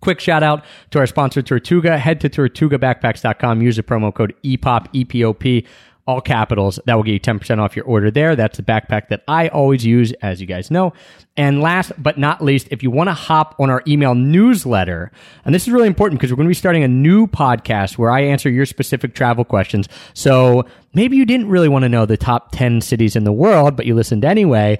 Quick 0.00 0.20
shout 0.20 0.42
out 0.42 0.64
to 0.90 0.98
our 0.98 1.06
sponsor, 1.06 1.40
Tortuga. 1.40 1.96
Head 1.98 2.20
to 2.20 2.28
tortugabackpacks.com. 2.28 3.62
Use 3.62 3.76
the 3.76 3.82
promo 3.82 4.14
code 4.14 4.34
EPOP, 4.44 4.88
E-P-O-P, 4.92 5.66
all 6.06 6.20
capitals. 6.20 6.78
That 6.86 6.94
will 6.94 7.02
get 7.02 7.12
you 7.12 7.20
10% 7.20 7.58
off 7.58 7.76
your 7.76 7.84
order 7.84 8.10
there. 8.10 8.36
That's 8.36 8.56
the 8.56 8.62
backpack 8.62 9.08
that 9.08 9.22
I 9.26 9.48
always 9.48 9.84
use, 9.84 10.12
as 10.22 10.40
you 10.40 10.46
guys 10.46 10.70
know. 10.70 10.92
And 11.36 11.60
last 11.60 11.92
but 11.98 12.18
not 12.18 12.42
least, 12.42 12.68
if 12.70 12.82
you 12.82 12.90
want 12.90 13.08
to 13.08 13.14
hop 13.14 13.56
on 13.58 13.70
our 13.70 13.82
email 13.86 14.14
newsletter, 14.14 15.10
and 15.44 15.54
this 15.54 15.66
is 15.66 15.72
really 15.72 15.86
important 15.86 16.20
because 16.20 16.30
we're 16.30 16.36
going 16.36 16.48
to 16.48 16.50
be 16.50 16.54
starting 16.54 16.84
a 16.84 16.88
new 16.88 17.26
podcast 17.26 17.98
where 17.98 18.10
I 18.10 18.20
answer 18.22 18.50
your 18.50 18.66
specific 18.66 19.14
travel 19.14 19.44
questions. 19.44 19.88
So 20.12 20.66
maybe 20.92 21.16
you 21.16 21.24
didn't 21.24 21.48
really 21.48 21.68
want 21.68 21.82
to 21.84 21.88
know 21.88 22.06
the 22.06 22.16
top 22.16 22.52
10 22.52 22.80
cities 22.80 23.16
in 23.16 23.24
the 23.24 23.32
world, 23.32 23.76
but 23.76 23.86
you 23.86 23.94
listened 23.94 24.24
anyway 24.24 24.78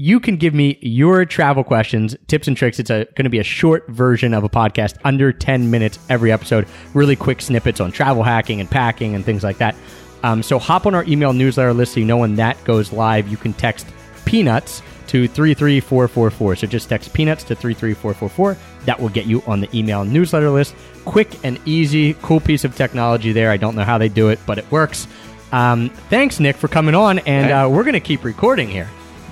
you 0.00 0.20
can 0.20 0.36
give 0.36 0.54
me 0.54 0.78
your 0.80 1.24
travel 1.24 1.64
questions, 1.64 2.14
tips 2.28 2.46
and 2.46 2.56
tricks. 2.56 2.78
It's 2.78 2.88
going 2.88 3.24
to 3.24 3.28
be 3.28 3.40
a 3.40 3.42
short 3.42 3.88
version 3.88 4.32
of 4.32 4.44
a 4.44 4.48
podcast, 4.48 4.96
under 5.02 5.32
10 5.32 5.72
minutes 5.72 5.98
every 6.08 6.30
episode. 6.30 6.68
Really 6.94 7.16
quick 7.16 7.42
snippets 7.42 7.80
on 7.80 7.90
travel 7.90 8.22
hacking 8.22 8.60
and 8.60 8.70
packing 8.70 9.16
and 9.16 9.24
things 9.24 9.42
like 9.42 9.58
that. 9.58 9.74
Um, 10.22 10.42
so 10.42 10.58
hop 10.58 10.86
on 10.86 10.94
our 10.94 11.04
email 11.04 11.32
newsletter 11.32 11.72
list 11.72 11.94
so 11.94 12.00
you 12.00 12.06
know 12.06 12.16
when 12.18 12.36
that 12.36 12.62
goes 12.64 12.92
live. 12.92 13.28
You 13.28 13.36
can 13.36 13.52
text 13.52 13.86
peanuts 14.24 14.82
to 15.08 15.26
33444. 15.26 16.56
So 16.56 16.66
just 16.66 16.88
text 16.88 17.12
peanuts 17.12 17.44
to 17.44 17.54
33444. 17.54 18.56
That 18.84 19.00
will 19.00 19.08
get 19.08 19.26
you 19.26 19.42
on 19.46 19.60
the 19.60 19.76
email 19.76 20.04
newsletter 20.04 20.50
list. 20.50 20.74
Quick 21.04 21.44
and 21.44 21.58
easy, 21.64 22.14
cool 22.22 22.40
piece 22.40 22.64
of 22.64 22.76
technology 22.76 23.32
there. 23.32 23.50
I 23.50 23.56
don't 23.56 23.74
know 23.74 23.84
how 23.84 23.98
they 23.98 24.08
do 24.08 24.28
it, 24.28 24.38
but 24.46 24.58
it 24.58 24.70
works. 24.70 25.06
Um, 25.50 25.88
thanks, 26.10 26.40
Nick, 26.40 26.56
for 26.56 26.68
coming 26.68 26.94
on, 26.94 27.20
and 27.20 27.50
uh, 27.50 27.68
we're 27.70 27.84
going 27.84 27.94
to 27.94 28.00
keep 28.00 28.22
recording 28.22 28.68
here. 28.68 28.88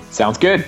Sounds 0.09 0.37
good. 0.37 0.65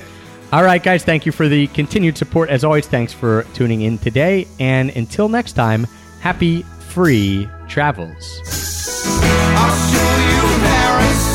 All 0.51 0.63
right, 0.63 0.81
guys, 0.81 1.03
thank 1.03 1.25
you 1.25 1.31
for 1.31 1.47
the 1.47 1.67
continued 1.67 2.17
support. 2.17 2.49
As 2.49 2.63
always, 2.63 2.87
thanks 2.87 3.13
for 3.13 3.43
tuning 3.53 3.81
in 3.81 3.97
today. 3.97 4.47
And 4.59 4.89
until 4.91 5.29
next 5.29 5.53
time, 5.53 5.85
happy 6.21 6.63
free 6.89 7.47
travels. 7.67 8.78
I'll 9.17 9.75
show 9.89 10.11
you 10.29 10.59
Paris. 10.63 11.28